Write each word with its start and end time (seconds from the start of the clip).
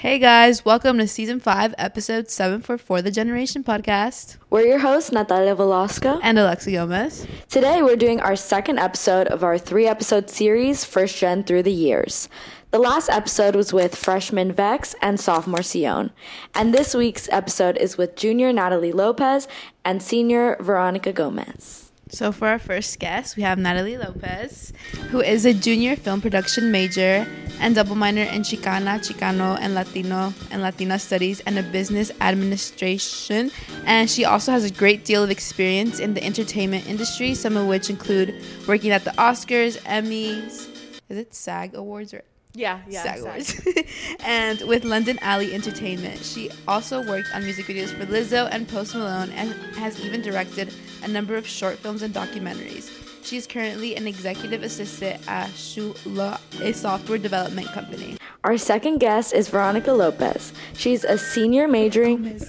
Hey 0.00 0.18
guys, 0.18 0.64
welcome 0.64 0.96
to 0.96 1.06
season 1.06 1.40
five, 1.40 1.74
episode 1.76 2.30
seven 2.30 2.62
for 2.62 2.78
For 2.78 3.02
the 3.02 3.10
Generation 3.10 3.62
podcast. 3.62 4.38
We're 4.48 4.64
your 4.64 4.78
hosts, 4.78 5.12
Natalia 5.12 5.54
Velasco. 5.54 6.18
And 6.22 6.38
Alexa 6.38 6.70
Gomez. 6.70 7.26
Today 7.50 7.82
we're 7.82 7.96
doing 7.96 8.18
our 8.18 8.34
second 8.34 8.78
episode 8.78 9.26
of 9.26 9.44
our 9.44 9.58
three 9.58 9.86
episode 9.86 10.30
series, 10.30 10.86
First 10.86 11.18
Gen 11.18 11.44
Through 11.44 11.64
the 11.64 11.72
Years. 11.72 12.30
The 12.70 12.78
last 12.78 13.10
episode 13.10 13.54
was 13.54 13.74
with 13.74 13.94
freshman 13.94 14.52
Vex 14.52 14.94
and 15.02 15.20
sophomore 15.20 15.62
Sion. 15.62 16.12
And 16.54 16.72
this 16.72 16.94
week's 16.94 17.28
episode 17.28 17.76
is 17.76 17.98
with 17.98 18.16
junior 18.16 18.54
Natalie 18.54 18.92
Lopez 18.92 19.48
and 19.84 20.02
senior 20.02 20.56
Veronica 20.60 21.12
Gomez. 21.12 21.89
So, 22.10 22.32
for 22.32 22.48
our 22.48 22.58
first 22.58 22.98
guest, 22.98 23.36
we 23.36 23.44
have 23.44 23.58
Natalie 23.58 23.96
Lopez, 23.96 24.72
who 25.10 25.20
is 25.20 25.46
a 25.46 25.54
junior 25.54 25.94
film 25.94 26.20
production 26.20 26.70
major 26.72 27.26
and 27.60 27.74
double 27.74 27.94
minor 27.94 28.22
in 28.22 28.42
Chicana, 28.42 28.98
Chicano, 28.98 29.56
and 29.60 29.74
Latino 29.74 30.34
and 30.50 30.60
Latina 30.60 30.98
studies 30.98 31.40
and 31.40 31.58
a 31.58 31.62
business 31.62 32.10
administration. 32.20 33.50
And 33.84 34.10
she 34.10 34.24
also 34.24 34.50
has 34.50 34.64
a 34.64 34.70
great 34.70 35.04
deal 35.04 35.22
of 35.22 35.30
experience 35.30 36.00
in 36.00 36.14
the 36.14 36.24
entertainment 36.24 36.88
industry, 36.88 37.34
some 37.34 37.56
of 37.56 37.68
which 37.68 37.90
include 37.90 38.42
working 38.66 38.90
at 38.90 39.04
the 39.04 39.12
Oscars, 39.12 39.78
Emmys, 39.82 40.68
is 41.08 41.18
it 41.18 41.34
SAG 41.34 41.74
Awards 41.74 42.12
or 42.14 42.22
yeah, 42.54 42.80
yeah. 42.88 43.02
SAG 43.02 43.20
Awards. 43.20 43.60
and 44.24 44.60
with 44.62 44.84
London 44.84 45.18
Alley 45.22 45.54
Entertainment. 45.54 46.24
She 46.24 46.50
also 46.66 47.06
worked 47.06 47.28
on 47.34 47.44
music 47.44 47.66
videos 47.66 47.96
for 47.96 48.06
Lizzo 48.06 48.48
and 48.50 48.68
Post 48.68 48.94
Malone 48.94 49.30
and 49.32 49.52
has 49.76 50.00
even 50.04 50.22
directed 50.22 50.72
a 51.02 51.08
number 51.08 51.36
of 51.36 51.46
short 51.46 51.78
films 51.78 52.02
and 52.02 52.14
documentaries. 52.14 52.90
She 53.22 53.36
is 53.36 53.46
currently 53.46 53.96
an 53.96 54.06
executive 54.06 54.62
assistant 54.62 55.26
at 55.28 55.50
Suhloot, 55.50 56.40
a 56.60 56.72
software 56.72 57.18
development 57.18 57.68
company. 57.68 58.16
Our 58.42 58.56
second 58.56 58.98
guest 58.98 59.34
is 59.34 59.48
Veronica 59.48 59.92
Lopez. 59.92 60.52
She's 60.72 61.04
a 61.04 61.18
senior 61.18 61.68
majoring. 61.68 62.40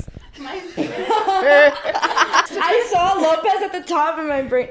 I 2.63 2.87
saw 2.91 3.13
Lopez 3.19 3.61
at 3.63 3.71
the 3.71 3.81
top 3.81 4.17
of 4.17 4.25
my 4.25 4.41
brain. 4.41 4.69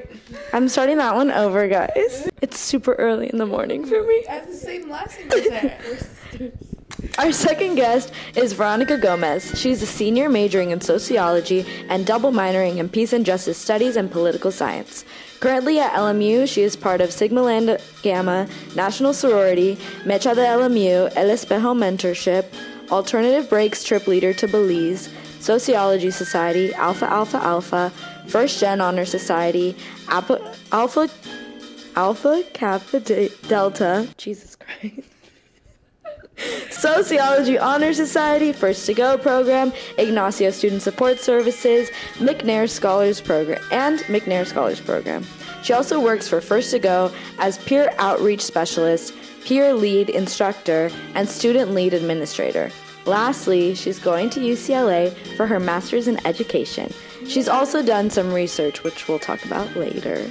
I'm 0.53 0.67
starting 0.69 0.97
that 0.97 1.15
one 1.15 1.31
over, 1.31 1.67
guys. 1.67 2.29
It's 2.41 2.59
super 2.59 2.93
early 2.95 3.29
in 3.29 3.37
the 3.37 3.45
morning 3.45 3.85
for 3.85 4.03
me. 4.03 4.25
I 4.29 4.33
have 4.33 4.47
the 4.47 4.53
same 4.53 4.89
last 4.89 5.17
name 5.19 6.51
Our 7.17 7.31
second 7.31 7.75
guest 7.75 8.11
is 8.35 8.53
Veronica 8.53 8.97
Gomez. 8.97 9.59
She's 9.59 9.81
a 9.81 9.85
senior 9.85 10.29
majoring 10.29 10.71
in 10.71 10.81
sociology 10.81 11.65
and 11.89 12.05
double 12.05 12.31
minoring 12.31 12.77
in 12.77 12.89
peace 12.89 13.13
and 13.13 13.25
justice 13.25 13.57
studies 13.57 13.95
and 13.95 14.11
political 14.11 14.51
science. 14.51 15.03
Currently 15.39 15.79
at 15.79 15.93
LMU, 15.93 16.47
she 16.47 16.61
is 16.61 16.75
part 16.75 17.01
of 17.01 17.11
Sigma 17.11 17.41
Lambda 17.41 17.79
Gamma, 18.03 18.47
National 18.75 19.13
Sorority, 19.13 19.77
Mecha 20.03 20.35
de 20.35 20.45
LMU, 20.45 21.11
El 21.15 21.29
Espejo 21.29 21.75
Mentorship, 21.75 22.45
Alternative 22.91 23.49
Breaks 23.49 23.83
Trip 23.83 24.05
Leader 24.05 24.33
to 24.33 24.47
Belize, 24.47 25.09
Sociology 25.41 26.11
Society, 26.11 26.73
Alpha 26.73 27.05
Alpha 27.05 27.37
Alpha, 27.37 27.91
First 28.27 28.59
Gen 28.59 28.79
Honor 28.79 29.05
Society, 29.05 29.75
Alpha 30.07 30.55
Alpha, 30.71 31.09
Alpha 31.95 32.43
Kappa 32.53 32.99
Delta, 32.99 34.07
Jesus 34.17 34.55
Christ. 34.55 35.07
Sociology 36.71 37.57
Honor 37.57 37.93
Society, 37.93 38.51
First 38.51 38.85
to 38.85 38.93
Go 38.93 39.17
program, 39.17 39.73
Ignacio 39.97 40.51
Student 40.51 40.81
Support 40.81 41.19
Services, 41.19 41.89
McNair 42.15 42.69
Scholars 42.69 43.21
Program, 43.21 43.61
and 43.71 43.99
McNair 44.01 44.45
Scholars 44.45 44.79
Program. 44.79 45.25
She 45.63 45.73
also 45.73 45.99
works 45.99 46.27
for 46.27 46.41
First 46.41 46.71
to 46.71 46.79
Go 46.79 47.11
as 47.39 47.57
peer 47.59 47.93
outreach 47.97 48.41
specialist, 48.41 49.13
peer 49.43 49.73
lead 49.73 50.09
instructor, 50.09 50.89
and 51.13 51.27
student 51.27 51.71
lead 51.71 51.93
administrator. 51.93 52.71
Lastly, 53.05 53.73
she's 53.73 53.99
going 53.99 54.29
to 54.31 54.39
UCLA 54.39 55.15
for 55.35 55.47
her 55.47 55.59
master's 55.59 56.07
in 56.07 56.25
education. 56.25 56.93
She's 57.27 57.47
also 57.47 57.83
done 57.83 58.09
some 58.09 58.33
research, 58.33 58.83
which 58.83 59.07
we'll 59.07 59.19
talk 59.19 59.43
about 59.45 59.75
later. 59.75 60.29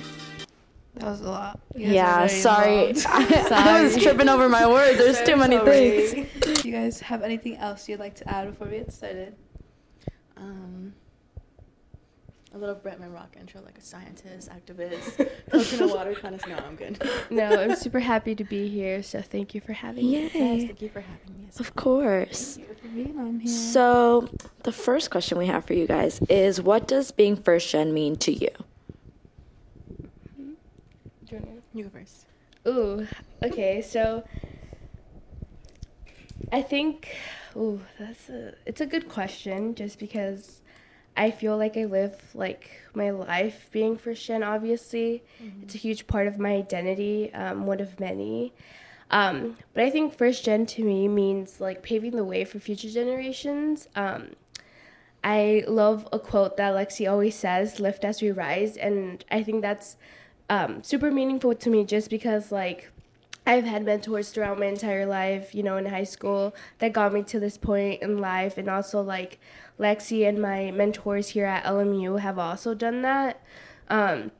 That 0.95 1.07
was 1.07 1.21
a 1.21 1.31
lot. 1.31 1.61
Yeah, 1.75 2.27
sorry. 2.27 2.93
I, 3.07 3.49
I, 3.53 3.83
was 3.83 3.97
tripping 3.97 4.29
over 4.29 4.49
my 4.49 4.67
words. 4.69 4.99
There's 4.99 5.23
too 5.23 5.37
many 5.37 5.59
things. 5.59 6.29
Do 6.41 6.69
you 6.69 6.75
guys 6.75 7.01
have 7.01 7.23
anything 7.23 7.57
else 7.57 7.89
you'd 7.89 8.01
like 8.01 8.17
to 8.17 8.29
add 8.29 8.51
before 8.51 8.67
we 8.67 8.79
get 8.79 8.93
started? 8.93 9.35
Um, 10.37 10.95
a 12.53 12.59
little 12.59 12.75
Bretman 12.75 13.15
Rock 13.15 13.37
intro, 13.39 13.63
like 13.63 13.79
a 13.79 13.81
scientist, 13.81 14.51
activist, 14.51 15.29
coconut 15.51 15.95
water 15.95 16.15
kind 16.15 16.35
of. 16.35 16.47
No, 16.47 16.57
I'm 16.57 16.77
good. 16.77 17.03
no, 17.31 17.45
I'm 17.45 17.77
super 17.77 18.01
happy 18.01 18.35
to 18.35 18.45
be 18.45 18.69
here. 18.69 19.03
So 19.03 19.23
thank 19.23 19.55
you 19.55 19.61
for 19.61 19.73
having 19.73 20.07
Yay. 20.07 20.25
me. 20.25 20.31
Yes, 20.35 20.67
thank 20.67 20.83
you 20.83 20.89
for 20.89 21.01
having 21.01 21.39
me. 21.39 21.49
Of 21.59 21.77
course. 21.77 22.57
Thank 22.57 22.69
you 22.69 22.75
for 22.75 22.89
being 22.89 23.19
on 23.19 23.41
here. 23.41 23.53
So 23.53 24.29
the 24.65 24.73
first 24.73 25.11
question 25.11 25.39
we 25.39 25.47
have 25.47 25.65
for 25.65 25.75
you 25.75 25.87
guys 25.87 26.21
is, 26.29 26.61
what 26.61 26.89
does 26.89 27.13
being 27.13 27.37
first 27.37 27.71
gen 27.71 27.95
mean 27.95 28.17
to 28.17 28.33
you? 28.33 28.51
You 31.73 31.85
go 31.85 31.91
first. 31.91 32.27
Ooh, 32.67 33.07
okay. 33.45 33.81
So 33.81 34.25
I 36.53 36.63
think, 36.63 37.17
ooh, 37.57 37.81
that's 37.99 38.29
a. 38.29 38.55
It's 38.67 38.81
a 38.81 38.87
good 38.87 39.09
question, 39.09 39.75
just 39.77 39.99
because 39.99 40.60
I 41.17 41.31
feel 41.31 41.57
like 41.57 41.77
I 41.77 41.85
live 41.85 42.17
like 42.35 42.71
my 42.95 43.11
life 43.11 43.69
being 43.73 43.97
first 43.97 44.27
gen. 44.27 44.43
Obviously, 44.43 45.23
mm-hmm. 45.43 45.63
it's 45.63 45.75
a 45.75 45.79
huge 45.79 46.07
part 46.07 46.27
of 46.27 46.39
my 46.39 46.53
identity. 46.53 47.33
Um, 47.35 47.67
one 47.67 47.81
of 47.81 48.01
many. 48.01 48.53
Um, 49.11 49.57
but 49.75 49.85
I 49.85 49.91
think 49.91 50.17
first 50.17 50.45
gen 50.45 50.67
to 50.67 50.85
me 50.85 51.09
means 51.09 51.61
like 51.61 51.83
paving 51.83 52.17
the 52.17 52.25
way 52.25 52.45
for 52.45 52.61
future 52.61 52.89
generations. 52.89 53.89
Um, 53.97 54.31
I 55.23 55.65
love 55.67 56.09
a 56.13 56.19
quote 56.19 56.57
that 56.57 56.75
Lexi 56.75 57.11
always 57.11 57.35
says, 57.35 57.81
lift 57.81 58.05
as 58.05 58.23
we 58.23 58.31
rise. 58.31 58.77
And 58.77 59.25
I 59.31 59.43
think 59.43 59.63
that's 59.63 59.97
um, 60.49 60.83
super 60.83 61.11
meaningful 61.11 61.55
to 61.55 61.71
me 61.71 61.85
just 61.85 62.09
because, 62.09 62.51
like, 62.51 62.91
I've 63.51 63.65
had 63.65 63.85
mentors 63.85 64.31
throughout 64.31 64.61
my 64.61 64.67
entire 64.67 65.07
life, 65.07 65.57
you 65.57 65.65
know, 65.65 65.77
in 65.77 65.87
high 65.87 66.05
school 66.05 66.55
that 66.79 66.93
got 66.93 67.13
me 67.13 67.25
to 67.25 67.41
this 67.41 67.59
point 67.59 68.01
in 68.01 68.19
life. 68.19 68.57
And 68.57 68.71
also, 68.71 69.03
like, 69.03 69.41
Lexi 69.77 70.29
and 70.29 70.41
my 70.41 70.71
mentors 70.71 71.31
here 71.31 71.47
at 71.47 71.65
LMU 71.65 72.21
have 72.21 72.39
also 72.39 72.75
done 72.75 73.03
that. 73.03 73.43
Um, 73.89 74.31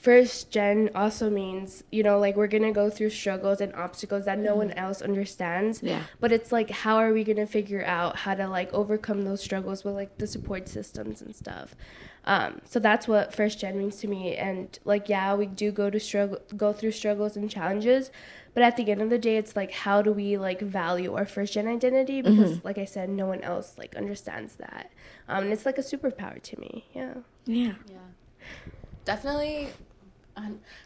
first 0.00 0.50
gen 0.50 0.88
also 0.94 1.28
means 1.28 1.84
you 1.90 2.02
know 2.02 2.18
like 2.18 2.34
we're 2.34 2.46
gonna 2.46 2.72
go 2.72 2.88
through 2.88 3.10
struggles 3.10 3.60
and 3.60 3.74
obstacles 3.74 4.24
that 4.24 4.38
no 4.38 4.54
one 4.54 4.70
else 4.72 5.02
understands. 5.02 5.82
Yeah. 5.82 6.04
But 6.20 6.32
it's 6.32 6.50
like 6.50 6.70
how 6.70 6.96
are 6.96 7.12
we 7.12 7.22
gonna 7.22 7.46
figure 7.46 7.84
out 7.84 8.16
how 8.16 8.34
to 8.34 8.48
like 8.48 8.72
overcome 8.72 9.22
those 9.22 9.42
struggles 9.42 9.84
with 9.84 9.94
like 9.94 10.16
the 10.16 10.26
support 10.26 10.68
systems 10.68 11.20
and 11.20 11.36
stuff? 11.36 11.74
Um, 12.24 12.60
so 12.64 12.78
that's 12.78 13.08
what 13.08 13.34
first 13.34 13.60
gen 13.60 13.78
means 13.78 13.96
to 13.96 14.08
me. 14.08 14.36
And 14.36 14.78
like 14.84 15.10
yeah 15.10 15.34
we 15.34 15.46
do 15.46 15.70
go 15.70 15.90
to 15.90 16.00
struggle 16.00 16.38
go 16.56 16.72
through 16.72 16.92
struggles 16.92 17.36
and 17.36 17.50
challenges. 17.50 18.10
But 18.54 18.62
at 18.62 18.76
the 18.76 18.90
end 18.90 19.02
of 19.02 19.10
the 19.10 19.18
day 19.18 19.36
it's 19.36 19.54
like 19.54 19.70
how 19.70 20.00
do 20.00 20.12
we 20.12 20.38
like 20.38 20.62
value 20.62 21.14
our 21.14 21.26
first 21.26 21.52
gen 21.52 21.68
identity? 21.68 22.22
Because 22.22 22.52
mm-hmm. 22.52 22.66
like 22.66 22.78
i 22.78 22.86
said 22.86 23.10
no 23.10 23.26
one 23.26 23.42
else 23.42 23.76
like 23.76 23.94
understands 23.96 24.56
that. 24.56 24.90
Um, 25.28 25.44
and 25.44 25.52
it's 25.52 25.66
like 25.66 25.76
a 25.76 25.82
superpower 25.82 26.40
to 26.40 26.58
me. 26.58 26.86
Yeah. 26.94 27.14
Yeah. 27.44 27.74
Yeah. 27.86 27.98
Definitely 29.04 29.68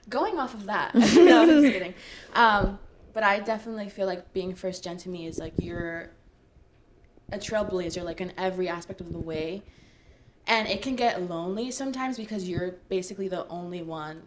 going 0.09 0.39
off 0.39 0.55
of 0.55 0.67
that, 0.67 0.95
no, 0.95 1.43
I'm 1.43 1.49
just 1.49 1.67
kidding. 1.73 1.95
Um, 2.35 2.79
but 3.13 3.23
I 3.23 3.41
definitely 3.41 3.89
feel 3.89 4.07
like 4.07 4.33
being 4.33 4.55
first 4.55 4.85
gen 4.85 4.97
to 4.99 5.09
me 5.09 5.27
is 5.27 5.39
like 5.39 5.55
you're 5.59 6.11
a 7.33 7.39
trailblazer, 7.39 8.03
like 8.03 8.21
in 8.21 8.33
every 8.37 8.69
aspect 8.69 9.01
of 9.01 9.13
the 9.13 9.19
way. 9.19 9.63
And 10.47 10.69
it 10.69 10.83
can 10.83 10.95
get 10.95 11.23
lonely 11.23 11.71
sometimes 11.71 12.19
because 12.19 12.47
you're 12.47 12.73
basically 12.89 13.29
the 13.29 13.47
only 13.49 13.83
one 13.83 14.25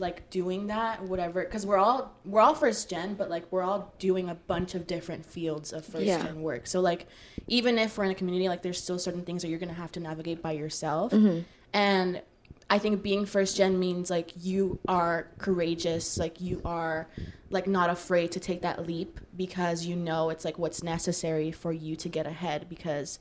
like 0.00 0.28
doing 0.30 0.66
that, 0.66 1.02
whatever. 1.02 1.44
Because 1.44 1.64
we're 1.64 1.78
all 1.78 2.14
we're 2.24 2.40
all 2.40 2.54
first 2.54 2.90
gen, 2.90 3.14
but 3.14 3.30
like 3.30 3.50
we're 3.50 3.62
all 3.62 3.94
doing 3.98 4.28
a 4.28 4.34
bunch 4.34 4.74
of 4.74 4.86
different 4.86 5.24
fields 5.24 5.72
of 5.72 5.84
first 5.84 6.04
yeah. 6.04 6.22
gen 6.22 6.42
work. 6.42 6.66
So 6.66 6.80
like 6.80 7.06
even 7.46 7.78
if 7.78 7.96
we're 7.96 8.04
in 8.04 8.10
a 8.10 8.14
community, 8.14 8.48
like 8.48 8.62
there's 8.62 8.82
still 8.82 8.98
certain 8.98 9.22
things 9.22 9.42
that 9.42 9.48
you're 9.48 9.58
gonna 9.58 9.72
have 9.72 9.92
to 9.92 10.00
navigate 10.00 10.42
by 10.42 10.52
yourself. 10.52 11.12
Mm-hmm. 11.12 11.40
And 11.72 12.22
I 12.68 12.78
think 12.78 13.02
being 13.02 13.26
first 13.26 13.56
gen 13.56 13.78
means 13.78 14.10
like 14.10 14.32
you 14.40 14.80
are 14.88 15.28
courageous, 15.38 16.18
like 16.18 16.40
you 16.40 16.60
are 16.64 17.06
like 17.50 17.66
not 17.66 17.90
afraid 17.90 18.32
to 18.32 18.40
take 18.40 18.62
that 18.62 18.86
leap 18.86 19.20
because 19.36 19.86
you 19.86 19.94
know 19.94 20.30
it's 20.30 20.44
like 20.44 20.58
what's 20.58 20.82
necessary 20.82 21.52
for 21.52 21.72
you 21.72 21.94
to 21.96 22.08
get 22.08 22.26
ahead 22.26 22.68
because 22.68 23.20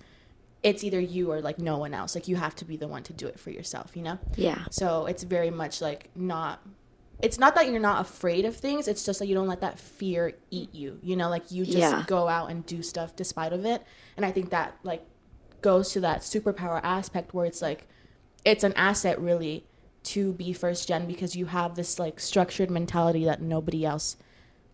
it's 0.64 0.84
either 0.84 1.00
you 1.00 1.32
or 1.32 1.42
like 1.42 1.60
no 1.60 1.78
one 1.78 1.94
else. 1.94 2.16
Like 2.16 2.28
you 2.28 2.38
have 2.38 2.56
to 2.56 2.66
be 2.66 2.76
the 2.76 2.88
one 2.88 3.04
to 3.04 3.14
do 3.14 3.28
it 3.28 3.40
for 3.40 3.52
yourself, 3.52 3.96
you 3.96 4.02
know? 4.02 4.18
Yeah. 4.36 4.66
So 4.72 5.06
it's 5.06 5.22
very 5.22 5.52
much 5.52 5.80
like 5.80 6.10
not 6.16 6.60
it's 7.22 7.40
not 7.40 7.56
that 7.56 7.70
you're 7.70 7.80
not 7.80 8.02
afraid 8.02 8.46
of 8.46 8.58
things, 8.58 8.88
it's 8.88 9.06
just 9.06 9.20
that 9.20 9.28
you 9.28 9.36
don't 9.36 9.48
let 9.48 9.62
that 9.62 9.80
fear 9.80 10.34
eat 10.50 10.74
you. 10.74 11.00
You 11.04 11.16
know, 11.16 11.30
like 11.30 11.52
you 11.52 11.66
just 11.66 11.78
yeah. 11.78 12.04
go 12.08 12.28
out 12.28 12.50
and 12.50 12.66
do 12.66 12.82
stuff 12.82 13.16
despite 13.16 13.54
of 13.54 13.64
it. 13.64 13.84
And 14.18 14.26
I 14.26 14.32
think 14.32 14.50
that 14.50 14.76
like 14.84 15.06
goes 15.62 15.92
to 15.92 16.00
that 16.02 16.22
superpower 16.22 16.82
aspect 16.84 17.34
where 17.34 17.46
it's 17.46 17.62
like 17.62 17.88
it's 18.46 18.64
an 18.64 18.74
asset 18.74 19.20
really 19.20 19.66
to 20.04 20.32
be 20.34 20.54
first 20.54 20.88
gen 20.88 21.08
because 21.08 21.36
you 21.36 21.48
have 21.48 21.76
this 21.76 21.98
like 22.00 22.20
structured 22.20 22.70
mentality 22.70 23.26
that 23.26 23.42
nobody 23.42 23.84
else 23.86 24.18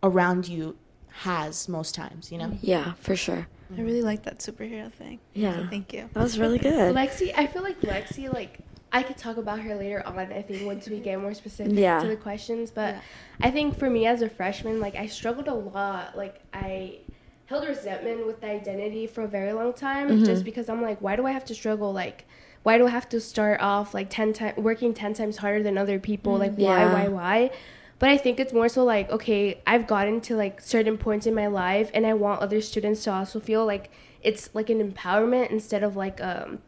around 0.03 0.47
you 0.47 0.75
has 1.07 1.67
most 1.69 1.95
times, 1.95 2.31
you 2.31 2.37
know? 2.37 2.51
Yeah, 2.61 2.93
for 2.93 3.15
sure. 3.15 3.47
I 3.77 3.81
really 3.81 4.01
like 4.01 4.23
that 4.23 4.39
superhero 4.39 4.91
thing. 4.91 5.19
Yeah. 5.33 5.55
So 5.63 5.67
thank 5.69 5.93
you. 5.93 6.09
That 6.13 6.21
was 6.21 6.37
really 6.37 6.57
good. 6.59 6.93
Lexi, 6.93 7.31
I 7.35 7.47
feel 7.47 7.63
like 7.63 7.79
Lexi, 7.81 8.31
like 8.33 8.59
I 8.91 9.03
could 9.03 9.17
talk 9.17 9.37
about 9.37 9.61
her 9.61 9.73
later 9.75 10.03
on. 10.05 10.19
I 10.19 10.41
think 10.41 10.65
once 10.65 10.89
we 10.89 10.99
get 10.99 11.21
more 11.21 11.33
specific 11.33 11.73
Yeah. 11.77 12.01
to 12.01 12.07
the 12.09 12.17
questions, 12.17 12.69
but 12.71 12.95
Yeah. 12.95 13.01
I 13.41 13.51
think 13.51 13.77
for 13.79 13.89
me 13.89 14.05
as 14.05 14.21
a 14.21 14.27
freshman, 14.29 14.81
like 14.81 14.95
I 14.95 15.05
struggled 15.07 15.47
a 15.47 15.53
lot. 15.53 16.17
Like 16.17 16.41
I 16.53 16.97
held 17.45 17.65
resentment 17.67 18.25
with 18.27 18.43
identity 18.43 19.07
for 19.07 19.21
a 19.23 19.27
very 19.27 19.53
long 19.53 19.71
time, 19.73 20.09
Mm-hmm. 20.09 20.25
just 20.25 20.43
because 20.43 20.67
I'm 20.67 20.81
like, 20.81 20.99
why 21.01 21.15
do 21.15 21.25
I 21.25 21.31
have 21.31 21.45
to 21.45 21.55
struggle? 21.55 21.93
Like, 21.93 22.25
why 22.63 22.77
do 22.77 22.87
I 22.87 22.89
have 22.91 23.09
to 23.09 23.19
start 23.19 23.59
off 23.61 23.93
like 23.93 24.09
ten 24.09 24.33
times 24.33 24.57
working 24.57 24.93
ten 24.93 25.13
times 25.13 25.37
harder 25.37 25.63
than 25.63 25.77
other 25.77 25.99
people? 25.99 26.37
Like, 26.37 26.55
why, 26.55 26.81
Yeah. 26.81 26.93
why, 26.93 27.07
why? 27.07 27.51
But 27.99 28.09
I 28.09 28.17
think 28.17 28.39
it's 28.39 28.53
more 28.53 28.67
so 28.69 28.83
like, 28.83 29.11
okay, 29.11 29.61
I've 29.67 29.85
gotten 29.87 30.21
to 30.21 30.35
like 30.35 30.61
certain 30.61 30.97
points 30.97 31.25
in 31.27 31.33
my 31.35 31.47
life, 31.47 31.91
and 31.93 32.05
I 32.05 32.13
want 32.13 32.41
other 32.41 32.61
students 32.61 33.03
to 33.03 33.11
also 33.13 33.39
feel 33.39 33.65
like 33.65 33.91
it's 34.23 34.49
like 34.53 34.69
an 34.69 34.79
empowerment 34.91 35.49
instead 35.51 35.83
of 35.83 35.95
like 35.95 36.21
um 36.21 36.59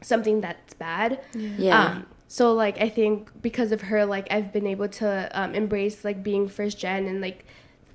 something 0.00 0.40
that's 0.40 0.74
bad. 0.74 1.20
Yeah. 1.34 1.90
Um, 1.90 2.06
so 2.28 2.52
like 2.52 2.80
I 2.80 2.88
think 2.88 3.30
because 3.42 3.72
of 3.72 3.82
her, 3.82 4.04
like 4.06 4.26
I've 4.30 4.52
been 4.52 4.66
able 4.66 4.88
to 4.88 5.30
um, 5.32 5.54
embrace 5.54 6.04
like 6.04 6.22
being 6.22 6.48
first 6.48 6.78
gen 6.78 7.06
and 7.06 7.20
like 7.20 7.44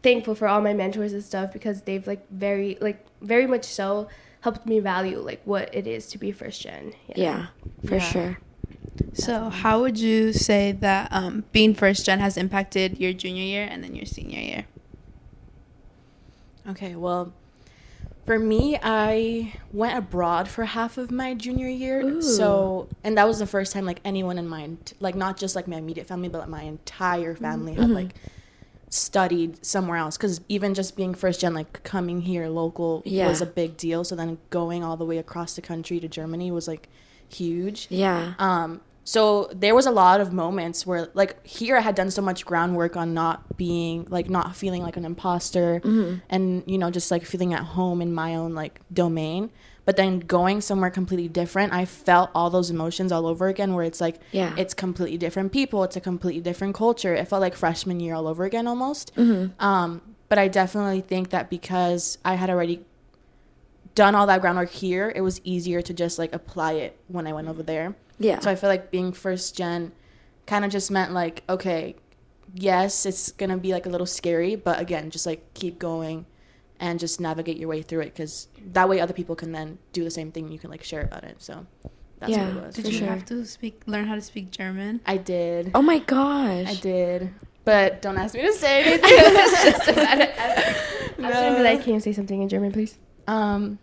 thankful 0.04 0.36
for 0.36 0.48
all 0.48 0.62
my 0.62 0.74
mentors 0.74 1.12
and 1.14 1.24
stuff 1.24 1.52
because 1.52 1.82
they've 1.82 2.06
like 2.06 2.30
very 2.30 2.78
like 2.80 3.04
very 3.22 3.48
much 3.48 3.66
so 3.66 4.08
helped 4.42 4.66
me 4.66 4.80
value 4.80 5.20
like 5.20 5.42
what 5.46 5.74
it 5.74 5.88
is 5.88 6.08
to 6.08 6.18
be 6.18 6.32
first 6.32 6.62
gen. 6.62 6.94
yeah, 7.16 7.48
for 7.86 7.96
Yeah. 7.96 8.12
sure. 8.12 8.38
So, 9.14 9.50
how 9.50 9.82
would 9.82 10.00
you 10.00 10.34
say 10.34 10.72
that 10.72 11.10
um, 11.12 11.44
being 11.52 11.74
first 11.74 12.06
gen 12.06 12.20
has 12.20 12.38
impacted 12.38 13.00
your 13.00 13.14
junior 13.14 13.44
year 13.44 13.68
and 13.70 13.84
then 13.84 13.96
your 13.96 14.06
senior 14.06 14.40
year? 14.40 14.66
Okay, 16.70 16.96
well, 16.96 17.34
for 18.26 18.38
me, 18.38 18.78
I 18.82 19.54
went 19.72 19.98
abroad 19.98 20.50
for 20.50 20.66
half 20.66 20.98
of 20.98 21.12
my 21.12 21.34
junior 21.34 21.68
year. 21.70 22.02
Ooh. 22.02 22.22
So, 22.22 22.90
and 23.04 23.18
that 23.18 23.28
was 23.28 23.40
the 23.40 23.48
first 23.48 23.72
time 23.72 23.86
like 23.86 24.02
anyone 24.04 24.38
in 24.38 24.48
my 24.48 24.70
like 25.00 25.16
not 25.16 25.38
just 25.38 25.56
like 25.56 25.68
my 25.68 25.78
immediate 25.78 26.08
family, 26.08 26.28
but 26.28 26.40
like, 26.40 26.50
my 26.50 26.64
entire 26.64 27.36
family 27.36 27.74
had 27.74 27.90
like 27.90 28.16
studied 28.98 29.66
somewhere 29.66 29.98
else. 29.98 30.18
Because 30.18 30.42
even 30.50 30.74
just 30.74 30.96
being 30.96 31.14
first 31.14 31.40
gen, 31.42 31.54
like 31.54 31.84
coming 31.84 32.22
here 32.22 32.48
local 32.48 33.02
Yeah. 33.06 33.28
was 33.28 33.42
a 33.42 33.46
big 33.46 33.78
deal. 33.78 34.04
So 34.04 34.16
then 34.16 34.38
going 34.50 34.84
all 34.84 34.98
the 34.98 35.06
way 35.06 35.18
across 35.18 35.56
the 35.56 35.62
country 35.62 36.00
to 36.00 36.08
Germany 36.08 36.52
was 36.52 36.68
like 36.68 36.90
huge. 37.30 37.88
Yeah. 37.90 38.34
Um, 38.40 38.82
so 39.04 39.50
there 39.54 39.74
was 39.74 39.86
a 39.86 39.92
lot 39.92 40.20
of 40.20 40.34
moments 40.34 40.86
where, 40.86 41.08
like, 41.14 41.46
here 41.48 41.78
I 41.78 41.80
had 41.80 41.96
done 41.96 42.12
so 42.12 42.22
much 42.22 42.46
groundwork 42.46 42.98
on 42.98 43.14
not 43.14 43.56
being, 43.56 44.06
like, 44.10 44.30
not 44.30 44.54
feeling 44.54 44.84
like 44.84 44.98
an 44.98 45.06
imposter, 45.06 45.82
and 46.30 46.62
you 46.66 46.78
know, 46.78 46.92
just 46.92 47.10
like 47.10 47.24
feeling 47.24 47.54
at 47.54 47.62
home 47.64 48.02
in 48.02 48.14
my 48.14 48.36
own 48.36 48.54
like 48.54 48.82
domain. 48.92 49.50
But 49.88 49.96
then 49.96 50.20
going 50.20 50.60
somewhere 50.60 50.90
completely 50.90 51.30
different, 51.30 51.72
I 51.72 51.86
felt 51.86 52.30
all 52.36 52.50
those 52.50 52.70
emotions 52.70 53.10
all 53.14 53.26
over 53.26 53.48
again. 53.48 53.74
Where 53.74 53.86
it's 53.86 54.02
like, 54.02 54.20
Yeah. 54.34 54.54
it's 54.58 54.74
completely 54.74 55.18
different 55.18 55.54
people, 55.54 55.82
it's 55.86 55.96
a 55.96 56.02
completely 56.02 56.42
different 56.42 56.76
culture. 56.76 57.16
It 57.16 57.26
felt 57.30 57.40
like 57.42 57.56
freshman 57.56 58.02
year 58.02 58.14
all 58.14 58.28
over 58.28 58.44
again 58.44 58.68
almost. 58.68 59.14
Um, 59.18 60.02
but 60.28 60.38
I 60.38 60.50
definitely 60.50 61.00
think 61.00 61.30
that 61.30 61.50
because 61.50 62.18
I 62.26 62.36
had 62.36 62.50
already 62.50 62.84
done 63.96 64.14
all 64.14 64.28
that 64.28 64.42
groundwork 64.42 64.72
here, 64.72 65.10
it 65.16 65.22
was 65.22 65.40
easier 65.46 65.82
to 65.82 65.94
just 65.94 66.20
like 66.20 66.34
apply 66.34 66.74
it 66.74 67.00
when 67.08 67.26
I 67.26 67.32
went 67.32 67.48
over 67.48 67.64
there. 67.64 67.96
Yeah. 68.20 68.40
So 68.42 68.52
I 68.52 68.56
feel 68.56 68.70
like 68.70 68.92
being 68.92 69.14
first 69.14 69.56
gen 69.56 69.94
kind 70.48 70.66
of 70.66 70.72
just 70.72 70.92
meant 70.92 71.14
like, 71.14 71.44
okay, 71.48 71.96
yes, 72.54 73.06
it's 73.06 73.32
going 73.32 73.52
to 73.52 73.58
be 73.58 73.72
like 73.72 73.86
a 73.86 73.90
little 73.90 74.06
scary, 74.06 74.58
but 74.58 74.82
again, 74.82 75.12
just 75.12 75.26
like 75.26 75.54
keep 75.54 75.80
going 75.80 76.26
and 76.80 77.00
just 77.00 77.20
navigate 77.20 77.58
your 77.58 77.70
way 77.70 77.82
through 77.82 78.02
it 78.02 78.14
because 78.14 78.48
that 78.74 78.88
way 78.88 79.00
other 79.00 79.14
people 79.14 79.36
can 79.36 79.52
then 79.52 79.78
do 79.94 80.04
the 80.04 80.12
same 80.12 80.32
thing 80.32 80.46
and 80.46 80.54
you 80.54 80.60
can 80.60 80.70
like 80.70 80.84
share 80.84 81.02
about 81.02 81.24
it. 81.24 81.42
So 81.42 81.66
that's 82.20 82.32
Yeah. 82.32 82.48
what 82.50 82.58
it 82.58 82.66
was. 82.68 82.76
Did 82.76 82.86
you 82.88 83.00
sure. 83.00 83.08
have 83.08 83.26
to 83.26 83.46
speak, 83.46 83.82
learn 83.88 84.06
how 84.06 84.16
to 84.16 84.22
speak 84.22 84.52
German? 84.52 85.02
I 85.06 85.18
did. 85.18 85.72
oh 85.76 85.82
my 85.82 86.00
gosh. 86.00 86.68
I 86.68 86.76
did. 86.76 87.32
But 87.66 88.02
don't 88.02 88.18
ask 88.18 88.34
me 88.34 88.42
to 88.44 88.54
say 88.54 88.84
anything. 88.84 89.04
I 91.20 91.20
was 91.20 91.34
gonna 91.34 91.64
like, 91.64 91.84
can 91.84 91.96
you 91.96 92.00
say 92.00 92.14
something 92.14 92.42
in 92.42 92.48
German, 92.48 92.72
please? 92.72 92.98
Um, 93.28 93.80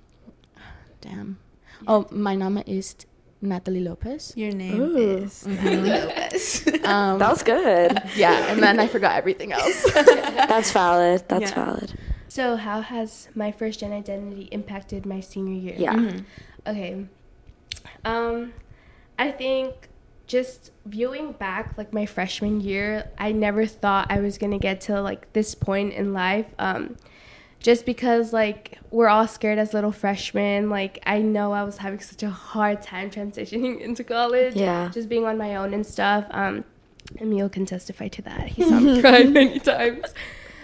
damn. 1.00 1.38
Oh, 1.86 2.06
my 2.10 2.34
Name 2.34 2.62
is 2.66 2.96
Natalie 3.42 3.80
Lopez. 3.84 4.32
Your 4.36 4.52
name 4.52 4.80
Ooh. 4.80 4.96
is 4.96 5.46
Natalie 5.46 5.90
Lopez. 6.00 6.66
Um, 6.84 7.18
that 7.18 7.28
was 7.28 7.42
good. 7.42 8.00
yeah, 8.16 8.50
and 8.50 8.62
then 8.62 8.80
I 8.80 8.86
forgot 8.86 9.16
everything 9.16 9.52
else. 9.52 9.84
That's 9.92 10.72
valid. 10.72 11.24
That's 11.28 11.50
Yeah. 11.50 11.54
valid. 11.66 11.92
So 12.34 12.56
how 12.56 12.80
has 12.80 13.28
my 13.36 13.52
first 13.52 13.78
gen 13.78 13.92
identity 13.92 14.48
impacted 14.50 15.06
my 15.06 15.20
senior 15.20 15.54
year? 15.54 15.76
Yeah. 15.78 15.94
Mm-hmm. 15.94 16.18
Okay. 16.66 17.06
Um, 18.04 18.52
I 19.16 19.30
think 19.30 19.88
just 20.26 20.72
viewing 20.84 21.30
back 21.30 21.78
like 21.78 21.92
my 21.92 22.06
freshman 22.06 22.60
year, 22.60 23.08
I 23.18 23.30
never 23.30 23.66
thought 23.66 24.10
I 24.10 24.18
was 24.18 24.36
gonna 24.36 24.58
get 24.58 24.80
to 24.82 25.00
like 25.00 25.32
this 25.32 25.54
point 25.54 25.92
in 25.92 26.12
life. 26.12 26.46
Um, 26.58 26.96
just 27.60 27.86
because 27.86 28.32
like 28.32 28.80
we're 28.90 29.06
all 29.06 29.28
scared 29.28 29.60
as 29.60 29.72
little 29.72 29.92
freshmen. 29.92 30.70
Like 30.70 30.98
I 31.06 31.22
know 31.22 31.52
I 31.52 31.62
was 31.62 31.76
having 31.78 32.00
such 32.00 32.24
a 32.24 32.30
hard 32.30 32.82
time 32.82 33.10
transitioning 33.12 33.80
into 33.86 34.02
college. 34.02 34.56
Yeah. 34.56 34.90
Just 34.92 35.08
being 35.08 35.24
on 35.24 35.38
my 35.38 35.54
own 35.54 35.72
and 35.72 35.86
stuff. 35.86 36.24
Um, 36.32 36.64
Emil 37.20 37.48
can 37.48 37.64
testify 37.64 38.08
to 38.08 38.22
that. 38.22 38.48
He 38.48 38.64
saw 38.64 38.80
me 38.80 39.00
cry 39.00 39.22
many 39.22 39.60
times. 39.60 40.06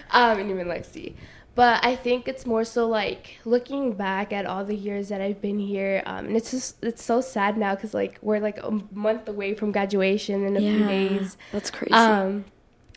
Um, 0.09 0.37
and 0.37 0.51
even 0.51 0.67
Lexi. 0.67 1.13
But 1.53 1.85
I 1.85 1.95
think 1.95 2.27
it's 2.27 2.45
more 2.45 2.63
so 2.63 2.87
like 2.87 3.39
looking 3.43 3.93
back 3.93 4.31
at 4.31 4.45
all 4.45 4.63
the 4.63 4.75
years 4.75 5.09
that 5.09 5.19
I've 5.19 5.41
been 5.41 5.59
here, 5.59 6.01
um, 6.05 6.27
and 6.27 6.37
it's 6.37 6.51
just 6.51 6.81
it's 6.81 7.03
so 7.03 7.19
sad 7.19 7.57
now 7.57 7.75
because 7.75 7.93
like 7.93 8.17
we're 8.21 8.39
like 8.39 8.57
a 8.63 8.71
month 8.91 9.27
away 9.27 9.53
from 9.53 9.71
graduation 9.71 10.45
in 10.45 10.55
a 10.55 10.59
few 10.59 10.85
days. 10.87 11.37
That's 11.51 11.69
crazy. 11.69 11.93
Um, 11.93 12.45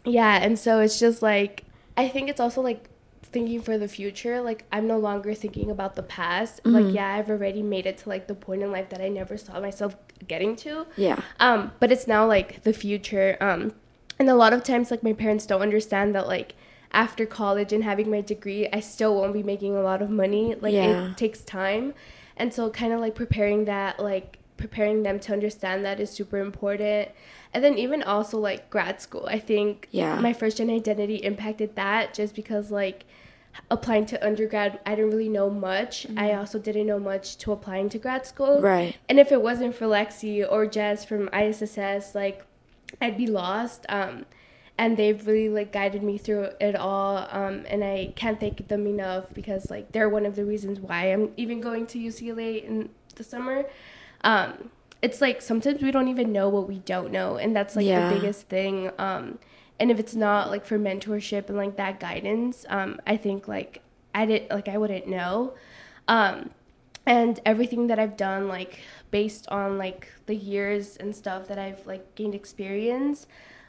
yeah, 0.04 0.38
and 0.40 0.58
so 0.58 0.80
it's 0.80 1.00
just 1.00 1.20
like 1.20 1.64
I 1.96 2.08
think 2.08 2.28
it's 2.28 2.40
also 2.40 2.60
like 2.60 2.88
thinking 3.22 3.60
for 3.60 3.76
the 3.76 3.88
future. 3.88 4.40
Like 4.40 4.64
I'm 4.70 4.86
no 4.86 4.98
longer 4.98 5.34
thinking 5.34 5.70
about 5.70 5.96
the 5.96 6.04
past. 6.04 6.60
Like 6.64 6.94
yeah, 6.94 7.14
I've 7.14 7.28
already 7.30 7.62
made 7.62 7.86
it 7.86 7.98
to 7.98 8.08
like 8.08 8.28
the 8.28 8.34
point 8.36 8.62
in 8.62 8.70
life 8.70 8.88
that 8.90 9.00
I 9.00 9.08
never 9.08 9.36
saw 9.36 9.58
myself 9.60 9.96
getting 10.28 10.54
to. 10.56 10.86
yeah. 10.96 11.20
Um, 11.40 11.72
but 11.80 11.90
it's 11.90 12.06
now 12.06 12.24
like 12.26 12.62
the 12.62 12.72
future. 12.72 13.36
Um, 13.40 13.74
and 14.18 14.30
a 14.30 14.36
lot 14.36 14.52
of 14.52 14.62
times 14.62 14.92
like 14.92 15.02
my 15.02 15.12
parents 15.12 15.44
don't 15.44 15.60
understand 15.60 16.14
that 16.14 16.28
like 16.28 16.54
after 16.94 17.26
college 17.26 17.72
and 17.72 17.84
having 17.84 18.10
my 18.10 18.20
degree, 18.20 18.68
I 18.72 18.80
still 18.80 19.16
won't 19.16 19.34
be 19.34 19.42
making 19.42 19.76
a 19.76 19.82
lot 19.82 20.00
of 20.00 20.08
money. 20.08 20.54
Like 20.60 20.72
Yeah. 20.72 21.10
it 21.10 21.16
takes 21.18 21.40
time. 21.40 21.92
And 22.36 22.54
so 22.54 22.70
kind 22.70 22.92
of 22.92 23.00
like 23.00 23.14
preparing 23.14 23.64
that 23.66 23.98
like 24.00 24.38
preparing 24.56 25.02
them 25.02 25.18
to 25.18 25.32
understand 25.32 25.84
that 25.84 25.98
is 26.00 26.10
super 26.10 26.38
important. 26.38 27.08
And 27.52 27.62
then 27.64 27.76
even 27.76 28.02
also 28.02 28.38
like 28.38 28.70
grad 28.70 29.00
school. 29.00 29.26
I 29.28 29.38
think 29.40 29.88
Yeah. 29.90 30.18
my 30.20 30.32
first 30.32 30.56
gen 30.58 30.70
identity 30.70 31.16
impacted 31.16 31.74
that 31.74 32.14
just 32.14 32.34
because 32.36 32.70
like 32.70 33.04
applying 33.70 34.06
to 34.06 34.24
undergrad, 34.26 34.78
I 34.86 34.94
didn't 34.94 35.10
really 35.10 35.28
know 35.28 35.50
much. 35.50 36.06
I 36.16 36.32
also 36.34 36.58
didn't 36.58 36.86
know 36.86 36.98
much 36.98 37.36
to 37.38 37.52
applying 37.52 37.88
to 37.90 37.98
grad 37.98 38.26
school. 38.26 38.60
Right. 38.60 38.96
And 39.08 39.18
if 39.18 39.30
it 39.32 39.42
wasn't 39.42 39.74
for 39.74 39.86
Lexi 39.86 40.44
or 40.48 40.66
Jess 40.66 41.04
from 41.04 41.28
ISSS, 41.32 42.14
like 42.14 42.44
I'd 43.00 43.16
be 43.16 43.26
lost. 43.26 43.84
Um, 43.88 44.26
and 44.76 44.96
they've 44.96 45.24
really 45.26 45.48
like 45.48 45.72
guided 45.72 46.02
me 46.02 46.18
through 46.18 46.48
it 46.60 46.74
all. 46.74 47.28
Um, 47.30 47.64
and 47.68 47.84
I 47.84 48.12
can't 48.16 48.40
thank 48.40 48.66
them 48.68 48.86
enough 48.86 49.26
because 49.32 49.70
like 49.70 49.92
they're 49.92 50.08
one 50.08 50.26
of 50.26 50.34
the 50.36 50.44
reasons 50.44 50.80
why 50.80 51.12
I'm 51.12 51.30
even 51.36 51.60
going 51.60 51.86
to 51.88 51.98
UCLA 51.98 52.64
in 52.64 52.88
the 53.14 53.22
summer. 53.24 53.66
Um, 54.22 54.70
it's 55.02 55.20
like 55.20 55.42
sometimes 55.42 55.82
we 55.82 55.90
don't 55.90 56.08
even 56.08 56.32
know 56.32 56.48
what 56.48 56.66
we 56.66 56.78
don't 56.78 57.12
know, 57.12 57.36
and 57.36 57.54
that's 57.54 57.76
like 57.76 57.86
Yeah. 57.86 58.08
the 58.08 58.14
biggest 58.16 58.48
thing. 58.48 58.90
Um, 58.98 59.38
and 59.78 59.90
if 59.90 59.98
it's 59.98 60.14
not 60.14 60.50
like 60.50 60.64
for 60.64 60.78
mentorship 60.78 61.48
and 61.48 61.56
like 61.58 61.76
that 61.76 62.00
guidance, 62.00 62.64
um, 62.68 63.00
I 63.06 63.16
think 63.16 63.46
like 63.46 63.82
I 64.14 64.24
did 64.26 64.48
like 64.50 64.68
I 64.68 64.78
wouldn't 64.78 65.06
know. 65.06 65.54
Um, 66.08 66.50
and 67.06 67.38
everything 67.44 67.88
that 67.88 67.98
I've 67.98 68.16
done, 68.16 68.48
like 68.48 68.80
based 69.10 69.46
on 69.50 69.76
like 69.78 70.08
the 70.26 70.34
years 70.34 70.96
and 70.96 71.14
stuff 71.14 71.48
that 71.48 71.58
I've 71.58 71.86
like 71.86 72.14
gained 72.14 72.34
experience, 72.34 73.26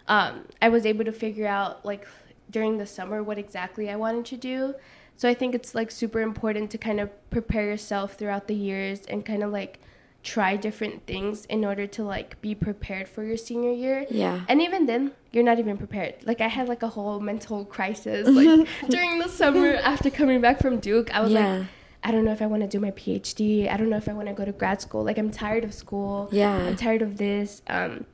um, 0.07 0.45
I 0.61 0.69
was 0.69 0.85
able 0.85 1.05
to 1.05 1.11
figure 1.11 1.47
out 1.47 1.85
like 1.85 2.07
during 2.51 2.77
the 2.77 2.85
summer 2.85 3.23
what 3.23 3.37
exactly 3.37 3.89
I 3.89 3.95
wanted 3.95 4.25
to 4.25 4.37
do. 4.37 4.75
So 5.17 5.29
I 5.29 5.33
think 5.33 5.55
it's 5.55 5.73
like 5.73 5.91
super 5.91 6.21
important 6.21 6.69
to 6.71 6.77
kind 6.77 6.99
of 6.99 7.09
prepare 7.29 7.63
yourself 7.65 8.13
throughout 8.15 8.47
the 8.47 8.55
years 8.55 9.01
and 9.05 9.25
kind 9.25 9.43
of 9.43 9.51
like 9.51 9.79
try 10.23 10.55
different 10.55 11.05
things 11.05 11.45
in 11.45 11.63
order 11.63 11.85
to 11.87 12.03
like 12.03 12.39
be 12.41 12.53
prepared 12.55 13.07
for 13.07 13.23
your 13.23 13.37
senior 13.37 13.71
year. 13.71 14.05
Yeah. 14.09 14.41
And 14.47 14.61
even 14.61 14.85
then, 14.87 15.11
you're 15.31 15.43
not 15.43 15.59
even 15.59 15.77
prepared. 15.77 16.15
Like 16.25 16.41
I 16.41 16.47
had 16.47 16.67
like 16.67 16.83
a 16.83 16.87
whole 16.89 17.19
mental 17.19 17.63
crisis 17.65 18.27
like 18.29 18.67
during 18.89 19.19
the 19.19 19.29
summer 19.29 19.75
after 19.75 20.09
coming 20.09 20.41
back 20.41 20.59
from 20.61 20.79
Duke. 20.79 21.13
I 21.15 21.21
was 21.21 21.31
Yeah. 21.31 21.59
like 21.59 21.67
I 22.03 22.11
don't 22.11 22.23
know 22.23 22.31
if 22.33 22.41
I 22.41 22.45
want 22.45 22.61
to 22.61 22.67
do 22.67 22.79
my 22.79 22.91
PhD. 22.91 23.67
I 23.71 23.77
don't 23.77 23.89
know 23.89 23.97
if 23.97 24.07
I 24.07 24.13
want 24.13 24.27
to 24.27 24.33
go 24.33 24.45
to 24.45 24.51
grad 24.51 24.79
school. 24.81 25.03
Like 25.03 25.17
I'm 25.17 25.31
tired 25.31 25.63
of 25.63 25.73
school. 25.73 26.29
Yeah. 26.31 26.55
I'm 26.55 26.75
tired 26.75 27.01
of 27.01 27.17
this. 27.17 27.61
Um 27.67 28.05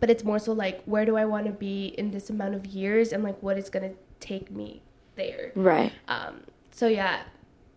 but 0.00 0.10
it's 0.10 0.24
more 0.24 0.38
so 0.38 0.52
like 0.52 0.82
where 0.84 1.04
do 1.04 1.16
I 1.16 1.24
want 1.24 1.46
to 1.46 1.52
be 1.52 1.86
in 1.98 2.10
this 2.10 2.30
amount 2.30 2.54
of 2.54 2.66
years 2.66 3.12
and 3.12 3.22
like 3.24 3.42
what 3.42 3.56
is 3.58 3.68
going 3.70 3.90
to 3.90 3.96
take 4.20 4.50
me 4.50 4.82
there. 5.16 5.52
Right. 5.54 5.92
Um, 6.08 6.42
so 6.70 6.86
yeah, 6.86 7.22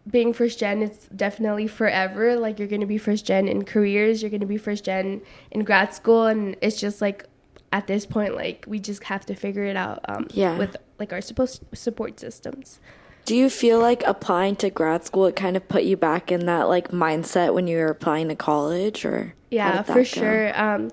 being 0.09 0.33
first 0.33 0.59
gen 0.59 0.81
is 0.81 1.07
definitely 1.15 1.67
forever. 1.67 2.35
Like 2.35 2.59
you're 2.59 2.67
gonna 2.67 2.85
be 2.87 2.97
first 2.97 3.25
gen 3.25 3.47
in 3.47 3.65
careers, 3.65 4.21
you're 4.21 4.31
gonna 4.31 4.45
be 4.45 4.57
first 4.57 4.83
gen 4.85 5.21
in 5.51 5.63
grad 5.63 5.93
school, 5.93 6.25
and 6.25 6.55
it's 6.61 6.79
just 6.79 7.01
like 7.01 7.25
at 7.71 7.87
this 7.87 8.05
point, 8.05 8.35
like 8.35 8.65
we 8.67 8.79
just 8.79 9.03
have 9.05 9.25
to 9.27 9.35
figure 9.35 9.63
it 9.63 9.75
out. 9.75 9.99
Um, 10.07 10.27
Yeah. 10.31 10.57
With 10.57 10.75
like 10.99 11.13
our 11.13 11.21
supposed 11.21 11.63
support 11.73 12.19
systems. 12.19 12.79
Do 13.25 13.35
you 13.35 13.49
feel 13.49 13.79
like 13.79 14.03
applying 14.07 14.55
to 14.57 14.69
grad 14.71 15.05
school 15.05 15.27
it 15.27 15.35
kind 15.35 15.55
of 15.55 15.67
put 15.67 15.83
you 15.83 15.95
back 15.95 16.31
in 16.31 16.47
that 16.47 16.67
like 16.67 16.89
mindset 16.89 17.53
when 17.53 17.67
you 17.67 17.77
were 17.77 17.87
applying 17.87 18.29
to 18.29 18.35
college 18.35 19.05
or 19.05 19.35
Yeah, 19.51 19.83
for 19.83 19.93
go? 19.95 20.03
sure. 20.03 20.59
Um, 20.59 20.89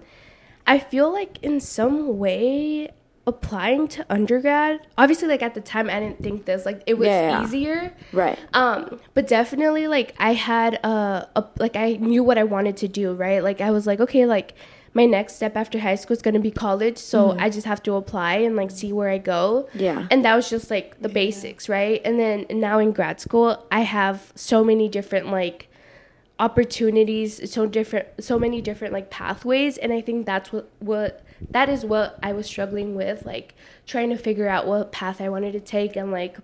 I 0.69 0.79
feel 0.79 1.13
like 1.13 1.39
in 1.43 1.59
some 1.61 2.19
way 2.19 2.91
applying 3.27 3.87
to 3.89 4.07
undergrad. 4.09 4.81
Obviously, 4.97 5.29
like 5.29 5.43
at 5.43 5.55
the 5.55 5.61
time, 5.61 5.91
I 5.91 6.01
didn't 6.01 6.23
think 6.23 6.45
this. 6.47 6.65
Like 6.65 6.83
it 6.87 6.97
was 6.99 7.09
Yeah, 7.09 7.31
yeah. 7.31 7.45
easier. 7.45 7.93
Right. 8.13 8.39
Um, 8.55 9.01
but 9.15 9.27
definitely 9.29 9.87
like 9.87 10.15
I 10.19 10.33
had 10.35 10.75
a, 10.85 11.29
a 11.37 11.45
like 11.59 11.77
I 11.77 11.93
knew 12.01 12.23
what 12.23 12.39
I 12.39 12.45
wanted 12.45 12.77
to 12.79 12.89
do, 12.89 13.13
right? 13.13 13.43
Like 13.43 13.61
I 13.61 13.71
was 13.71 13.87
like, 13.87 14.01
okay, 14.01 14.25
like 14.25 14.55
my 14.95 15.05
next 15.05 15.35
step 15.37 15.55
after 15.57 15.79
high 15.79 15.95
school 15.97 16.17
is 16.17 16.23
gonna 16.23 16.41
be 16.41 16.51
college, 16.51 16.97
so 16.97 17.37
I 17.39 17.51
just 17.51 17.67
have 17.67 17.83
to 17.85 17.93
apply 17.95 18.37
and 18.37 18.57
like 18.57 18.71
see 18.71 18.93
where 18.93 19.11
I 19.11 19.19
go. 19.19 19.69
Mm-hmm. 19.71 19.79
Yeah. 19.81 20.07
And 20.11 20.25
that 20.25 20.35
was 20.35 20.49
just 20.49 20.71
like 20.71 21.01
the 21.03 21.11
basics, 21.11 21.69
right? 21.69 22.01
And 22.07 22.19
then 22.19 22.47
now 22.51 22.79
in 22.79 22.93
grad 22.93 23.21
school, 23.21 23.67
I 23.71 23.83
have 23.83 24.33
so 24.35 24.65
many 24.65 24.89
different 24.89 25.27
like 25.31 25.68
opportunities, 26.39 27.51
so 27.51 27.67
different 27.67 28.07
so 28.21 28.39
many 28.39 28.61
different 28.61 28.93
like 28.93 29.11
pathways 29.11 29.77
and 29.77 29.93
I 29.93 30.01
think 30.01 30.27
that's 30.27 30.53
what 30.53 30.71
what 30.79 31.25
that 31.51 31.69
is 31.69 31.85
what 31.85 32.19
I 32.23 32.33
was 32.33 32.47
struggling 32.47 32.95
with, 32.95 33.25
like 33.25 33.55
trying 33.87 34.11
to 34.11 34.17
figure 34.17 34.49
out 34.49 34.67
what 34.67 34.93
path 34.93 35.21
I 35.21 35.29
wanted 35.29 35.53
to 35.53 35.61
take 35.61 35.97
and 35.97 36.11
like 36.11 36.39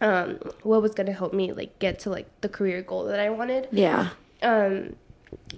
um, 0.00 0.38
what 0.62 0.82
was 0.82 0.94
gonna 0.94 1.12
help 1.12 1.32
me 1.32 1.52
like 1.52 1.78
get 1.78 1.98
to 2.00 2.10
like 2.10 2.28
the 2.40 2.48
career 2.48 2.82
goal 2.82 3.04
that 3.04 3.20
I 3.20 3.30
wanted. 3.30 3.68
Yeah. 3.72 4.10
Um, 4.42 4.96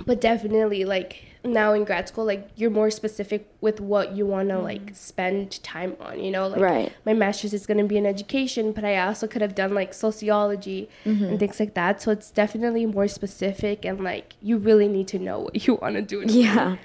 but 0.06 0.20
definitely 0.20 0.84
like 0.84 1.24
now 1.44 1.72
in 1.72 1.84
grad 1.84 2.06
school, 2.08 2.24
like 2.24 2.48
you're 2.56 2.70
more 2.70 2.90
specific 2.90 3.48
with 3.60 3.80
what 3.80 4.12
you 4.14 4.26
want 4.26 4.48
to 4.50 4.58
like 4.58 4.90
spend 4.94 5.62
time 5.62 5.96
on. 6.00 6.18
You 6.22 6.30
know, 6.30 6.48
like 6.48 6.60
Right. 6.60 6.92
my 7.06 7.14
master's 7.14 7.54
is 7.54 7.66
gonna 7.66 7.84
be 7.84 7.96
in 7.96 8.04
education, 8.06 8.72
but 8.72 8.84
I 8.84 8.98
also 8.98 9.26
could 9.26 9.40
have 9.42 9.54
done 9.54 9.74
like 9.74 9.94
sociology 9.94 10.88
and 11.04 11.38
things 11.38 11.58
like 11.58 11.74
that. 11.74 12.02
So 12.02 12.10
it's 12.10 12.30
definitely 12.30 12.84
more 12.86 13.08
specific 13.08 13.84
and 13.84 14.04
like 14.04 14.34
you 14.42 14.58
really 14.58 14.88
need 14.88 15.08
to 15.08 15.18
know 15.18 15.38
what 15.40 15.66
you 15.66 15.76
want 15.76 15.94
to 15.96 16.02
do. 16.02 16.20
in 16.20 16.28
a 16.28 16.32
Yeah. 16.32 16.76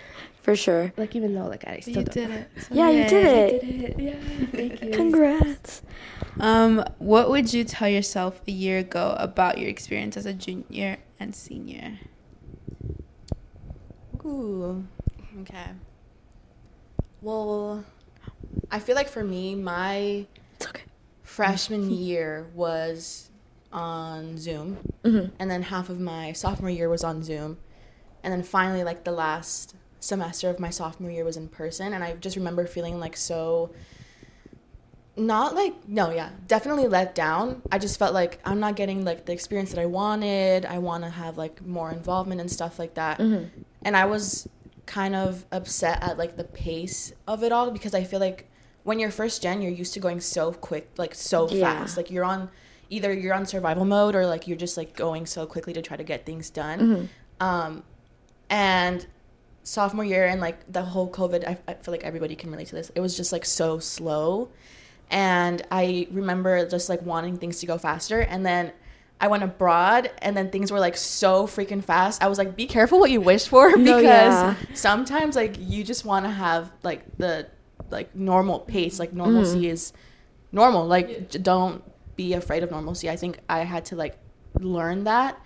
For 0.41 0.55
sure. 0.55 0.93
Like 0.95 1.15
even 1.15 1.33
though 1.33 1.47
like 1.47 1.67
I 1.67 1.79
still 1.79 1.97
You 1.97 2.03
don't. 2.03 2.13
did 2.13 2.29
it. 2.29 2.49
So 2.61 2.67
Yeah, 2.75 2.89
you 2.91 3.09
did 3.09 3.25
it. 3.25 3.61
Did 3.61 3.81
it. 3.83 3.99
Yeah. 3.99 4.15
Thank 4.51 4.83
you. 4.83 4.91
Congrats. 4.91 5.81
Um, 6.39 6.83
what 6.99 7.29
would 7.31 7.51
you 7.53 7.63
tell 7.63 7.89
yourself 7.89 8.41
a 8.47 8.51
year 8.51 8.77
ago 8.77 9.15
about 9.17 9.57
your 9.57 9.69
experience 9.69 10.15
as 10.17 10.25
a 10.27 10.33
junior 10.33 10.97
and 11.19 11.33
senior? 11.35 11.97
Ooh. 14.25 14.85
Okay. 15.41 15.67
Well, 17.21 17.83
I 18.71 18.79
feel 18.79 18.95
like 18.95 19.07
for 19.07 19.23
me, 19.23 19.55
my 19.55 20.25
It's 20.55 20.67
okay. 20.67 20.83
freshman 21.23 21.91
year 21.91 22.47
was 22.53 23.29
on 23.71 24.37
Zoom, 24.37 24.77
Mhm. 25.03 25.31
and 25.39 25.51
then 25.51 25.63
half 25.63 25.89
of 25.89 25.99
my 25.99 26.31
sophomore 26.33 26.69
year 26.69 26.89
was 26.89 27.03
on 27.03 27.23
Zoom, 27.23 27.57
and 28.23 28.31
then 28.33 28.41
finally, 28.43 28.83
like 28.83 29.03
the 29.03 29.11
last 29.11 29.75
semester 29.99 30.49
of 30.49 30.59
my 30.59 30.69
sophomore 30.69 31.11
year 31.11 31.25
was 31.25 31.35
in 31.37 31.49
person, 31.49 31.93
and 31.93 32.03
I 32.03 32.13
just 32.15 32.35
remember 32.35 32.65
feeling 32.67 32.99
like 32.99 33.17
so. 33.17 33.71
Not 35.17 35.55
like 35.55 35.87
no, 35.87 36.11
yeah, 36.11 36.29
definitely 36.47 36.87
let 36.87 37.15
down. 37.15 37.61
I 37.71 37.79
just 37.79 37.97
felt 37.97 38.13
like 38.13 38.39
I'm 38.43 38.59
not 38.59 38.75
getting 38.75 39.05
like 39.05 39.25
the 39.25 39.31
experience 39.31 39.71
that 39.71 39.79
I 39.79 39.85
wanted. 39.85 40.65
I 40.65 40.79
want 40.79 41.03
to 41.05 41.09
have 41.09 41.37
like 41.37 41.65
more 41.65 41.89
involvement 41.91 42.41
and 42.41 42.51
stuff 42.51 42.77
like 42.79 42.95
that. 42.95 43.19
And 43.19 43.95
I 43.95 44.05
was 44.05 44.47
kind 44.85 45.15
of 45.15 45.45
upset 45.51 46.03
at 46.03 46.17
like 46.17 46.35
the 46.37 46.43
pace 46.43 47.13
of 47.27 47.43
it 47.43 47.51
all 47.51 47.71
because 47.71 47.93
I 47.95 48.03
feel 48.03 48.19
like 48.19 48.49
when 48.83 48.99
you're 48.99 49.09
first 49.09 49.41
gen, 49.41 49.61
you're 49.61 49.71
used 49.71 49.93
to 49.93 49.99
going 49.99 50.19
so 50.19 50.51
quick, 50.51 50.91
like 50.97 51.15
so 51.15 51.49
Yeah. 51.49 51.61
fast. 51.79 51.95
Like 51.97 52.11
you're 52.11 52.25
on 52.25 52.49
either 52.89 53.11
you're 53.13 53.33
on 53.33 53.45
survival 53.45 53.85
mode 53.85 54.15
or 54.15 54.27
like 54.27 54.47
you're 54.47 54.57
just 54.57 54.75
like 54.75 54.95
going 54.95 55.25
so 55.25 55.45
quickly 55.45 55.73
to 55.73 55.81
try 55.81 55.95
to 55.97 56.03
get 56.03 56.25
things 56.25 56.49
done. 56.49 57.09
Um, 57.39 57.83
and 58.49 59.07
sophomore 59.63 60.05
year 60.05 60.25
and 60.27 60.39
like 60.41 60.71
the 60.71 60.83
whole 60.83 61.09
COVID, 61.09 61.47
I, 61.47 61.57
I 61.67 61.73
feel 61.75 61.91
like 61.93 62.03
everybody 62.03 62.35
can 62.35 62.51
relate 62.51 62.67
to 62.67 62.75
this. 62.75 62.91
It 62.93 62.99
was 62.99 63.17
just 63.17 63.31
like 63.31 63.45
so 63.45 63.79
slow, 63.79 64.49
and 65.09 65.61
I 65.71 66.07
remember 66.11 66.67
just 66.67 66.89
like 66.89 67.01
wanting 67.01 67.37
things 67.37 67.59
to 67.59 67.65
go 67.65 67.77
faster, 67.77 68.19
and 68.21 68.45
then. 68.45 68.71
I 69.17 69.29
went 69.29 69.43
abroad 69.43 70.11
and 70.21 70.35
then 70.35 70.49
things 70.51 70.73
were 70.73 70.79
like 70.81 70.97
so 70.97 71.47
freaking 71.47 71.81
fast. 71.81 72.21
I 72.21 72.27
was 72.27 72.37
like, 72.37 72.57
be 72.57 72.67
careful 72.67 72.99
what 72.99 73.09
you 73.11 73.21
wish 73.21 73.47
for 73.47 73.69
because 73.69 73.83
No, 73.85 73.97
yeah. 74.01 74.55
sometimes 74.73 75.37
like 75.37 75.55
you 75.57 75.85
just 75.85 76.03
want 76.03 76.25
to 76.25 76.29
have 76.29 76.69
like 76.83 77.01
the 77.17 77.47
like 77.89 78.13
normal 78.13 78.59
pace. 78.59 78.99
Like 78.99 79.13
normalcy 79.13 79.59
Mm-hmm. 79.59 79.65
is 79.71 79.93
normal. 80.51 80.85
Like 80.85 81.29
j- 81.29 81.39
don't 81.39 81.81
be 82.17 82.33
afraid 82.33 82.61
of 82.61 82.71
normalcy. 82.71 83.09
I 83.09 83.15
think 83.15 83.39
I 83.47 83.59
had 83.59 83.85
to 83.85 83.95
like 83.95 84.17
learn 84.59 85.05
that. 85.05 85.39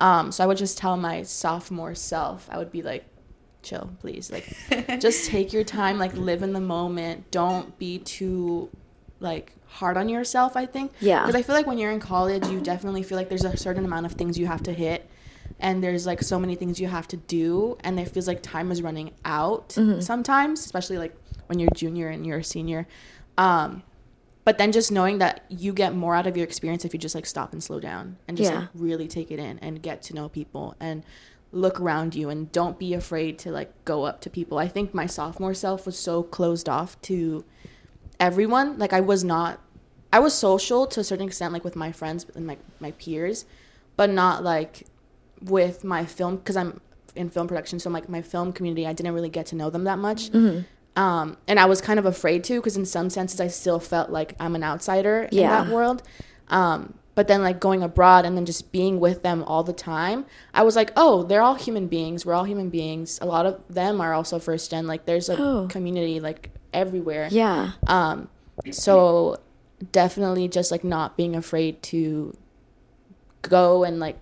Um, 0.00 0.30
so 0.30 0.44
I 0.44 0.46
would 0.46 0.58
just 0.58 0.76
tell 0.76 0.98
my 0.98 1.22
sophomore 1.22 1.94
self, 1.94 2.46
I 2.52 2.58
would 2.58 2.70
be 2.70 2.82
like, 2.82 3.06
chill, 3.62 3.90
please. 4.00 4.30
Like 4.30 4.54
just 5.00 5.30
take 5.30 5.50
your 5.54 5.64
time, 5.64 5.98
like 5.98 6.12
live 6.14 6.42
in 6.42 6.52
the 6.52 6.60
moment. 6.60 7.30
Don't 7.30 7.76
be 7.78 8.00
too 8.00 8.68
like 9.20 9.52
hard 9.66 9.96
on 9.96 10.08
yourself, 10.08 10.56
I 10.56 10.66
think. 10.66 10.92
Yeah. 11.00 11.20
Because 11.22 11.34
I 11.34 11.42
feel 11.42 11.54
like 11.54 11.66
when 11.66 11.78
you're 11.78 11.90
in 11.92 12.00
college, 12.00 12.46
you 12.48 12.60
definitely 12.60 13.02
feel 13.02 13.16
like 13.18 13.28
there's 13.28 13.44
a 13.44 13.56
certain 13.56 13.84
amount 13.84 14.06
of 14.06 14.12
things 14.12 14.38
you 14.38 14.46
have 14.46 14.62
to 14.64 14.72
hit. 14.72 15.08
And 15.60 15.82
there's 15.82 16.04
like 16.06 16.22
so 16.22 16.38
many 16.38 16.54
things 16.56 16.80
you 16.80 16.88
have 16.88 17.06
to 17.08 17.16
do, 17.16 17.76
and 17.84 17.98
it 18.00 18.08
feels 18.08 18.26
like 18.26 18.42
time 18.42 18.70
is 18.72 18.82
running 18.82 19.12
out 19.24 19.68
Mm-hmm. 19.70 20.00
sometimes, 20.00 20.64
especially 20.64 20.98
like 20.98 21.14
when 21.46 21.58
you're 21.58 21.70
junior 21.74 22.08
and 22.08 22.26
you're 22.26 22.38
a 22.38 22.44
senior. 22.44 22.86
Um, 23.38 23.82
but 24.44 24.58
then 24.58 24.72
just 24.72 24.92
knowing 24.92 25.18
that 25.18 25.44
you 25.48 25.72
get 25.72 25.94
more 25.94 26.14
out 26.14 26.26
of 26.26 26.36
your 26.36 26.44
experience 26.44 26.84
if 26.84 26.92
you 26.92 26.98
just 27.00 27.14
like 27.14 27.24
stop 27.26 27.52
and 27.52 27.62
slow 27.62 27.80
down 27.80 28.16
and 28.28 28.36
just 28.36 28.50
Yeah. 28.50 28.60
like 28.60 28.68
really 28.74 29.08
take 29.08 29.30
it 29.30 29.38
in 29.38 29.58
and 29.60 29.80
get 29.80 30.02
to 30.02 30.14
know 30.14 30.28
people 30.28 30.74
and 30.80 31.02
look 31.52 31.80
around 31.80 32.14
you 32.14 32.28
and 32.30 32.50
don't 32.52 32.78
be 32.78 32.92
afraid 32.94 33.38
to 33.40 33.50
like 33.50 33.72
go 33.84 34.04
up 34.04 34.20
to 34.22 34.30
people. 34.30 34.58
I 34.58 34.68
think 34.68 34.92
my 34.92 35.06
sophomore 35.06 35.54
self 35.54 35.86
was 35.86 35.98
so 35.98 36.22
closed 36.22 36.68
off 36.68 37.00
to 37.02 37.44
everyone. 38.20 38.78
Like 38.78 38.92
I 38.92 39.00
was 39.00 39.24
not 39.24 39.60
I 40.12 40.20
was 40.20 40.32
social 40.34 40.86
to 40.86 41.00
a 41.00 41.04
certain 41.04 41.26
extent 41.26 41.52
like 41.52 41.64
with 41.64 41.76
my 41.76 41.92
friends 41.92 42.26
and 42.34 42.46
my 42.46 42.56
my 42.80 42.92
peers, 42.92 43.46
but 43.96 44.10
not 44.10 44.42
like 44.44 44.86
with 45.42 45.84
my 45.84 46.04
film 46.04 46.36
because 46.36 46.56
I'm 46.56 46.80
in 47.16 47.30
film 47.30 47.46
production 47.46 47.78
so 47.78 47.88
I'm 47.88 47.94
like 47.94 48.08
my 48.08 48.22
film 48.22 48.52
community 48.52 48.86
I 48.86 48.92
didn't 48.92 49.12
really 49.14 49.28
get 49.28 49.46
to 49.46 49.56
know 49.56 49.70
them 49.70 49.84
that 49.84 49.98
much. 49.98 50.30
Um, 50.96 51.36
and 51.48 51.58
I 51.58 51.64
was 51.64 51.80
kind 51.80 51.98
of 51.98 52.06
afraid 52.06 52.44
to 52.44 52.60
because 52.60 52.76
in 52.76 52.84
some 52.84 53.10
senses 53.10 53.40
I 53.40 53.48
still 53.48 53.80
felt 53.80 54.10
like 54.10 54.34
I'm 54.38 54.54
an 54.54 54.62
outsider 54.62 55.28
Yeah. 55.32 55.42
in 55.62 55.66
that 55.68 55.74
world. 55.74 56.02
Um, 56.48 56.94
but 57.16 57.26
then 57.28 57.42
like 57.42 57.58
going 57.60 57.82
abroad 57.82 58.24
and 58.24 58.36
then 58.36 58.44
just 58.46 58.70
being 58.72 59.00
with 59.00 59.22
them 59.22 59.42
all 59.44 59.62
the 59.64 59.72
time, 59.72 60.24
I 60.52 60.62
was 60.62 60.76
like, 60.76 60.92
oh, 60.96 61.22
they're 61.24 61.42
all 61.42 61.54
human 61.54 61.86
beings. 61.88 62.24
We're 62.26 62.34
all 62.34 62.44
human 62.44 62.70
beings. 62.70 63.18
A 63.22 63.26
lot 63.26 63.44
of 63.46 63.60
them 63.68 64.00
are 64.00 64.12
also 64.12 64.38
first 64.38 64.70
gen. 64.70 64.86
Like 64.86 65.04
there's 65.04 65.28
a 65.28 65.36
Oh. 65.40 65.66
community 65.68 66.20
like 66.20 66.50
everywhere. 66.74 67.28
Yeah. 67.30 67.72
Um, 67.86 68.28
so 68.70 69.38
definitely 69.92 70.48
just 70.48 70.70
like 70.70 70.84
not 70.84 71.16
being 71.16 71.34
afraid 71.34 71.82
to 71.84 72.36
go 73.42 73.84
and 73.84 73.98
like 74.00 74.18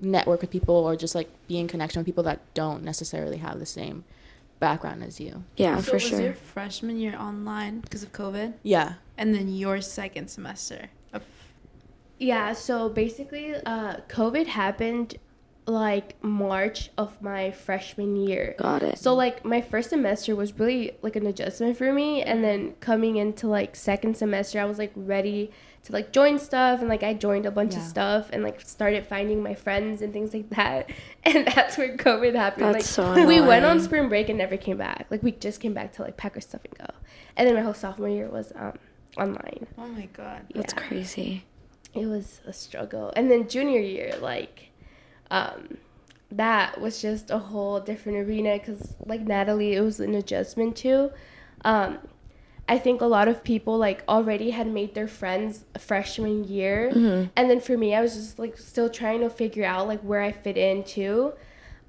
network 0.00 0.40
with 0.40 0.50
people 0.50 0.74
or 0.74 0.96
just 0.96 1.14
like 1.14 1.28
be 1.48 1.58
in 1.58 1.68
connection 1.68 2.00
with 2.00 2.06
people 2.06 2.24
that 2.24 2.40
don't 2.54 2.82
necessarily 2.82 3.38
have 3.38 3.58
the 3.58 3.66
same 3.66 4.04
background 4.60 5.02
as 5.02 5.20
you. 5.20 5.44
Yeah, 5.56 5.76
so 5.76 5.82
for 5.82 5.92
was 5.94 6.02
sure. 6.02 6.20
your 6.20 6.34
freshman 6.34 6.98
year 6.98 7.16
online 7.16 7.80
because 7.80 8.02
of 8.02 8.12
COVID, 8.12 8.54
Yeah. 8.62 8.94
and 9.18 9.34
then 9.34 9.48
your 9.48 9.80
second 9.80 10.28
semester. 10.28 10.90
Of, 11.12 11.22
Yeah, 12.18 12.52
so 12.54 12.88
basically, 12.88 13.54
uh, 13.54 13.96
COVID 14.08 14.46
happened 14.46 15.16
like 15.66 16.22
March 16.22 16.90
of 16.98 17.20
my 17.22 17.50
freshman 17.50 18.16
year. 18.16 18.54
Got 18.58 18.82
it. 18.82 18.98
So 18.98 19.14
like 19.14 19.44
my 19.44 19.60
first 19.60 19.90
semester 19.90 20.36
was 20.36 20.58
really 20.58 20.92
like 21.02 21.16
an 21.16 21.26
adjustment 21.26 21.76
for 21.76 21.92
me, 21.92 22.22
and 22.22 22.44
then 22.44 22.74
coming 22.80 23.16
into 23.16 23.46
like 23.48 23.74
second 23.76 24.16
semester, 24.16 24.60
I 24.60 24.64
was 24.64 24.78
like 24.78 24.92
ready 24.94 25.50
to 25.84 25.92
like 25.92 26.12
join 26.12 26.38
stuff, 26.38 26.80
and 26.80 26.88
like 26.88 27.02
I 27.02 27.14
joined 27.14 27.46
a 27.46 27.50
bunch 27.50 27.76
of 27.76 27.82
stuff, 27.82 28.28
and 28.32 28.42
like 28.42 28.60
started 28.60 29.06
finding 29.06 29.42
my 29.42 29.54
friends 29.54 30.02
and 30.02 30.12
things 30.12 30.34
like 30.34 30.50
that, 30.50 30.90
and 31.24 31.46
that's 31.46 31.78
where 31.78 31.96
COVID 31.96 32.34
happened. 32.34 32.74
That's 32.74 32.98
like 32.98 33.14
so 33.16 33.26
we 33.26 33.40
went 33.40 33.64
on 33.64 33.80
spring 33.80 34.08
break 34.08 34.28
and 34.28 34.38
never 34.38 34.56
came 34.56 34.76
back. 34.76 35.06
Like 35.10 35.22
we 35.22 35.32
just 35.32 35.60
came 35.60 35.72
back 35.72 35.92
to 35.94 36.02
like 36.02 36.16
pack 36.16 36.34
our 36.36 36.40
stuff 36.40 36.62
and 36.64 36.78
go, 36.78 36.94
and 37.36 37.48
then 37.48 37.54
my 37.54 37.62
whole 37.62 37.74
sophomore 37.74 38.08
year 38.08 38.28
was 38.28 38.52
um 38.56 38.78
online 39.16 39.66
oh 39.78 39.86
my 39.86 40.06
god. 40.12 40.42
That's 40.54 40.72
crazy. 40.72 41.44
it 41.94 42.06
was 42.06 42.40
a 42.46 42.52
struggle 42.52 43.12
and 43.14 43.30
then 43.30 43.48
junior 43.48 43.78
year 43.78 44.12
like 44.20 44.70
um 45.38 45.60
that 46.30 46.80
was 46.84 46.94
just 47.06 47.30
a 47.30 47.38
whole 47.50 47.78
different 47.90 48.18
arena 48.24 48.52
because 48.58 48.82
like 49.10 49.22
natalie 49.34 49.72
it 49.78 49.82
was 49.88 49.98
an 50.00 50.14
adjustment 50.22 50.72
too 50.84 51.00
um 51.64 51.98
I 52.66 52.78
think 52.78 53.02
a 53.02 53.10
lot 53.18 53.28
of 53.28 53.44
people 53.44 53.76
like 53.76 54.02
already 54.08 54.48
had 54.58 54.66
made 54.66 54.94
their 54.94 55.06
friends 55.20 55.66
freshman 55.88 56.44
year, 56.44 56.80
and 57.36 57.44
then 57.50 57.60
for 57.60 57.76
me, 57.76 57.88
I 57.94 58.00
was 58.00 58.14
just 58.14 58.38
like 58.38 58.56
still 58.56 58.88
trying 58.88 59.20
to 59.20 59.28
figure 59.28 59.66
out 59.72 59.86
like 59.86 60.00
where 60.00 60.22
I 60.22 60.32
fit 60.32 60.56
in 60.56 60.82
too. 60.82 61.34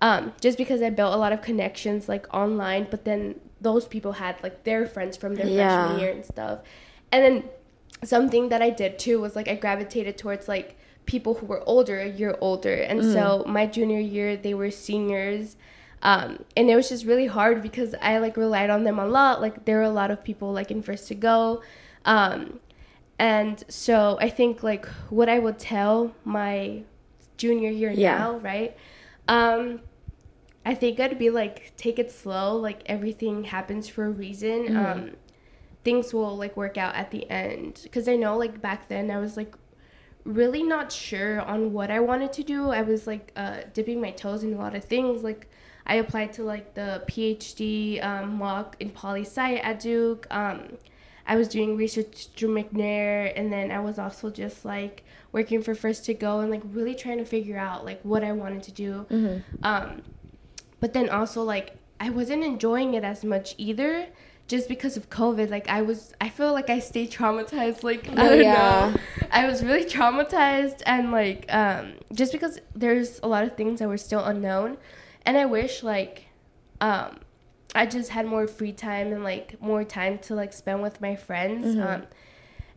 Um, 0.01 0.33
just 0.41 0.57
because 0.57 0.81
I 0.81 0.89
built 0.89 1.13
a 1.13 1.17
lot 1.17 1.31
of 1.31 1.41
connections 1.41 2.09
like 2.09 2.25
online, 2.33 2.87
but 2.91 3.05
then 3.05 3.39
those 3.61 3.85
people 3.87 4.11
had 4.23 4.35
like 4.43 4.65
their 4.65 4.85
friends 4.85 5.15
from 5.15 5.35
their 5.35 5.47
Yeah. 5.47 5.55
freshman 5.77 5.97
year 6.01 6.11
and 6.11 6.25
stuff, 6.25 6.59
and 7.09 7.23
then 7.25 7.35
something 8.03 8.49
that 8.49 8.61
I 8.61 8.69
did 8.69 8.99
too 8.99 9.21
was 9.21 9.33
like 9.33 9.47
I 9.47 9.55
gravitated 9.55 10.17
towards 10.17 10.49
like 10.49 10.69
people 11.05 11.35
who 11.35 11.45
were 11.45 11.61
older, 11.67 11.99
a 11.99 12.09
year 12.09 12.35
older, 12.41 12.73
and 12.73 13.03
so 13.03 13.43
my 13.47 13.65
junior 13.65 13.99
year 13.99 14.35
they 14.37 14.53
were 14.53 14.71
seniors. 14.71 15.55
Um, 16.01 16.43
and 16.55 16.69
it 16.69 16.75
was 16.75 16.89
just 16.89 17.05
really 17.05 17.25
hard 17.25 17.63
because 17.63 17.95
I 18.01 18.19
like 18.19 18.37
relied 18.37 18.69
on 18.69 18.83
them 18.83 18.99
a 18.99 19.07
lot. 19.07 19.41
Like 19.41 19.65
there 19.65 19.77
were 19.77 19.83
a 19.83 19.89
lot 19.89 20.11
of 20.11 20.23
people 20.23 20.51
like 20.53 20.69
in 20.69 20.81
first 20.83 21.07
to 21.07 21.15
go, 21.15 21.61
um, 22.05 22.59
and 23.17 23.63
so 23.69 24.17
I 24.19 24.29
think 24.29 24.61
like 24.61 24.85
what 25.09 25.29
I 25.29 25.39
would 25.39 25.57
tell 25.57 26.13
my 26.23 26.83
junior 27.37 27.69
year 27.71 27.91
Yeah. 27.91 28.17
now, 28.17 28.37
right? 28.37 28.75
Um, 29.27 29.81
I 30.65 30.73
think 30.75 30.99
I'd 30.99 31.17
be 31.19 31.29
like 31.29 31.73
take 31.77 31.97
it 31.99 32.11
slow. 32.11 32.55
Like 32.55 32.81
everything 32.87 33.45
happens 33.45 33.87
for 33.87 34.05
a 34.05 34.09
reason. 34.11 34.75
Um, 34.75 35.11
things 35.83 36.13
will 36.13 36.35
like 36.35 36.57
work 36.57 36.77
out 36.77 36.95
at 36.95 37.11
the 37.11 37.29
end 37.29 37.79
because 37.83 38.07
I 38.07 38.15
know 38.15 38.37
like 38.37 38.61
back 38.61 38.89
then 38.89 39.11
I 39.11 39.19
was 39.19 39.37
like 39.37 39.55
really 40.25 40.63
not 40.63 40.91
sure 40.91 41.39
on 41.41 41.71
what 41.71 41.89
I 41.91 41.99
wanted 41.99 42.33
to 42.33 42.43
do. 42.43 42.71
I 42.71 42.81
was 42.81 43.07
like 43.07 43.31
uh, 43.35 43.59
dipping 43.73 44.01
my 44.01 44.11
toes 44.11 44.43
in 44.43 44.53
a 44.53 44.57
lot 44.57 44.75
of 44.75 44.83
things. 44.83 45.23
Like 45.23 45.47
I 45.85 45.95
applied 45.95 46.33
to 46.33 46.43
like 46.43 46.73
the 46.73 47.03
PhD 47.07 48.03
um, 48.03 48.37
mock 48.37 48.75
in 48.79 48.89
poli 48.89 49.21
sci 49.21 49.55
at 49.57 49.79
Duke. 49.79 50.27
Um, 50.31 50.77
I 51.27 51.35
was 51.35 51.47
doing 51.47 51.75
research 51.75 52.27
through 52.35 52.53
McNair, 52.55 53.33
and 53.35 53.51
then 53.51 53.71
I 53.71 53.79
was 53.79 53.97
also 53.97 54.29
just 54.29 54.63
like 54.65 55.03
working 55.31 55.61
for 55.61 55.73
First 55.73 56.05
to 56.05 56.13
Go 56.13 56.39
and 56.39 56.51
like 56.51 56.61
really 56.71 56.93
trying 56.95 57.17
to 57.17 57.25
figure 57.25 57.57
out 57.57 57.85
like 57.85 58.01
what 58.03 58.23
I 58.23 58.31
wanted 58.31 58.63
to 58.63 58.71
do. 58.71 59.05
Um, 59.63 60.01
but 60.79 60.93
then 60.93 61.09
also 61.09 61.41
like 61.43 61.77
I 61.99 62.09
wasn't 62.09 62.43
enjoying 62.43 62.93
it 62.93 63.03
as 63.03 63.23
much 63.23 63.55
either 63.57 64.07
just 64.47 64.69
because 64.69 64.97
of 64.97 65.09
COVID. 65.09 65.49
Like 65.49 65.69
I 65.69 65.81
was 65.81 66.13
I 66.21 66.29
feel 66.29 66.53
like 66.53 66.69
I 66.69 66.79
stayed 66.79 67.11
traumatized 67.11 67.83
like 67.83 68.09
I 68.11 68.15
don't 68.15 68.41
yeah. 68.41 68.93
know. 68.93 69.27
I 69.31 69.47
was 69.47 69.63
really 69.63 69.85
traumatized 69.85 70.81
and 70.85 71.11
like 71.11 71.45
um 71.49 71.93
just 72.13 72.31
because 72.31 72.59
there's 72.75 73.19
a 73.23 73.27
lot 73.27 73.43
of 73.43 73.55
things 73.55 73.79
that 73.79 73.87
were 73.87 73.97
still 73.97 74.23
unknown 74.23 74.77
and 75.25 75.37
I 75.37 75.45
wish 75.45 75.83
like 75.83 76.25
um 76.81 77.19
I 77.73 77.85
just 77.85 78.11
had 78.11 78.25
more 78.25 78.47
free 78.47 78.71
time 78.71 79.11
and 79.11 79.23
like 79.23 79.61
more 79.61 79.83
time 79.83 80.17
to 80.19 80.35
like 80.35 80.53
spend 80.53 80.81
with 80.81 81.01
my 81.01 81.15
friends. 81.15 81.75
Um 81.77 82.03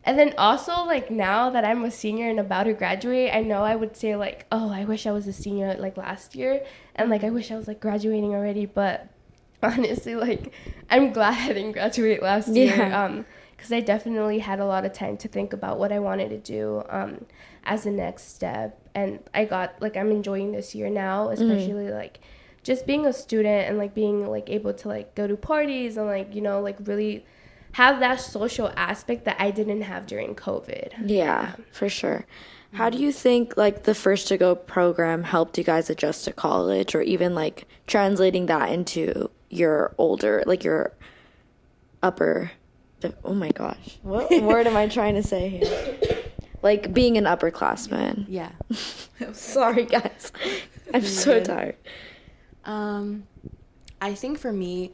and 0.05 0.17
then 0.17 0.33
also 0.37 0.85
like 0.85 1.11
now 1.11 1.49
that 1.51 1.65
I'm 1.65 1.83
a 1.83 1.91
senior 1.91 2.29
and 2.29 2.39
about 2.39 2.63
to 2.63 2.73
graduate, 2.73 3.31
I 3.33 3.41
know 3.41 3.63
I 3.63 3.75
would 3.75 3.95
say 3.95 4.15
like, 4.15 4.45
oh, 4.51 4.71
I 4.71 4.85
wish 4.85 5.05
I 5.05 5.11
was 5.11 5.27
a 5.27 5.33
senior 5.33 5.75
like 5.75 5.97
last 5.97 6.35
year 6.35 6.65
and 6.95 7.09
like 7.09 7.23
I 7.23 7.29
wish 7.29 7.51
I 7.51 7.57
was 7.57 7.67
like 7.67 7.79
graduating 7.79 8.33
already, 8.33 8.65
but 8.65 9.09
honestly 9.63 10.15
like 10.15 10.53
I'm 10.89 11.11
glad 11.11 11.49
I 11.49 11.53
didn't 11.53 11.73
graduate 11.73 12.21
last 12.21 12.49
year. 12.49 12.93
Um 12.93 13.25
because 13.59 13.73
I 13.73 13.81
definitely 13.81 14.39
had 14.39 14.61
a 14.61 14.65
lot 14.65 14.85
of 14.85 14.93
time 14.93 15.17
to 15.17 15.27
think 15.27 15.51
about 15.51 15.79
what 15.79 15.91
I 15.91 15.99
wanted 15.99 16.29
to 16.29 16.37
do 16.37 16.81
um, 16.87 17.25
as 17.65 17.85
a 17.85 17.91
next 17.91 18.33
step. 18.33 18.79
And 18.95 19.19
I 19.33 19.43
got, 19.43 19.81
like, 19.81 19.97
I'm 19.97 20.11
enjoying 20.11 20.53
this 20.53 20.73
year 20.73 20.89
now, 20.89 21.29
especially, 21.29 21.89
like, 21.89 22.21
just 22.63 22.87
being 22.87 23.05
a 23.05 23.11
student 23.11 23.67
and, 23.67 23.77
like, 23.77 23.93
being, 23.93 24.25
like, 24.25 24.49
able 24.49 24.73
to, 24.75 24.87
like, 24.87 25.13
go 25.13 25.27
to 25.27 25.35
parties 25.35 25.97
and, 25.97 26.07
like, 26.07 26.33
you 26.33 26.39
know, 26.39 26.61
like, 26.61 26.77
really 26.85 27.25
have 27.73 27.99
that 27.99 28.21
social 28.21 28.71
aspect 28.77 29.25
that 29.25 29.35
I 29.39 29.51
didn't 29.51 29.81
have 29.81 30.07
during 30.07 30.35
COVID. 30.35 30.93
Yeah, 31.05 31.55
for 31.73 31.89
sure. 31.89 32.25
How 32.71 32.89
do 32.89 32.99
you 32.99 33.11
think 33.11 33.57
like 33.57 33.83
the 33.83 33.95
first 33.95 34.27
to 34.27 34.37
go 34.37 34.53
program 34.53 35.23
helped 35.23 35.57
you 35.57 35.63
guys 35.63 35.89
adjust 35.89 36.25
to 36.25 36.33
college 36.33 36.93
or 36.93 37.01
even 37.01 37.33
like 37.33 37.65
translating 37.87 38.45
that 38.45 38.71
into 38.71 39.31
your 39.49 39.93
older 39.97 40.43
like 40.45 40.63
your 40.63 40.93
upper 42.03 42.51
oh 43.23 43.33
my 43.33 43.49
gosh. 43.51 43.97
What 44.03 44.29
word 44.43 44.67
am 44.67 44.75
I 44.77 44.87
trying 44.87 45.15
to 45.15 45.23
say 45.23 45.49
here? 45.49 46.25
Like 46.61 46.93
being 46.93 47.17
an 47.17 47.23
upperclassman. 47.23 48.25
Yeah. 48.27 48.51
Sorry 49.33 49.85
guys. 49.85 50.31
I'm 50.93 51.03
so 51.05 51.41
tired. 51.41 51.75
Um, 52.65 53.23
I 54.01 54.13
think 54.13 54.37
for 54.39 54.51
me, 54.51 54.91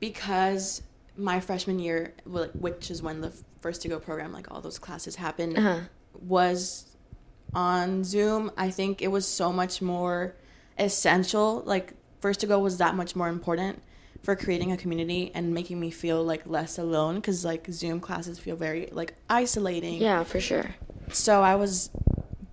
because 0.00 0.82
my 1.16 1.40
freshman 1.40 1.78
year, 1.78 2.14
which 2.26 2.90
is 2.90 3.02
when 3.02 3.20
the 3.20 3.32
first 3.60 3.82
to 3.82 3.88
go 3.88 3.98
program, 3.98 4.32
like 4.32 4.50
all 4.52 4.60
those 4.60 4.78
classes 4.78 5.16
happened, 5.16 5.56
Uh-huh. 5.58 5.80
was 6.20 6.84
on 7.54 8.04
Zoom. 8.04 8.50
I 8.56 8.70
think 8.70 9.00
it 9.00 9.08
was 9.08 9.26
so 9.26 9.52
much 9.52 9.80
more 9.80 10.34
essential. 10.78 11.62
Like 11.64 11.94
first 12.20 12.40
to 12.40 12.46
go 12.46 12.58
was 12.58 12.78
that 12.78 12.94
much 12.94 13.14
more 13.16 13.28
important 13.28 13.82
for 14.22 14.34
creating 14.34 14.72
a 14.72 14.76
community 14.76 15.30
and 15.34 15.54
making 15.54 15.78
me 15.78 15.90
feel 15.90 16.22
like 16.24 16.42
less 16.46 16.78
alone 16.78 17.16
because 17.16 17.44
like 17.44 17.66
Zoom 17.70 18.00
classes 18.00 18.38
feel 18.38 18.56
very 18.56 18.88
like 18.92 19.14
isolating 19.30 20.00
Yeah, 20.00 20.24
for 20.24 20.40
sure. 20.40 20.74
so 21.12 21.42
I 21.42 21.54
was 21.54 21.90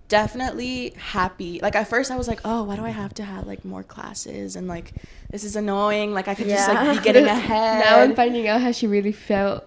definitely 0.08 0.92
happy. 0.98 1.58
Like 1.60 1.74
at 1.74 1.88
first 1.88 2.10
I 2.10 2.16
was 2.16 2.28
like, 2.28 2.40
"Oh, 2.44 2.62
why 2.64 2.76
do 2.76 2.84
I 2.84 2.90
have 2.90 3.14
to 3.14 3.24
have 3.24 3.46
like 3.46 3.64
more 3.64 3.82
classes?" 3.82 4.56
And 4.56 4.68
like 4.68 4.92
this 5.30 5.44
is 5.44 5.56
annoying. 5.56 6.12
Like 6.14 6.28
I 6.28 6.34
could 6.34 6.46
just 6.48 6.68
like 6.68 6.98
be 6.98 7.02
getting 7.02 7.24
ahead. 7.26 7.80
Now 7.84 8.00
I'm 8.00 8.14
finding 8.14 8.46
out 8.46 8.60
how 8.60 8.72
she 8.72 8.86
really 8.86 9.12
felt. 9.12 9.64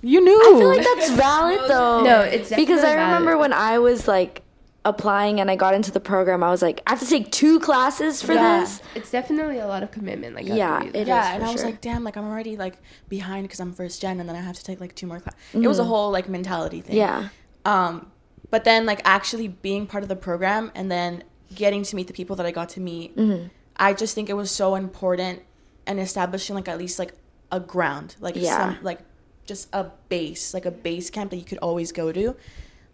you 0.00 0.20
knew. 0.24 0.40
I 0.40 0.58
feel 0.58 0.68
like 0.68 0.84
that's 0.84 1.10
valid 1.10 1.60
though. 1.68 2.04
No, 2.04 2.20
it's 2.20 2.50
because 2.54 2.84
I 2.84 2.92
remember 2.94 3.32
valid. 3.32 3.40
when 3.40 3.52
I 3.52 3.78
was 3.78 4.06
like 4.08 4.41
applying 4.84 5.40
and 5.40 5.48
I 5.50 5.54
got 5.56 5.74
into 5.74 5.90
the 5.92 6.00
program, 6.00 6.42
I 6.42 6.50
was 6.50 6.60
like, 6.62 6.82
I 6.86 6.90
have 6.90 7.00
to 7.00 7.06
take 7.06 7.30
two 7.30 7.60
classes 7.60 8.20
for 8.20 8.32
Yeah. 8.32 8.60
this. 8.60 8.82
It's 8.96 9.10
definitely 9.12 9.58
a 9.58 9.66
lot 9.66 9.82
of 9.84 9.90
commitment. 9.92 10.34
Like, 10.34 10.46
Yeah, 10.46 10.78
believe. 10.80 10.94
it 10.96 11.06
yeah, 11.06 11.20
is 11.28 11.34
and 11.34 11.42
for 11.42 11.48
I 11.48 11.52
was 11.52 11.60
sure. 11.60 11.70
like, 11.70 11.80
"Damn, 11.80 12.02
like 12.02 12.16
I'm 12.16 12.24
already 12.28 12.56
like 12.56 12.74
behind 13.08 13.44
because 13.44 13.60
I'm 13.60 13.72
first 13.72 14.00
gen 14.02 14.18
and 14.18 14.28
then 14.28 14.34
I 14.34 14.40
have 14.40 14.56
to 14.56 14.64
take 14.64 14.80
like 14.80 14.94
two 14.96 15.06
more 15.06 15.20
classes." 15.20 15.38
It 15.52 15.58
Mm-hmm. 15.58 15.68
was 15.68 15.78
a 15.78 15.84
whole 15.84 16.10
like 16.10 16.28
mentality 16.28 16.80
thing. 16.80 16.96
Yeah. 16.96 17.28
Um, 17.64 18.10
but 18.50 18.64
then 18.64 18.84
like 18.84 19.00
actually 19.04 19.48
being 19.48 19.86
part 19.86 20.02
of 20.02 20.08
the 20.08 20.16
program 20.16 20.72
and 20.74 20.90
then 20.90 21.22
getting 21.54 21.84
to 21.84 21.94
meet 21.96 22.06
the 22.08 22.12
people 22.12 22.34
that 22.36 22.46
I 22.46 22.50
got 22.50 22.68
to 22.70 22.80
meet, 22.80 23.16
Mm-hmm. 23.16 23.48
I 23.76 23.94
just 23.94 24.14
think 24.14 24.28
it 24.28 24.34
was 24.34 24.50
so 24.50 24.74
important 24.74 25.42
and 25.86 25.98
establishing 26.00 26.54
like 26.56 26.68
at 26.68 26.76
least 26.78 26.98
like 26.98 27.12
a 27.52 27.60
ground, 27.60 28.16
like 28.20 28.34
Yeah. 28.36 28.74
some 28.74 28.78
like 28.82 28.98
just 29.46 29.68
a 29.72 29.86
base, 30.08 30.52
like 30.54 30.66
a 30.66 30.70
base 30.70 31.08
camp 31.08 31.30
that 31.30 31.36
you 31.36 31.44
could 31.44 31.58
always 31.58 31.92
go 31.92 32.10
to. 32.12 32.34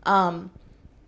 Um, 0.05 0.51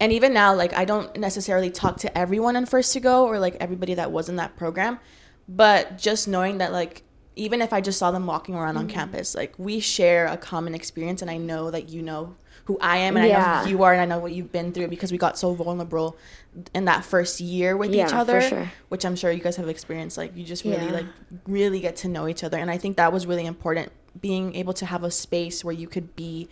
and 0.01 0.13
even 0.13 0.33
now, 0.33 0.55
like 0.55 0.73
I 0.73 0.87
don't 0.87 1.15
necessarily 1.17 1.71
talk 1.71 1.99
to 1.99 2.19
everyone 2.19 2.57
in 2.57 2.65
First 2.67 2.95
to 2.95 3.01
Go 3.01 3.27
or 3.27 3.39
like 3.39 3.57
everybody 3.61 3.95
that 3.95 4.11
was 4.11 4.29
in 4.31 4.37
that 4.37 4.57
program, 4.57 4.99
but 5.47 5.99
just 5.99 6.27
knowing 6.27 6.59
that 6.59 6.73
like 6.73 7.03
even 7.37 7.63
if 7.63 7.73
I 7.73 7.81
just 7.81 7.99
saw 7.99 8.11
them 8.11 8.27
walking 8.27 8.55
around 8.55 8.77
on 8.77 8.87
mm-hmm. 8.87 8.95
campus, 8.95 9.35
like 9.35 9.55
we 9.59 9.79
share 9.79 10.27
a 10.27 10.37
common 10.37 10.75
experience, 10.75 11.23
and 11.23 11.31
I 11.31 11.37
know 11.37 11.71
that 11.71 11.91
you 11.91 12.03
know 12.03 12.35
who 12.65 12.79
I 12.81 12.99
am, 12.99 13.17
and 13.17 13.27
I 13.27 13.29
know 13.29 13.65
who 13.65 13.71
you 13.71 13.83
are, 13.83 13.93
and 13.93 14.01
I 14.01 14.05
know 14.05 14.19
what 14.19 14.33
you've 14.33 14.53
been 14.53 14.73
through 14.73 14.89
because 14.89 15.13
we 15.13 15.19
got 15.19 15.39
so 15.39 15.55
vulnerable 15.55 16.17
in 16.75 16.87
that 16.87 17.05
first 17.05 17.41
year 17.41 17.77
with 17.77 17.93
Yeah, 17.93 18.07
each 18.07 18.15
other, 18.15 18.41
sure. 18.41 18.73
which 18.89 19.05
I'm 19.05 19.17
sure 19.17 19.31
you 19.31 19.43
guys 19.43 19.57
have 19.57 19.69
experienced. 19.69 20.17
Like 20.17 20.37
you 20.37 20.45
just 20.45 20.65
really 20.65 20.87
Yeah. 20.87 20.93
like 20.93 21.07
really 21.47 21.81
get 21.81 21.97
to 21.97 22.09
know 22.09 22.27
each 22.27 22.43
other, 22.43 22.59
and 22.59 22.71
I 22.71 22.79
think 22.79 22.97
that 22.97 23.13
was 23.13 23.27
really 23.27 23.47
important. 23.47 23.93
Being 24.21 24.55
able 24.55 24.73
to 24.75 24.87
have 24.87 25.05
a 25.05 25.11
space 25.11 25.65
where 25.65 25.75
you 25.75 25.89
could 25.89 26.17
be 26.17 26.49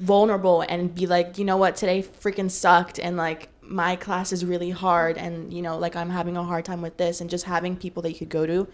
vulnerable 0.00 0.62
and 0.62 0.94
be 0.94 1.06
like, 1.06 1.38
you 1.38 1.44
know 1.44 1.56
what, 1.56 1.76
today 1.76 2.02
freaking 2.02 2.50
sucked 2.50 2.98
and 2.98 3.16
like 3.16 3.48
my 3.62 3.94
class 3.94 4.32
is 4.32 4.44
really 4.44 4.70
hard 4.70 5.16
and 5.16 5.52
you 5.52 5.62
know, 5.62 5.78
like 5.78 5.94
I'm 5.94 6.10
having 6.10 6.36
a 6.36 6.42
hard 6.42 6.64
time 6.64 6.82
with 6.82 6.96
this 6.96 7.20
and 7.20 7.30
just 7.30 7.44
having 7.44 7.76
people 7.76 8.02
that 8.02 8.10
you 8.12 8.18
could 8.18 8.30
go 8.30 8.46
to 8.46 8.66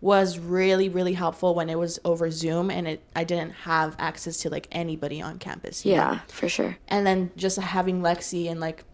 was 0.00 0.36
really 0.38 0.88
really 0.88 1.12
helpful 1.12 1.54
when 1.54 1.70
it 1.70 1.78
was 1.78 2.00
over 2.04 2.28
Zoom 2.30 2.70
and 2.72 2.88
it 2.88 3.02
I 3.14 3.22
didn't 3.22 3.52
have 3.52 3.94
access 4.00 4.38
to 4.38 4.50
like 4.50 4.66
anybody 4.72 5.22
on 5.22 5.38
campus. 5.38 5.84
know? 5.84 5.92
Yeah, 5.92 6.18
for 6.26 6.48
sure. 6.48 6.76
and 6.88 7.06
then 7.06 7.30
just 7.36 7.56
having 7.58 8.00
Lexi 8.00 8.50
and 8.50 8.58
like 8.58 8.84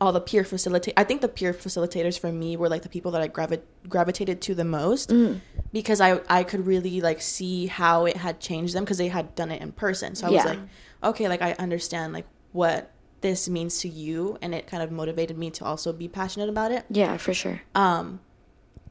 all 0.00 0.12
the 0.12 0.20
peer 0.20 0.44
facilitate 0.44 0.94
I 0.96 1.04
think 1.04 1.20
the 1.20 1.28
peer 1.28 1.52
facilitators 1.52 2.18
for 2.18 2.32
me 2.32 2.56
were 2.56 2.70
like 2.70 2.80
the 2.82 2.88
people 2.88 3.10
that 3.10 3.20
I 3.20 3.26
gravi- 3.28 3.60
gravitated 3.88 4.40
to 4.42 4.54
the 4.54 4.64
most 4.64 5.10
Mm. 5.10 5.40
because 5.74 6.00
I 6.00 6.20
I 6.30 6.42
could 6.44 6.66
really 6.66 7.02
like 7.02 7.20
see 7.20 7.66
how 7.66 8.06
it 8.06 8.16
had 8.16 8.40
changed 8.40 8.74
them 8.74 8.84
because 8.84 8.96
they 8.96 9.08
had 9.08 9.34
done 9.34 9.50
it 9.50 9.60
in 9.60 9.72
person. 9.72 10.14
So 10.14 10.28
I 10.28 10.30
was 10.30 10.44
like, 10.46 10.58
okay, 11.02 11.28
like 11.28 11.42
I 11.42 11.52
understand 11.58 12.12
like 12.12 12.26
what 12.52 12.90
this 13.20 13.48
means 13.48 13.80
to 13.80 13.88
you 13.88 14.38
and 14.40 14.54
it 14.54 14.66
kind 14.66 14.82
of 14.82 14.90
motivated 14.90 15.36
me 15.36 15.50
to 15.50 15.64
also 15.64 15.92
be 15.92 16.08
passionate 16.08 16.48
about 16.48 16.72
it. 16.72 16.84
Yeah, 16.90 17.16
for 17.18 17.34
sure. 17.34 17.62
Um 17.74 18.20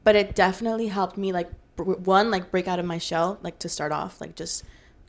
but 0.04 0.16
it 0.16 0.34
definitely 0.34 0.86
helped 0.88 1.16
me 1.18 1.32
like 1.32 1.50
br- 1.76 1.92
one 1.94 2.30
like 2.30 2.50
break 2.50 2.66
out 2.68 2.78
of 2.78 2.86
my 2.86 2.98
shell 2.98 3.38
like 3.42 3.58
to 3.58 3.68
start 3.68 3.92
off 3.92 4.20
like 4.20 4.34
just 4.34 4.64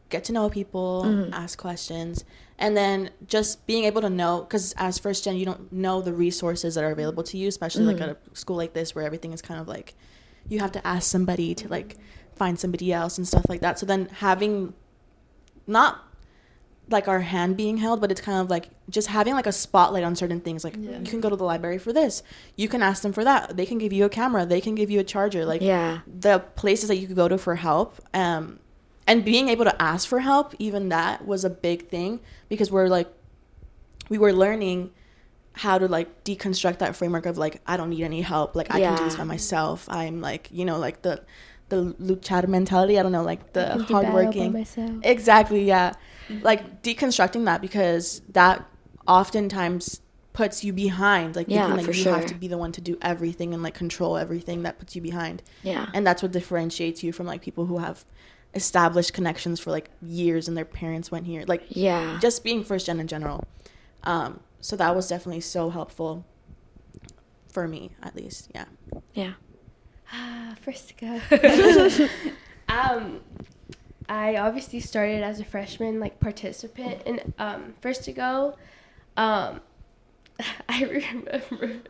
get 0.09 0.23
to 0.25 0.33
know 0.33 0.49
people 0.49 1.03
Mm-hmm. 1.05 1.33
ask 1.33 1.57
questions 1.57 2.25
and 2.59 2.75
then 2.75 3.09
just 3.25 3.65
being 3.65 3.85
able 3.85 4.01
to 4.01 4.09
know 4.09 4.41
because 4.41 4.73
as 4.77 4.97
first 4.99 5.23
gen 5.23 5.37
you 5.37 5.45
don't 5.45 5.71
know 5.71 6.01
the 6.01 6.13
resources 6.13 6.75
that 6.75 6.83
are 6.83 6.91
available 6.91 7.23
to 7.23 7.37
you 7.37 7.47
especially 7.47 7.85
like 7.85 7.97
Mm-hmm. 7.97 8.09
at 8.09 8.17
a 8.33 8.35
school 8.35 8.57
like 8.57 8.73
this 8.73 8.93
where 8.93 9.05
everything 9.05 9.31
is 9.33 9.41
kind 9.41 9.59
of 9.61 9.67
like 9.67 9.93
you 10.49 10.59
have 10.59 10.71
to 10.73 10.85
ask 10.85 11.09
somebody 11.09 11.55
to 11.55 11.67
like 11.69 11.95
find 12.35 12.59
somebody 12.59 12.91
else 12.91 13.17
and 13.19 13.27
stuff 13.27 13.45
like 13.47 13.61
that. 13.61 13.77
So 13.77 13.85
then 13.85 14.09
having 14.19 14.73
not 15.67 16.10
like 16.91 17.07
our 17.07 17.19
hand 17.21 17.57
being 17.57 17.77
held, 17.77 18.01
but 18.01 18.11
it's 18.11 18.21
kind 18.21 18.39
of 18.39 18.49
like 18.49 18.69
just 18.89 19.07
having 19.07 19.33
like 19.33 19.47
a 19.47 19.51
spotlight 19.51 20.03
on 20.03 20.15
certain 20.15 20.39
things. 20.41 20.63
Like 20.63 20.75
Yeah. 20.77 20.99
you 20.99 21.05
can 21.05 21.21
go 21.21 21.29
to 21.29 21.35
the 21.35 21.43
library 21.43 21.77
for 21.77 21.91
this, 21.93 22.23
you 22.55 22.67
can 22.67 22.81
ask 22.81 23.01
them 23.03 23.13
for 23.13 23.23
that. 23.23 23.55
They 23.57 23.65
can 23.65 23.77
give 23.77 23.93
you 23.93 24.05
a 24.05 24.09
camera, 24.09 24.45
they 24.45 24.61
can 24.61 24.75
give 24.75 24.89
you 24.91 24.99
a 24.99 25.03
charger. 25.03 25.45
Like 25.45 25.61
Yeah. 25.61 25.99
the 26.07 26.39
places 26.55 26.87
that 26.89 26.97
you 26.97 27.07
could 27.07 27.15
go 27.15 27.27
to 27.27 27.37
for 27.37 27.55
help. 27.55 27.95
Um, 28.13 28.59
and 29.07 29.25
being 29.25 29.49
able 29.49 29.65
to 29.65 29.81
ask 29.81 30.07
for 30.07 30.19
help, 30.19 30.53
even 30.59 30.89
that 30.89 31.25
was 31.25 31.43
a 31.43 31.49
big 31.49 31.89
thing 31.89 32.19
because 32.49 32.71
we're 32.71 32.87
like, 32.87 33.11
we 34.09 34.17
were 34.17 34.31
learning 34.33 34.91
how 35.53 35.77
to 35.77 35.87
like 35.87 36.23
deconstruct 36.23 36.77
that 36.77 36.95
framework 36.95 37.25
of 37.25 37.37
like 37.37 37.61
I 37.67 37.75
don't 37.77 37.89
need 37.89 38.03
any 38.03 38.21
help, 38.21 38.55
like 38.55 38.73
I 38.73 38.79
can 38.79 38.95
do 38.97 39.03
this 39.03 39.15
by 39.15 39.25
myself. 39.25 39.85
I'm 39.89 40.21
like 40.21 40.47
you 40.51 40.63
know 40.65 40.77
like 40.79 41.01
the 41.01 41.21
the 41.71 41.95
luchar 41.99 42.47
mentality. 42.47 42.99
I 42.99 43.03
don't 43.03 43.11
know 43.11 43.23
like 43.23 43.53
the 43.53 43.65
I 43.73 43.77
can 43.77 43.77
do 43.79 43.93
battle 43.93 44.01
by 44.01 44.09
hardworking. 44.11 45.01
Exactly, 45.03 45.63
yeah. 45.65 45.93
Like 46.29 46.83
deconstructing 46.83 47.45
that 47.45 47.59
because 47.61 48.21
that 48.29 48.63
oftentimes 49.07 50.01
puts 50.33 50.63
you 50.63 50.71
behind. 50.73 51.35
Like 51.35 51.47
Yeah, 51.49 51.61
thinking 51.61 51.77
like 51.77 51.85
for 51.85 51.91
you 51.91 52.03
sure. 52.03 52.13
have 52.13 52.27
to 52.27 52.35
be 52.35 52.47
the 52.47 52.57
one 52.57 52.71
to 52.73 52.81
do 52.81 52.97
everything 53.01 53.53
and 53.53 53.63
like 53.63 53.73
control 53.73 54.17
everything 54.17 54.63
that 54.63 54.77
puts 54.79 54.95
you 54.95 55.01
behind. 55.01 55.41
Yeah. 55.63 55.87
And 55.93 56.05
that's 56.05 56.21
what 56.21 56.31
differentiates 56.31 57.03
you 57.03 57.11
from 57.11 57.25
like 57.25 57.41
people 57.41 57.65
who 57.65 57.79
have 57.79 58.05
established 58.53 59.13
connections 59.13 59.59
for 59.59 59.71
like 59.71 59.89
years 60.01 60.47
and 60.47 60.55
their 60.55 60.65
parents 60.65 61.09
went 61.11 61.25
here. 61.25 61.43
Like 61.47 61.63
Yeah. 61.69 62.19
just 62.21 62.43
being 62.43 62.63
first 62.63 62.85
gen 62.85 62.99
in 62.99 63.07
general. 63.07 63.43
Um, 64.03 64.39
so 64.61 64.75
that 64.75 64.95
was 64.95 65.07
definitely 65.07 65.41
so 65.41 65.69
helpful 65.69 66.25
for 67.51 67.67
me, 67.67 67.91
at 68.01 68.15
least. 68.15 68.49
Yeah. 68.55 68.65
yeah. 69.13 69.33
Ah, 70.13 70.55
first 70.61 70.89
to 70.89 70.93
go. 70.95 72.07
um, 72.69 73.21
I 74.09 74.35
obviously 74.37 74.79
started 74.79 75.23
as 75.23 75.39
a 75.39 75.45
freshman, 75.45 75.99
like 75.99 76.19
participant 76.19 77.01
in 77.05 77.33
um, 77.39 77.73
first 77.81 78.03
to 78.05 78.13
go. 78.13 78.57
Um, 79.17 79.61
I 80.69 80.83
remember. 80.83 81.81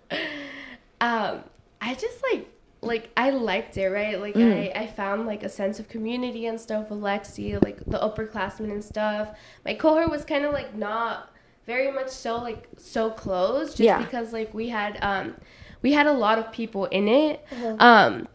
Um, 0.99 1.43
I 1.81 1.95
just 1.95 2.21
like 2.31 2.47
like 2.83 3.09
I 3.17 3.29
liked 3.31 3.77
it, 3.77 3.87
right? 3.89 4.19
Like 4.19 4.35
Mm. 4.35 4.75
I, 4.75 4.81
I 4.83 4.87
found 4.87 5.25
like 5.25 5.43
a 5.43 5.49
sense 5.49 5.79
of 5.79 5.87
community 5.89 6.45
and 6.47 6.59
stuff 6.59 6.89
with 6.89 6.99
Lexi, 6.99 7.53
like 7.63 7.77
the 7.85 7.97
upperclassmen 7.99 8.71
and 8.71 8.83
stuff. 8.83 9.29
My 9.65 9.73
cohort 9.73 10.09
was 10.09 10.23
kind 10.25 10.45
of 10.45 10.53
like 10.53 10.75
not 10.75 11.29
very 11.65 11.91
much 11.91 12.09
so 12.09 12.37
like 12.37 12.67
so 12.77 13.09
close, 13.11 13.69
just 13.69 13.79
Yeah. 13.81 13.99
because 14.03 14.31
like 14.33 14.53
we 14.53 14.69
had 14.69 14.97
um 15.01 15.35
we 15.81 15.93
had 15.93 16.07
a 16.07 16.13
lot 16.13 16.37
of 16.37 16.51
people 16.51 16.85
in 16.85 17.07
it. 17.07 17.45
Um 17.79 18.27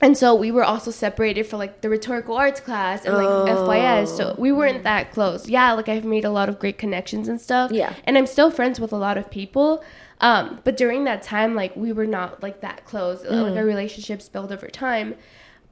and 0.00 0.18
so 0.18 0.34
we 0.34 0.50
were 0.50 0.64
also 0.64 0.90
separated 0.90 1.46
for 1.46 1.56
like 1.56 1.80
the 1.80 1.88
rhetorical 1.88 2.36
arts 2.36 2.60
class 2.60 3.04
and 3.04 3.14
like 3.14 3.26
FYS. 3.26 4.08
So 4.08 4.34
we 4.38 4.52
weren't 4.52 4.82
that 4.82 5.12
close. 5.12 5.48
Yeah, 5.48 5.72
like 5.72 5.88
I've 5.88 6.04
made 6.04 6.24
a 6.24 6.30
lot 6.30 6.48
of 6.48 6.58
great 6.58 6.78
connections 6.78 7.28
and 7.28 7.40
stuff. 7.40 7.70
Yeah. 7.70 7.94
And 8.04 8.18
I'm 8.18 8.26
still 8.26 8.50
friends 8.50 8.78
with 8.80 8.92
a 8.92 8.96
lot 8.96 9.16
of 9.16 9.30
people. 9.30 9.82
Um, 10.20 10.60
but 10.64 10.76
during 10.76 11.04
that 11.04 11.22
time, 11.22 11.54
like 11.54 11.74
we 11.76 11.92
were 11.92 12.06
not 12.06 12.42
like 12.42 12.60
that 12.60 12.84
close. 12.84 13.24
Like 13.24 13.56
our 13.56 13.64
relationships 13.64 14.28
built 14.28 14.50
over 14.52 14.68
time. 14.68 15.14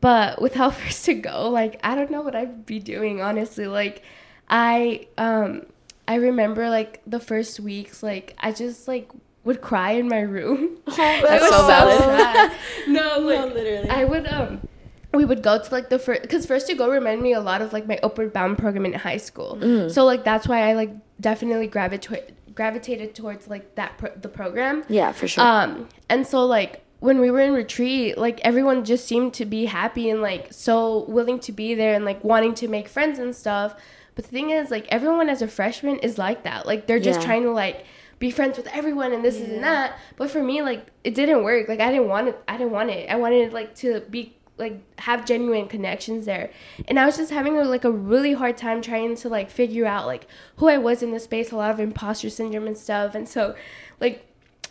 But 0.00 0.40
with 0.40 0.54
how 0.54 0.70
first 0.80 1.04
to 1.06 1.14
go, 1.14 1.50
like 1.50 1.78
I 1.82 1.94
don't 1.94 2.10
know 2.10 2.22
what 2.22 2.34
I'd 2.34 2.64
be 2.64 2.78
doing, 2.78 3.20
honestly. 3.20 3.66
Like 3.66 4.02
I 4.48 5.08
um 5.18 5.66
I 6.06 6.14
remember 6.16 6.70
like 6.70 7.02
the 7.06 7.20
first 7.20 7.60
weeks, 7.60 8.02
like 8.02 8.34
I 8.38 8.52
just 8.52 8.88
like 8.88 9.10
would 9.44 9.60
cry 9.60 9.92
in 9.92 10.08
my 10.08 10.20
room. 10.20 10.78
I 10.86 11.20
was 11.22 11.48
so 11.50 11.66
sad. 11.68 12.52
No, 12.88 13.18
like 13.18 13.54
literally. 13.54 13.88
I 13.88 14.04
would 14.04 14.26
um 14.26 14.66
we 15.14 15.24
would 15.24 15.42
go 15.42 15.62
to 15.62 15.72
like 15.74 15.88
the 15.90 15.98
first 15.98 16.22
because 16.22 16.46
first 16.46 16.66
to 16.68 16.74
go 16.74 16.90
reminded 16.90 17.22
me 17.22 17.32
a 17.32 17.40
lot 17.40 17.60
of 17.62 17.72
like 17.72 17.86
my 17.86 17.98
upward 18.02 18.32
bound 18.32 18.58
program 18.58 18.84
in 18.86 18.92
high 18.94 19.16
school. 19.18 19.58
Mm. 19.60 19.90
So 19.90 20.04
like 20.04 20.24
that's 20.24 20.46
why 20.48 20.68
I 20.70 20.72
like 20.74 20.90
definitely 21.20 21.66
gravitated 21.66 22.34
gravitated 22.54 23.14
towards 23.14 23.48
like 23.48 23.74
that 23.76 23.98
pro- 23.98 24.14
the 24.14 24.28
program. 24.28 24.84
Yeah, 24.88 25.12
for 25.12 25.26
sure. 25.28 25.42
Um, 25.44 25.88
and 26.08 26.26
so 26.26 26.44
like 26.44 26.82
when 27.00 27.18
we 27.20 27.30
were 27.30 27.40
in 27.40 27.52
retreat, 27.52 28.16
like 28.18 28.40
everyone 28.44 28.84
just 28.84 29.06
seemed 29.06 29.34
to 29.34 29.44
be 29.44 29.64
happy 29.66 30.08
and 30.10 30.22
like 30.22 30.52
so 30.52 31.04
willing 31.08 31.38
to 31.40 31.52
be 31.52 31.74
there 31.74 31.94
and 31.94 32.04
like 32.04 32.22
wanting 32.22 32.54
to 32.54 32.68
make 32.68 32.88
friends 32.88 33.18
and 33.18 33.34
stuff. 33.34 33.74
But 34.14 34.24
the 34.26 34.30
thing 34.30 34.50
is, 34.50 34.70
like 34.70 34.86
everyone 34.88 35.28
as 35.28 35.40
a 35.42 35.48
freshman 35.48 35.98
is 35.98 36.18
like 36.18 36.42
that. 36.44 36.66
Like 36.66 36.86
they're 36.86 37.00
just 37.00 37.20
Yeah. 37.20 37.26
trying 37.26 37.42
to 37.44 37.50
like 37.52 37.84
be 38.22 38.30
friends 38.30 38.56
with 38.56 38.68
everyone 38.68 39.12
and 39.12 39.24
this 39.24 39.34
is 39.34 39.48
and 39.48 39.64
that. 39.64 39.98
But 40.16 40.30
for 40.30 40.40
me, 40.40 40.62
like 40.62 40.86
it 41.02 41.12
didn't 41.16 41.42
work. 41.42 41.68
Like 41.68 41.80
I 41.80 41.90
didn't 41.90 42.06
want 42.06 42.28
it. 42.28 42.40
I 42.46 42.56
didn't 42.56 42.70
want 42.70 42.88
it. 42.88 43.10
I 43.10 43.16
wanted 43.16 43.52
like 43.52 43.74
to 43.76 44.00
be 44.08 44.36
like 44.58 44.80
have 45.00 45.24
genuine 45.24 45.66
connections 45.66 46.26
there 46.26 46.50
and 46.86 47.00
i 47.00 47.06
was 47.06 47.16
just 47.16 47.32
having 47.32 47.56
like 47.56 47.84
a 47.84 47.90
really 47.90 48.34
hard 48.34 48.54
time 48.54 48.82
trying 48.82 49.16
to 49.16 49.26
like 49.26 49.50
figure 49.50 49.86
out 49.86 50.06
like 50.06 50.26
who 50.56 50.68
i 50.68 50.76
was 50.76 51.02
in 51.02 51.10
this 51.10 51.24
space 51.24 51.50
a 51.50 51.56
lot 51.56 51.70
of 51.70 51.80
imposter 51.80 52.28
syndrome 52.28 52.66
and 52.66 52.76
stuff 52.76 53.14
and 53.14 53.26
so 53.26 53.56
like 53.98 54.26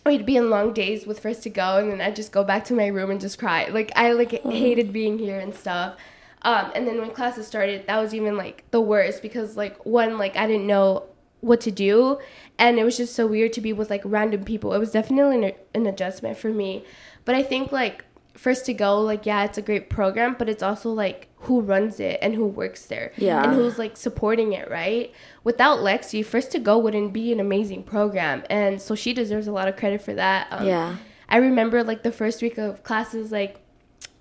we'd 0.06 0.24
be 0.24 0.38
in 0.38 0.52
long 0.52 0.72
days 0.72 1.08
with 1.08 1.20
first 1.20 1.42
to 1.42 1.50
go 1.50 1.80
and 1.80 1.92
then 1.92 2.00
i'd 2.00 2.16
just 2.16 2.32
go 2.32 2.44
back 2.44 2.64
to 2.64 2.76
my 2.76 2.86
room 2.86 3.10
and 3.10 3.20
just 3.20 3.40
cry 3.40 3.68
like 3.70 3.92
i 3.96 4.12
like 4.12 4.32
hated 4.44 4.94
being 4.94 5.18
here 5.18 5.40
and 5.40 5.54
stuff 5.56 5.98
um, 6.44 6.72
and 6.76 6.88
then 6.88 7.00
when 7.02 7.12
classes 7.12 7.48
started 7.48 7.88
that 7.88 8.00
was 8.00 8.14
even 8.14 8.38
like 8.38 8.64
the 8.70 8.80
worst 8.80 9.24
because 9.24 9.58
like 9.58 9.84
one 9.84 10.20
like 10.20 10.38
i 10.38 10.46
didn't 10.46 10.68
know 10.68 11.08
what 11.42 11.60
to 11.62 11.72
do 11.72 12.20
and 12.62 12.78
it 12.80 12.84
was 12.86 12.96
just 12.96 13.14
so 13.16 13.26
weird 13.28 13.52
to 13.52 13.62
be 13.68 13.74
with 13.74 13.90
like 13.90 14.02
random 14.06 14.44
people 14.44 14.74
it 14.74 14.80
was 14.80 14.92
definitely 14.92 15.38
an, 15.48 15.54
an 15.74 15.86
adjustment 15.88 16.38
for 16.38 16.50
me 16.62 16.84
but 17.26 17.34
i 17.36 17.44
think 17.44 17.72
like 17.72 18.06
first 18.36 18.66
to 18.66 18.74
go 18.74 19.00
like 19.02 19.26
yeah 19.26 19.44
it's 19.44 19.58
a 19.58 19.62
great 19.70 19.90
program 19.90 20.36
but 20.40 20.48
it's 20.48 20.64
also 20.64 20.90
like 21.04 21.28
who 21.46 21.60
runs 21.60 22.00
it 22.00 22.18
and 22.22 22.36
who 22.36 22.46
works 22.46 22.86
there 22.86 23.12
Yeah. 23.18 23.44
and 23.44 23.54
who's 23.56 23.78
like 23.78 23.98
supporting 23.98 24.54
it 24.54 24.70
right 24.70 25.12
without 25.44 25.80
lexi 25.80 26.24
first 26.24 26.52
to 26.52 26.60
go 26.60 26.78
wouldn't 26.78 27.12
be 27.14 27.32
an 27.34 27.40
amazing 27.40 27.84
program 27.84 28.44
and 28.50 28.82
so 28.82 28.96
she 28.96 29.12
deserves 29.14 29.48
a 29.48 29.52
lot 29.52 29.68
of 29.68 29.76
credit 29.76 30.02
for 30.02 30.14
that 30.14 30.48
um, 30.52 30.66
Yeah. 30.66 30.96
i 31.28 31.38
remember 31.38 31.84
like 31.84 32.04
the 32.04 32.12
first 32.12 32.42
week 32.42 32.58
of 32.58 32.84
classes 32.84 33.32
like 33.32 33.58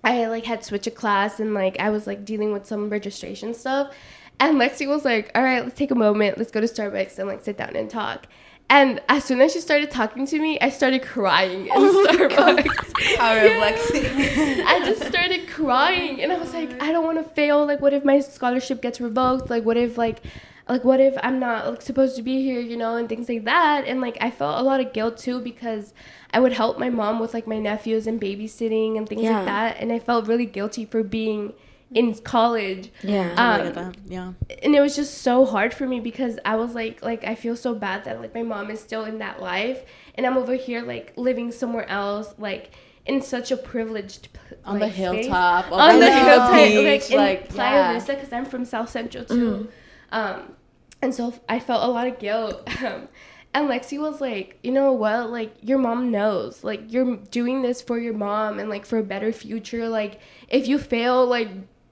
I 0.03 0.25
like 0.25 0.45
had 0.45 0.65
switch 0.65 0.87
a 0.87 0.91
class 0.91 1.39
and 1.39 1.53
like 1.53 1.79
I 1.79 1.91
was 1.91 2.07
like 2.07 2.25
dealing 2.25 2.51
with 2.53 2.65
some 2.65 2.89
registration 2.89 3.53
stuff. 3.53 3.93
And 4.41 4.57
Lexi 4.59 4.87
was 4.87 5.05
like, 5.05 5.31
All 5.35 5.43
right, 5.43 5.63
let's 5.63 5.77
take 5.77 5.91
a 5.91 5.95
moment, 5.95 6.37
let's 6.37 6.51
go 6.51 6.59
to 6.59 6.67
Starbucks 6.67 7.17
and 7.19 7.27
like 7.27 7.43
sit 7.43 7.57
down 7.57 7.75
and 7.75 7.89
talk. 7.89 8.25
And 8.69 9.01
as 9.09 9.25
soon 9.25 9.41
as 9.41 9.51
she 9.51 9.59
started 9.59 9.91
talking 9.91 10.25
to 10.27 10.39
me, 10.39 10.57
I 10.61 10.69
started 10.69 11.03
crying 11.03 11.67
in 11.67 11.71
oh 11.75 12.07
Starbucks. 12.09 13.17
Power 13.17 13.39
of 13.39 13.51
Lexi. 13.51 14.63
I 14.65 14.79
just 14.85 15.03
started 15.05 15.47
crying 15.49 16.21
and 16.21 16.31
I 16.31 16.37
was 16.37 16.53
like, 16.53 16.81
I 16.81 16.91
don't 16.91 17.03
want 17.05 17.17
to 17.17 17.35
fail. 17.35 17.65
Like, 17.65 17.81
what 17.81 17.93
if 17.93 18.03
my 18.05 18.19
scholarship 18.21 18.81
gets 18.81 18.99
revoked? 19.01 19.49
Like, 19.49 19.63
what 19.65 19.75
if 19.77 19.97
like, 19.97 20.21
like 20.69 20.83
what 20.85 21.01
if 21.01 21.15
I'm 21.21 21.37
not 21.37 21.67
like 21.69 21.81
supposed 21.81 22.15
to 22.15 22.21
be 22.23 22.41
here, 22.43 22.61
you 22.61 22.77
know, 22.77 22.95
and 22.95 23.09
things 23.09 23.27
like 23.27 23.43
that. 23.43 23.85
And 23.85 23.99
like, 23.99 24.17
I 24.21 24.31
felt 24.31 24.57
a 24.59 24.63
lot 24.63 24.79
of 24.79 24.93
guilt 24.93 25.17
too 25.17 25.41
because 25.41 25.93
I 26.33 26.39
would 26.39 26.53
help 26.53 26.79
my 26.79 26.89
mom 26.89 27.19
with 27.19 27.33
like 27.33 27.45
my 27.45 27.59
nephews 27.59 28.07
and 28.07 28.21
babysitting 28.21 28.97
and 28.97 29.07
things 29.07 29.23
Yeah. 29.23 29.37
like 29.39 29.45
that. 29.47 29.77
And 29.81 29.91
I 29.91 29.99
felt 29.99 30.27
really 30.27 30.45
guilty 30.45 30.85
for 30.85 31.03
being 31.03 31.53
in 31.93 32.13
college 32.15 32.89
Yeah. 33.03 33.33
I 33.37 33.59
um, 33.59 33.63
get 33.65 33.73
that. 33.75 33.95
Yeah. 34.07 34.33
and 34.63 34.75
it 34.75 34.79
was 34.79 34.95
just 34.95 35.19
so 35.19 35.45
hard 35.45 35.73
for 35.73 35.85
me 35.85 35.99
because 35.99 36.39
I 36.45 36.55
was 36.55 36.73
like 36.73 37.03
like 37.03 37.23
I 37.25 37.35
feel 37.35 37.55
so 37.55 37.75
bad 37.75 38.05
that 38.05 38.21
like 38.21 38.33
my 38.33 38.43
mom 38.43 38.69
is 38.71 38.79
still 38.79 39.03
in 39.05 39.19
that 39.19 39.41
life 39.41 39.83
and 40.15 40.25
I'm 40.25 40.37
over 40.37 40.55
here 40.55 40.81
like 40.83 41.13
living 41.17 41.51
somewhere 41.51 41.87
else 41.89 42.33
like 42.37 42.71
in 43.05 43.21
such 43.21 43.51
a 43.51 43.57
privileged 43.57 44.29
p- 44.31 44.55
On 44.63 44.79
the 44.79 44.85
like, 44.85 44.93
space. 44.93 45.25
hilltop, 45.25 45.71
on 45.71 45.99
the 45.99 46.05
the 46.05 46.11
hilltop 46.11 46.53
beach, 46.53 46.85
like 46.85 47.11
in 47.11 47.17
like, 47.17 47.49
Playa 47.49 47.73
yeah. 47.75 47.93
Vista 47.93 48.13
because 48.13 48.31
I'm 48.31 48.45
from 48.45 48.63
South 48.63 48.89
Central 48.89 49.25
too 49.25 49.69
um 50.11 50.53
and 51.01 51.13
so 51.13 51.33
I 51.49 51.59
felt 51.59 51.83
a 51.83 51.87
lot 51.91 52.07
of 52.07 52.19
guilt 52.19 52.67
um, 52.83 53.09
and 53.53 53.67
Lexi 53.69 53.99
was 53.99 54.21
like 54.21 54.59
you 54.63 54.71
know 54.71 54.93
what 54.93 55.29
like 55.29 55.53
your 55.61 55.77
mom 55.79 56.09
knows 56.11 56.63
like 56.63 56.83
you're 56.93 57.17
doing 57.31 57.63
this 57.63 57.81
for 57.81 57.97
your 57.99 58.13
mom 58.13 58.59
and 58.59 58.69
like 58.69 58.85
for 58.85 58.97
a 58.97 59.03
better 59.03 59.33
future 59.33 59.89
like 59.89 60.19
if 60.47 60.67
you 60.67 60.77
fail 60.77 61.25
like 61.25 61.49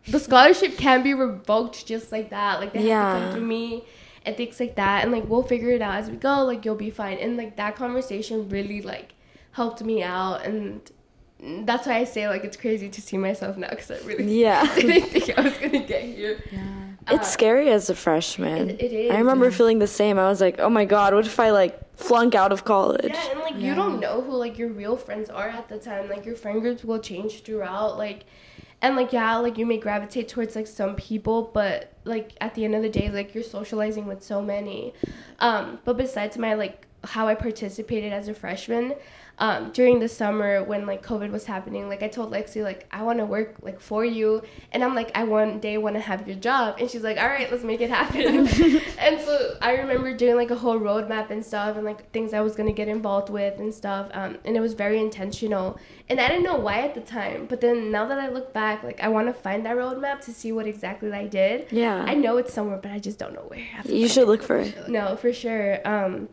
the 0.07 0.19
scholarship 0.19 0.77
can 0.77 1.03
be 1.03 1.13
revoked 1.13 1.85
just 1.85 2.11
like 2.11 2.29
that. 2.31 2.59
Like 2.59 2.73
they 2.73 2.87
have 2.89 3.17
to 3.19 3.23
come 3.25 3.33
through 3.33 3.47
me 3.47 3.83
and 4.25 4.35
things 4.37 4.59
like 4.59 4.75
that. 4.75 5.03
And 5.03 5.11
like 5.11 5.25
we'll 5.27 5.43
figure 5.43 5.69
it 5.71 5.81
out 5.81 5.95
as 5.95 6.09
we 6.09 6.17
go. 6.17 6.43
Like 6.45 6.65
you'll 6.65 6.75
be 6.75 6.89
fine. 6.89 7.17
And 7.17 7.37
like 7.37 7.55
that 7.57 7.75
conversation 7.75 8.49
really 8.49 8.81
like 8.81 9.13
helped 9.51 9.83
me 9.83 10.01
out. 10.03 10.45
And 10.45 10.81
that's 11.65 11.87
why 11.87 11.97
I 11.97 12.03
say 12.03 12.27
like 12.27 12.43
it's 12.43 12.57
crazy 12.57 12.89
to 12.89 13.01
see 13.01 13.17
myself 13.17 13.57
now 13.57 13.69
because 13.69 13.91
I 13.91 13.97
really 14.05 14.39
Yeah. 14.41 14.63
didn't 14.75 15.09
think 15.09 15.37
I 15.37 15.41
was 15.41 15.53
gonna 15.57 15.79
get 15.85 16.03
here. 16.03 16.43
Yeah. 16.51 16.75
It's 17.11 17.27
uh, 17.27 17.31
scary 17.31 17.71
as 17.71 17.89
a 17.89 17.95
freshman. 17.95 18.69
It- 18.71 18.81
it 18.81 18.93
is, 18.93 19.11
I 19.11 19.17
remember 19.17 19.45
yeah. 19.45 19.51
feeling 19.57 19.79
the 19.79 19.87
same. 19.87 20.19
I 20.19 20.27
was 20.27 20.41
like, 20.41 20.59
oh 20.59 20.69
my 20.69 20.85
god, 20.85 21.13
what 21.13 21.25
if 21.25 21.39
I 21.39 21.49
like 21.51 21.79
flunk 21.97 22.35
out 22.35 22.51
of 22.51 22.65
college? 22.65 23.05
Yeah, 23.13 23.31
and 23.31 23.39
like 23.39 23.55
you 23.57 23.73
don't 23.73 23.99
know 23.99 24.21
who 24.21 24.31
like 24.35 24.57
your 24.57 24.69
real 24.69 24.95
friends 24.97 25.29
are 25.29 25.47
at 25.49 25.69
the 25.69 25.77
time. 25.79 26.09
Like 26.09 26.25
your 26.25 26.35
friend 26.35 26.61
groups 26.61 26.83
will 26.83 26.99
change 26.99 27.43
throughout. 27.43 27.97
Like, 27.97 28.25
and 28.81 28.95
like 28.95 29.11
yeah, 29.13 29.37
like 29.37 29.57
you 29.57 29.65
may 29.65 29.77
gravitate 29.77 30.27
towards 30.27 30.55
like 30.55 30.67
some 30.67 30.95
people, 30.95 31.51
but 31.53 31.93
like 32.05 32.33
at 32.41 32.55
the 32.55 32.65
end 32.65 32.75
of 32.75 32.81
the 32.81 32.89
day, 32.89 33.09
like 33.09 33.33
you're 33.33 33.43
socializing 33.43 34.05
with 34.05 34.23
so 34.23 34.41
many. 34.41 34.93
Um, 35.39 35.79
but 35.85 35.97
besides 35.97 36.37
my 36.37 36.53
like 36.53 36.87
how 37.03 37.27
I 37.27 37.35
participated 37.35 38.11
as 38.13 38.27
a 38.27 38.33
freshman. 38.33 38.95
Um, 39.39 39.71
during 39.71 39.99
the 39.99 40.09
summer 40.09 40.63
when 40.63 40.85
like 40.85 41.03
COVID 41.05 41.31
was 41.31 41.45
happening, 41.45 41.87
like 41.87 42.03
I 42.03 42.09
told 42.09 42.31
Lexi 42.31 42.61
like 42.63 42.85
I 42.91 43.03
want 43.03 43.19
to 43.19 43.25
work 43.25 43.55
like 43.61 43.79
for 43.79 44.03
you, 44.03 44.41
and 44.71 44.83
I'm 44.83 44.95
like 44.95 45.11
I 45.15 45.23
one 45.23 45.59
day 45.59 45.77
want 45.77 45.95
to 45.95 46.01
have 46.01 46.27
your 46.27 46.35
job, 46.35 46.75
and 46.79 46.89
she's 46.89 47.03
like 47.03 47.17
all 47.17 47.27
right 47.27 47.49
let's 47.49 47.63
make 47.63 47.81
it 47.81 47.89
happen. 47.89 48.47
and 48.99 49.21
so 49.21 49.57
I 49.61 49.77
remember 49.77 50.13
doing 50.13 50.35
like 50.35 50.51
a 50.51 50.55
whole 50.55 50.79
roadmap 50.79 51.29
and 51.29 51.43
stuff, 51.45 51.77
and 51.77 51.85
like 51.85 52.11
things 52.11 52.33
I 52.33 52.41
was 52.41 52.55
gonna 52.55 52.73
get 52.73 52.89
involved 52.89 53.29
with 53.29 53.59
and 53.59 53.73
stuff, 53.73 54.09
um, 54.13 54.37
and 54.43 54.57
it 54.57 54.59
was 54.59 54.73
very 54.73 54.99
intentional, 54.99 55.79
and 56.09 56.19
I 56.19 56.27
didn't 56.27 56.43
know 56.43 56.57
why 56.57 56.81
at 56.81 56.93
the 56.93 57.01
time, 57.01 57.45
but 57.45 57.61
then 57.61 57.91
now 57.91 58.05
that 58.07 58.19
I 58.19 58.29
look 58.29 58.53
back, 58.53 58.83
like 58.83 58.99
I 59.01 59.07
want 59.07 59.27
to 59.27 59.33
find 59.33 59.65
that 59.65 59.77
roadmap 59.77 60.21
to 60.25 60.33
see 60.33 60.51
what 60.51 60.67
exactly 60.67 61.11
I 61.11 61.27
did. 61.27 61.67
Yeah. 61.71 62.03
I 62.05 62.13
know 62.15 62.37
it's 62.37 62.53
somewhere, 62.53 62.79
but 62.81 62.91
I 62.91 62.99
just 62.99 63.19
don't 63.19 63.33
know 63.33 63.45
where. 63.47 63.59
I 63.59 63.77
have 63.77 63.85
to 63.85 63.95
You 63.95 64.07
should 64.07 64.27
look 64.27 64.43
for 64.43 64.57
it. 64.57 64.89
No, 64.89 65.15
for 65.15 65.31
sure. 65.31 65.87
Um, 65.87 66.27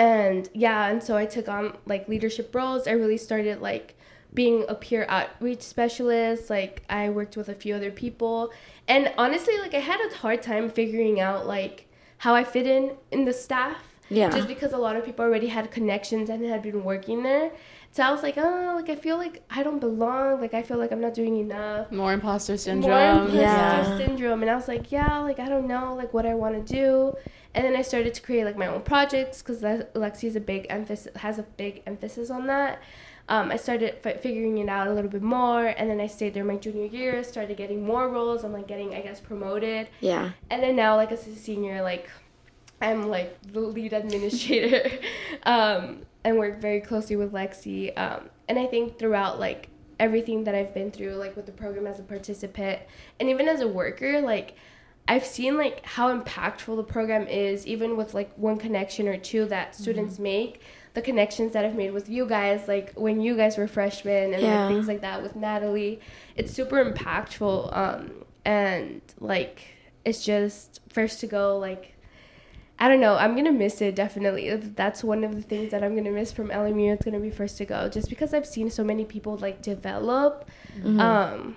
and 0.00 0.48
yeah, 0.54 0.88
and 0.88 1.02
so 1.02 1.16
I 1.16 1.26
took 1.26 1.48
on 1.48 1.76
like 1.86 2.08
leadership 2.08 2.54
roles. 2.54 2.86
I 2.86 2.92
really 2.92 3.18
started 3.18 3.60
like 3.60 3.94
being 4.32 4.64
a 4.68 4.74
peer 4.74 5.06
outreach 5.08 5.62
specialist. 5.62 6.50
Like 6.50 6.82
I 6.88 7.10
worked 7.10 7.36
with 7.36 7.48
a 7.48 7.54
few 7.54 7.74
other 7.74 7.90
people, 7.90 8.50
and 8.88 9.12
honestly, 9.18 9.56
like 9.58 9.74
I 9.74 9.80
had 9.80 10.00
a 10.00 10.14
hard 10.16 10.42
time 10.42 10.70
figuring 10.70 11.20
out 11.20 11.46
like 11.46 11.86
how 12.18 12.34
I 12.34 12.44
fit 12.44 12.66
in 12.66 12.92
in 13.10 13.24
the 13.24 13.32
staff. 13.32 13.76
Yeah. 14.12 14.30
Just 14.30 14.48
because 14.48 14.72
a 14.72 14.78
lot 14.78 14.96
of 14.96 15.04
people 15.04 15.24
already 15.24 15.46
had 15.46 15.70
connections 15.70 16.30
and 16.30 16.44
had 16.44 16.62
been 16.62 16.82
working 16.82 17.22
there. 17.22 17.52
So 17.92 18.02
I 18.02 18.10
was 18.10 18.22
like, 18.24 18.36
oh, 18.38 18.72
like 18.76 18.88
I 18.90 18.96
feel 18.96 19.16
like 19.16 19.42
I 19.50 19.62
don't 19.62 19.78
belong. 19.78 20.40
Like 20.40 20.52
I 20.52 20.62
feel 20.62 20.78
like 20.78 20.90
I'm 20.90 21.00
not 21.00 21.14
doing 21.14 21.36
enough 21.36 21.92
More 21.92 22.12
imposter 22.12 22.56
syndrome. 22.56 22.90
more 22.90 23.26
imposter 23.26 23.40
Yeah. 23.40 23.96
syndrome 23.98 24.42
and 24.42 24.50
i 24.50 24.54
was 24.56 24.66
like 24.68 24.90
yeah 24.92 25.18
like 25.28 25.38
i 25.40 25.48
don't 25.48 25.66
know 25.68 25.94
like 26.00 26.12
what 26.16 26.24
i 26.26 26.34
want 26.34 26.54
to 26.66 26.74
do 26.80 27.14
and 27.54 27.64
then 27.64 27.74
i 27.76 27.82
started 27.82 28.14
to 28.14 28.20
create 28.22 28.44
like 28.44 28.56
my 28.56 28.66
own 28.66 28.80
projects 28.82 29.42
because 29.42 29.60
lexi 29.94 30.24
is 30.24 30.36
a 30.36 30.40
big 30.40 30.66
emphasis 30.70 31.12
has 31.16 31.38
a 31.38 31.42
big 31.42 31.82
emphasis 31.86 32.30
on 32.30 32.46
that. 32.46 32.80
Um, 33.28 33.50
i 33.52 33.56
started 33.56 33.96
fi- 34.02 34.16
figuring 34.16 34.58
it 34.58 34.68
out 34.68 34.88
a 34.88 34.92
little 34.92 35.10
bit 35.10 35.22
more 35.22 35.66
and 35.66 35.88
then 35.88 36.00
i 36.00 36.06
stayed 36.08 36.34
there 36.34 36.44
my 36.44 36.56
junior 36.56 36.86
year 36.86 37.22
started 37.22 37.56
getting 37.56 37.84
more 37.86 38.08
roles 38.08 38.42
i'm 38.44 38.52
like 38.52 38.66
getting 38.66 38.94
i 38.94 39.00
guess 39.02 39.20
promoted. 39.20 39.88
Yeah. 40.00 40.30
and 40.50 40.62
then 40.62 40.74
now 40.76 40.96
like 40.96 41.12
as 41.12 41.26
a 41.28 41.36
senior 41.36 41.80
like 41.82 42.10
i'm 42.80 43.08
like 43.08 43.36
the 43.52 43.60
lead 43.60 43.92
administrator. 43.92 44.90
Um, 45.44 46.02
and 46.22 46.36
work 46.38 46.60
very 46.60 46.80
closely 46.80 47.16
with 47.16 47.32
lexi 47.32 47.96
um, 47.98 48.28
and 48.48 48.58
i 48.58 48.66
think 48.66 48.98
throughout 48.98 49.40
like 49.40 49.68
everything 49.98 50.44
that 50.44 50.54
i've 50.54 50.74
been 50.74 50.90
through 50.90 51.14
like 51.14 51.34
with 51.36 51.46
the 51.46 51.52
program 51.52 51.86
as 51.86 51.98
a 51.98 52.02
participant 52.02 52.80
and 53.18 53.28
even 53.30 53.48
as 53.48 53.60
a 53.60 53.68
worker 53.68 54.20
like 54.20 54.54
i've 55.12 55.26
seen 55.36 55.52
like 55.64 55.76
how 55.96 56.06
impactful 56.16 56.74
the 56.76 56.88
program 56.96 57.24
is 57.26 57.66
even 57.66 57.96
with 58.00 58.10
like 58.14 58.30
one 58.48 58.56
connection 58.66 59.04
or 59.12 59.16
two 59.30 59.44
that 59.54 59.74
students 59.74 60.18
make 60.18 60.52
the 60.94 61.02
connections 61.08 61.52
that 61.54 61.64
i've 61.66 61.74
made 61.82 61.92
with 61.98 62.08
you 62.08 62.24
guys 62.36 62.60
like 62.74 62.92
when 62.94 63.20
you 63.20 63.32
guys 63.36 63.58
were 63.58 63.68
freshmen 63.76 64.32
and 64.34 64.42
Yeah. 64.42 64.50
like 64.66 64.68
things 64.72 64.86
like 64.92 65.00
that 65.08 65.22
with 65.22 65.34
natalie 65.36 66.00
it's 66.38 66.52
super 66.52 66.78
impactful 66.88 67.76
um, 67.76 68.00
and 68.44 69.00
like 69.18 69.56
it's 70.04 70.24
just 70.24 70.80
first 70.88 71.20
to 71.20 71.26
go 71.26 71.58
like 71.58 71.84
I 72.82 72.88
don't 72.88 73.00
know. 73.06 73.14
I'm 73.24 73.36
gonna 73.36 73.52
miss 73.52 73.82
it 73.82 73.94
definitely. 73.94 74.48
That's 74.82 75.04
one 75.04 75.22
of 75.22 75.32
the 75.36 75.42
things 75.42 75.70
that 75.72 75.84
I'm 75.84 75.94
gonna 75.94 76.10
miss 76.20 76.32
from 76.32 76.48
LMU. 76.48 76.94
It's 76.94 77.04
gonna 77.04 77.20
be 77.20 77.28
first 77.30 77.58
to 77.58 77.66
go, 77.66 77.90
just 77.90 78.08
because 78.08 78.32
I've 78.32 78.46
seen 78.46 78.70
so 78.70 78.82
many 78.82 79.04
people 79.04 79.36
like 79.36 79.60
develop, 79.60 80.48
Mm-hmm. 80.78 80.98
um, 80.98 81.56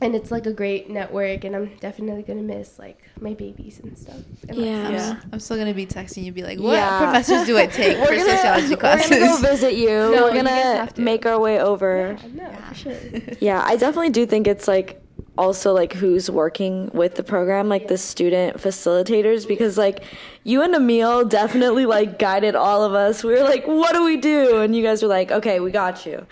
and 0.00 0.14
it's 0.14 0.30
like 0.30 0.46
a 0.46 0.52
great 0.52 0.88
network. 0.90 1.44
And 1.44 1.56
I'm 1.56 1.76
definitely 1.80 2.22
gonna 2.22 2.42
miss 2.42 2.78
like 2.78 2.98
my 3.20 3.34
babies 3.34 3.80
and 3.82 3.96
stuff. 3.98 4.16
And, 4.48 4.56
like, 4.58 4.66
Yeah. 4.66 4.90
Yeah, 4.90 5.20
I'm 5.32 5.40
still 5.40 5.56
gonna 5.56 5.74
be 5.74 5.86
texting 5.86 6.24
you, 6.24 6.32
be 6.32 6.42
like, 6.42 6.58
"What 6.58 6.74
Yeah. 6.74 6.98
professors 6.98 7.46
do 7.46 7.56
I 7.58 7.66
take 7.66 7.96
for 7.98 8.02
We're 8.10 8.16
gonna- 8.18 8.36
sociology 8.36 8.76
classes?" 8.76 9.10
We're 9.10 9.20
gonna 9.20 9.42
go 9.42 9.48
visit 9.48 9.74
you. 9.74 9.88
No, 10.14 10.22
we're 10.24 10.34
gonna 10.34 10.50
have 10.50 10.94
to. 10.94 11.00
make 11.00 11.26
our 11.26 11.38
way 11.38 11.60
over. 11.60 12.16
Yeah, 12.34 12.44
no, 12.44 12.50
for 12.68 12.74
sure. 12.74 12.92
Yeah, 13.40 13.62
I 13.64 13.76
definitely 13.76 14.10
do 14.10 14.24
think 14.26 14.46
it's 14.46 14.68
like 14.68 15.00
also 15.36 15.72
like 15.72 15.92
who's 15.92 16.28
working 16.28 16.90
with 16.92 17.14
the 17.14 17.22
program, 17.22 17.68
like 17.68 17.86
the 17.86 17.96
student 17.98 18.56
facilitators, 18.56 19.46
because 19.46 19.78
like 19.78 20.02
you 20.42 20.62
and 20.62 20.74
Emil 20.74 21.24
definitely 21.24 21.86
like 21.86 22.18
guided 22.18 22.56
all 22.56 22.82
of 22.82 22.92
us. 22.92 23.22
We 23.22 23.32
were 23.34 23.44
like, 23.44 23.64
what 23.66 23.92
do 23.92 24.04
we 24.04 24.16
do? 24.16 24.58
And 24.62 24.74
you 24.74 24.82
guys 24.82 25.00
were 25.02 25.08
like, 25.08 25.30
okay, 25.30 25.60
we 25.60 25.70
got 25.70 26.04
you. 26.06 26.26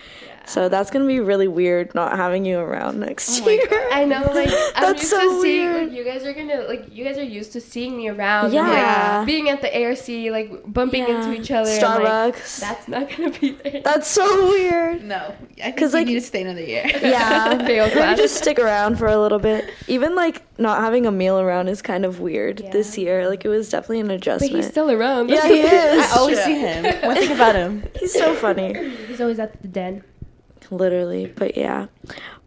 So 0.46 0.68
that's 0.68 0.90
gonna 0.90 1.06
be 1.06 1.18
really 1.20 1.48
weird 1.48 1.94
not 1.94 2.16
having 2.16 2.44
you 2.44 2.58
around 2.58 3.00
next 3.00 3.42
Oh 3.42 3.48
year. 3.50 3.88
I 3.92 4.04
know, 4.04 4.22
like 4.32 4.48
I'm 4.76 4.82
That's 4.94 5.02
used 5.02 5.10
so 5.10 5.20
to 5.20 5.42
seeing 5.42 5.72
weird. 5.72 5.88
like 5.88 5.96
you 5.98 6.04
guys 6.04 6.24
are 6.24 6.32
gonna 6.32 6.62
like 6.68 6.86
you 6.94 7.04
guys 7.04 7.18
are 7.18 7.22
used 7.24 7.52
to 7.54 7.60
seeing 7.60 7.96
me 7.96 8.08
around. 8.08 8.46
and, 8.46 8.54
Yeah. 8.54 9.16
like, 9.18 9.26
being 9.26 9.48
at 9.48 9.60
the 9.60 9.70
ARC, 9.84 10.08
like 10.32 10.72
bumping 10.72 11.02
Yeah. 11.08 11.16
into 11.24 11.40
each 11.40 11.50
other. 11.50 11.68
and, 11.70 11.82
like, 12.04 12.36
Starbucks. 12.36 12.60
that's 12.60 12.88
not 12.88 13.10
gonna 13.10 13.30
be 13.30 13.50
there. 13.52 13.80
That's 13.82 14.06
so 14.08 14.48
weird. 14.48 15.02
no, 15.04 15.34
I 15.58 15.62
think 15.62 15.76
'Cause, 15.78 15.92
you 15.92 15.98
like- 16.00 16.06
need 16.06 16.14
to 16.14 16.20
stay 16.20 16.42
another 16.42 16.62
year. 16.62 16.84
Yeah, 17.02 17.58
Fail 17.66 17.86
maybe 17.86 17.90
class. 17.98 18.16
just 18.18 18.36
stick 18.36 18.58
around 18.58 18.96
for 18.98 19.06
a 19.08 19.18
little 19.18 19.38
bit. 19.40 19.68
Even 19.88 20.14
like 20.14 20.42
not 20.58 20.80
having 20.80 21.06
Emil 21.06 21.40
around 21.40 21.68
is 21.68 21.82
kind 21.82 22.04
of 22.04 22.20
weird 22.20 22.60
Yeah. 22.60 22.70
this 22.70 22.96
year. 22.96 23.28
Like 23.28 23.44
it 23.44 23.48
was 23.48 23.68
definitely 23.68 24.00
an 24.00 24.10
adjustment. 24.10 24.52
but 24.52 24.58
adjustment. 24.58 24.64
he's 24.64 24.70
still 24.70 24.90
around. 24.90 25.28
yeah, 25.28 25.46
he 25.48 25.60
is. 25.60 26.12
I 26.12 26.18
always 26.18 26.42
see 26.44 26.54
him. 26.58 26.84
One 27.02 27.16
thing 27.16 27.32
about 27.32 27.54
him. 27.56 27.82
He's 27.98 28.12
so 28.12 28.34
funny. 28.34 28.74
He's 29.08 29.20
always 29.20 29.38
at 29.38 29.60
the 29.60 29.68
den. 29.68 30.04
Literally, 30.70 31.26
but 31.26 31.56
yeah. 31.56 31.86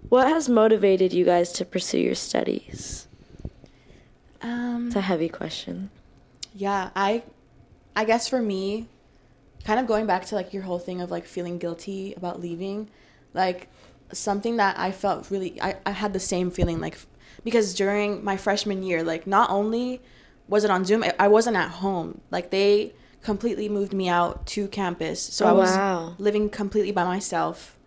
What 0.09 0.27
has 0.27 0.49
motivated 0.49 1.13
you 1.13 1.23
guys 1.25 1.51
to 1.53 1.65
pursue 1.65 1.99
your 1.99 2.15
studies? 2.15 3.07
Um, 4.41 4.87
It's 4.87 4.95
a 4.95 5.01
heavy 5.01 5.29
question. 5.29 5.89
yeah, 6.55 6.89
I, 6.95 7.23
I 7.95 8.05
guess 8.05 8.27
for 8.27 8.41
me, 8.41 8.87
kind 9.65 9.79
of 9.79 9.87
going 9.87 10.05
back 10.05 10.25
to 10.27 10.35
like 10.35 10.53
your 10.53 10.63
whole 10.63 10.79
thing 10.79 11.01
of 11.01 11.11
like 11.11 11.25
feeling 11.25 11.57
guilty 11.57 12.13
about 12.15 12.39
leaving, 12.41 12.89
like 13.33 13.67
something 14.11 14.57
that 14.57 14.79
I 14.79 14.91
felt 14.91 15.29
really, 15.29 15.61
I, 15.61 15.75
I 15.85 15.91
had 15.91 16.13
the 16.13 16.19
same 16.19 16.49
feeling 16.51 16.79
like, 16.79 16.97
because 17.43 17.73
during 17.73 18.23
my 18.23 18.37
freshman 18.37 18.81
year, 18.83 19.03
like 19.03 19.27
not 19.27 19.49
only 19.49 20.01
was 20.47 20.63
it 20.63 20.71
on 20.71 20.85
Zoom, 20.85 21.03
I- 21.03 21.13
I 21.19 21.27
wasn't 21.27 21.57
at 21.57 21.69
home. 21.69 22.21
Like 22.31 22.49
they 22.49 22.93
completely 23.21 23.67
moved 23.69 23.93
me 23.93 24.07
out 24.09 24.47
to 24.47 24.67
campus, 24.69 25.21
so 25.21 25.45
Oh, 25.45 25.49
I 25.49 25.51
was 25.51 25.69
wow. 25.75 26.15
living 26.17 26.49
completely 26.49 26.91
by 26.93 27.03
myself. 27.03 27.77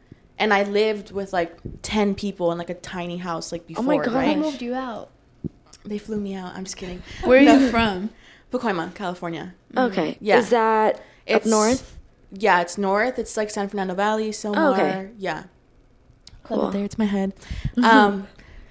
And 0.42 0.52
I 0.52 0.64
lived 0.64 1.12
with 1.12 1.32
like 1.32 1.56
ten 1.82 2.16
people 2.16 2.50
in 2.50 2.58
like 2.58 2.68
a 2.70 2.74
tiny 2.74 3.16
house 3.18 3.52
like 3.52 3.64
before. 3.66 3.84
Oh 3.84 3.86
my 3.86 4.04
gosh. 4.04 4.34
Who 4.34 4.40
moved 4.40 4.60
you 4.60 4.74
out? 4.74 5.10
They 5.84 5.98
flew 5.98 6.18
me 6.20 6.34
out. 6.34 6.54
I'm 6.56 6.64
just 6.64 6.76
kidding. 6.76 7.00
Where 7.24 7.40
are 7.40 7.44
No. 7.44 7.58
you 7.58 7.70
from? 7.70 8.10
Pacoima, 8.50 8.92
California. 8.92 9.54
Okay. 9.76 10.18
Yeah. 10.20 10.38
Is 10.38 10.50
that 10.50 11.00
up 11.30 11.46
north? 11.46 11.96
Yeah, 12.32 12.60
it's 12.60 12.76
north. 12.76 13.18
It's 13.20 13.36
like 13.36 13.50
San 13.50 13.68
Fernando 13.68 13.94
Valley, 13.94 14.30
Sylmar. 14.30 14.72
okay. 14.72 15.10
Yeah. 15.16 15.44
Cool. 16.42 16.56
Love 16.58 16.74
it 16.74 16.76
there. 16.78 16.84
It's 16.86 16.98
my 16.98 17.04
head. 17.04 17.34
um, 17.84 18.26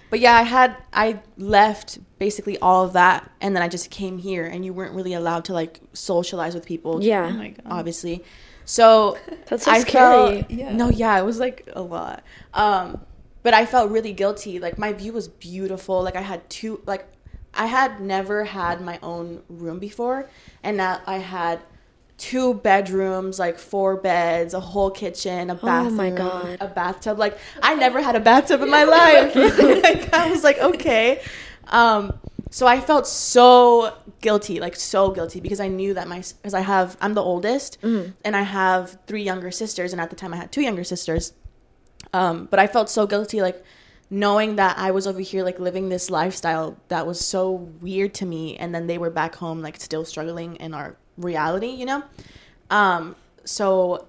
but 0.10 0.20
yeah, 0.20 0.36
I 0.36 0.42
had 0.44 0.76
I 0.92 1.22
left 1.38 2.00
basically 2.20 2.58
all 2.60 2.84
of 2.84 2.94
that, 2.94 3.32
and 3.40 3.56
then 3.56 3.64
I 3.64 3.70
just 3.70 3.90
came 3.90 4.18
here, 4.18 4.46
and 4.46 4.66
you 4.66 4.74
weren't 4.74 4.94
really 4.94 5.14
allowed 5.14 5.46
to 5.46 5.54
like 5.54 5.80
socialize 5.94 6.54
with 6.54 6.66
people. 6.66 7.02
Yeah. 7.02 7.28
Oh 7.28 7.38
my 7.38 7.50
god. 7.50 7.66
Obviously. 7.70 8.24
So 8.66 9.18
That's 9.48 9.66
so 9.66 9.72
I 9.72 9.80
scary. 9.80 10.42
felt 10.44 10.52
Yeah. 10.52 10.72
no, 10.74 10.90
yeah, 10.90 11.20
it 11.20 11.24
was 11.26 11.40
like 11.40 11.68
a 11.74 11.82
lot. 11.82 12.24
Um, 12.54 13.02
but 13.44 13.54
I 13.54 13.66
felt 13.66 13.92
really 13.92 14.14
guilty. 14.14 14.60
Like 14.60 14.78
my 14.78 14.94
view 14.94 15.14
was 15.14 15.28
beautiful. 15.28 16.04
Like 16.04 16.16
I 16.16 16.22
had 16.22 16.48
two 16.50 16.82
like 16.86 17.08
I 17.54 17.66
had 17.66 18.00
never 18.00 18.46
had 18.46 18.82
my 18.82 19.00
own 19.04 19.44
room 19.50 19.80
before, 19.80 20.30
and 20.64 20.78
now 20.78 21.02
I 21.06 21.18
had 21.18 21.60
two 22.18 22.54
bedrooms, 22.54 23.40
like 23.40 23.58
four 23.58 23.98
beds, 23.98 24.54
a 24.54 24.60
whole 24.60 24.92
kitchen, 24.92 25.50
a 25.50 25.54
Oh 25.62 25.66
bathroom, 25.66 25.96
my 25.96 26.10
God. 26.12 26.58
a 26.62 26.68
bathtub. 26.68 27.18
Like 27.18 27.38
I 27.62 27.74
never 27.76 28.02
had 28.02 28.16
a 28.16 28.20
bathtub 28.20 28.62
in 28.62 28.70
my 28.70 28.84
life. 28.84 29.36
like 29.84 30.14
I 30.14 30.30
was 30.30 30.44
like, 30.44 30.60
okay. 30.60 31.22
Um, 31.68 32.14
so 32.52 32.68
I 32.68 32.80
felt 32.82 33.08
so 33.08 33.94
guilty, 34.22 34.60
like 34.60 34.76
so 34.76 35.10
guilty, 35.12 35.40
because 35.40 35.60
I 35.60 35.68
knew 35.70 35.94
that 35.96 36.08
my 36.08 36.18
because 36.42 36.54
I 36.54 36.60
have 36.62 36.98
I'm 37.02 37.14
the 37.16 37.24
oldest, 37.24 37.82
Mm-hmm. 37.82 38.12
and 38.26 38.36
I 38.36 38.44
have 38.44 38.98
three 39.08 39.24
younger 39.24 39.50
sisters, 39.52 39.92
and 39.94 40.00
at 40.02 40.10
the 40.12 40.16
time 40.16 40.34
I 40.34 40.38
had 40.38 40.52
two 40.52 40.62
younger 40.62 40.84
sisters. 40.84 41.34
Um, 42.14 42.48
but 42.52 42.60
I 42.60 42.68
felt 42.68 42.90
so 42.90 43.08
guilty, 43.08 43.42
like 43.42 43.64
knowing 44.10 44.58
that 44.58 44.78
I 44.78 44.92
was 44.92 45.08
over 45.08 45.22
here, 45.22 45.44
like 45.46 45.60
living 45.60 45.88
this 45.90 46.10
lifestyle 46.10 46.76
that 46.90 47.08
was 47.08 47.20
so 47.26 47.52
weird 47.82 48.14
to 48.16 48.26
me, 48.26 48.58
and 48.58 48.76
then 48.76 48.86
they 48.88 48.98
were 48.98 49.10
back 49.10 49.36
home, 49.36 49.62
like 49.62 49.80
still 49.80 50.04
struggling 50.04 50.58
in 50.58 50.74
our 50.74 50.98
reality, 51.18 51.70
you 51.70 51.86
know. 51.86 52.04
Um, 52.70 53.16
so, 53.46 54.08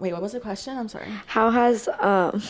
wait, 0.00 0.12
what 0.12 0.22
was 0.22 0.32
the 0.32 0.40
question? 0.40 0.76
I'm 0.76 0.88
sorry. 0.88 1.06
How 1.26 1.50
has 1.50 1.88
um 2.00 2.42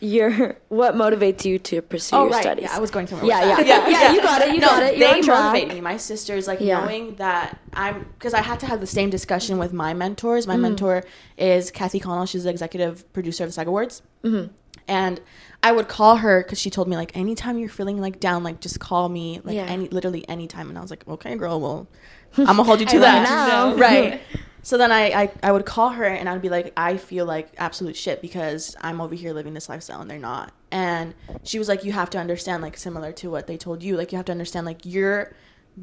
your 0.00 0.56
what 0.68 0.94
motivates 0.94 1.44
you 1.44 1.58
to 1.58 1.82
pursue 1.82 2.14
oh 2.16 2.22
your 2.24 2.30
right, 2.32 2.42
studies? 2.42 2.64
yeah, 2.64 2.76
I 2.76 2.78
was 2.78 2.90
going 2.90 3.06
somewhere. 3.08 3.26
Yeah, 3.26 3.56
with 3.58 3.66
yeah. 3.66 3.80
that. 3.80 3.90
Yeah, 3.90 4.12
you 4.12 4.22
got 4.22 4.42
it, 4.42 4.54
you 4.54 4.60
no, 4.60 4.66
got 4.68 4.82
it, 4.84 4.96
you're 4.96 5.12
They 5.12 5.20
motivated 5.22 5.74
me. 5.74 5.80
My 5.80 5.96
sisters, 5.96 6.46
like 6.46 6.60
Yeah. 6.60 6.80
knowing 6.80 7.16
that 7.16 7.58
I'm, 7.72 8.04
because 8.18 8.32
I 8.34 8.42
had 8.42 8.60
to 8.60 8.66
have 8.66 8.80
the 8.80 8.86
same 8.86 9.10
discussion 9.10 9.58
with 9.58 9.72
my 9.72 9.94
mentors. 9.94 10.46
My 10.46 10.56
mentor 10.56 11.02
is 11.36 11.70
Kathy 11.70 11.98
Connell. 12.00 12.26
She's 12.26 12.44
the 12.44 12.50
executive 12.50 13.10
producer 13.12 13.42
of 13.44 13.48
the 13.48 13.52
SAG 13.54 13.66
Awards, 13.66 14.02
Mm-hmm. 14.22 14.52
and 14.86 15.20
I 15.62 15.72
would 15.72 15.88
call 15.88 16.16
her 16.16 16.42
because 16.44 16.60
she 16.60 16.70
told 16.70 16.86
me 16.88 16.96
like 16.96 17.16
anytime 17.16 17.58
you're 17.58 17.68
feeling 17.68 18.00
like 18.00 18.20
down, 18.20 18.44
like 18.44 18.60
just 18.60 18.78
call 18.78 19.08
me, 19.08 19.40
like 19.42 19.56
Yeah. 19.56 19.64
any, 19.66 19.88
literally 19.88 20.28
anytime. 20.28 20.68
And 20.68 20.78
I 20.78 20.80
was 20.80 20.90
like, 20.90 21.06
okay, 21.08 21.34
girl, 21.36 21.60
well, 21.60 21.88
I'm 22.36 22.44
gonna 22.46 22.62
hold 22.64 22.78
you 22.80 22.86
to 22.94 22.98
that 23.00 23.76
right? 23.76 24.20
So 24.62 24.76
then 24.76 24.92
I, 24.92 25.22
I 25.22 25.32
I 25.42 25.52
would 25.52 25.64
call 25.64 25.90
her 25.90 26.04
and 26.04 26.28
I'd 26.28 26.42
be 26.42 26.48
like, 26.48 26.72
I 26.76 26.96
feel 26.96 27.24
like 27.26 27.52
absolute 27.58 27.96
shit 27.96 28.20
because 28.20 28.76
I'm 28.80 29.00
over 29.00 29.14
here 29.14 29.32
living 29.32 29.54
this 29.54 29.68
lifestyle 29.68 30.00
and 30.00 30.10
they're 30.10 30.18
not. 30.18 30.52
And 30.70 31.14
she 31.44 31.58
was 31.58 31.68
like, 31.68 31.84
you 31.84 31.92
have 31.92 32.10
to 32.10 32.18
understand, 32.18 32.62
like 32.62 32.76
similar 32.76 33.12
to 33.12 33.30
what 33.30 33.46
they 33.46 33.56
told 33.56 33.82
you, 33.82 33.96
like 33.96 34.12
you 34.12 34.16
have 34.16 34.26
to 34.26 34.32
understand, 34.32 34.66
like 34.66 34.80
you're 34.84 35.32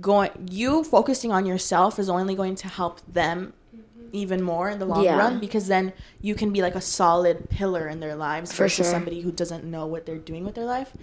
going, 0.01 0.29
you 0.51 0.83
focusing 0.83 1.31
on 1.31 1.45
yourself 1.45 1.97
is 1.97 2.09
only 2.09 2.35
going 2.35 2.55
to 2.55 2.67
help 2.67 3.01
them 3.11 3.53
even 4.11 4.41
more 4.41 4.69
in 4.69 4.79
the 4.79 4.85
long 4.85 5.03
Yeah. 5.03 5.17
run 5.17 5.39
because 5.39 5.67
then 5.67 5.91
you 6.21 6.35
can 6.35 6.51
be 6.53 6.61
like 6.61 6.75
a 6.75 6.81
solid 6.81 7.49
pillar 7.49 7.87
in 7.87 7.99
their 7.99 8.15
lives 8.15 8.51
For 8.51 8.63
versus 8.63 8.85
sure. 8.85 8.85
somebody 8.85 9.21
who 9.21 9.31
doesn't 9.31 9.63
know 9.63 9.85
what 9.87 10.05
they're 10.05 10.17
doing 10.17 10.45
with 10.45 10.55
their 10.55 10.65
life. 10.65 10.93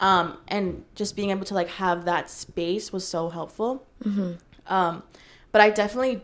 Um, 0.00 0.38
and 0.48 0.84
just 0.94 1.14
being 1.16 1.30
able 1.30 1.44
to 1.44 1.54
like 1.54 1.68
have 1.68 2.04
that 2.06 2.30
space 2.30 2.92
was 2.92 3.06
so 3.06 3.28
helpful. 3.28 3.84
Um, 4.66 5.02
but 5.52 5.60
I 5.60 5.70
definitely 5.70 6.22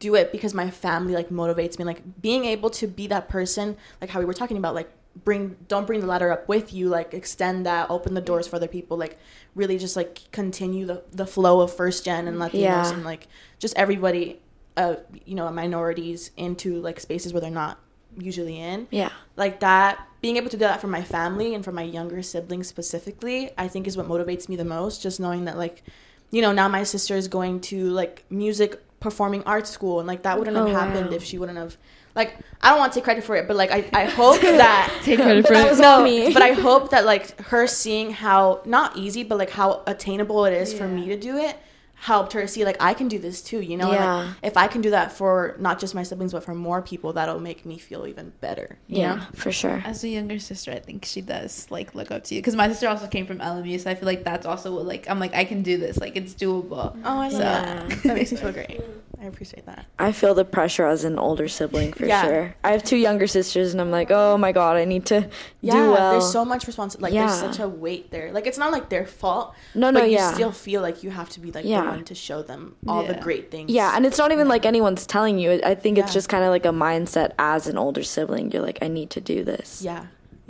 do 0.00 0.14
it 0.16 0.32
because 0.32 0.52
my 0.54 0.68
family 0.70 1.14
like 1.14 1.28
motivates 1.30 1.78
me 1.78 1.84
like 1.84 2.02
being 2.20 2.44
able 2.44 2.70
to 2.70 2.86
be 2.88 3.06
that 3.06 3.28
person 3.28 3.76
like 4.00 4.10
how 4.10 4.18
we 4.18 4.24
were 4.24 4.34
talking 4.34 4.56
about 4.56 4.74
like 4.74 4.90
bring 5.24 5.56
don't 5.68 5.86
bring 5.86 6.00
the 6.00 6.06
ladder 6.06 6.32
up 6.32 6.48
with 6.48 6.72
you 6.72 6.88
like 6.88 7.14
extend 7.14 7.66
that 7.66 7.88
open 7.90 8.14
the 8.14 8.20
doors 8.20 8.46
for 8.48 8.56
other 8.56 8.68
people 8.68 8.96
like 8.96 9.18
really 9.54 9.76
just 9.78 9.94
like 9.96 10.20
continue 10.32 10.86
the, 10.86 11.02
the 11.12 11.26
flow 11.26 11.60
of 11.60 11.72
first 11.72 12.04
gen 12.04 12.26
and 12.26 12.38
latinos 12.38 12.52
Yeah. 12.60 12.92
and 12.94 13.04
like 13.04 13.28
just 13.58 13.76
everybody 13.76 14.40
uh 14.76 14.96
you 15.26 15.34
know 15.34 15.50
minorities 15.50 16.30
into 16.36 16.80
like 16.80 16.98
spaces 17.00 17.32
where 17.32 17.40
they're 17.40 17.50
not 17.50 17.78
usually 18.18 18.58
in 18.58 18.88
Yeah. 18.90 19.10
like 19.36 19.60
that 19.60 19.98
being 20.20 20.36
able 20.36 20.48
to 20.50 20.56
do 20.56 20.60
that 20.64 20.80
for 20.80 20.86
my 20.88 21.02
family 21.02 21.54
and 21.54 21.64
for 21.64 21.72
my 21.72 21.82
younger 21.82 22.22
siblings 22.22 22.68
specifically 22.68 23.50
i 23.58 23.68
think 23.68 23.86
is 23.86 23.96
what 23.96 24.08
motivates 24.08 24.48
me 24.48 24.56
the 24.56 24.64
most 24.64 25.02
just 25.02 25.20
knowing 25.20 25.44
that 25.44 25.56
like 25.58 25.82
you 26.30 26.40
know 26.42 26.52
now 26.52 26.68
my 26.68 26.84
sister 26.84 27.14
is 27.16 27.28
going 27.28 27.60
to 27.60 27.90
like 27.90 28.24
music 28.30 28.80
performing 29.00 29.42
arts 29.44 29.70
school 29.70 29.98
and 29.98 30.06
like 30.06 30.22
that 30.22 30.38
wouldn't 30.38 30.56
have 30.56 30.66
Oh, 30.66 30.70
happened 30.70 31.10
wow. 31.10 31.16
if 31.16 31.24
she 31.24 31.38
wouldn't 31.38 31.56
have 31.58 31.76
like 32.14 32.36
i 32.62 32.68
don't 32.70 32.78
want 32.78 32.92
to 32.92 32.98
take 32.98 33.04
credit 33.04 33.24
for 33.24 33.34
it 33.36 33.48
but 33.48 33.56
like 33.56 33.70
i, 33.70 33.84
I 33.94 34.04
hope 34.04 34.40
that 34.42 35.00
Take 35.02 35.20
credit 35.20 35.46
for 35.46 35.52
That 35.54 35.66
it. 35.68 35.70
was 35.70 35.80
all 35.80 36.02
me. 36.02 36.32
but 36.34 36.42
i 36.42 36.52
hope 36.52 36.90
that 36.90 37.04
like 37.06 37.40
her 37.40 37.66
seeing 37.66 38.10
how 38.10 38.60
not 38.64 38.96
easy 38.96 39.22
but 39.24 39.38
like 39.38 39.50
how 39.50 39.82
attainable 39.86 40.44
it 40.44 40.52
is 40.52 40.72
for 40.74 40.86
me 40.86 41.06
to 41.08 41.16
do 41.16 41.38
it 41.38 41.56
helped 42.00 42.32
her 42.32 42.46
see 42.46 42.64
like 42.64 42.76
i 42.80 42.94
can 42.94 43.08
do 43.08 43.18
this 43.18 43.42
too 43.42 43.60
you 43.60 43.76
know 43.76 43.90
And, 43.92 44.28
like, 44.28 44.36
if 44.42 44.56
i 44.56 44.66
can 44.68 44.80
do 44.80 44.90
that 44.90 45.12
for 45.12 45.54
not 45.58 45.78
just 45.78 45.94
my 45.94 46.02
siblings 46.02 46.32
but 46.32 46.42
for 46.42 46.54
more 46.54 46.80
people 46.80 47.12
that'll 47.12 47.40
make 47.40 47.66
me 47.66 47.76
feel 47.78 48.06
even 48.06 48.32
better 48.40 48.78
you 48.86 49.00
Yeah, 49.02 49.14
know? 49.16 49.22
for 49.34 49.52
sure. 49.52 49.82
As 49.84 50.02
a 50.04 50.08
younger 50.08 50.38
sister, 50.38 50.72
I 50.72 50.78
think 50.78 51.04
she 51.04 51.20
does 51.20 51.66
like 51.70 51.94
look 51.94 52.10
up 52.10 52.24
to 52.24 52.34
you 52.34 52.40
because 52.40 52.56
my 52.56 52.68
sister 52.68 52.88
also 52.88 53.06
came 53.06 53.26
from 53.26 53.38
LMU, 53.38 53.78
so 53.80 53.90
I 53.90 53.94
feel 53.94 54.06
like 54.06 54.24
that's 54.24 54.46
also 54.46 54.74
what 54.74 54.86
like 54.86 55.08
I'm 55.10 55.18
like 55.20 55.34
I 55.34 55.44
can 55.44 55.62
do 55.62 55.76
this, 55.76 55.98
like 55.98 56.16
it's 56.16 56.34
doable. 56.34 56.96
Oh, 57.04 57.18
I 57.20 57.28
love 57.28 57.32
So- 57.32 57.38
that. 57.38 57.88
That 58.04 58.16
makes 58.16 58.32
me 58.32 58.38
feel 58.38 58.52
great. 58.52 58.80
I 59.22 59.26
appreciate 59.26 59.66
that. 59.66 59.84
I 59.98 60.12
feel 60.12 60.34
the 60.34 60.46
pressure 60.46 60.86
as 60.86 61.04
an 61.04 61.18
older 61.18 61.46
sibling 61.46 61.92
for 61.92 62.06
Yeah. 62.06 62.22
sure. 62.24 62.54
I 62.64 62.72
have 62.72 62.82
two 62.82 62.96
younger 62.96 63.26
sisters, 63.26 63.72
and 63.72 63.80
I'm 63.80 63.90
like, 63.90 64.10
oh 64.10 64.38
my 64.38 64.50
god, 64.52 64.78
I 64.78 64.86
need 64.86 65.04
to 65.06 65.28
Yeah, 65.60 65.74
do 65.74 65.90
well. 65.92 66.12
there's 66.12 66.32
so 66.32 66.42
much 66.44 66.66
responsibility. 66.66 67.18
Like, 67.18 67.26
there's 67.28 67.42
Yeah. 67.42 67.50
such 67.50 67.60
a 67.60 67.68
weight 67.68 68.10
there. 68.10 68.32
Like, 68.32 68.46
it's 68.46 68.56
not 68.56 68.72
like 68.72 68.88
their 68.88 69.04
fault. 69.06 69.54
No, 69.74 69.90
no, 69.90 70.00
but 70.00 70.08
you 70.10 70.16
yeah. 70.16 70.32
still 70.32 70.52
feel 70.52 70.80
like 70.80 71.02
you 71.02 71.10
have 71.10 71.28
to 71.30 71.40
be 71.40 71.52
like 71.52 71.66
Yeah. 71.66 71.82
the 71.82 71.88
one 71.88 72.04
to 72.04 72.14
show 72.14 72.42
them 72.42 72.76
all 72.88 73.02
the 73.02 73.14
great 73.14 73.50
things. 73.50 73.70
yeah, 73.70 73.92
and 73.94 74.06
it's 74.06 74.16
not 74.16 74.32
even 74.32 74.48
like 74.48 74.64
anyone's 74.64 75.06
telling 75.06 75.38
you. 75.38 75.60
I 75.64 75.74
think 75.74 75.98
it's 75.98 76.14
just 76.14 76.28
kind 76.30 76.42
of 76.42 76.48
like 76.50 76.64
a 76.64 76.70
mindset 76.70 77.32
as 77.38 77.66
an 77.66 77.76
older 77.76 78.02
sibling. 78.02 78.50
You're 78.52 78.62
like, 78.62 78.78
I 78.80 78.88
need 78.88 79.10
to 79.10 79.20
do 79.20 79.44
this. 79.44 79.82
yeah, 79.82 80.06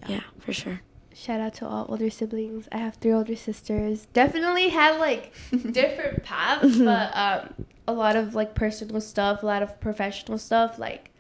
Yeah, 0.07 0.21
for 0.39 0.53
sure. 0.53 0.81
Shout 1.21 1.39
out 1.39 1.53
to 1.55 1.67
all 1.67 1.85
older 1.91 2.09
siblings. 2.09 2.67
I 2.73 2.79
have 2.79 2.95
three 2.95 3.13
older 3.13 3.37
sisters. 3.37 4.07
Definitely 4.15 4.71
had 4.71 4.99
like 4.99 5.35
different 5.71 6.25
paths, 6.25 6.79
but 6.79 7.15
um, 7.15 7.55
a 7.87 7.93
lot 7.93 8.17
of 8.17 8.35
like 8.35 8.55
personal 8.55 9.03
stuff, 9.03 9.43
a 9.43 9.47
lot 9.47 9.63
of 9.63 9.79
professional 9.81 10.39
stuff. 10.39 10.79
Like 10.79 11.11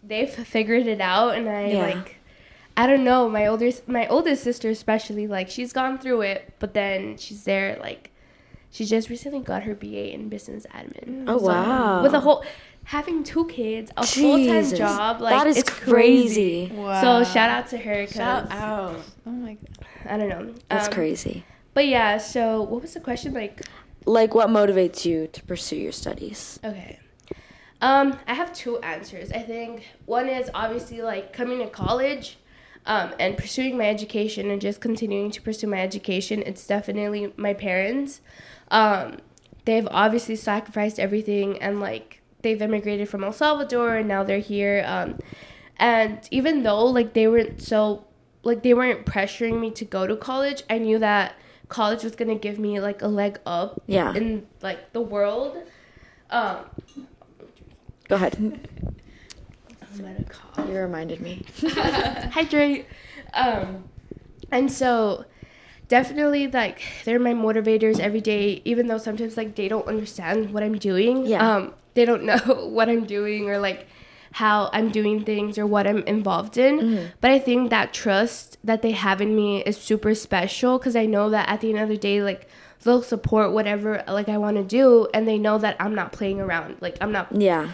they've 0.00 0.30
figured 0.30 0.86
it 0.86 1.00
out, 1.00 1.34
and 1.34 1.48
I 1.48 1.66
Yeah. 1.70 1.86
like. 1.94 2.16
I 2.76 2.86
don't 2.86 3.04
know. 3.04 3.28
My 3.28 3.48
older, 3.48 3.70
my 3.86 4.06
oldest 4.06 4.42
sister 4.44 4.70
especially, 4.70 5.26
like 5.26 5.50
she's 5.50 5.72
gone 5.74 5.98
through 5.98 6.22
it, 6.22 6.54
but 6.60 6.72
then 6.72 7.18
she's 7.18 7.42
there. 7.44 7.76
Like 7.80 8.10
she 8.70 8.84
just 8.86 9.10
recently 9.10 9.40
got 9.40 9.64
her 9.64 9.74
BA 9.74 10.14
in 10.14 10.28
business 10.30 10.66
admin. 10.72 11.24
Oh, 11.26 11.36
wow. 11.38 12.02
With 12.02 12.14
a 12.14 12.20
whole 12.20 12.42
having 12.84 13.24
two 13.24 13.46
kids, 13.46 13.90
a 13.96 14.06
full 14.06 14.36
time 14.46 14.64
job, 14.74 15.20
like 15.20 15.36
that 15.36 15.46
is 15.46 15.56
it's 15.58 15.70
crazy. 15.70 16.66
crazy. 16.68 16.72
Wow. 16.74 17.00
So 17.24 17.32
shout 17.32 17.50
out 17.50 17.68
to 17.70 17.78
her. 17.78 18.06
'cause 18.06 18.14
Shout 18.14 18.50
out. 18.50 18.96
Oh 19.26 19.30
my 19.30 19.54
god. 19.54 19.86
I 20.08 20.16
don't 20.16 20.28
know. 20.28 20.54
That's 20.68 20.88
Um, 20.88 20.92
crazy. 20.94 21.44
But 21.74 21.86
yeah, 21.86 22.18
so 22.18 22.60
what 22.62 22.82
was 22.82 22.94
the 22.94 23.00
question? 23.00 23.32
Like, 23.32 23.62
Like, 24.04 24.34
what 24.34 24.48
motivates 24.48 25.04
you 25.04 25.28
to 25.28 25.42
pursue 25.44 25.76
your 25.76 25.92
studies? 25.92 26.58
okay. 26.64 26.98
Um, 27.80 28.18
I 28.28 28.34
have 28.34 28.52
two 28.52 28.78
answers. 28.78 29.32
I 29.32 29.38
think 29.40 29.88
one 30.06 30.28
is 30.28 30.50
obviously 30.54 31.02
like 31.02 31.32
coming 31.32 31.58
to 31.60 31.66
college 31.68 32.38
um, 32.86 33.10
and 33.18 33.36
pursuing 33.36 33.76
my 33.76 33.88
education 33.88 34.50
and 34.50 34.60
just 34.60 34.80
continuing 34.80 35.30
to 35.32 35.40
pursue 35.42 35.66
my 35.66 35.80
education. 35.80 36.42
It's 36.46 36.64
definitely 36.66 37.32
my 37.36 37.54
parents. 37.54 38.20
Um, 38.70 39.18
they've 39.64 39.86
obviously 39.90 40.36
sacrificed 40.36 40.98
everything 41.00 41.60
and 41.62 41.80
like 41.80 42.21
they've 42.42 42.60
immigrated 42.60 43.08
from 43.08 43.24
El 43.24 43.32
Salvador 43.32 43.96
and 43.96 44.08
now 44.08 44.22
they're 44.24 44.38
here. 44.38 44.84
Um, 44.86 45.18
and 45.78 46.20
even 46.30 46.62
though 46.62 46.84
like 46.84 47.14
they 47.14 47.26
weren't 47.28 47.62
so 47.62 48.04
like 48.42 48.62
they 48.62 48.74
weren't 48.74 49.06
pressuring 49.06 49.60
me 49.60 49.70
to 49.72 49.84
go 49.84 50.06
to 50.06 50.16
college, 50.16 50.62
I 50.68 50.78
knew 50.78 50.98
that 50.98 51.34
college 51.68 52.02
was 52.04 52.14
gonna 52.16 52.34
give 52.34 52.58
me 52.58 52.80
like 52.80 53.00
a 53.02 53.08
leg 53.08 53.38
up 53.46 53.80
Yeah. 53.86 54.14
in 54.14 54.46
like 54.60 54.92
the 54.92 55.00
world. 55.00 55.56
Um, 56.30 56.56
Go 58.08 58.16
ahead. 58.16 58.36
I'm 58.38 59.98
gonna 59.98 60.24
cough. 60.28 60.68
You 60.68 60.76
reminded 60.76 61.20
me. 61.20 61.44
hydrate. 61.62 62.86
Um, 63.34 63.84
and 64.50 64.70
so 64.70 65.24
definitely 65.88 66.46
like 66.48 66.82
they're 67.04 67.18
my 67.18 67.32
motivators 67.34 68.00
every 68.00 68.20
day, 68.20 68.60
even 68.64 68.86
though 68.86 68.98
sometimes 68.98 69.36
like 69.36 69.54
they 69.54 69.68
don't 69.68 69.86
understand 69.86 70.52
what 70.52 70.62
I'm 70.62 70.78
doing. 70.78 71.26
Yeah. 71.26 71.56
Um, 71.56 71.74
they 71.94 72.04
don't 72.04 72.24
know 72.30 72.38
what 72.38 72.88
I'm 72.88 73.04
doing 73.04 73.48
or 73.48 73.58
like 73.58 73.86
how 74.32 74.70
I'm 74.72 74.90
doing 74.90 75.24
things 75.24 75.58
or 75.58 75.66
what 75.66 75.86
I'm 75.86 76.02
involved 76.04 76.56
in. 76.56 76.78
Mm-hmm. 76.78 77.06
But 77.20 77.30
I 77.30 77.38
think 77.38 77.70
that 77.70 77.92
trust 77.92 78.56
that 78.64 78.82
they 78.82 78.92
have 78.92 79.20
in 79.20 79.36
me 79.36 79.62
is 79.62 79.76
super 79.76 80.14
special 80.14 80.78
because 80.78 80.96
I 80.96 81.06
know 81.06 81.30
that 81.30 81.48
at 81.48 81.60
the 81.60 81.70
end 81.70 81.80
of 81.80 81.88
the 81.88 81.98
day, 81.98 82.22
like 82.22 82.48
they'll 82.82 83.02
support 83.02 83.52
whatever 83.52 84.02
like 84.08 84.28
I 84.28 84.38
want 84.38 84.56
to 84.56 84.64
do, 84.64 85.06
and 85.12 85.28
they 85.28 85.38
know 85.38 85.58
that 85.58 85.76
I'm 85.78 85.94
not 85.94 86.12
playing 86.12 86.40
around. 86.40 86.76
Like 86.80 86.96
I'm 87.00 87.12
not 87.12 87.28
Yeah. 87.32 87.72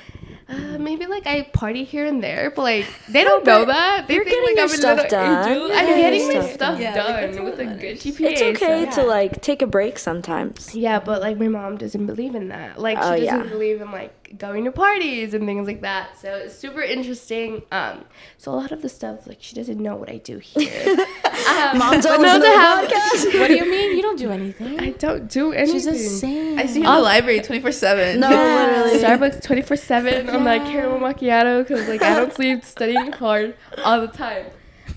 Uh, 0.49 0.79
maybe 0.79 1.07
like 1.07 1.27
I 1.27 1.43
party 1.43 1.85
here 1.85 2.07
and 2.07 2.23
there, 2.23 2.51
but 2.51 2.63
like 2.63 2.87
they 3.09 3.23
don't 3.25 3.45
know 3.45 3.65
that. 3.67 4.09
They 4.09 4.15
you're 4.15 4.25
think 4.25 4.37
getting 4.37 4.49
like 4.49 4.57
your 4.57 4.65
I'm 4.65 4.69
stuff 4.81 4.97
little 4.97 5.11
done. 5.11 5.49
angel. 5.49 5.73
I'm 5.77 5.87
getting 5.87 6.27
my 6.29 6.33
stuff 6.35 6.53
stuff 6.55 6.79
done. 6.81 7.35
Like, 7.37 7.45
with 7.45 7.61
a 7.61 7.65
good. 7.67 7.97
GPA. 7.99 8.21
It's 8.31 8.43
okay 8.43 8.91
so- 8.91 9.03
to 9.03 9.07
like 9.09 9.41
take 9.43 9.63
a 9.63 9.67
break 9.67 9.99
sometimes. 9.99 10.75
Yeah, 10.75 11.01
but 11.01 11.21
like 11.21 11.39
my 11.39 11.49
mom 11.49 11.77
doesn't 11.77 12.07
believe 12.07 12.35
in 12.35 12.49
that. 12.49 12.79
Like 12.81 12.99
Oh, 13.01 13.15
she 13.17 13.27
doesn't 13.27 13.45
yeah. 13.45 13.51
believe 13.51 13.81
in 13.81 13.91
like 13.93 14.15
going 14.39 14.65
to 14.65 14.73
parties 14.73 15.33
and 15.35 15.47
things 15.47 15.67
like 15.67 15.81
that. 15.83 16.19
So 16.19 16.35
it's 16.37 16.55
super 16.55 16.83
interesting. 16.83 17.63
Um, 17.73 18.05
so 18.37 18.53
a 18.53 18.57
lot 18.57 18.73
of 18.73 18.83
the 18.83 18.89
stuff 18.89 19.27
like 19.27 19.39
she 19.41 19.55
doesn't 19.55 19.79
know 19.81 19.97
what 19.97 20.11
I 20.11 20.19
do 20.19 20.39
here. 20.39 20.97
um, 21.47 21.79
Mom, 21.79 21.91
but 21.91 22.03
don't 22.03 22.23
knows 22.23 22.35
to 22.35 22.41
the 22.41 22.47
podcast. 22.47 23.39
What 23.41 23.49
do 23.49 23.57
you 23.57 23.71
mean? 23.71 23.97
You 23.97 24.03
don't 24.03 24.19
do 24.19 24.31
anything. 24.31 24.81
I 24.81 24.91
don't 24.91 25.29
do 25.29 25.53
anything. 25.53 25.75
She's 25.75 25.87
a 25.87 25.97
saint. 25.97 26.59
I 26.59 26.67
see 26.67 26.81
you 26.81 26.87
in 26.87 26.93
the 26.93 27.01
library 27.01 27.41
24 27.41 27.73
7. 27.73 28.21
No, 28.21 28.31
Yeah, 28.31 28.83
literally. 28.85 29.31
Starbucks 29.31 29.43
24 29.43 29.77
7 29.77 30.31
on 30.31 30.45
like 30.45 30.65
caramel 30.65 30.99
macchiato 30.99 31.67
because 31.67 31.89
like 31.89 32.03
I 32.03 32.15
don't 32.15 32.33
sleep 32.33 32.65
studying 32.65 33.13
hard 33.13 33.57
all 33.85 34.01
the 34.01 34.09
time. 34.09 34.47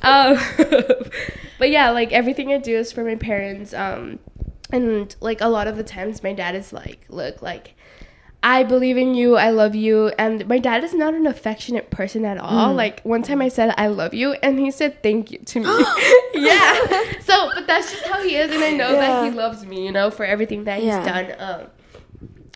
Um, 0.01 0.37
but 1.59 1.69
yeah, 1.69 1.91
like 1.91 2.11
everything 2.11 2.51
I 2.51 2.57
do 2.57 2.75
is 2.75 2.91
for 2.91 3.03
my 3.03 3.15
parents. 3.15 3.73
Um, 3.73 4.19
and 4.71 5.15
like 5.19 5.41
a 5.41 5.47
lot 5.47 5.67
of 5.67 5.77
the 5.77 5.83
times 5.83 6.23
my 6.23 6.33
dad 6.33 6.55
is 6.55 6.71
like, 6.73 7.05
look, 7.09 7.41
like 7.41 7.75
I 8.43 8.63
believe 8.63 8.97
in 8.97 9.13
you, 9.13 9.35
I 9.37 9.51
love 9.51 9.75
you. 9.75 10.07
And 10.17 10.47
my 10.47 10.57
dad 10.57 10.83
is 10.83 10.93
not 10.95 11.13
an 11.13 11.27
affectionate 11.27 11.91
person 11.91 12.25
at 12.25 12.37
all. 12.39 12.73
Like 12.73 13.01
one 13.01 13.21
time 13.21 13.41
I 13.41 13.49
said 13.49 13.73
I 13.77 13.87
love 13.87 14.13
you 14.15 14.33
and 14.41 14.59
he 14.59 14.71
said 14.71 15.03
thank 15.03 15.31
you 15.31 15.37
to 15.39 15.59
me. 15.59 15.65
yeah. 16.33 16.73
So 17.21 17.51
but 17.53 17.67
that's 17.67 17.91
just 17.91 18.05
how 18.07 18.21
he 18.23 18.35
is 18.35 18.51
and 18.51 18.63
I 18.63 18.71
know 18.71 18.93
that 18.93 19.23
he 19.23 19.29
loves 19.29 19.65
me, 19.65 19.85
you 19.85 19.91
know, 19.91 20.09
for 20.09 20.25
everything 20.25 20.63
that 20.63 20.79
he's 20.79 20.87
Yeah. 20.87 21.05
done. 21.05 21.35
Um 21.37 21.67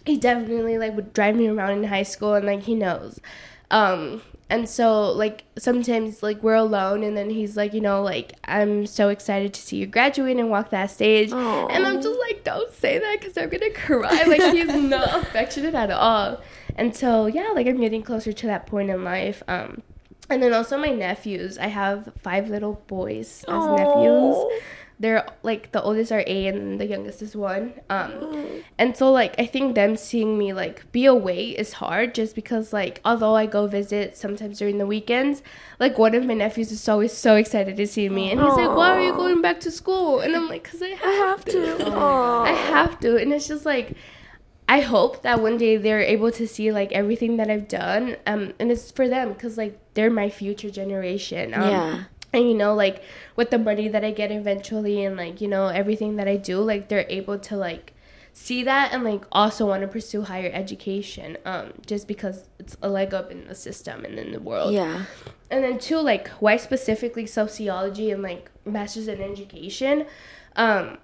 he 0.05 0.17
definitely 0.17 0.77
like 0.77 0.95
would 0.95 1.13
drive 1.13 1.36
me 1.36 1.47
around 1.47 1.71
in 1.71 1.83
high 1.83 2.03
school 2.03 2.33
and 2.33 2.45
like 2.45 2.63
he 2.63 2.75
knows 2.75 3.19
um 3.71 4.21
and 4.49 4.69
so 4.69 5.11
like 5.11 5.43
sometimes 5.57 6.21
like 6.21 6.41
we're 6.43 6.53
alone 6.53 7.03
and 7.03 7.17
then 7.17 7.29
he's 7.29 7.57
like 7.57 7.73
you 7.73 7.81
know 7.81 8.01
like 8.03 8.33
i'm 8.45 8.85
so 8.85 9.09
excited 9.09 9.53
to 9.53 9.61
see 9.61 9.77
you 9.77 9.87
graduate 9.87 10.37
and 10.37 10.49
walk 10.49 10.69
that 10.69 10.91
stage. 10.91 11.31
And 11.31 11.85
i'm 11.85 12.01
just 12.01 12.19
like 12.19 12.43
don't 12.43 12.71
say 12.73 12.99
that 12.99 13.19
because 13.19 13.37
i'm 13.37 13.49
gonna 13.49 13.71
cry. 13.71 14.23
Like 14.23 14.53
he's 14.53 14.67
not 14.75 15.23
affectionate 15.23 15.73
at 15.73 15.91
all. 15.91 16.41
And 16.75 16.95
so 16.95 17.25
yeah 17.25 17.49
like 17.55 17.65
i'm 17.67 17.79
getting 17.79 18.03
closer 18.03 18.33
to 18.33 18.47
that 18.47 18.67
point 18.67 18.89
in 18.89 19.03
life 19.03 19.41
um 19.47 19.81
and 20.29 20.41
then 20.41 20.53
also 20.53 20.77
my 20.77 20.89
nephews. 20.89 21.57
I 21.57 21.67
have 21.67 22.11
five 22.17 22.49
little 22.49 22.81
boys 22.87 23.45
as 23.47 23.65
nephews 23.65 24.45
they're 24.99 25.27
like 25.43 25.71
the 25.73 25.81
oldest 25.81 26.11
are 26.11 26.23
eight 26.25 26.47
and 26.47 26.79
the 26.79 26.85
youngest 26.85 27.21
is 27.21 27.35
one. 27.35 27.73
Um, 27.89 28.63
and 28.77 28.95
so 28.95 29.11
like 29.11 29.35
I 29.37 29.45
think 29.45 29.75
them 29.75 29.97
seeing 29.97 30.37
me 30.37 30.53
like 30.53 30.89
be 30.91 31.05
away 31.05 31.49
is 31.49 31.73
hard 31.73 32.15
just 32.15 32.33
because 32.35 32.71
like 32.71 33.01
although 33.03 33.35
I 33.35 33.45
go 33.45 33.67
visit 33.67 34.15
sometimes 34.15 34.59
during 34.59 34.77
the 34.77 34.85
weekends, 34.85 35.43
like 35.79 35.97
one 35.97 36.15
of 36.15 36.23
my 36.25 36.33
nephews 36.33 36.71
is 36.71 36.87
always 36.87 37.11
so 37.11 37.35
excited 37.35 37.75
to 37.77 37.87
see 37.87 38.07
me 38.07 38.31
and 38.31 38.39
he's 38.41 38.53
like, 38.55 38.75
"Why 38.75 38.91
are 38.91 39.01
you 39.01 39.13
going 39.13 39.41
back 39.41 39.59
to 39.61 39.71
school?" 39.71 40.21
And 40.21 40.35
I'm 40.35 40.47
like, 40.47 40.63
"Cause 40.63 40.81
I 40.81 40.89
have, 40.89 41.03
I 41.05 41.11
have 41.11 41.45
to. 41.45 41.91
Aw. 41.93 42.43
I 42.43 42.51
have 42.51 42.99
to." 43.01 43.17
And 43.17 43.33
it's 43.33 43.47
just 43.47 43.65
like 43.65 43.95
I 44.67 44.79
hope 44.79 45.21
that 45.21 45.41
one 45.41 45.57
day 45.57 45.77
they're 45.77 46.01
able 46.01 46.31
to 46.31 46.47
see 46.47 46.71
like 46.71 46.91
everything 46.91 47.37
that 47.37 47.51
I've 47.51 47.67
done, 47.67 48.17
um, 48.25 48.53
and 48.59 48.71
it's 48.71 48.89
for 48.89 49.07
them 49.07 49.33
because 49.33 49.57
like 49.57 49.77
they're 49.93 50.09
my 50.09 50.29
future 50.29 50.71
generation. 50.71 51.53
Um, 51.53 51.69
Yeah. 51.69 52.03
And 52.36 52.49
you 52.49 52.53
know, 52.53 52.75
like 52.75 53.01
with 53.36 53.49
the 53.49 53.57
money 53.57 53.88
that 53.88 54.03
I 54.03 54.11
get 54.11 54.31
eventually, 54.31 55.03
and 55.03 55.15
like 55.15 55.41
you 55.41 55.47
know 55.47 55.67
everything 55.67 56.17
that 56.17 56.27
I 56.27 56.36
do, 56.36 56.59
like 56.59 56.89
they're 56.89 57.05
able 57.09 57.39
to 57.39 57.55
like 57.55 57.93
see 58.33 58.63
that 58.63 58.91
and 58.91 59.05
like 59.05 59.23
also 59.31 59.65
want 59.65 59.81
to 59.81 59.88
pursue 59.88 60.21
higher 60.23 60.51
education, 60.53 61.38
um, 61.45 61.71
just 61.86 62.05
because 62.05 62.49
it's 62.59 62.75
a 62.81 62.89
leg 62.89 63.13
up 63.13 63.31
in 63.31 63.47
the 63.47 63.55
system 63.55 64.03
and 64.03 64.19
in 64.19 64.33
the 64.33 64.41
world. 64.41 64.73
Yeah. 64.73 65.05
And 65.49 65.63
then 65.63 65.79
two, 65.79 65.99
like 65.99 66.27
why 66.41 66.57
specifically 66.57 67.25
sociology 67.25 68.11
and 68.11 68.21
like 68.21 68.51
masters 68.65 69.07
in 69.07 69.21
education. 69.21 70.05
Um, 70.57 70.97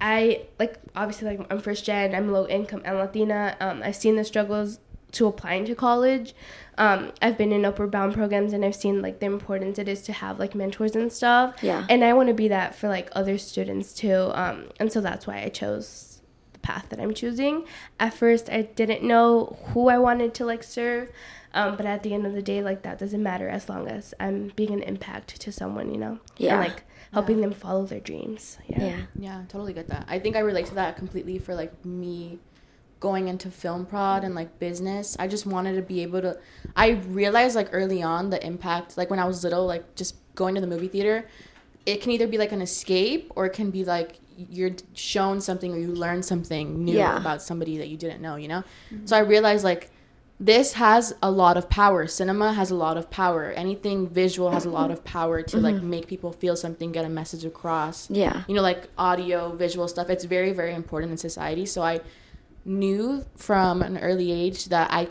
I 0.00 0.46
like 0.58 0.78
obviously 0.96 1.36
like 1.36 1.46
I'm 1.52 1.60
first 1.60 1.84
gen, 1.84 2.14
I'm 2.14 2.32
low 2.32 2.48
income 2.48 2.80
and 2.84 2.96
Latina. 2.96 3.56
Um, 3.60 3.82
I've 3.84 3.96
seen 3.96 4.16
the 4.16 4.24
struggles 4.24 4.78
to 5.12 5.26
applying 5.26 5.64
to 5.66 5.74
college. 5.74 6.34
Um, 6.78 7.12
I've 7.20 7.36
been 7.36 7.52
in 7.52 7.64
upward 7.64 7.90
bound 7.90 8.14
programs 8.14 8.52
and 8.52 8.64
I've 8.64 8.74
seen 8.74 9.02
like 9.02 9.20
the 9.20 9.26
importance 9.26 9.78
it 9.78 9.88
is 9.88 10.02
to 10.02 10.12
have 10.12 10.38
like 10.38 10.54
mentors 10.54 10.96
and 10.96 11.12
stuff. 11.12 11.56
Yeah. 11.62 11.86
And 11.88 12.02
I 12.02 12.12
want 12.14 12.28
to 12.28 12.34
be 12.34 12.48
that 12.48 12.74
for 12.74 12.88
like 12.88 13.10
other 13.12 13.38
students 13.38 13.92
too. 13.92 14.30
Um, 14.32 14.70
and 14.80 14.90
so 14.90 15.00
that's 15.00 15.26
why 15.26 15.42
I 15.42 15.48
chose 15.48 16.22
the 16.54 16.58
path 16.60 16.86
that 16.88 16.98
I'm 16.98 17.14
choosing. 17.14 17.66
At 18.00 18.14
first, 18.14 18.50
I 18.50 18.62
didn't 18.62 19.02
know 19.02 19.58
who 19.66 19.88
I 19.88 19.98
wanted 19.98 20.34
to 20.34 20.46
like 20.46 20.62
serve. 20.62 21.10
Um, 21.54 21.76
but 21.76 21.84
at 21.84 22.02
the 22.02 22.14
end 22.14 22.26
of 22.26 22.32
the 22.32 22.40
day, 22.40 22.62
like 22.62 22.82
that 22.82 22.98
doesn't 22.98 23.22
matter 23.22 23.46
as 23.46 23.68
long 23.68 23.86
as 23.86 24.14
I'm 24.18 24.52
being 24.56 24.72
an 24.72 24.82
impact 24.82 25.38
to 25.42 25.52
someone, 25.52 25.92
you 25.92 25.98
know? 25.98 26.18
Yeah. 26.38 26.54
And 26.54 26.70
like 26.70 26.84
helping 27.12 27.42
them 27.42 27.52
follow 27.52 27.84
their 27.84 28.00
dreams. 28.00 28.56
Yeah. 28.66 28.84
Yeah. 28.84 29.00
Yeah, 29.18 29.42
totally 29.48 29.74
get 29.74 29.88
that. 29.88 30.06
I 30.08 30.18
think 30.18 30.34
I 30.34 30.38
relate 30.38 30.64
to 30.66 30.74
that 30.76 30.96
completely 30.96 31.38
for 31.38 31.54
like 31.54 31.84
me 31.84 32.38
going 33.02 33.26
into 33.32 33.50
film 33.50 33.84
prod 33.84 34.22
and 34.26 34.32
like 34.40 34.50
business. 34.60 35.16
I 35.18 35.26
just 35.34 35.44
wanted 35.54 35.74
to 35.74 35.82
be 35.82 35.98
able 36.06 36.22
to 36.22 36.38
I 36.76 36.90
realized 37.22 37.54
like 37.60 37.68
early 37.72 38.00
on 38.02 38.30
the 38.30 38.40
impact 38.52 38.96
like 38.96 39.10
when 39.10 39.18
I 39.18 39.26
was 39.32 39.42
little 39.42 39.66
like 39.74 39.84
just 39.96 40.14
going 40.40 40.54
to 40.54 40.60
the 40.60 40.70
movie 40.74 40.88
theater 40.96 41.16
it 41.84 42.00
can 42.00 42.12
either 42.12 42.28
be 42.34 42.38
like 42.38 42.52
an 42.52 42.62
escape 42.62 43.24
or 43.36 43.44
it 43.46 43.54
can 43.60 43.70
be 43.70 43.84
like 43.84 44.10
you're 44.58 44.74
shown 44.94 45.40
something 45.40 45.70
or 45.74 45.78
you 45.78 45.88
learn 45.88 46.22
something 46.22 46.84
new 46.84 46.94
Yeah. 46.96 47.18
about 47.22 47.42
somebody 47.42 47.76
that 47.78 47.88
you 47.88 47.96
didn't 47.96 48.20
know, 48.26 48.36
you 48.36 48.48
know? 48.52 48.62
Mm-hmm. 48.62 49.06
So 49.06 49.16
I 49.16 49.20
realized 49.20 49.64
like 49.64 49.90
this 50.38 50.72
has 50.74 51.14
a 51.22 51.30
lot 51.30 51.56
of 51.56 51.68
power. 51.68 52.06
Cinema 52.06 52.52
has 52.60 52.70
a 52.70 52.74
lot 52.86 52.96
of 52.96 53.10
power. 53.10 53.42
Anything 53.64 54.08
visual 54.08 54.50
has 54.56 54.64
a 54.64 54.70
lot 54.70 54.90
of 54.94 54.98
power 55.04 55.42
to 55.50 55.56
like 55.58 55.74
mm-hmm. 55.76 55.90
make 55.90 56.06
people 56.06 56.32
feel 56.42 56.56
something, 56.56 56.92
get 56.98 57.04
a 57.04 57.08
message 57.20 57.44
across 57.44 57.96
Yeah. 58.10 58.42
you 58.48 58.54
know 58.54 58.62
like 58.70 58.82
audio 58.96 59.38
visual 59.64 59.86
stuff 59.88 60.08
it's 60.14 60.26
very 60.36 60.52
very 60.52 60.74
important 60.82 61.10
in 61.12 61.18
society 61.18 61.66
so 61.74 61.82
i 61.82 62.00
knew 62.64 63.24
from 63.36 63.82
an 63.82 63.98
early 63.98 64.30
age 64.32 64.66
that 64.66 64.90
i 64.92 65.08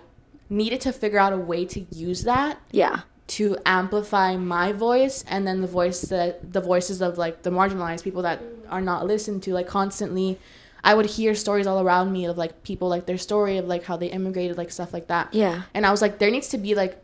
needed 0.49 0.82
to 0.82 0.91
figure 0.91 1.20
out 1.20 1.34
a 1.34 1.38
way 1.38 1.66
to 1.66 1.86
use 1.91 2.24
that 2.24 2.60
Yeah. 2.72 3.02
to 3.28 3.58
amplify 3.66 4.36
my 4.36 4.72
voice 4.74 5.24
and 5.28 5.47
then 5.47 5.62
the 5.62 5.68
voice 5.68 6.02
that 6.04 6.54
the 6.54 6.62
voices 6.62 7.02
of 7.02 7.18
like 7.18 7.43
the 7.43 7.49
marginalized 7.49 8.04
people 8.04 8.22
that 8.24 8.41
are 8.70 8.82
not 8.82 9.06
listened 9.06 9.43
to 9.43 9.54
like 9.54 9.68
constantly 9.68 10.38
i 10.84 10.93
would 10.93 11.06
hear 11.06 11.36
stories 11.36 11.68
all 11.68 11.80
around 11.82 12.12
me 12.12 12.26
of 12.26 12.38
like 12.38 12.64
people 12.64 12.88
like 12.89 13.06
their 13.06 13.18
story 13.18 13.58
of 13.58 13.66
like 13.68 13.84
how 13.84 13.95
they 13.97 14.08
immigrated 14.08 14.58
like 14.58 14.72
stuff 14.72 14.91
like 14.93 15.08
that 15.08 15.34
Yeah. 15.34 15.64
and 15.74 15.86
I 15.86 15.91
was 15.91 16.02
like, 16.02 16.20
there 16.20 16.32
needs 16.32 16.49
to 16.49 16.58
be 16.58 16.76
like 16.76 16.97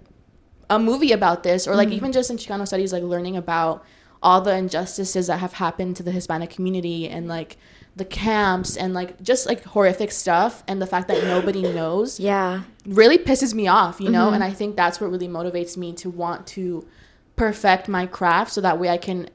a 0.69 0.77
movie 0.79 1.13
about 1.13 1.43
this, 1.43 1.65
or 1.65 1.75
like 1.75 1.87
mm-hmm. 1.87 1.95
even 1.95 2.11
just 2.11 2.29
in 2.29 2.35
Chicano 2.35 2.67
studies, 2.67 2.91
like 2.91 3.03
learning 3.03 3.37
about 3.37 3.85
all 4.21 4.41
the 4.41 4.53
injustices 4.53 5.27
that 5.27 5.37
have 5.39 5.53
happened 5.53 5.95
to 5.95 6.03
the 6.03 6.11
Hispanic 6.11 6.49
community 6.49 7.07
and 7.07 7.29
like 7.29 7.55
the 7.97 8.05
camps 8.05 8.77
and 8.77 8.93
like 8.93 9.21
just 9.21 9.45
like 9.45 9.63
horrific 9.65 10.11
stuff, 10.11 10.63
and 10.67 10.81
the 10.81 10.87
fact 10.87 11.07
that 11.09 11.23
nobody 11.23 11.61
knows 11.61 12.19
Yeah. 12.19 12.61
really 12.85 13.17
pisses 13.17 13.53
me 13.53 13.67
off, 13.67 13.99
you 13.99 14.09
know. 14.09 14.27
And 14.27 14.41
mm-hmm. 14.41 14.51
I 14.51 14.53
think 14.53 14.75
that's 14.75 15.01
what 15.01 15.11
really 15.11 15.27
motivates 15.27 15.75
me 15.75 15.93
to 15.93 16.09
want 16.09 16.47
to 16.47 16.87
perfect 17.35 17.87
my 17.87 18.05
craft, 18.05 18.51
so 18.51 18.61
that 18.61 18.79
way 18.79 18.89
I 18.89 18.97
can, 18.97 19.29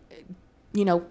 you 0.72 0.84
know, 0.84 1.04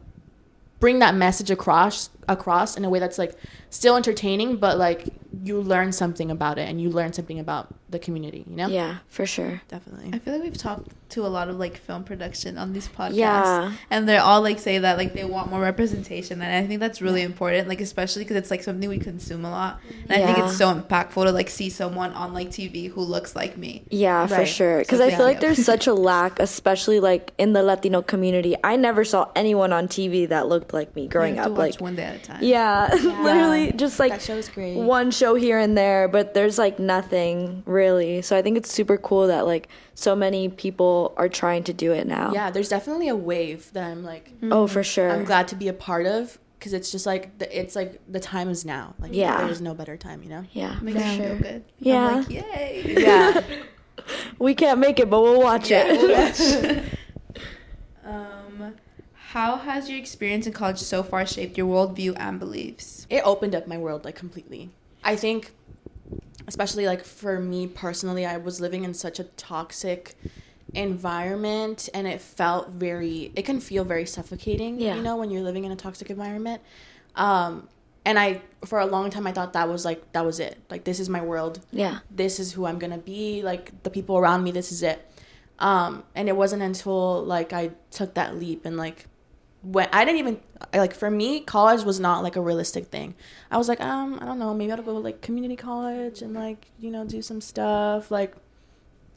bring 0.79 0.99
that 0.99 1.13
message 1.13 1.51
across 1.51 2.09
across 2.27 2.75
in 2.77 2.85
a 2.85 2.89
way 2.89 2.99
that's 2.99 3.17
like 3.17 3.33
still 3.69 3.95
entertaining, 3.95 4.57
but 4.57 4.77
like 4.77 5.07
you 5.43 5.59
learn 5.61 5.91
something 5.91 6.29
about 6.29 6.57
it 6.57 6.67
and 6.69 6.81
you 6.81 6.89
learn 6.89 7.13
something 7.13 7.39
about 7.39 7.73
the 7.89 7.99
community, 7.99 8.43
you 8.49 8.55
know? 8.55 8.67
Yeah, 8.67 8.97
for 9.07 9.25
sure. 9.25 9.61
Definitely. 9.67 10.11
I 10.13 10.19
feel 10.19 10.33
like 10.33 10.43
we've 10.43 10.57
talked 10.57 10.87
to 11.09 11.25
a 11.25 11.27
lot 11.27 11.49
of 11.49 11.57
like 11.57 11.77
film 11.77 12.03
production 12.05 12.57
on 12.57 12.71
these 12.73 12.87
podcasts. 12.87 13.15
Yeah. 13.15 13.73
And 13.89 14.07
they're 14.07 14.21
all 14.21 14.41
like 14.41 14.59
say 14.59 14.77
that 14.79 14.97
like 14.97 15.13
they 15.13 15.25
want 15.25 15.49
more 15.49 15.59
representation. 15.61 16.41
And 16.41 16.53
I 16.53 16.67
think 16.67 16.79
that's 16.79 17.01
really 17.01 17.21
important, 17.21 17.67
like 17.67 17.81
especially 17.81 18.23
because 18.23 18.37
it's 18.37 18.51
like 18.51 18.63
something 18.63 18.87
we 18.89 18.97
consume 18.99 19.43
a 19.45 19.51
lot. 19.51 19.79
And 20.09 20.23
I 20.23 20.25
think 20.33 20.37
it's 20.45 20.57
so 20.57 20.73
impactful 20.73 21.25
to 21.25 21.31
like 21.31 21.49
see 21.49 21.69
someone 21.69 22.11
on 22.13 22.33
like 22.33 22.49
TV 22.49 22.89
who 22.89 23.01
looks 23.01 23.35
like 23.35 23.57
me. 23.57 23.83
Yeah, 23.89 24.27
for 24.27 24.45
sure. 24.45 24.79
Because 24.79 24.99
So 24.99 25.05
I 25.05 25.11
feel 25.11 25.25
like 25.25 25.39
there's 25.41 25.63
such 25.65 25.87
a 25.87 25.93
lack, 25.93 26.39
especially 26.39 26.99
like 27.01 27.33
in 27.37 27.51
the 27.53 27.63
Latino 27.63 28.01
community. 28.01 28.55
I 28.63 28.75
never 28.77 29.03
saw 29.03 29.29
anyone 29.35 29.73
on 29.73 29.87
TV 29.89 30.29
that 30.29 30.47
looked 30.47 30.73
like 30.73 30.95
me 30.95 31.07
growing 31.09 31.35
You 31.35 31.41
have 31.41 31.47
to 31.47 31.51
up. 31.53 31.57
watch 31.57 31.71
Like, 31.75 31.81
one 31.81 31.95
day 31.95 32.03
at 32.03 32.15
a 32.15 32.19
time. 32.19 32.39
yeah, 32.43 32.89
literally 33.21 33.71
just 33.73 33.99
like 33.99 34.11
that 34.13 34.21
show's 34.21 34.47
great. 34.47 34.77
one 34.77 35.11
show 35.21 35.35
here 35.35 35.59
and 35.59 35.77
there, 35.77 36.07
but 36.07 36.33
there's 36.33 36.57
like 36.57 36.79
nothing 36.79 37.61
really. 37.67 38.21
So 38.23 38.35
I 38.35 38.41
think 38.41 38.57
it's 38.57 38.71
super 38.71 38.97
cool 38.97 39.27
that 39.27 39.45
like 39.45 39.67
so 39.93 40.15
many 40.15 40.49
people 40.49 41.13
are 41.15 41.29
trying 41.29 41.63
to 41.65 41.73
do 41.73 41.91
it 41.91 42.07
now. 42.07 42.31
Yeah, 42.33 42.49
there's 42.49 42.69
definitely 42.69 43.07
a 43.07 43.15
wave 43.15 43.71
that 43.73 43.83
I'm 43.83 44.03
like, 44.03 44.31
Oh, 44.51 44.65
for 44.65 44.83
sure. 44.83 45.11
I'm 45.11 45.23
glad 45.25 45.47
to 45.49 45.55
be 45.55 45.67
a 45.67 45.73
part 45.73 46.07
of 46.07 46.39
because 46.57 46.73
it's 46.73 46.91
just 46.91 47.05
like, 47.05 47.37
the, 47.37 47.59
it's 47.59 47.75
like 47.75 48.01
the 48.11 48.19
time 48.19 48.49
is 48.49 48.65
now. 48.65 48.95
Like, 48.99 49.13
Yeah. 49.13 49.45
there's 49.45 49.61
no 49.61 49.73
better 49.75 49.95
time, 49.95 50.23
you 50.23 50.29
know? 50.29 50.43
Yeah, 50.53 50.79
Makes 50.81 51.01
for 51.01 51.07
me 51.07 51.17
feel 51.17 51.37
good. 51.37 51.63
Yeah. 51.79 52.07
I'm 52.07 52.15
like, 52.17 52.29
yay. 52.29 52.95
Yeah. 52.97 53.41
we 54.39 54.55
can't 54.55 54.79
make 54.79 54.99
it, 54.99 55.09
but 55.09 55.21
we'll 55.21 55.41
watch 55.41 55.69
it. 55.71 55.85
We'll 55.87 56.11
watch. 56.17 56.85
um, 58.05 58.75
how 59.13 59.57
has 59.57 59.87
your 59.89 59.99
experience 59.99 60.47
in 60.47 60.53
college 60.53 60.79
so 60.79 61.03
far 61.03 61.25
shaped 61.25 61.57
your 61.57 61.67
worldview 61.67 62.13
and 62.17 62.39
beliefs? 62.39 63.05
it 63.09 63.21
opened 63.25 63.53
up 63.53 63.67
my 63.67 63.77
world 63.77 64.05
like 64.05 64.15
completely. 64.15 64.71
I 65.03 65.15
think 65.15 65.51
especially 66.47 66.85
like 66.85 67.03
for 67.03 67.39
me 67.39 67.67
personally, 67.67 68.25
I 68.25 68.37
was 68.37 68.59
living 68.61 68.83
in 68.83 68.93
such 68.93 69.19
a 69.19 69.23
toxic 69.23 70.15
environment 70.73 71.89
and 71.93 72.07
it 72.07 72.21
felt 72.21 72.69
very 72.69 73.31
it 73.35 73.43
can 73.45 73.59
feel 73.59 73.83
very 73.83 74.05
suffocating, 74.05 74.79
Yeah. 74.79 74.95
you 74.95 75.01
know, 75.01 75.17
when 75.17 75.29
you're 75.31 75.41
living 75.43 75.63
in 75.65 75.71
a 75.71 75.75
toxic 75.75 76.09
environment. 76.09 76.61
Um 77.15 77.67
and 78.05 78.17
I 78.17 78.41
for 78.65 78.79
a 78.79 78.85
long 78.85 79.09
time 79.09 79.27
I 79.27 79.31
thought 79.31 79.53
that 79.53 79.67
was 79.69 79.85
like 79.85 80.11
that 80.13 80.25
was 80.25 80.39
it. 80.39 80.57
Like 80.69 80.83
this 80.83 80.99
is 80.99 81.09
my 81.09 81.21
world. 81.21 81.59
yeah. 81.71 81.99
This 82.09 82.39
is 82.39 82.53
who 82.53 82.65
I'm 82.65 82.79
going 82.79 82.91
to 82.91 82.97
be, 82.97 83.41
like 83.43 83.83
the 83.83 83.89
people 83.89 84.17
around 84.17 84.43
me, 84.43 84.51
this 84.51 84.71
is 84.71 84.81
it. 84.83 84.99
Um 85.59 86.03
and 86.15 86.27
it 86.29 86.35
wasn't 86.35 86.61
until 86.63 87.23
like 87.23 87.53
I 87.53 87.71
took 87.91 88.13
that 88.15 88.37
leap 88.39 88.65
and 88.65 88.77
like 88.77 89.07
when 89.63 89.87
I 89.93 90.05
didn't 90.05 90.19
even 90.19 90.39
like 90.73 90.93
for 90.93 91.09
me, 91.11 91.39
college 91.41 91.83
was 91.83 91.99
not 91.99 92.23
like 92.23 92.35
a 92.35 92.41
realistic 92.41 92.87
thing. 92.87 93.13
I 93.51 93.57
was 93.57 93.67
like, 93.67 93.79
um, 93.81 94.17
I 94.21 94.25
don't 94.25 94.39
know, 94.39 94.53
maybe 94.53 94.71
I'll 94.71 94.81
go 94.81 94.95
like 94.97 95.21
community 95.21 95.55
college 95.55 96.21
and 96.21 96.33
like 96.33 96.67
you 96.79 96.89
know 96.91 97.05
do 97.05 97.21
some 97.21 97.41
stuff. 97.41 98.09
Like, 98.11 98.33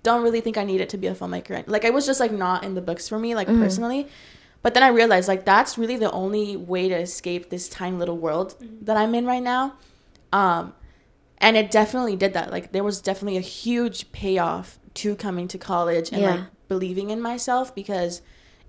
don't 0.02 0.22
really 0.22 0.40
think 0.42 0.58
I 0.58 0.64
need 0.64 0.80
it 0.80 0.90
to 0.90 0.98
be 0.98 1.06
a 1.06 1.14
filmmaker. 1.14 1.64
Like, 1.66 1.84
it 1.84 1.94
was 1.94 2.04
just 2.04 2.20
like 2.20 2.32
not 2.32 2.62
in 2.64 2.74
the 2.74 2.82
books 2.82 3.08
for 3.08 3.18
me, 3.18 3.34
like 3.34 3.46
personally. 3.46 4.08
But 4.62 4.74
then 4.74 4.82
I 4.82 4.88
realized 4.88 5.28
like 5.28 5.44
that's 5.44 5.76
really 5.78 5.96
the 5.96 6.10
only 6.10 6.56
way 6.56 6.88
to 6.88 6.94
escape 6.96 7.50
this 7.50 7.68
tiny 7.68 7.96
little 7.96 8.16
world 8.18 8.54
that 8.82 8.96
I'm 8.96 9.14
in 9.14 9.26
right 9.26 9.42
now. 9.42 9.74
Um, 10.32 10.74
and 11.38 11.56
it 11.56 11.70
definitely 11.70 12.16
did 12.16 12.32
that. 12.34 12.50
Like, 12.50 12.72
there 12.72 12.84
was 12.84 13.00
definitely 13.00 13.36
a 13.36 13.42
huge 13.42 14.10
payoff 14.12 14.78
to 14.94 15.16
coming 15.16 15.48
to 15.48 15.58
college 15.58 16.10
and 16.12 16.20
Yeah. 16.22 16.30
like 16.36 16.44
believing 16.68 17.10
in 17.10 17.20
myself 17.20 17.74
because 17.74 18.22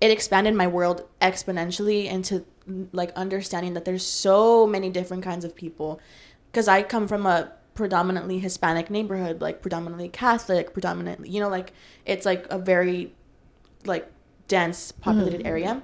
it 0.05 0.11
expanded 0.11 0.53
my 0.53 0.67
world 0.67 1.07
exponentially 1.19 2.05
into 2.05 2.45
like 2.91 3.11
understanding 3.13 3.73
that 3.73 3.85
there's 3.85 4.05
so 4.05 4.67
many 4.67 4.89
different 4.89 5.23
kinds 5.23 5.43
of 5.43 5.55
people. 5.55 5.99
Because 6.51 6.67
i 6.67 6.83
come 6.83 7.07
from 7.07 7.25
a 7.25 7.51
predominantly 7.73 8.39
hispanic 8.39 8.89
neighborhood 8.89 9.41
like 9.41 9.61
predominantly 9.61 10.07
catholic 10.07 10.71
predominantly 10.71 11.29
you 11.29 11.41
know 11.41 11.49
like 11.49 11.73
it's 12.05 12.25
like 12.25 12.47
a 12.49 12.57
very 12.57 13.11
like 13.83 14.09
dense 14.47 14.93
populated 14.93 15.39
mm-hmm. 15.39 15.47
area. 15.47 15.83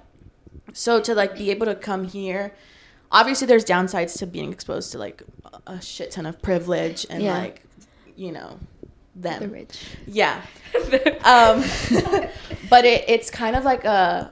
So 0.71 1.01
to 1.01 1.13
like 1.13 1.35
be 1.35 1.51
able 1.51 1.65
to 1.65 1.75
come 1.75 2.05
here 2.05 2.53
obviously 3.11 3.47
there's 3.47 3.65
downsides 3.65 4.17
to 4.19 4.25
being 4.25 4.53
exposed 4.53 4.91
to 4.93 4.97
like 4.97 5.23
a 5.67 5.81
shit 5.81 6.11
ton 6.11 6.25
of 6.25 6.41
privilege 6.41 7.05
and 7.09 7.21
Yeah. 7.21 7.37
like 7.37 7.63
you 8.15 8.31
know 8.31 8.59
them 9.15 9.41
The 9.41 9.49
rich. 9.49 9.83
yeah. 10.07 10.41
um, 11.23 11.63
but 12.69 12.85
it, 12.85 13.05
it's 13.07 13.29
kind 13.29 13.55
of 13.55 13.63
like 13.65 13.83
a 13.85 14.31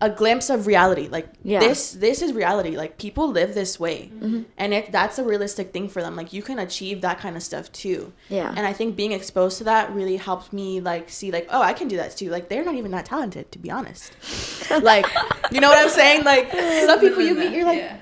a 0.00 0.10
glimpse 0.10 0.50
of 0.50 0.66
reality. 0.66 1.06
Like 1.08 1.28
Yeah. 1.44 1.60
this 1.60 1.92
this 1.92 2.22
is 2.22 2.32
reality. 2.32 2.76
Like 2.76 2.98
people 2.98 3.28
live 3.30 3.54
this 3.54 3.78
way. 3.78 4.10
And 4.58 4.74
if 4.74 4.90
that's 4.90 5.20
a 5.20 5.24
realistic 5.24 5.72
thing 5.72 5.88
for 5.88 6.02
them, 6.02 6.16
like 6.16 6.32
you 6.32 6.42
can 6.42 6.58
achieve 6.58 7.02
that 7.02 7.20
kind 7.20 7.36
of 7.36 7.42
stuff 7.44 7.70
too. 7.70 8.12
Yeah. 8.28 8.52
And 8.56 8.66
I 8.66 8.72
think 8.72 8.96
being 8.96 9.12
exposed 9.12 9.58
to 9.58 9.64
that 9.64 9.92
really 9.94 10.16
helped 10.16 10.52
me 10.52 10.80
like 10.80 11.08
see 11.08 11.30
like, 11.30 11.46
oh, 11.50 11.62
I 11.62 11.72
can 11.72 11.86
do 11.86 11.96
that 11.98 12.16
too. 12.16 12.30
Like 12.30 12.48
they're 12.48 12.64
not 12.64 12.74
even 12.74 12.90
that 12.90 13.06
talented, 13.06 13.52
to 13.52 13.60
be 13.60 13.70
honest. 13.70 14.12
like, 14.82 15.06
you 15.52 15.60
know 15.60 15.68
what 15.68 15.78
I'm 15.78 15.88
saying? 15.88 16.24
Like 16.24 16.50
some 16.50 16.98
people 16.98 17.22
you 17.22 17.34
meet, 17.36 17.52
you're 17.52 17.64
like, 17.64 17.78
Yeah. 17.78 17.98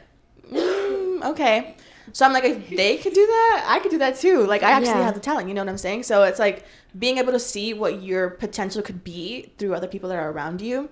mm, 0.51 1.22
okay. 1.32 1.76
So 2.13 2.27
I'm 2.27 2.33
like, 2.33 2.45
if 2.45 2.69
they 2.69 2.97
could 2.97 3.13
do 3.13 3.27
that, 3.27 3.65
I 3.67 3.79
could 3.81 3.91
do 3.91 3.99
that 3.99 4.17
too. 4.17 4.47
Like 4.47 4.63
I 4.63 4.71
actually 4.71 5.01
Yeah. 5.01 5.05
have 5.05 5.15
the 5.15 5.21
talent. 5.21 5.49
You 5.49 5.55
know 5.55 5.63
what 5.63 5.69
I'm 5.69 5.79
saying? 5.79 6.03
So 6.05 6.23
it's 6.25 6.39
like 6.39 6.65
being 6.99 7.19
able 7.19 7.33
to 7.33 7.39
see 7.39 7.73
what 7.75 8.03
your 8.03 8.31
potential 8.31 8.83
could 8.83 9.05
be 9.05 9.53
through 9.59 9.75
other 9.75 9.87
people 9.89 10.09
that 10.11 10.17
are 10.19 10.31
around 10.31 10.61
you. 10.61 10.91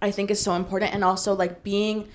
I 0.00 0.10
think 0.10 0.30
is 0.30 0.40
so 0.40 0.54
important, 0.54 0.94
and 0.94 1.02
also 1.04 1.34
like 1.34 1.62
being. 1.62 2.08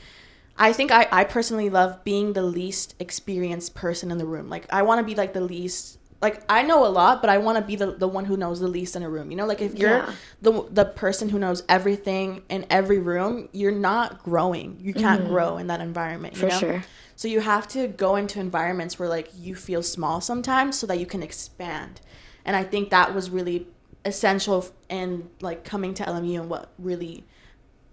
I 0.58 0.72
think 0.72 0.92
I, 0.92 1.08
I 1.12 1.24
personally 1.24 1.70
love 1.72 2.04
being 2.04 2.34
the 2.34 2.44
least 2.44 2.94
experienced 3.00 3.74
person 3.74 4.12
in 4.12 4.20
the 4.20 4.26
room. 4.26 4.50
Like 4.50 4.72
I 4.72 4.84
want 4.84 5.00
to 5.00 5.04
be 5.04 5.16
like 5.16 5.34
the 5.34 5.42
least 5.42 5.98
like 6.22 6.42
I 6.48 6.62
know 6.62 6.86
a 6.86 6.88
lot, 6.88 7.20
but 7.22 7.30
I 7.30 7.40
want 7.40 7.58
to 7.58 7.64
be 7.64 7.76
the, 7.76 7.88
the 7.92 8.08
one 8.08 8.24
who 8.26 8.38
knows 8.38 8.60
the 8.62 8.68
least 8.68 8.96
in 8.96 9.04
a 9.04 9.10
room. 9.10 9.30
You 9.32 9.36
know, 9.38 9.46
like 9.48 9.62
if 9.62 9.76
you're 9.78 9.98
Yeah. 9.98 10.14
the 10.42 10.64
the 10.72 10.86
person 10.86 11.28
who 11.30 11.40
knows 11.40 11.64
everything 11.68 12.44
in 12.50 12.66
every 12.70 13.00
room, 13.00 13.50
you're 13.52 13.72
not 13.74 14.24
growing. 14.24 14.78
You 14.80 14.94
can't 14.94 15.26
grow 15.28 15.58
in 15.58 15.68
that 15.68 15.82
environment. 15.82 16.36
You 16.38 16.44
Mm-hmm. 16.44 16.60
For 16.60 16.66
know? 16.66 16.72
sure. 16.74 16.84
So 17.24 17.30
you 17.30 17.40
have 17.40 17.70
to 17.70 17.88
go 17.88 18.18
into 18.18 18.42
environments 18.42 19.00
where 19.00 19.08
like 19.08 19.30
you 19.34 19.56
feel 19.56 19.82
small 19.82 20.20
sometimes, 20.20 20.78
so 20.78 20.86
that 20.88 21.00
you 21.00 21.06
can 21.06 21.24
expand. 21.24 22.02
And 22.44 22.54
I 22.54 22.66
think 22.66 22.90
that 22.90 23.16
was 23.16 23.30
really 23.30 23.66
essential 24.04 24.66
in 24.90 25.30
like 25.40 25.64
coming 25.64 25.94
to 25.94 26.04
LMU 26.04 26.42
and 26.42 26.50
what 26.50 26.74
really 26.78 27.24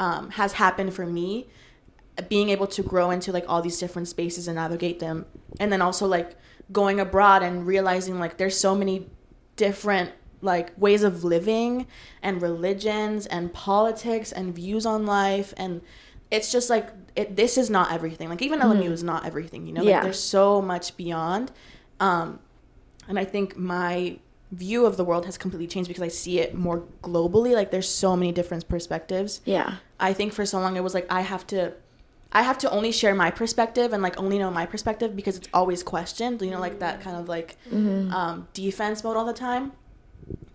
um, 0.00 0.30
has 0.30 0.54
happened 0.54 0.94
for 0.94 1.06
me 1.06 1.46
being 2.28 2.48
able 2.48 2.66
to 2.66 2.82
grow 2.82 3.12
into 3.12 3.30
like 3.30 3.44
all 3.46 3.62
these 3.62 3.78
different 3.78 4.08
spaces 4.08 4.48
and 4.48 4.56
navigate 4.56 4.98
them 4.98 5.26
and 5.60 5.72
then 5.72 5.80
also 5.80 6.08
like 6.08 6.36
going 6.72 6.98
abroad 6.98 7.44
and 7.44 7.68
realizing 7.68 8.18
like 8.18 8.36
there's 8.36 8.58
so 8.58 8.74
many 8.74 9.06
different 9.54 10.10
like 10.42 10.72
ways 10.76 11.04
of 11.04 11.22
living 11.22 11.86
and 12.20 12.42
religions 12.42 13.26
and 13.26 13.52
politics 13.52 14.32
and 14.32 14.56
views 14.56 14.84
on 14.84 15.06
life 15.06 15.54
and 15.56 15.82
it's 16.30 16.50
just 16.52 16.70
like 16.70 16.88
it 17.16 17.34
this 17.36 17.58
is 17.58 17.68
not 17.70 17.92
everything 17.92 18.28
like 18.28 18.42
even 18.42 18.60
LMU 18.60 18.90
is 18.90 19.02
not 19.02 19.26
everything 19.26 19.66
you 19.66 19.72
know 19.72 19.82
Yeah. 19.82 19.94
like 19.96 20.02
there's 20.04 20.22
so 20.22 20.62
much 20.62 20.96
beyond 20.96 21.50
um 21.98 22.38
and 23.08 23.18
I 23.18 23.24
think 23.24 23.56
my 23.56 24.18
view 24.52 24.84
of 24.86 24.96
the 24.96 25.04
world 25.04 25.26
has 25.26 25.36
completely 25.38 25.66
changed 25.66 25.88
because 25.88 26.02
I 26.02 26.08
see 26.08 26.40
it 26.40 26.54
more 26.54 26.82
globally 27.02 27.54
like 27.54 27.70
there's 27.70 27.88
so 27.88 28.16
many 28.16 28.32
different 28.32 28.68
perspectives 28.68 29.40
Yeah. 29.44 29.74
I 29.98 30.12
think 30.12 30.32
for 30.32 30.44
so 30.46 30.58
long 30.60 30.76
it 30.76 30.82
was 30.82 30.94
like 30.94 31.06
I 31.10 31.20
have 31.22 31.46
to 31.48 31.72
I 32.32 32.42
have 32.42 32.58
to 32.58 32.70
only 32.70 32.92
share 32.92 33.14
my 33.14 33.30
perspective 33.32 33.92
and 33.92 34.02
like 34.04 34.16
only 34.18 34.38
know 34.38 34.50
my 34.52 34.64
perspective 34.66 35.16
because 35.16 35.36
it's 35.36 35.48
always 35.52 35.82
questioned, 35.82 36.40
you 36.42 36.50
know, 36.52 36.60
like 36.60 36.78
that 36.78 37.00
kind 37.00 37.16
of 37.16 37.28
like 37.28 37.56
Mm-hmm. 37.72 38.12
um, 38.14 38.46
defense 38.52 39.02
mode 39.02 39.16
all 39.16 39.24
the 39.24 39.32
time. 39.32 39.72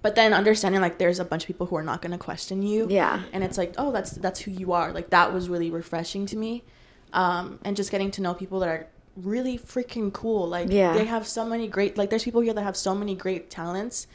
But 0.01 0.15
then 0.15 0.34
understanding 0.34 0.82
like 0.82 0.97
there's 0.99 1.19
a 1.19 1.26
bunch 1.26 1.43
of 1.43 1.47
people 1.47 1.65
who 1.65 1.76
are 1.78 1.84
not 1.84 2.01
going 2.01 2.11
to 2.11 2.17
question 2.17 2.61
you, 2.61 2.88
Yeah. 2.89 3.23
and 3.34 3.43
it's 3.43 3.57
like 3.57 3.73
oh 3.78 3.91
that's 3.91 4.11
that's 4.11 4.39
who 4.39 4.51
you 4.51 4.73
are. 4.73 4.91
Like 4.91 5.09
that 5.09 5.34
was 5.34 5.49
really 5.49 5.71
refreshing 5.71 6.26
to 6.28 6.38
me, 6.38 6.63
um, 7.13 7.59
and 7.63 7.76
just 7.76 7.91
getting 7.91 8.11
to 8.11 8.21
know 8.21 8.34
people 8.34 8.59
that 8.59 8.69
are 8.69 8.88
really 9.15 9.57
freaking 9.57 10.13
cool. 10.13 10.47
Like 10.47 10.69
Yeah. 10.71 10.93
they 10.93 11.05
have 11.05 11.26
so 11.28 11.45
many 11.45 11.67
great 11.67 11.97
like 11.97 12.09
there's 12.11 12.23
people 12.23 12.41
here 12.41 12.53
that 12.53 12.61
have 12.63 12.78
so 12.78 12.93
many 12.93 13.15
great 13.15 13.49
talents, 13.49 14.05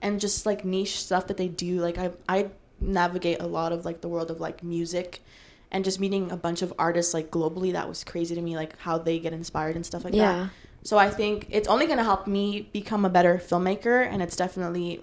and 0.00 0.20
just 0.20 0.46
like 0.46 0.64
niche 0.64 0.98
stuff 1.00 1.26
that 1.26 1.36
they 1.36 1.48
do. 1.48 1.80
Like 1.80 1.98
I 1.98 2.12
I 2.28 2.50
navigate 2.80 3.40
a 3.40 3.46
lot 3.46 3.72
of 3.72 3.84
like 3.84 4.00
the 4.00 4.08
world 4.08 4.30
of 4.30 4.40
like 4.40 4.62
music 4.62 5.22
and 5.70 5.84
just 5.84 5.98
meeting 5.98 6.30
a 6.30 6.36
bunch 6.36 6.62
of 6.62 6.72
artists 6.78 7.12
like 7.12 7.30
globally 7.30 7.72
that 7.72 7.88
was 7.88 8.04
crazy 8.04 8.34
to 8.34 8.40
me 8.40 8.54
like 8.54 8.78
how 8.78 8.96
they 8.98 9.18
get 9.18 9.32
inspired 9.32 9.74
and 9.76 9.84
stuff 9.84 10.04
like 10.04 10.14
Yeah. 10.14 10.32
that 10.44 10.50
so 10.86 10.96
i 10.98 11.10
think 11.10 11.46
it's 11.50 11.68
only 11.68 11.86
going 11.86 11.98
to 11.98 12.04
help 12.04 12.26
me 12.26 12.68
become 12.72 13.04
a 13.04 13.10
better 13.10 13.34
filmmaker 13.48 14.06
and 14.06 14.22
it's 14.22 14.36
definitely 14.36 15.02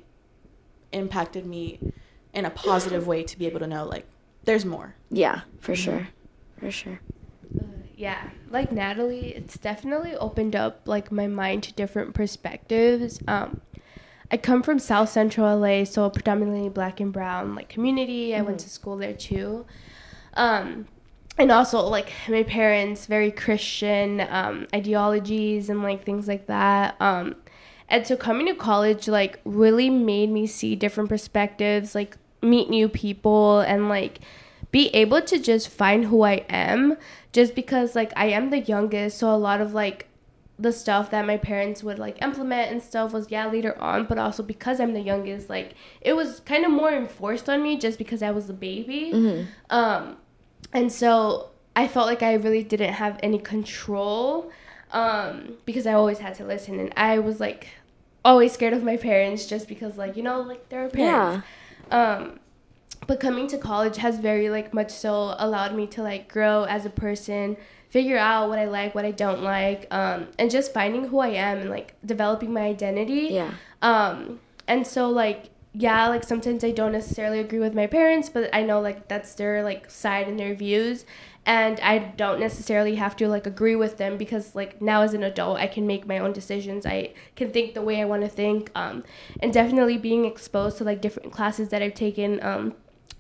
impacted 0.91 1.45
me 1.45 1.79
in 2.33 2.45
a 2.45 2.49
positive 2.49 3.05
way 3.05 3.21
to 3.23 3.37
be 3.37 3.45
able 3.45 3.59
to 3.59 3.67
know 3.67 3.83
like 3.85 4.05
there's 4.45 4.65
more 4.65 4.95
Yeah. 5.09 5.41
For 5.59 5.75
sure. 5.75 6.07
For 6.59 6.71
sure. 6.71 6.99
yeah 7.95 8.29
like 8.49 8.71
natalie 8.71 9.33
it's 9.35 9.57
definitely 9.57 10.15
opened 10.15 10.55
up 10.55 10.81
like 10.85 11.11
my 11.11 11.27
mind 11.27 11.63
to 11.63 11.73
different 11.73 12.13
perspectives 12.13 13.19
um 13.27 13.61
i 14.31 14.37
come 14.37 14.63
from 14.63 14.79
south 14.79 15.09
central 15.09 15.57
la 15.59 15.83
so 15.83 16.05
a 16.05 16.09
predominantly 16.09 16.69
black 16.69 16.99
and 16.99 17.11
brown 17.13 17.55
like 17.55 17.69
community 17.69 18.35
i 18.35 18.41
went 18.41 18.59
to 18.59 18.69
school 18.69 18.97
there 18.97 19.13
too 19.13 19.65
um 20.35 20.87
and 21.37 21.51
also 21.51 21.81
like 21.81 22.11
my 22.29 22.43
parents 22.43 23.05
very 23.05 23.31
christian 23.31 24.21
um 24.29 24.67
ideologies 24.73 25.69
and 25.69 25.81
like 25.81 26.03
things 26.03 26.27
like 26.27 26.47
that 26.47 26.95
um 26.99 27.35
and 27.89 28.05
so 28.07 28.15
coming 28.15 28.47
to 28.47 28.55
college 28.55 29.07
like 29.07 29.39
really 29.45 29.89
made 29.89 30.29
me 30.29 30.47
see 30.47 30.75
different 30.75 31.09
perspectives 31.09 31.95
like 31.95 32.17
meet 32.41 32.69
new 32.69 32.89
people 32.89 33.61
and 33.61 33.89
like 33.89 34.19
be 34.71 34.87
able 34.89 35.21
to 35.21 35.39
just 35.39 35.69
find 35.69 36.05
who 36.05 36.23
I 36.23 36.45
am 36.49 36.97
just 37.31 37.53
because 37.53 37.95
like 37.95 38.11
I 38.15 38.25
am 38.27 38.49
the 38.49 38.59
youngest 38.59 39.19
so 39.19 39.33
a 39.33 39.37
lot 39.37 39.61
of 39.61 39.73
like 39.73 40.07
the 40.59 40.71
stuff 40.71 41.11
that 41.11 41.25
my 41.25 41.37
parents 41.37 41.83
would 41.83 41.99
like 41.99 42.21
implement 42.21 42.71
and 42.71 42.81
stuff 42.81 43.13
was 43.13 43.29
yeah 43.29 43.45
later 43.47 43.79
on 43.79 44.05
but 44.05 44.17
also 44.17 44.43
because 44.43 44.79
I'm 44.79 44.93
the 44.93 45.01
youngest 45.01 45.49
like 45.49 45.75
it 46.01 46.13
was 46.13 46.39
kind 46.41 46.65
of 46.65 46.71
more 46.71 46.91
enforced 46.91 47.49
on 47.49 47.61
me 47.61 47.77
just 47.77 47.97
because 47.97 48.21
I 48.23 48.31
was 48.31 48.49
a 48.49 48.53
baby. 48.53 49.11
Um 49.69 50.17
and 50.71 50.91
so 50.91 51.49
I 51.75 51.87
felt 51.87 52.07
like 52.07 52.23
I 52.23 52.33
really 52.33 52.63
didn't 52.63 52.93
have 52.93 53.19
any 53.23 53.39
control 53.39 54.51
um 54.91 55.55
because 55.65 55.87
I 55.87 55.93
always 55.93 56.19
had 56.19 56.35
to 56.35 56.45
listen. 56.45 56.79
And 56.79 56.93
I 56.95 57.19
was 57.19 57.39
like 57.39 57.69
always 58.23 58.53
scared 58.53 58.73
of 58.73 58.83
my 58.83 58.95
parents 58.95 59.45
just 59.47 59.67
because 59.67 59.97
like 59.97 60.15
you 60.15 60.23
know 60.23 60.41
like 60.41 60.69
they're 60.69 60.89
parents. 60.89 61.45
Um 61.91 62.39
but 63.07 63.19
coming 63.19 63.47
to 63.47 63.57
college 63.57 63.97
has 63.97 64.17
very 64.19 64.49
like 64.49 64.73
much 64.73 64.91
so 64.91 65.35
allowed 65.37 65.75
me 65.75 65.87
to 65.87 66.01
like 66.01 66.27
grow 66.27 66.63
as 66.63 66.85
a 66.85 66.89
person 66.89 67.57
figure 67.89 68.17
out 68.17 68.49
what 68.49 68.57
i 68.57 68.65
like 68.65 68.95
what 68.95 69.05
i 69.05 69.11
don't 69.11 69.43
like 69.43 69.87
um, 69.91 70.27
and 70.39 70.49
just 70.49 70.73
finding 70.73 71.09
who 71.09 71.19
i 71.19 71.27
am 71.27 71.59
and 71.59 71.69
like 71.69 71.93
developing 72.05 72.53
my 72.53 72.61
identity. 72.61 73.27
Yeah. 73.31 73.51
um, 73.81 74.39
and 74.67 74.87
so 74.87 75.09
like 75.09 75.49
yeah 75.73 76.07
like 76.07 76.23
sometimes 76.23 76.63
i 76.63 76.71
don't 76.71 76.91
necessarily 76.91 77.39
agree 77.39 77.59
with 77.59 77.73
my 77.73 77.87
parents 77.87 78.29
but 78.29 78.47
i 78.53 78.61
know 78.61 78.79
like 78.79 79.07
that's 79.07 79.33
their 79.33 79.63
like 79.63 79.89
side 79.89 80.27
and 80.27 80.39
their 80.39 80.53
views. 80.55 81.05
And 81.45 81.79
i 81.81 81.97
don't 81.97 82.39
necessarily 82.39 82.95
have 82.95 83.17
to 83.17 83.27
like 83.27 83.45
agree 83.45 83.75
with 83.75 83.97
them 83.97 84.17
because 84.17 84.55
like 84.55 84.81
now 84.81 85.01
as 85.01 85.13
an 85.13 85.23
adult 85.23 85.57
i 85.59 85.67
can 85.67 85.85
make 85.85 86.05
my 86.07 86.19
own 86.19 86.31
decisions. 86.31 86.85
I 86.85 87.13
can 87.35 87.51
think 87.51 87.73
the 87.73 87.81
way 87.81 87.99
i 88.01 88.05
want 88.05 88.21
to 88.21 88.29
think 88.29 88.71
um, 88.75 89.03
and 89.41 89.51
definitely 89.51 89.97
being 89.97 90.23
exposed 90.25 90.77
to 90.77 90.83
like 90.85 91.01
different 91.01 91.33
classes 91.33 91.67
that 91.69 91.81
i've 91.81 91.95
taken 91.95 92.41
um, 92.43 92.75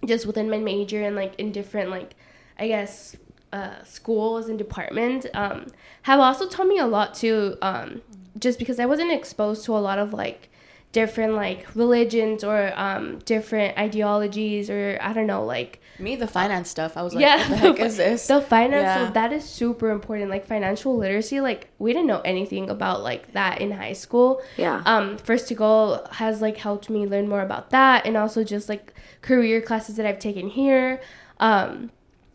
just 0.05 0.25
within 0.25 0.49
my 0.49 0.57
major 0.57 1.01
and 1.01 1.15
like 1.15 1.35
in 1.37 1.51
different 1.51 1.89
like 1.89 2.13
i 2.59 2.67
guess 2.67 3.17
uh, 3.51 3.83
schools 3.83 4.47
and 4.47 4.57
departments 4.57 5.27
um, 5.33 5.67
have 6.03 6.19
also 6.19 6.47
taught 6.47 6.67
me 6.67 6.77
a 6.79 6.87
lot 6.87 7.13
too 7.13 7.57
um, 7.61 8.01
just 8.39 8.57
because 8.57 8.79
i 8.79 8.85
wasn't 8.85 9.11
exposed 9.11 9.65
to 9.65 9.75
a 9.75 9.79
lot 9.79 9.99
of 9.99 10.13
like 10.13 10.49
different 10.93 11.33
like 11.33 11.67
religions 11.75 12.43
or 12.43 12.71
um, 12.79 13.19
different 13.25 13.77
ideologies 13.77 14.69
or 14.69 14.97
i 15.01 15.11
don't 15.11 15.27
know 15.27 15.43
like 15.43 15.81
me 15.99 16.15
the 16.15 16.27
finance 16.27 16.69
stuff 16.69 16.95
i 16.95 17.01
was 17.01 17.13
like 17.13 17.21
yeah 17.23 17.37
what 17.37 17.49
the 17.49 17.55
heck 17.57 17.79
is 17.79 17.97
this 17.97 18.27
the 18.27 18.39
finance 18.41 18.83
Yeah. 18.83 19.07
so 19.07 19.13
that 19.13 19.33
is 19.33 19.43
super 19.43 19.89
important 19.89 20.29
like 20.29 20.45
financial 20.47 20.95
literacy 20.95 21.41
like 21.41 21.69
we 21.79 21.91
didn't 21.93 22.07
know 22.07 22.21
anything 22.21 22.69
about 22.69 23.01
like 23.03 23.33
that 23.33 23.59
in 23.59 23.71
high 23.71 23.93
school 23.93 24.41
Yeah. 24.57 24.81
um 24.85 25.17
first 25.17 25.47
to 25.49 25.55
go 25.55 26.05
has 26.11 26.41
like 26.41 26.57
helped 26.57 26.89
me 26.89 27.05
learn 27.07 27.27
more 27.27 27.41
about 27.41 27.71
that 27.71 28.05
and 28.05 28.15
also 28.15 28.43
just 28.43 28.69
like 28.69 28.93
career 29.21 29.61
classes 29.61 29.95
that 29.97 30.05
i've 30.05 30.19
taken 30.19 30.47
here 30.47 31.01
um 31.39 31.89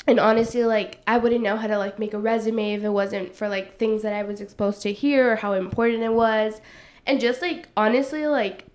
and 0.06 0.18
honestly 0.18 0.64
like 0.64 1.00
i 1.06 1.16
wouldn't 1.18 1.42
know 1.42 1.56
how 1.56 1.66
to 1.68 1.78
like 1.78 1.98
make 1.98 2.14
a 2.14 2.18
resume 2.18 2.74
if 2.74 2.82
it 2.82 2.88
wasn't 2.90 3.34
for 3.34 3.48
like 3.48 3.76
things 3.76 4.02
that 4.02 4.12
i 4.12 4.22
was 4.22 4.40
exposed 4.40 4.82
to 4.82 4.92
here 4.92 5.32
or 5.32 5.36
how 5.36 5.52
important 5.52 6.02
it 6.02 6.12
was 6.12 6.60
and 7.08 7.20
just 7.20 7.42
like 7.42 7.68
honestly 7.76 8.26
like 8.26 8.66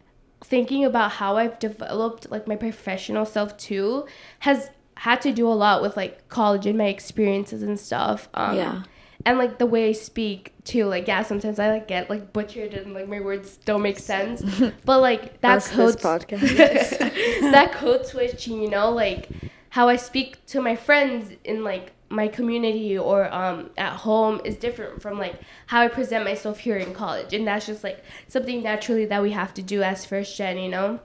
thinking 0.44 0.84
about 0.84 1.12
how 1.12 1.38
I've 1.38 1.58
developed 1.60 2.30
like 2.30 2.48
my 2.48 2.58
professional 2.58 3.26
self 3.26 3.56
too 3.56 4.06
has 4.40 4.70
had 4.96 5.22
to 5.22 5.32
do 5.32 5.48
a 5.48 5.54
lot 5.54 5.82
with 5.82 5.96
like 5.96 6.28
college 6.28 6.66
and 6.66 6.78
my 6.78 6.86
experiences 6.88 7.64
and 7.64 7.80
stuff. 7.80 8.28
Um, 8.34 8.58
Yeah. 8.58 8.84
And 9.26 9.38
like 9.38 9.58
the 9.58 9.66
way 9.66 9.88
I 9.88 9.94
speak 9.94 10.54
too, 10.66 10.86
like 10.86 11.08
yeah, 11.08 11.24
sometimes 11.24 11.58
I 11.58 11.70
like 11.70 11.88
get 11.88 12.10
like 12.10 12.34
butchered 12.34 12.74
and 12.74 12.94
like 12.94 13.08
my 13.08 13.22
words 13.22 13.58
don't 13.64 13.82
make 13.82 14.00
sense. 14.00 14.44
But 14.86 15.00
like 15.00 15.40
that 15.40 15.64
That's 15.64 15.70
code 15.70 15.96
podcast. 15.96 16.98
that 17.52 17.72
code 17.72 18.06
switching, 18.06 18.62
you 18.62 18.70
know, 18.70 18.90
like 18.92 19.30
how 19.70 19.88
I 19.88 19.96
speak 19.96 20.46
to 20.48 20.62
my 20.62 20.76
friends 20.76 21.32
in 21.46 21.64
like 21.64 21.94
my 22.14 22.28
community 22.28 22.98
or 22.98 23.34
um, 23.34 23.72
at 23.78 23.94
home 23.94 24.40
is 24.46 24.56
different 24.56 25.02
from 25.02 25.18
like 25.18 25.36
how 25.68 25.82
I 25.82 25.88
present 25.88 26.24
myself 26.24 26.60
here 26.60 26.78
in 26.78 26.94
college, 26.94 27.34
and 27.34 27.48
that's 27.48 27.66
just 27.66 27.84
like 27.84 28.04
something 28.28 28.62
naturally 28.62 29.06
that 29.06 29.22
we 29.22 29.32
have 29.32 29.54
to 29.56 29.64
do 29.64 29.82
as 29.82 30.06
first 30.06 30.38
gen, 30.38 30.58
you 30.58 30.70
know. 30.70 31.00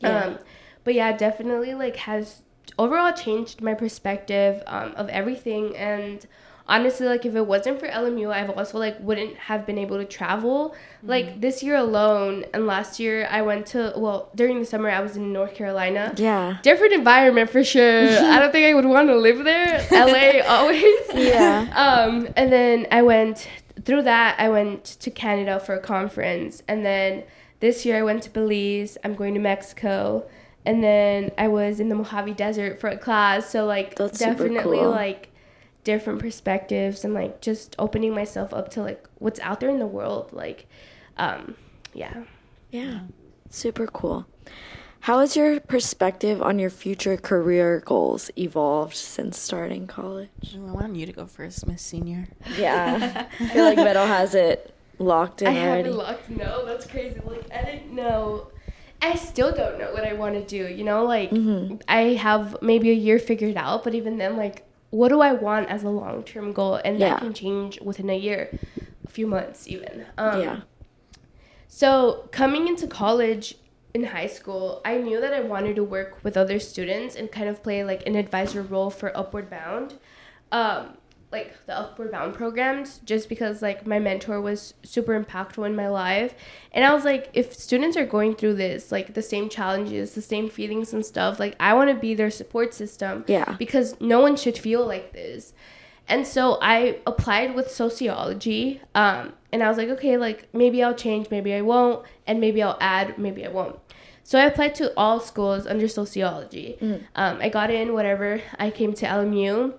Yeah. 0.00 0.24
Um, 0.24 0.38
but 0.84 0.94
yeah, 0.94 1.16
definitely 1.16 1.74
like 1.74 1.96
has 1.96 2.42
overall 2.78 3.12
changed 3.12 3.60
my 3.60 3.74
perspective 3.74 4.62
um, 4.66 4.92
of 4.96 5.08
everything 5.08 5.76
and 5.76 6.26
honestly 6.68 7.06
like 7.06 7.24
if 7.26 7.34
it 7.34 7.46
wasn't 7.46 7.78
for 7.80 7.88
LMU 7.88 8.30
I've 8.32 8.50
also 8.50 8.78
like 8.78 8.98
wouldn't 9.00 9.36
have 9.36 9.66
been 9.66 9.78
able 9.78 9.98
to 9.98 10.04
travel 10.04 10.74
Mm-hmm. 11.02 11.10
like 11.10 11.40
this 11.40 11.64
year 11.64 11.74
alone 11.74 12.44
and 12.54 12.64
last 12.66 13.00
year 13.00 13.26
I 13.28 13.42
went 13.42 13.66
to 13.74 13.92
well 13.96 14.28
during 14.36 14.60
the 14.60 14.64
summer 14.64 14.88
I 14.88 15.00
was 15.00 15.16
in 15.16 15.32
North 15.32 15.54
Carolina 15.54 16.14
Yeah. 16.16 16.58
different 16.62 16.92
environment 16.92 17.50
for 17.50 17.64
sure 17.64 18.02
I 18.34 18.38
don't 18.38 18.52
think 18.52 18.66
I 18.66 18.74
would 18.74 18.84
want 18.84 19.08
to 19.08 19.16
live 19.16 19.42
there 19.44 19.84
LA 19.90 20.46
always 20.48 20.94
Yeah. 21.14 21.66
um, 21.74 22.28
and 22.36 22.52
then 22.52 22.86
I 22.92 23.02
went 23.02 23.48
through 23.84 24.02
that. 24.02 24.36
I 24.38 24.48
went 24.48 24.84
to 24.84 25.10
Canada 25.10 25.58
for 25.58 25.74
a 25.74 25.80
conference, 25.80 26.62
and 26.68 26.84
then 26.86 27.24
this 27.58 27.84
year 27.84 27.96
I 27.98 28.02
went 28.02 28.22
to 28.24 28.30
Belize. 28.30 28.96
I'm 29.02 29.14
going 29.16 29.34
to 29.34 29.40
Mexico, 29.40 30.24
and 30.64 30.84
then 30.84 31.32
I 31.36 31.48
was 31.48 31.80
in 31.80 31.88
the 31.88 31.96
Mojave 31.96 32.34
Desert 32.34 32.78
for 32.80 32.88
a 32.90 32.96
class. 32.98 33.50
So 33.50 33.64
like 33.66 33.96
That's 33.96 34.20
definitely 34.20 34.78
cool. 34.78 34.90
like 34.90 35.31
different 35.84 36.20
perspectives 36.20 37.04
and 37.04 37.12
like 37.14 37.40
just 37.40 37.74
opening 37.78 38.14
myself 38.14 38.52
up 38.54 38.70
to 38.70 38.80
like 38.82 39.06
what's 39.18 39.40
out 39.40 39.60
there 39.60 39.70
in 39.70 39.78
the 39.78 39.86
world. 39.86 40.32
Like, 40.32 40.66
um, 41.16 41.56
yeah. 41.94 42.24
Yeah. 42.70 43.00
Super 43.50 43.86
cool. 43.86 44.26
How 45.00 45.18
has 45.18 45.34
your 45.36 45.58
perspective 45.58 46.40
on 46.40 46.60
your 46.60 46.70
future 46.70 47.16
career 47.16 47.82
goals 47.84 48.30
evolved 48.38 48.94
since 48.94 49.36
starting 49.36 49.88
college? 49.88 50.28
Ooh, 50.56 50.68
I 50.68 50.70
want 50.70 50.94
you 50.94 51.06
to 51.06 51.12
go 51.12 51.26
first, 51.26 51.66
Miss 51.66 51.82
Senior. 51.82 52.28
Yeah. 52.56 53.26
I 53.40 53.48
feel 53.48 53.64
like 53.64 53.76
Meadow 53.76 54.06
has 54.06 54.36
it 54.36 54.72
locked 55.00 55.42
in 55.42 55.48
I 55.48 55.58
already. 55.58 55.88
haven't 55.88 55.96
locked. 55.96 56.30
No, 56.30 56.64
that's 56.64 56.86
crazy. 56.86 57.20
Like 57.24 57.50
I 57.52 57.64
didn't 57.64 57.92
know. 57.92 58.48
I 59.02 59.16
still 59.16 59.50
don't 59.52 59.80
know 59.80 59.92
what 59.92 60.04
I 60.04 60.12
want 60.12 60.34
to 60.36 60.42
do. 60.46 60.72
You 60.72 60.84
know, 60.84 61.04
like 61.04 61.30
Mm-hmm. 61.30 61.78
I 61.88 62.14
have 62.14 62.62
maybe 62.62 62.90
a 62.90 62.94
year 62.94 63.18
figured 63.18 63.56
out, 63.56 63.82
but 63.82 63.96
even 63.96 64.18
then, 64.18 64.36
like, 64.36 64.64
what 64.92 65.08
do 65.08 65.20
I 65.22 65.32
want 65.32 65.68
as 65.70 65.82
a 65.84 65.88
long 65.88 66.22
term 66.22 66.52
goal? 66.52 66.74
And 66.84 66.98
Yeah. 66.98 67.10
that 67.10 67.18
can 67.20 67.32
change 67.32 67.80
within 67.80 68.08
a 68.10 68.16
year, 68.16 68.50
a 69.06 69.10
few 69.10 69.26
months 69.26 69.66
even. 69.66 70.04
Um, 70.18 70.40
yeah. 70.40 70.60
So 71.66 72.28
coming 72.30 72.68
into 72.68 72.86
college 72.86 73.56
in 73.94 74.04
high 74.04 74.26
school, 74.26 74.82
I 74.84 74.98
knew 74.98 75.18
that 75.20 75.32
I 75.32 75.40
wanted 75.40 75.76
to 75.76 75.84
work 75.84 76.18
with 76.22 76.36
other 76.36 76.58
students 76.58 77.16
and 77.16 77.32
kind 77.32 77.48
of 77.48 77.62
play 77.62 77.82
like 77.84 78.06
an 78.06 78.14
advisor 78.16 78.62
role 78.62 78.90
for 78.90 79.16
Upward 79.16 79.48
Bound, 79.48 79.94
um, 80.52 80.98
like 81.32 81.54
the 81.66 81.76
Upward 81.76 82.12
Bound 82.12 82.34
programs, 82.34 82.98
just 83.04 83.28
because 83.28 83.62
like 83.62 83.86
my 83.86 83.98
mentor 83.98 84.40
was 84.40 84.74
super 84.82 85.18
impactful 85.18 85.66
in 85.66 85.74
my 85.74 85.88
life, 85.88 86.34
and 86.72 86.84
I 86.84 86.92
was 86.94 87.04
like, 87.04 87.30
if 87.32 87.52
students 87.54 87.96
are 87.96 88.06
going 88.06 88.34
through 88.36 88.54
this, 88.54 88.92
like 88.92 89.14
the 89.14 89.22
same 89.22 89.48
challenges, 89.48 90.14
the 90.14 90.22
same 90.22 90.48
feelings 90.50 90.92
and 90.92 91.04
stuff, 91.04 91.40
like 91.40 91.56
I 91.58 91.74
want 91.74 91.90
to 91.90 91.96
be 91.96 92.14
their 92.14 92.30
support 92.30 92.74
system, 92.74 93.24
Yeah. 93.26 93.56
because 93.58 94.00
no 94.00 94.20
one 94.20 94.36
should 94.36 94.58
feel 94.58 94.86
like 94.86 95.12
this. 95.12 95.52
And 96.08 96.26
so 96.26 96.58
I 96.60 96.98
applied 97.06 97.54
with 97.54 97.70
sociology, 97.70 98.80
um, 98.94 99.32
and 99.52 99.62
I 99.62 99.68
was 99.68 99.78
like, 99.78 99.88
okay, 99.90 100.16
like 100.16 100.48
maybe 100.52 100.82
I'll 100.82 100.94
change, 100.94 101.30
maybe 101.30 101.54
I 101.54 101.60
won't, 101.62 102.04
and 102.26 102.40
maybe 102.40 102.62
I'll 102.62 102.76
add, 102.80 103.18
maybe 103.18 103.46
I 103.46 103.48
won't. 103.48 103.78
So 104.24 104.38
I 104.38 104.44
applied 104.44 104.74
to 104.76 104.92
all 104.96 105.18
schools 105.20 105.66
under 105.66 105.88
sociology. 105.88 106.78
Um, 107.16 107.38
I 107.40 107.48
got 107.48 107.70
in, 107.70 107.92
whatever. 107.92 108.40
I 108.58 108.70
came 108.70 108.92
to 108.94 109.06
LMU, 109.06 109.74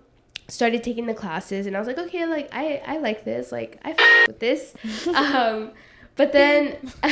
started 0.47 0.83
taking 0.83 1.05
the 1.05 1.13
classes, 1.13 1.65
and 1.67 1.75
I 1.75 1.79
was 1.79 1.87
like, 1.87 1.97
okay, 1.97 2.25
like 2.25 2.49
I, 2.51 2.81
I 2.85 2.97
like 2.97 3.23
this, 3.25 3.51
like 3.51 3.79
I 3.83 3.91
f- 3.91 4.27
with 4.27 4.39
this. 4.39 4.73
um, 5.07 5.71
but 6.15 6.31
then, 6.31 6.77
but 7.01 7.11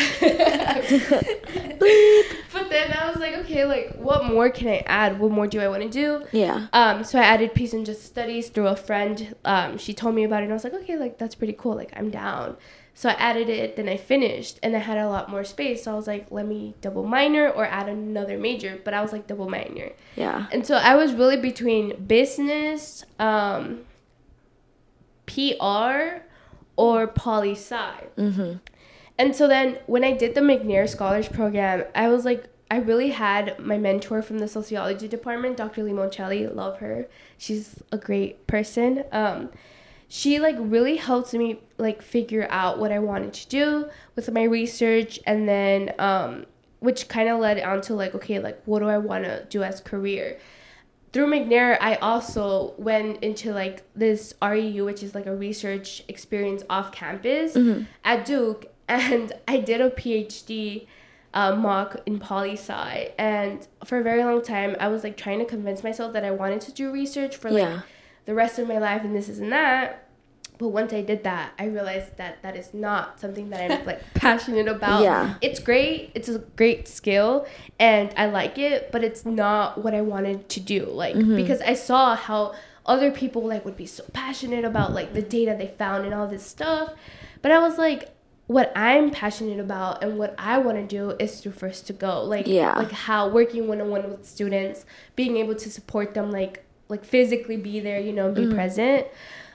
then 2.69 2.93
I 2.93 3.09
was 3.09 3.17
like, 3.17 3.33
okay, 3.39 3.65
like 3.65 3.95
what 3.95 4.25
more 4.25 4.49
can 4.49 4.67
I 4.67 4.83
add? 4.85 5.19
What 5.19 5.31
more 5.31 5.47
do 5.47 5.59
I 5.59 5.67
want 5.67 5.81
to 5.83 5.89
do? 5.89 6.25
Yeah. 6.31 6.67
Um, 6.71 7.03
so 7.03 7.17
I 7.17 7.23
added 7.23 7.55
peace 7.55 7.73
and 7.73 7.85
justice 7.85 8.05
studies 8.05 8.49
through 8.49 8.67
a 8.67 8.75
friend. 8.75 9.35
Um, 9.43 9.77
she 9.77 9.93
told 9.93 10.13
me 10.13 10.23
about 10.23 10.41
it, 10.41 10.43
and 10.43 10.53
I 10.53 10.55
was 10.55 10.63
like, 10.63 10.73
okay, 10.75 10.97
like 10.97 11.17
that's 11.17 11.35
pretty 11.35 11.53
cool. 11.53 11.75
Like 11.75 11.91
I'm 11.95 12.11
down. 12.11 12.57
So 12.93 13.09
I 13.09 13.13
added 13.13 13.49
it. 13.49 13.77
Then 13.77 13.87
I 13.89 13.97
finished, 13.97 14.59
and 14.61 14.75
I 14.75 14.79
had 14.79 14.97
a 14.97 15.07
lot 15.09 15.29
more 15.29 15.43
space. 15.43 15.83
So 15.83 15.93
I 15.93 15.95
was 15.95 16.07
like, 16.07 16.27
let 16.29 16.45
me 16.45 16.75
double 16.81 17.05
minor 17.05 17.49
or 17.49 17.65
add 17.65 17.87
another 17.89 18.37
major. 18.37 18.79
But 18.83 18.93
I 18.93 19.01
was 19.01 19.11
like 19.11 19.27
double 19.27 19.49
minor, 19.49 19.91
Yeah. 20.15 20.47
and 20.51 20.65
so 20.67 20.75
I 20.75 20.95
was 20.95 21.13
really 21.13 21.37
between 21.37 22.05
business, 22.05 23.03
um, 23.19 23.85
PR, 25.25 26.23
or 26.75 27.07
poli 27.07 27.53
sci. 27.53 27.75
Mm-hmm. 28.17 28.53
And 29.17 29.35
so 29.35 29.47
then 29.47 29.77
when 29.85 30.03
I 30.03 30.11
did 30.13 30.35
the 30.35 30.41
McNair 30.41 30.87
Scholars 30.89 31.27
Program, 31.27 31.85
I 31.93 32.07
was 32.09 32.25
like, 32.25 32.45
I 32.69 32.77
really 32.77 33.09
had 33.09 33.59
my 33.59 33.77
mentor 33.77 34.21
from 34.21 34.39
the 34.39 34.47
sociology 34.47 35.07
department, 35.07 35.57
Dr. 35.57 35.83
Limoncelli. 35.83 36.53
Love 36.53 36.77
her. 36.79 37.07
She's 37.37 37.81
a 37.91 37.97
great 37.97 38.47
person. 38.47 39.03
Um, 39.11 39.49
she 40.13 40.39
like 40.39 40.57
really 40.59 40.97
helped 40.97 41.33
me 41.33 41.61
like 41.77 42.01
figure 42.01 42.45
out 42.49 42.77
what 42.79 42.91
I 42.91 42.99
wanted 42.99 43.31
to 43.31 43.47
do 43.47 43.89
with 44.17 44.29
my 44.29 44.43
research, 44.43 45.21
and 45.25 45.47
then 45.47 45.93
um, 45.99 46.45
which 46.79 47.07
kind 47.07 47.29
of 47.29 47.39
led 47.39 47.61
on 47.61 47.79
to 47.83 47.93
like, 47.95 48.13
okay, 48.15 48.37
like 48.39 48.61
what 48.65 48.79
do 48.79 48.89
I 48.89 48.97
want 48.97 49.23
to 49.23 49.45
do 49.45 49.63
as 49.63 49.79
a 49.79 49.83
career? 49.83 50.37
through 51.13 51.27
McNair, 51.27 51.77
I 51.81 51.95
also 51.95 52.73
went 52.77 53.21
into 53.21 53.53
like 53.53 53.83
this 53.93 54.33
REU, 54.41 54.85
which 54.85 55.03
is 55.03 55.13
like 55.13 55.25
a 55.25 55.35
research 55.35 56.03
experience 56.07 56.63
off 56.69 56.91
campus 56.93 57.57
at 58.05 58.25
Duke, 58.25 58.67
and 58.87 59.33
I 59.47 59.59
did 59.59 59.81
a 59.81 59.89
PhD 59.89 60.87
uh, 61.33 61.55
mock 61.55 61.97
in 62.05 62.17
poli 62.19 62.53
sci. 62.53 63.11
And 63.17 63.67
for 63.85 63.97
a 63.99 64.03
very 64.03 64.23
long 64.23 64.41
time, 64.41 64.75
I 64.79 64.87
was 64.87 65.03
like 65.03 65.17
trying 65.17 65.39
to 65.39 65.45
convince 65.45 65.83
myself 65.83 66.13
that 66.13 66.23
I 66.23 66.31
wanted 66.31 66.61
to 66.61 66.71
do 66.71 66.91
research 66.91 67.35
for 67.35 67.49
like 67.51 67.63
Yeah. 67.63 67.81
the 68.25 68.33
rest 68.33 68.57
of 68.57 68.67
my 68.69 68.77
life 68.77 69.03
and 69.03 69.13
this 69.15 69.27
is 69.27 69.39
and 69.39 69.51
that. 69.51 70.00
But 70.61 70.67
once 70.67 70.93
I 70.93 71.01
did 71.01 71.23
that, 71.23 71.53
I 71.57 71.65
realized 71.65 72.17
that 72.17 72.43
that 72.43 72.55
is 72.55 72.71
not 72.71 73.19
something 73.19 73.49
that 73.49 73.71
I'm 73.71 73.83
like 73.83 74.01
passionate 74.13 74.67
about. 74.67 75.01
Yeah. 75.01 75.33
It's 75.41 75.59
great. 75.59 76.11
It's 76.13 76.29
a 76.29 76.37
great 76.37 76.87
skill 76.87 77.47
and 77.79 78.13
I 78.15 78.27
like 78.27 78.59
it, 78.59 78.91
but 78.91 79.03
it's 79.03 79.25
not 79.25 79.83
what 79.83 79.95
I 79.95 80.01
wanted 80.01 80.49
to 80.49 80.59
do. 80.59 80.85
Like 80.85 81.15
mm-hmm. 81.15 81.35
because 81.35 81.61
I 81.61 81.73
saw 81.73 82.15
how 82.15 82.53
other 82.85 83.09
people 83.09 83.41
like 83.41 83.65
would 83.65 83.75
be 83.75 83.87
so 83.87 84.03
passionate 84.13 84.63
about 84.63 84.93
like 84.93 85.13
the 85.15 85.23
data 85.23 85.55
they 85.57 85.65
found 85.65 86.05
and 86.05 86.13
all 86.13 86.27
this 86.27 86.45
stuff. 86.45 86.93
But 87.41 87.51
I 87.51 87.57
was 87.57 87.79
like 87.79 88.13
what 88.45 88.71
I'm 88.75 89.09
passionate 89.09 89.59
about 89.59 90.03
and 90.03 90.19
what 90.19 90.35
I 90.37 90.59
want 90.59 90.77
to 90.77 90.85
do 90.85 91.15
is 91.17 91.41
through 91.41 91.53
first 91.53 91.87
to 91.87 91.93
go. 91.93 92.23
Like 92.23 92.45
Yeah. 92.45 92.73
like 92.77 92.91
how 92.91 93.29
working 93.29 93.67
one 93.67 93.81
on 93.81 93.89
one 93.89 94.07
with 94.11 94.27
students, 94.27 94.85
being 95.15 95.37
able 95.37 95.55
to 95.55 95.71
support 95.71 96.13
them 96.13 96.29
like 96.29 96.63
like 96.87 97.03
physically 97.03 97.57
be 97.57 97.79
there, 97.79 97.99
you 97.99 98.13
know, 98.13 98.31
be 98.31 98.41
mm-hmm. 98.41 98.53
present. 98.53 99.07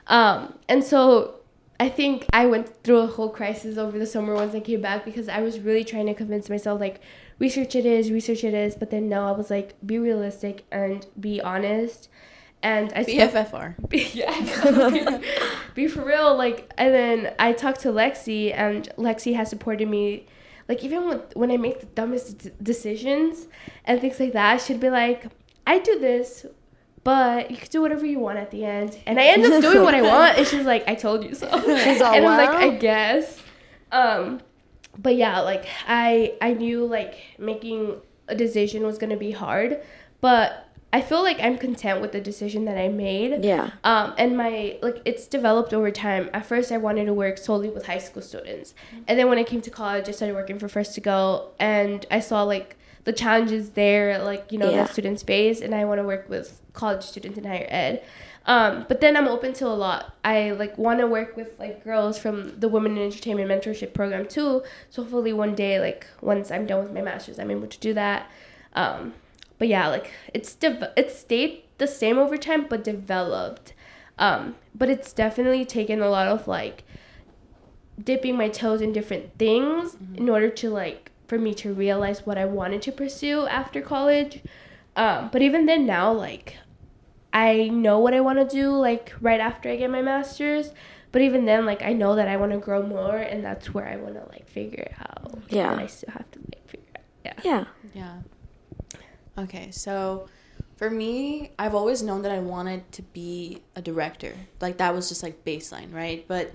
Um, 0.08 0.54
and 0.68 0.82
so 0.84 1.40
I 1.78 1.88
think 1.88 2.26
I 2.32 2.46
went 2.46 2.82
through 2.84 2.98
a 3.00 3.06
whole 3.06 3.28
crisis 3.30 3.76
over 3.76 3.98
the 3.98 4.06
summer 4.06 4.34
once 4.34 4.54
I 4.54 4.60
came 4.60 4.80
back 4.80 5.04
because 5.04 5.28
I 5.28 5.40
was 5.40 5.60
really 5.60 5.84
trying 5.84 6.06
to 6.06 6.14
convince 6.14 6.48
myself 6.48 6.80
like 6.80 7.00
research 7.38 7.74
it 7.74 7.84
is, 7.84 8.10
research 8.10 8.44
it 8.44 8.54
is, 8.54 8.74
but 8.76 8.90
then 8.90 9.08
no, 9.08 9.26
I 9.26 9.32
was 9.32 9.50
like 9.50 9.74
be 9.84 9.98
realistic 9.98 10.64
and 10.70 11.06
be 11.18 11.40
honest. 11.40 12.08
And 12.62 12.92
I 12.94 13.02
spoke- 13.02 13.30
BFFR. 13.30 13.74
yeah, 14.14 15.20
be 15.74 15.86
for 15.88 16.04
real. 16.04 16.36
Like, 16.36 16.72
and 16.78 16.92
then 16.94 17.34
I 17.38 17.52
talked 17.52 17.80
to 17.80 17.88
Lexi, 17.88 18.52
and 18.54 18.88
Lexi 18.96 19.36
has 19.36 19.50
supported 19.50 19.88
me. 19.88 20.26
Like, 20.68 20.82
even 20.82 21.06
when 21.06 21.18
when 21.34 21.50
I 21.50 21.58
make 21.58 21.80
the 21.80 21.86
dumbest 21.86 22.38
d- 22.38 22.50
decisions 22.62 23.46
and 23.84 24.00
things 24.00 24.18
like 24.18 24.32
that, 24.32 24.62
she'd 24.62 24.80
be 24.80 24.88
like, 24.90 25.26
"I 25.66 25.78
do 25.78 25.98
this, 25.98 26.46
but 27.06 27.50
you 27.50 27.56
can 27.56 27.68
do 27.70 27.80
whatever 27.80 28.04
you 28.04 28.18
want 28.18 28.38
at 28.38 28.50
the 28.50 28.64
end." 28.64 28.98
And 29.06 29.18
I 29.18 29.26
end 29.26 29.44
up 29.44 29.62
doing 29.62 29.82
what 29.82 29.94
I 29.94 30.02
want, 30.14 30.38
and 30.38 30.46
she's 30.46 30.66
like, 30.66 30.82
"I 30.88 30.94
told 30.94 31.24
you 31.24 31.34
so." 31.34 31.46
She's 31.84 32.00
all, 32.04 32.12
and 32.14 32.26
I'm 32.26 32.38
like, 32.44 32.50
"I 32.50 32.76
guess." 32.76 33.40
Um, 33.92 34.40
but 34.98 35.16
yeah, 35.16 35.40
like 35.40 35.66
I 35.86 36.34
I 36.40 36.52
knew 36.52 36.84
like 36.84 37.14
making 37.38 37.96
a 38.28 38.34
decision 38.34 38.82
was 38.82 38.98
gonna 38.98 39.16
be 39.16 39.30
hard, 39.30 39.80
but 40.20 40.64
I 40.92 41.00
feel 41.00 41.22
like 41.22 41.38
I'm 41.40 41.58
content 41.58 42.00
with 42.00 42.12
the 42.12 42.20
decision 42.20 42.64
that 42.64 42.78
I 42.78 42.88
made. 42.88 43.44
Yeah. 43.44 43.70
Um, 43.84 44.14
and 44.16 44.36
my 44.36 44.78
like 44.82 45.02
it's 45.04 45.26
developed 45.26 45.74
over 45.74 45.90
time. 45.90 46.30
At 46.32 46.46
first, 46.46 46.72
I 46.72 46.78
wanted 46.78 47.04
to 47.06 47.14
work 47.14 47.38
solely 47.38 47.68
with 47.68 47.86
high 47.86 47.98
school 47.98 48.22
students, 48.22 48.74
and 49.06 49.18
then 49.18 49.28
when 49.28 49.38
I 49.38 49.44
came 49.44 49.60
to 49.62 49.70
college, 49.70 50.08
I 50.08 50.12
started 50.12 50.34
working 50.34 50.58
for 50.58 50.68
First 50.68 50.94
to 50.94 51.00
Go, 51.00 51.50
and 51.58 52.06
I 52.10 52.20
saw 52.20 52.42
like 52.42 52.76
the 53.06 53.12
challenges 53.12 53.70
there, 53.70 54.18
like 54.22 54.52
you 54.52 54.58
know 54.58 54.68
Yeah. 54.70 54.82
that 54.84 54.90
students 54.92 55.22
face, 55.22 55.60
and 55.62 55.74
I 55.74 55.84
want 55.86 55.98
to 56.00 56.04
work 56.04 56.28
with 56.28 56.60
college 56.74 57.02
students 57.02 57.38
in 57.38 57.44
higher 57.44 57.66
ed. 57.70 58.02
Um, 58.44 58.84
but 58.88 59.00
then 59.00 59.16
I'm 59.16 59.26
open 59.26 59.52
to 59.54 59.66
a 59.66 59.74
lot. 59.86 60.14
I 60.24 60.52
like 60.52 60.76
want 60.78 61.00
to 61.00 61.06
work 61.06 61.36
with 61.36 61.58
like 61.58 61.82
girls 61.82 62.18
from 62.18 62.60
the 62.60 62.68
Women 62.68 62.96
in 62.96 63.02
Entertainment 63.04 63.48
Mentorship 63.50 63.92
Program 63.94 64.26
too. 64.28 64.62
So 64.90 65.02
hopefully 65.02 65.32
one 65.32 65.54
day, 65.54 65.80
like 65.80 66.06
once 66.20 66.50
I'm 66.52 66.66
done 66.66 66.82
with 66.84 66.92
my 66.92 67.00
masters, 67.02 67.38
I'm 67.40 67.50
able 67.50 67.66
to 67.66 67.78
do 67.80 67.92
that. 67.94 68.30
Um, 68.74 69.14
but 69.58 69.68
yeah, 69.68 69.88
like 69.88 70.12
it's 70.34 70.54
dev- 70.54 70.92
it's 70.96 71.18
stayed 71.18 71.62
the 71.78 71.86
same 71.88 72.18
over 72.18 72.36
time, 72.36 72.66
but 72.68 72.84
developed. 72.84 73.72
Um, 74.18 74.54
but 74.74 74.88
it's 74.90 75.12
definitely 75.12 75.64
taken 75.64 76.00
a 76.00 76.08
lot 76.08 76.26
of 76.28 76.46
like 76.46 76.84
dipping 78.02 78.36
my 78.36 78.48
toes 78.48 78.80
in 78.80 78.92
different 78.92 79.36
things 79.38 79.96
in 80.16 80.28
order 80.28 80.50
to 80.50 80.70
like 80.70 81.10
for 81.26 81.38
me 81.38 81.54
to 81.54 81.72
realize 81.72 82.24
what 82.24 82.38
I 82.38 82.44
wanted 82.44 82.82
to 82.82 82.92
pursue 82.92 83.46
after 83.46 83.80
college. 83.80 84.42
Um, 84.94 85.28
but 85.32 85.42
even 85.42 85.66
then, 85.66 85.86
now 85.86 86.12
like 86.12 86.56
I 87.32 87.68
know 87.68 87.98
what 87.98 88.14
I 88.14 88.20
want 88.20 88.38
to 88.38 88.46
do 88.46 88.70
like 88.70 89.12
right 89.20 89.40
after 89.40 89.68
I 89.68 89.76
get 89.76 89.90
my 89.90 90.02
master's. 90.02 90.70
But 91.12 91.22
even 91.22 91.44
then, 91.46 91.64
like 91.64 91.82
I 91.82 91.92
know 91.92 92.14
that 92.16 92.28
I 92.28 92.36
want 92.36 92.52
to 92.52 92.58
grow 92.58 92.82
more, 92.82 93.16
and 93.16 93.42
that's 93.44 93.72
where 93.72 93.86
I 93.86 93.96
want 93.96 94.14
to 94.14 94.26
like 94.30 94.48
figure 94.48 94.82
it 94.82 94.94
out. 94.98 95.38
Yeah. 95.48 95.72
And 95.72 95.80
I 95.80 95.86
still 95.86 96.12
have 96.12 96.30
to 96.32 96.38
like 96.38 96.68
figure 96.68 96.86
it 96.94 97.00
out. 97.28 97.44
Yeah. 97.44 97.64
Yeah. 97.94 98.20
Yeah. 98.92 99.02
Okay, 99.38 99.70
so 99.70 100.28
for 100.76 100.90
me, 100.90 101.52
I've 101.58 101.74
always 101.74 102.02
known 102.02 102.22
that 102.22 102.32
I 102.32 102.38
wanted 102.38 102.90
to 102.92 103.02
be 103.02 103.62
a 103.74 103.82
director. 103.82 104.34
Like 104.60 104.78
that 104.78 104.94
was 104.94 105.08
just 105.08 105.22
like 105.22 105.44
baseline, 105.44 105.92
right? 105.92 106.24
But 106.26 106.52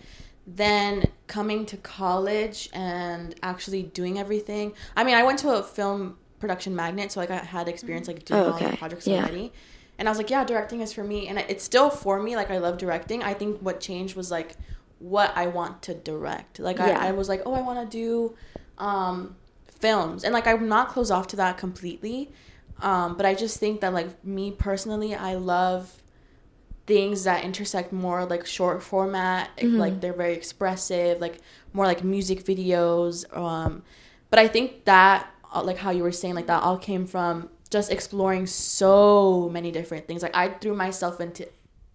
then 0.47 1.07
coming 1.27 1.65
to 1.67 1.77
college 1.77 2.69
and 2.73 3.35
actually 3.43 3.83
doing 3.83 4.19
everything. 4.19 4.73
I 4.95 5.03
mean, 5.03 5.15
I 5.15 5.23
went 5.23 5.39
to 5.39 5.49
a 5.51 5.63
film 5.63 6.17
production 6.39 6.75
magnet, 6.75 7.11
so 7.11 7.19
like 7.19 7.29
I 7.31 7.37
had 7.37 7.67
experience 7.67 8.07
like 8.07 8.25
doing 8.25 8.41
Oh, 8.41 8.51
all 8.51 8.59
the 8.59 8.77
projects 8.77 9.07
Yeah. 9.07 9.19
already. 9.21 9.53
And 9.97 10.07
I 10.07 10.11
was 10.11 10.17
like, 10.17 10.31
yeah, 10.31 10.43
directing 10.43 10.81
is 10.81 10.91
for 10.91 11.03
me, 11.03 11.27
and 11.27 11.37
it's 11.37 11.63
still 11.63 11.89
for 11.91 12.21
me. 12.21 12.35
Like 12.35 12.49
I 12.49 12.57
love 12.57 12.77
directing. 12.79 13.21
I 13.23 13.33
think 13.35 13.59
what 13.61 13.79
changed 13.79 14.15
was 14.15 14.31
like 14.31 14.55
what 14.99 15.31
I 15.35 15.47
want 15.47 15.83
to 15.83 15.93
direct. 15.93 16.59
Like 16.59 16.77
Yeah. 16.77 16.97
I, 16.99 17.09
I 17.09 17.11
was 17.11 17.29
like, 17.29 17.43
oh, 17.45 17.53
I 17.53 17.61
want 17.61 17.79
to 17.89 17.97
do 17.97 18.35
um, 18.83 19.35
films, 19.79 20.23
and 20.23 20.33
like 20.33 20.47
I'm 20.47 20.67
not 20.67 20.89
closed 20.89 21.11
off 21.11 21.27
to 21.27 21.35
that 21.37 21.57
completely. 21.57 22.31
Um, 22.81 23.15
but 23.15 23.27
I 23.27 23.35
just 23.35 23.59
think 23.59 23.81
that 23.81 23.93
like 23.93 24.25
me 24.25 24.49
personally, 24.51 25.13
I 25.13 25.35
love 25.35 26.00
things 26.91 27.23
that 27.23 27.39
intersect 27.45 27.93
more 27.93 28.25
like 28.25 28.43
short 28.45 28.83
format 28.83 29.49
like 29.61 30.01
they're 30.01 30.19
very 30.25 30.33
expressive 30.41 31.21
like 31.21 31.37
more 31.71 31.85
like 31.85 32.03
music 32.03 32.39
videos 32.51 33.15
um 33.45 33.81
but 34.29 34.39
i 34.39 34.47
think 34.55 34.83
that 34.83 35.17
uh, 35.53 35.63
like 35.63 35.77
how 35.77 35.91
you 35.91 36.03
were 36.03 36.11
saying 36.11 36.35
like 36.35 36.47
that 36.47 36.61
all 36.63 36.77
came 36.77 37.05
from 37.05 37.49
just 37.69 37.91
exploring 37.91 38.45
so 38.45 39.49
many 39.49 39.71
different 39.71 40.07
things. 40.07 40.21
Like 40.21 40.35
i 40.35 40.49
threw 40.49 40.75
myself 40.75 41.19
into 41.21 41.47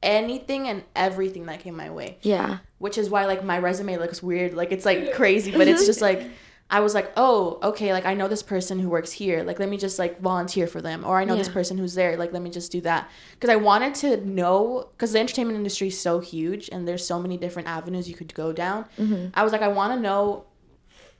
anything 0.02 0.68
and 0.68 0.82
everything 0.94 1.46
that 1.46 1.60
came 1.60 1.76
my 1.76 1.90
way. 1.90 2.18
Yeah. 2.22 2.58
which 2.78 2.98
is 2.98 3.08
why 3.10 3.26
like 3.26 3.44
my 3.44 3.58
resume 3.58 3.96
looks 3.98 4.22
weird. 4.22 4.54
Like 4.54 4.72
it's 4.72 4.84
like 4.84 5.12
crazy 5.20 5.52
but 5.52 5.68
it's 5.68 5.86
just 5.86 6.00
like 6.00 6.26
i 6.68 6.80
was 6.80 6.94
like 6.94 7.12
oh 7.16 7.58
okay 7.62 7.92
like 7.92 8.04
i 8.06 8.12
know 8.14 8.26
this 8.28 8.42
person 8.42 8.78
who 8.80 8.88
works 8.88 9.12
here. 9.12 9.42
Like 9.44 9.58
let 9.60 9.68
me 9.68 9.76
just 9.76 9.98
like 9.98 10.20
volunteer 10.20 10.66
for 10.66 10.80
them. 10.82 11.04
Or 11.04 11.16
i 11.18 11.24
know 11.24 11.36
this 11.36 11.48
person 11.48 11.78
who's 11.78 11.94
there. 11.94 12.16
Like 12.16 12.32
let 12.32 12.42
me 12.42 12.50
just 12.50 12.72
do 12.72 12.80
that. 12.80 13.08
Because 13.34 13.50
i 13.50 13.56
wanted 13.56 13.94
to 14.02 14.16
know 14.26 14.88
because 14.92 15.12
the 15.12 15.20
entertainment 15.20 15.56
industry 15.56 15.88
is 15.88 16.00
so 16.00 16.18
huge 16.20 16.68
and 16.72 16.86
there's 16.88 17.06
so 17.06 17.20
many 17.20 17.36
different 17.36 17.68
avenues 17.68 18.08
you 18.08 18.16
could 18.16 18.34
go 18.34 18.52
down. 18.52 18.84
Mm-hmm. 18.98 19.28
I 19.34 19.44
was 19.44 19.52
like 19.52 19.62
i 19.62 19.68
want 19.68 19.92
to 19.94 20.00
know 20.00 20.44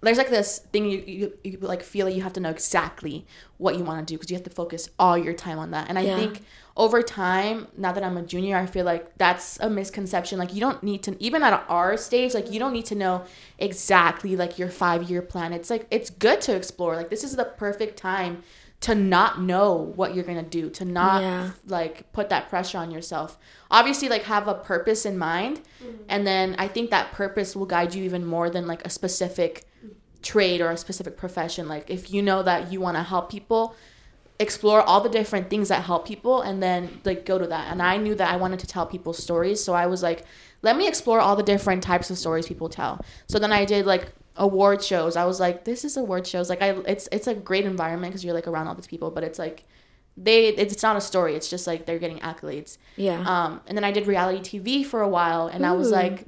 there's 0.03 0.19
like 0.19 0.31
this 0.31 0.59
thing 0.73 0.85
you, 0.91 1.03
you, 1.07 1.33
you 1.43 1.59
like 1.61 1.83
feel 1.83 2.07
like 2.07 2.15
you 2.15 2.23
have 2.23 2.35
to 2.35 2.41
know 2.41 2.51
exactly 2.51 3.27
what 3.59 3.77
you 3.77 3.83
want 3.85 4.07
to 4.07 4.13
do 4.13 4.17
because 4.17 4.31
you 4.31 4.37
have 4.37 4.45
to 4.45 4.51
focus 4.51 4.91
all 4.99 5.17
your 5.17 5.33
time 5.33 5.59
on 5.59 5.71
that. 5.71 5.89
And 5.89 5.99
i 5.99 6.03
Yeah. 6.03 6.17
think 6.17 6.43
over 6.77 7.03
time 7.03 7.67
now 7.77 7.91
that 7.91 8.05
i'm 8.05 8.17
a 8.19 8.23
junior 8.23 8.57
i 8.57 8.67
feel 8.67 8.85
like 8.85 9.17
that's 9.17 9.59
a 9.61 9.71
misconception. 9.71 10.39
Like 10.39 10.55
you 10.55 10.61
don't 10.61 10.83
need 10.83 11.03
to 11.05 11.17
even 11.23 11.43
at 11.43 11.65
our 11.69 11.97
stage 11.97 12.35
like 12.35 12.51
you 12.53 12.59
don't 12.59 12.73
need 12.73 12.87
to 12.87 12.95
know 12.95 13.25
exactly 13.59 14.37
like 14.37 14.59
your 14.59 14.69
five 14.69 15.05
year 15.05 15.23
plan. 15.23 15.53
It's 15.53 15.71
like 15.71 15.87
it's 15.91 16.11
good 16.11 16.41
to 16.43 16.55
explore. 16.55 16.97
Like 16.97 17.11
this 17.11 17.25
is 17.25 17.37
the 17.37 17.45
perfect 17.45 17.97
time 17.97 18.43
to 18.81 18.95
not 18.95 19.41
know 19.41 19.93
what 19.97 20.15
you're 20.15 20.25
gonna 20.25 20.43
do 20.43 20.69
to 20.71 20.85
not 20.85 21.23
Yeah. 21.23 21.51
like 21.67 22.13
put 22.13 22.29
that 22.29 22.49
pressure 22.51 22.79
on 22.79 22.91
yourself. 22.91 23.39
Obviously 23.71 24.09
like 24.09 24.23
have 24.25 24.49
a 24.49 24.55
purpose 24.55 25.07
in 25.07 25.17
mind 25.19 25.63
mm-hmm. 25.83 26.03
and 26.09 26.27
then 26.27 26.55
i 26.59 26.69
think 26.69 26.91
that 26.91 27.13
purpose 27.13 27.57
will 27.57 27.67
guide 27.67 27.95
you 27.95 28.05
even 28.05 28.25
more 28.25 28.51
than 28.51 28.67
like 28.67 28.85
a 28.85 28.91
specific 28.91 29.65
trade 30.23 30.61
or 30.61 30.71
a 30.71 30.77
specific 30.77 31.17
profession. 31.17 31.69
Like 31.69 31.89
if 31.91 32.11
you 32.11 32.21
know 32.23 32.43
that 32.43 32.73
you 32.73 32.81
want 32.81 32.97
to 32.97 33.03
help 33.03 33.31
people 33.31 33.75
explore 34.39 34.83
all 34.83 35.01
the 35.01 35.09
different 35.09 35.49
things 35.51 35.69
that 35.69 35.83
help 35.85 36.07
people 36.07 36.43
and 36.43 36.63
then 36.63 37.01
like 37.05 37.25
go 37.25 37.39
to 37.39 37.47
that. 37.47 37.71
And 37.73 37.81
i 37.83 37.97
knew 37.97 38.15
that 38.15 38.31
i 38.33 38.37
wanted 38.37 38.59
to 38.61 38.67
tell 38.67 38.87
people 38.87 39.13
stories 39.13 39.63
so 39.65 39.73
i 39.73 39.87
was 39.87 40.03
like 40.03 40.25
let 40.63 40.77
me 40.77 40.87
explore 40.89 41.21
all 41.21 41.37
the 41.37 41.43
different 41.43 41.83
types 41.83 42.11
of 42.11 42.19
stories 42.19 42.47
people 42.47 42.69
tell. 42.69 43.01
So 43.29 43.39
then 43.39 43.53
i 43.53 43.65
did 43.65 43.87
like 43.87 44.13
award 44.39 44.83
shows. 44.85 45.17
I 45.17 45.25
was 45.25 45.41
like 45.41 45.65
this 45.65 45.85
is 45.85 45.97
award 45.97 46.27
shows. 46.27 46.51
Like 46.51 46.61
i 46.61 46.71
it's 46.87 47.09
it's 47.13 47.27
a 47.27 47.35
great 47.35 47.65
environment 47.65 48.11
because 48.13 48.25
you're 48.25 48.35
like 48.35 48.47
around 48.47 48.67
all 48.69 48.75
these 48.75 48.87
people 48.87 49.11
but 49.11 49.25
it's 49.25 49.39
like 49.39 49.65
they 50.19 50.49
it's 50.49 50.83
not 50.83 50.97
a 50.97 51.01
story. 51.01 51.35
It's 51.35 51.49
just 51.49 51.67
like 51.67 51.87
they're 51.87 51.99
getting 51.99 52.19
accolades. 52.19 52.77
Yeah. 52.97 53.21
um 53.21 53.61
and 53.67 53.77
then 53.77 53.85
i 53.85 53.93
did 53.93 54.07
reality 54.07 54.41
tv 54.59 54.85
for 54.85 55.01
a 55.01 55.09
while 55.09 55.47
and 55.47 55.65
i 55.65 55.73
was 55.73 55.91
like 55.91 56.27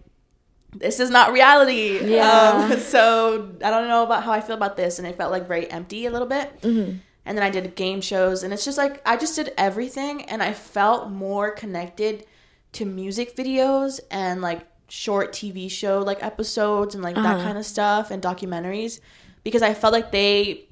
this 0.77 1.01
is 1.01 1.09
not 1.11 1.33
reality. 1.33 1.99
Yeah. 2.05 2.69
um, 2.73 2.79
so 2.95 3.51
i 3.65 3.71
don't 3.71 3.89
know 3.89 4.03
about 4.05 4.23
how 4.25 4.33
i 4.33 4.41
feel 4.41 4.57
about 4.57 4.77
this 4.77 4.99
and 4.99 5.07
it 5.09 5.17
felt 5.17 5.31
like 5.33 5.47
very 5.49 5.71
empty 5.71 6.07
a 6.07 6.11
little 6.11 6.29
bit. 6.29 6.61
Mhm. 6.63 7.01
And 7.29 7.39
then 7.39 7.45
I 7.45 7.51
did 7.51 7.77
game 7.77 8.01
shows, 8.01 8.43
and 8.43 8.53
it's 8.53 8.65
just 8.65 8.79
like 8.79 9.03
I 9.07 9.17
just 9.17 9.37
did 9.37 9.53
everything, 9.59 10.23
and 10.25 10.43
I 10.43 10.53
felt 10.55 11.11
more 11.11 11.53
connected 11.53 12.27
to 12.73 12.87
music 12.87 13.37
videos 13.37 14.01
and 14.11 14.43
like 14.43 14.67
short 14.89 15.33
TV 15.33 15.69
show 15.69 16.01
like 16.01 16.23
episodes 16.25 16.95
and 16.97 17.05
like 17.05 17.17
that 17.17 17.37
Uh-huh. 17.37 17.45
kind 17.49 17.59
of 17.59 17.67
stuff 17.67 18.11
and 18.11 18.23
documentaries 18.23 19.01
because 19.45 19.63
I 19.63 19.75
felt 19.75 19.93
like 19.93 20.13
they 20.13 20.67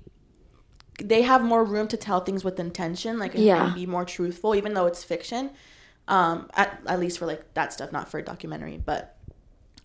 they 1.03 1.23
have 1.23 1.43
more 1.43 1.65
room 1.65 1.89
to 1.89 1.97
tell 1.97 2.21
things 2.21 2.45
with 2.45 2.59
intention, 2.59 3.19
like 3.19 3.35
Yeah. 3.35 3.65
and 3.65 3.75
be 3.75 3.87
more 3.87 4.05
truthful, 4.05 4.55
even 4.55 4.75
though 4.75 4.87
it's 4.87 5.05
fiction. 5.05 5.51
Um, 6.09 6.49
at, 6.55 6.81
at 6.87 7.01
least 7.01 7.19
for 7.19 7.27
like 7.27 7.55
that 7.55 7.73
stuff, 7.73 7.93
not 7.93 8.09
for 8.11 8.19
a 8.19 8.23
documentary, 8.25 8.81
but 8.85 9.17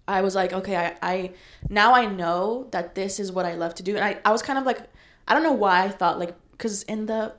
I 0.07 0.22
was 0.22 0.36
like, 0.36 0.53
okay, 0.53 0.76
I, 0.78 0.97
I 1.01 1.32
now 1.69 1.93
I 1.95 2.05
know 2.07 2.67
that 2.72 2.95
this 2.95 3.19
is 3.19 3.32
what 3.32 3.45
I 3.45 3.55
love 3.55 3.76
to 3.76 3.84
do, 3.84 3.95
and 3.95 4.05
I, 4.05 4.19
I 4.26 4.32
was 4.32 4.41
kind 4.43 4.59
of 4.59 4.65
like, 4.65 4.82
I 5.28 5.34
don't 5.34 5.43
know 5.43 5.53
why 5.53 5.84
I 5.84 5.89
thought 5.89 6.19
like, 6.19 6.36
because 6.62 6.84
in 6.84 7.07
the 7.07 7.34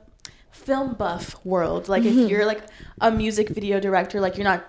film 0.51 0.95
buff 0.95 1.37
world, 1.45 1.87
like 1.87 2.03
if 2.03 2.29
you're 2.29 2.45
like 2.45 2.61
a 2.99 3.09
music 3.09 3.47
video 3.47 3.79
director, 3.79 4.19
like 4.19 4.35
you're 4.35 4.43
not 4.43 4.65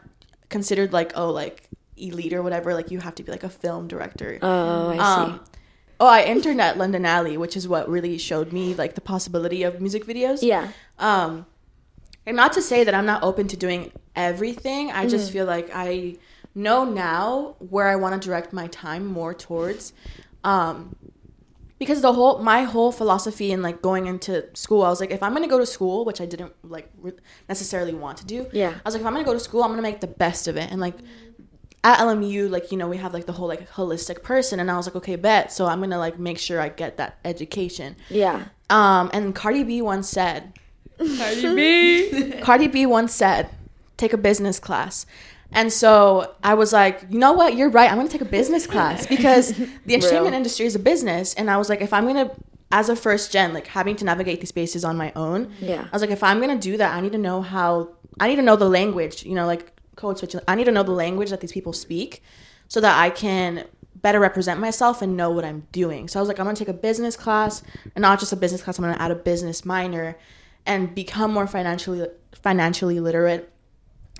considered 0.49 0.93
like 0.93 1.13
oh 1.17 1.31
like 1.31 1.69
elite 1.97 2.33
or 2.33 2.41
whatever, 2.41 2.73
like 2.73 2.93
you 2.93 3.01
have 3.01 3.17
to 3.17 3.25
be 3.25 3.33
like 3.33 3.43
a 3.43 3.49
film 3.49 3.89
director. 3.89 4.39
oh, 4.41 4.91
I 4.91 4.95
see. 4.95 5.33
Um, 5.33 5.41
oh, 5.99 6.07
I 6.07 6.23
interned 6.23 6.61
at 6.61 6.79
London 6.79 7.05
Alley, 7.05 7.37
which 7.37 7.57
is 7.57 7.67
what 7.67 7.89
really 7.89 8.17
showed 8.17 8.53
me 8.53 8.75
like 8.75 8.95
the 8.95 9.01
possibility 9.01 9.65
of 9.65 9.81
music 9.81 10.07
videos. 10.07 10.41
yeah. 10.41 10.69
Um, 11.01 11.47
and 12.25 12.37
not 12.37 12.53
to 12.53 12.63
say 12.63 12.85
that 12.85 12.95
I'm 12.95 13.07
not 13.07 13.25
open 13.25 13.49
to 13.49 13.57
doing 13.57 13.91
everything. 14.15 14.93
I 14.93 15.09
just 15.09 15.33
feel 15.33 15.47
like 15.47 15.69
I 15.75 16.17
know 16.55 16.85
now 16.85 17.57
where 17.59 17.89
I 17.89 17.97
want 17.97 18.23
to 18.23 18.25
direct 18.27 18.53
my 18.53 18.69
time 18.69 19.05
more 19.05 19.35
towards. 19.35 19.93
Um, 20.45 20.95
because 21.85 22.01
the 22.01 22.13
whole 22.13 22.39
my 22.39 22.63
whole 22.65 22.93
philosophy 22.93 23.53
in 23.53 23.63
like 23.63 23.83
going 23.83 24.07
into 24.07 24.45
school, 24.55 24.83
I 24.83 24.89
was 24.89 25.01
like, 25.01 25.11
if 25.11 25.23
I'm 25.23 25.33
gonna 25.33 25.49
go 25.49 25.59
to 25.59 25.67
school, 25.67 26.05
which 26.05 26.21
I 26.21 26.27
didn't 26.27 26.53
like 26.63 26.91
re- 26.99 27.13
necessarily 27.49 27.95
want 27.95 28.19
to 28.19 28.27
do. 28.27 28.47
Yeah. 28.53 28.71
I 28.71 28.81
was 28.85 28.95
like, 28.95 29.03
if 29.03 29.07
I'm 29.07 29.13
gonna 29.13 29.25
go 29.25 29.35
to 29.35 29.41
school, 29.41 29.63
I'm 29.63 29.71
gonna 29.71 29.83
make 29.83 30.01
the 30.01 30.07
best 30.07 30.49
of 30.49 30.57
it, 30.57 30.71
and 30.71 30.81
like 30.81 30.97
at 31.85 31.99
LMU, 31.99 32.51
like 32.51 32.73
you 32.73 32.79
know, 32.79 32.89
we 32.89 32.97
have 32.97 33.13
like 33.13 33.27
the 33.27 33.33
whole 33.33 33.49
like 33.49 33.71
holistic 33.71 34.23
person, 34.23 34.59
and 34.59 34.71
I 34.71 34.77
was 34.77 34.87
like, 34.87 34.97
okay, 34.97 35.17
bet. 35.17 35.53
So 35.53 35.67
I'm 35.67 35.81
gonna 35.81 35.99
like 35.99 36.19
make 36.19 36.39
sure 36.39 36.61
I 36.61 36.71
get 36.71 36.97
that 36.97 37.19
education. 37.25 37.97
Yeah. 38.09 38.47
Um, 38.71 39.11
and 39.13 39.35
Cardi 39.35 39.63
B 39.63 39.83
once 39.83 40.09
said, 40.09 40.55
Cardi 40.99 41.55
B. 41.55 42.33
Cardi 42.43 42.69
B 42.69 42.87
once 42.87 43.13
said, 43.15 43.51
take 43.97 44.13
a 44.13 44.17
business 44.17 44.59
class. 44.59 45.07
And 45.55 45.73
so 45.73 46.35
I 46.43 46.55
was 46.55 46.73
like, 46.73 47.07
you 47.09 47.19
know 47.19 47.33
what? 47.33 47.57
You're 47.57 47.71
right. 47.71 47.91
I'm 47.91 47.97
going 47.97 48.09
to 48.09 48.13
take 48.13 48.27
a 48.27 48.31
business 48.31 48.67
class 48.67 49.07
because 49.15 49.55
the 49.55 49.95
entertainment 49.95 50.33
Real. 50.33 50.35
industry 50.35 50.67
is 50.67 50.75
a 50.75 50.81
business. 50.81 51.35
And 51.35 51.51
I 51.51 51.57
was 51.57 51.69
like, 51.69 51.81
if 51.81 51.93
I'm 51.93 52.05
going 52.05 52.29
to, 52.29 52.35
as 52.73 52.89
a 52.89 52.97
first 52.97 53.33
gen, 53.33 53.55
like 53.55 53.69
having 53.69 53.95
to 53.97 54.05
navigate 54.05 54.41
these 54.41 54.49
spaces 54.49 54.85
on 54.85 54.97
my 54.97 55.13
own, 55.15 55.53
Yeah. 55.61 55.83
I 55.85 55.91
was 55.93 56.03
like, 56.03 56.11
if 56.11 56.23
I'm 56.23 56.41
going 56.41 56.59
to 56.59 56.71
do 56.71 56.77
that, 56.77 56.95
I 56.95 57.01
need 57.01 57.13
to 57.13 57.19
know 57.19 57.41
how, 57.41 57.91
I 58.19 58.29
need 58.29 58.37
to 58.37 58.43
know 58.43 58.57
the 58.57 58.69
language, 58.69 59.25
you 59.25 59.35
know, 59.35 59.47
like 59.47 59.73
code 59.97 60.19
switch. 60.19 60.35
I 60.49 60.55
need 60.57 60.65
to 60.65 60.73
know 60.73 60.83
the 60.83 60.93
language 60.93 61.31
that 61.31 61.41
these 61.41 61.53
people 61.53 61.73
speak 61.73 62.23
so 62.69 62.81
that 62.81 62.99
I 62.99 63.11
can 63.11 63.65
better 63.95 64.21
represent 64.21 64.61
myself 64.61 65.03
and 65.03 65.17
know 65.17 65.31
what 65.31 65.45
I'm 65.45 65.67
doing. 65.73 66.09
So 66.09 66.19
I 66.19 66.23
was 66.23 66.29
like, 66.29 66.39
I'm 66.39 66.45
going 66.45 66.57
to 66.57 66.65
take 66.65 66.69
a 66.69 66.77
business 66.77 67.17
class 67.17 67.63
and 67.95 68.03
not 68.03 68.19
just 68.19 68.33
a 68.33 68.37
business 68.37 68.61
class. 68.63 68.79
I'm 68.79 68.85
going 68.85 68.95
to 68.95 69.01
add 69.01 69.11
a 69.11 69.15
business 69.15 69.65
minor 69.65 70.19
and 70.67 70.95
become 70.95 71.33
more 71.33 71.47
financially 71.47 72.07
financially 72.35 73.01
literate 73.01 73.51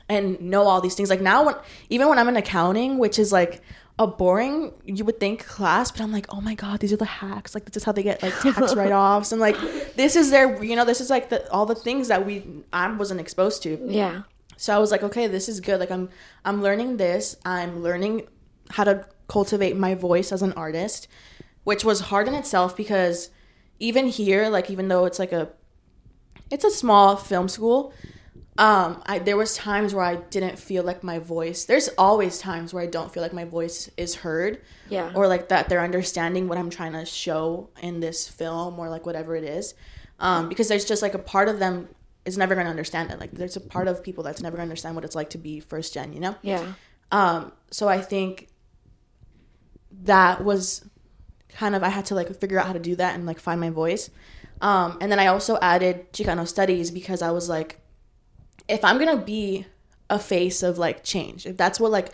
and 0.09 0.41
know 0.41 0.63
all 0.63 0.81
these 0.81 0.95
things. 0.95 1.11
Like 1.11 1.21
now, 1.21 1.47
when 1.47 1.55
even 1.89 2.09
when 2.09 2.19
I'm 2.19 2.29
in 2.29 2.37
accounting, 2.37 2.99
which 2.99 3.19
is 3.19 3.33
like 3.33 3.63
a 3.99 4.07
boring, 4.07 4.73
you 4.85 5.05
would 5.05 5.21
think 5.21 5.47
class, 5.47 5.91
but 5.91 6.01
I'm 6.01 6.13
like, 6.13 6.27
oh 6.31 6.41
my 6.41 6.55
god, 6.55 6.81
these 6.81 6.93
are 6.93 6.97
the 6.97 7.05
hacks. 7.05 7.55
Like 7.55 7.67
this 7.67 7.77
is 7.77 7.85
how 7.85 7.93
they 7.93 8.03
get 8.03 8.23
like 8.23 8.39
tax 8.41 8.75
write 8.77 8.93
offs, 8.93 9.33
and 9.33 9.41
like 9.41 9.57
this 9.95 10.17
is 10.17 10.31
their, 10.31 10.63
you 10.63 10.77
know, 10.77 10.85
this 10.85 11.01
is 11.01 11.11
like 11.11 11.31
the 11.31 11.51
all 11.53 11.67
the 11.67 11.75
things 11.75 12.09
that 12.09 12.27
we 12.27 12.45
I 12.73 12.91
wasn't 12.91 13.21
exposed 13.21 13.63
to. 13.63 13.79
Yeah. 13.85 14.23
So 14.57 14.75
I 14.75 14.79
was 14.79 14.91
like, 14.91 15.03
okay, 15.03 15.27
this 15.27 15.49
is 15.49 15.61
good. 15.61 15.81
Like 15.81 15.91
I'm 15.91 16.09
I'm 16.45 16.63
learning 16.63 16.97
this. 16.97 17.37
I'm 17.45 17.83
learning 17.83 18.27
how 18.71 18.85
to 18.85 19.07
cultivate 19.29 19.77
my 19.77 19.95
voice 19.95 20.33
as 20.33 20.43
an 20.43 20.53
artist, 20.53 21.09
which 21.65 21.85
was 21.85 22.01
hard 22.01 22.29
in 22.29 22.35
itself 22.35 22.77
because 22.77 23.31
even 23.79 24.07
here, 24.09 24.49
like 24.49 24.71
even 24.71 24.89
though 24.89 25.05
it's 25.05 25.19
like 25.19 25.33
a 25.33 25.51
it's 26.51 26.65
a 26.65 26.71
small 26.71 27.17
film 27.17 27.49
school, 27.49 27.93
um, 28.57 29.03
I 29.07 29.19
there 29.19 29.37
was 29.37 29.57
times 29.57 29.95
where 29.95 30.05
I 30.05 30.17
didn't 30.17 30.59
feel 30.59 30.85
like 30.85 31.03
my 31.03 31.19
voice. 31.19 31.65
There's 31.65 31.89
always 31.99 32.39
times 32.39 32.73
where 32.73 32.83
I 32.83 32.87
don't 32.87 33.13
feel 33.13 33.23
like 33.23 33.33
my 33.33 33.45
voice 33.45 33.91
is 33.97 34.15
heard 34.17 34.61
Yeah. 34.89 35.11
or 35.15 35.27
like 35.27 35.49
that 35.49 35.69
they're 35.69 35.81
understanding 35.83 36.47
what 36.49 36.57
I'm 36.59 36.71
trying 36.71 36.93
to 36.93 37.05
show 37.05 37.71
in 37.83 38.01
this 38.01 38.29
film 38.29 38.79
or 38.79 38.89
like 38.89 39.07
whatever 39.07 39.35
it 39.35 39.45
is. 39.45 39.75
Um, 40.21 40.49
because 40.49 40.69
there's 40.69 40.85
just 40.85 41.03
like 41.03 41.15
a 41.15 41.19
part 41.19 41.49
of 41.49 41.59
them 41.59 41.89
is 42.25 42.39
never 42.39 42.55
going 42.55 42.67
to 42.67 42.71
understand 42.71 43.11
it. 43.11 43.19
Like 43.19 43.33
there's 43.33 43.57
a 43.57 43.61
part 43.61 43.89
of 43.89 44.03
people 44.05 44.23
that's 44.23 44.41
never 44.41 44.57
going 44.57 44.67
to 44.69 44.71
understand 44.71 44.95
what 44.95 45.05
it's 45.05 45.17
like 45.17 45.31
to 45.31 45.39
be 45.39 45.59
first 45.61 45.93
gen, 45.93 46.13
you 46.13 46.21
know? 46.21 46.37
Yeah. 46.43 46.65
Um, 47.11 47.53
so 47.73 47.89
I 47.89 48.01
think 48.01 48.49
that 50.05 50.45
was 50.45 50.85
kind 51.49 51.75
of 51.75 51.83
I 51.83 51.89
had 51.89 52.07
to 52.07 52.15
like 52.15 52.35
figure 52.41 52.59
out 52.59 52.67
how 52.67 52.73
to 52.73 52.79
do 52.79 52.97
that 52.97 53.15
and 53.15 53.27
like 53.27 53.39
find 53.41 53.61
my 53.61 53.71
voice. 53.71 54.11
Um, 54.61 54.99
and 55.01 55.11
then 55.11 55.19
I 55.19 55.27
also 55.27 55.59
added 55.61 56.13
Chicano 56.13 56.47
studies 56.47 56.91
because 56.91 57.21
I 57.23 57.31
was 57.33 57.49
like, 57.49 57.81
if 58.69 58.85
I'm 58.85 58.99
gonna 58.99 59.17
be 59.17 59.67
a 60.11 60.19
face 60.19 60.63
of 60.63 60.79
like 60.79 61.05
change, 61.05 61.47
if 61.47 61.57
that's 61.57 61.81
what 61.81 61.91
like 61.91 62.11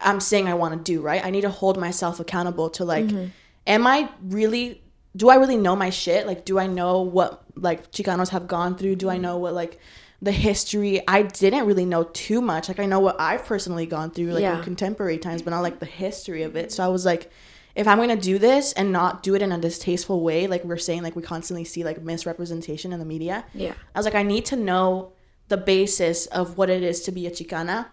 I'm 0.00 0.20
saying 0.20 0.48
I 0.48 0.54
want 0.54 0.74
to 0.74 0.92
do, 0.92 1.00
right? 1.00 1.24
I 1.24 1.30
need 1.30 1.42
to 1.42 1.50
hold 1.50 1.78
myself 1.78 2.20
accountable 2.20 2.70
to 2.70 2.84
like, 2.84 3.06
mm-hmm. 3.06 3.26
am 3.66 3.86
I 3.86 4.10
really? 4.22 4.82
Do 5.16 5.30
I 5.30 5.36
really 5.36 5.56
know 5.56 5.74
my 5.74 5.88
shit? 5.88 6.26
Like, 6.26 6.44
do 6.44 6.58
I 6.58 6.66
know 6.66 7.00
what 7.00 7.42
like 7.54 7.90
Chicanos 7.90 8.28
have 8.30 8.46
gone 8.46 8.76
through? 8.76 8.96
Do 8.96 9.08
I 9.08 9.14
mm-hmm. 9.14 9.22
know 9.22 9.38
what 9.38 9.54
like 9.54 9.80
the 10.20 10.32
history? 10.32 11.00
I 11.08 11.22
didn't 11.22 11.66
really 11.66 11.86
know 11.86 12.04
too 12.04 12.42
much. 12.42 12.68
Like, 12.68 12.78
I 12.78 12.86
know 12.86 13.00
what 13.00 13.18
I've 13.18 13.44
personally 13.44 13.86
gone 13.86 14.10
through, 14.10 14.32
like 14.32 14.42
Yeah. 14.42 14.58
in 14.58 14.64
contemporary 14.64 15.18
times, 15.18 15.40
but 15.40 15.50
not 15.50 15.60
like 15.60 15.78
the 15.78 15.86
history 15.86 16.42
of 16.42 16.56
it. 16.56 16.72
So 16.72 16.84
I 16.84 16.88
was 16.88 17.06
like, 17.06 17.30
if 17.74 17.88
I'm 17.88 17.98
gonna 17.98 18.16
do 18.16 18.38
this 18.38 18.74
and 18.74 18.92
not 18.92 19.22
do 19.22 19.34
it 19.34 19.40
in 19.40 19.52
a 19.52 19.58
distasteful 19.58 20.20
way, 20.20 20.46
like 20.46 20.64
we're 20.64 20.76
saying, 20.76 21.02
like 21.02 21.16
we 21.16 21.22
constantly 21.22 21.64
see 21.64 21.82
like 21.82 22.02
misrepresentation 22.02 22.92
in 22.92 22.98
the 22.98 23.06
media. 23.06 23.46
Yeah. 23.54 23.72
I 23.94 23.98
was 23.98 24.04
like, 24.04 24.14
I 24.14 24.22
need 24.22 24.44
to 24.46 24.56
know 24.56 25.12
the 25.48 25.56
basis 25.56 26.26
of 26.26 26.56
what 26.58 26.70
it 26.70 26.82
is 26.82 27.00
to 27.02 27.12
be 27.12 27.26
a 27.26 27.30
Chicana 27.30 27.86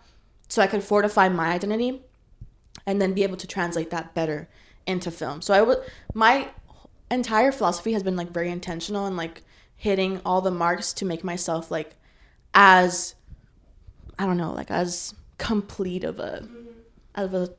so 0.49 0.62
I 0.62 0.68
could 0.68 0.84
fortify 0.84 1.30
my 1.30 1.49
identity 1.51 2.01
and 2.86 3.01
then 3.01 3.14
be 3.14 3.24
able 3.24 3.38
to 3.38 3.47
translate 3.47 3.89
that 3.91 4.14
better 4.14 4.49
into 4.86 5.12
film. 5.12 5.41
So 5.41 5.54
I 5.54 5.62
would 5.62 5.78
my 6.14 6.49
entire 7.12 7.51
philosophy 7.51 7.93
has 7.93 8.04
been 8.04 8.16
like 8.16 8.32
very 8.32 8.49
intentional 8.49 9.06
and 9.06 9.16
like 9.16 9.41
hitting 9.76 10.20
all 10.26 10.41
the 10.41 10.51
marks 10.51 10.93
to 10.93 11.06
make 11.06 11.24
myself 11.24 11.70
like 11.72 11.95
as 12.54 13.16
I 14.20 14.26
don't 14.26 14.38
know, 14.38 14.54
like 14.54 14.72
as 14.72 15.14
complete 15.38 16.04
of 16.04 16.20
a 16.20 16.47
of 17.16 17.34
a 17.34 17.49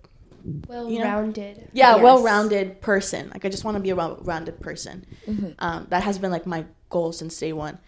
Well 0.69 0.91
You 0.91 0.99
know? 0.99 1.05
rounded. 1.05 1.69
yeah, 1.73 1.95
Yes. 1.95 2.03
well-rounded 2.03 2.81
person. 2.81 3.31
Like 3.31 3.45
I 3.45 3.49
just 3.49 3.65
want 3.65 3.77
to 3.77 3.83
be 3.83 3.91
a 3.91 3.97
well-rounded 3.97 4.61
person. 4.61 5.07
Mm-hmm. 5.27 5.51
Um, 5.59 5.87
that 5.91 6.03
has 6.03 6.19
been 6.19 6.31
like 6.31 6.47
my 6.47 6.65
goal 6.91 7.13
since 7.13 7.39
day 7.39 7.53
one. 7.53 7.79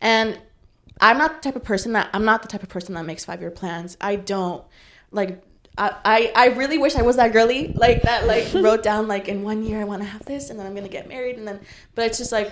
And 0.00 0.38
I'm 1.00 1.18
not 1.18 1.42
the 1.42 1.48
type 1.48 1.56
of 1.56 1.64
person 1.64 1.92
that 1.92 2.08
I'm 2.12 2.24
not 2.24 2.42
the 2.42 2.48
type 2.48 2.62
of 2.62 2.68
person 2.68 2.94
that 2.94 3.04
makes 3.04 3.24
five-year 3.24 3.50
plans. 3.50 3.96
I 4.00 4.16
don't 4.16 4.64
like. 5.10 5.42
I, 5.78 5.94
I, 6.04 6.32
I 6.34 6.46
really 6.54 6.78
wish 6.78 6.96
I 6.96 7.02
was 7.02 7.16
that 7.16 7.32
girly 7.34 7.68
like 7.74 8.02
that 8.02 8.26
like 8.26 8.46
wrote 8.54 8.82
down 8.82 9.08
like 9.08 9.28
in 9.28 9.42
one 9.42 9.62
year 9.62 9.78
I 9.78 9.84
want 9.84 10.00
to 10.02 10.08
have 10.08 10.24
this 10.24 10.48
and 10.48 10.58
then 10.58 10.66
I'm 10.66 10.74
gonna 10.74 10.88
get 10.88 11.06
married 11.06 11.36
and 11.36 11.46
then 11.46 11.60
but 11.94 12.06
it's 12.06 12.16
just 12.16 12.32
like 12.32 12.50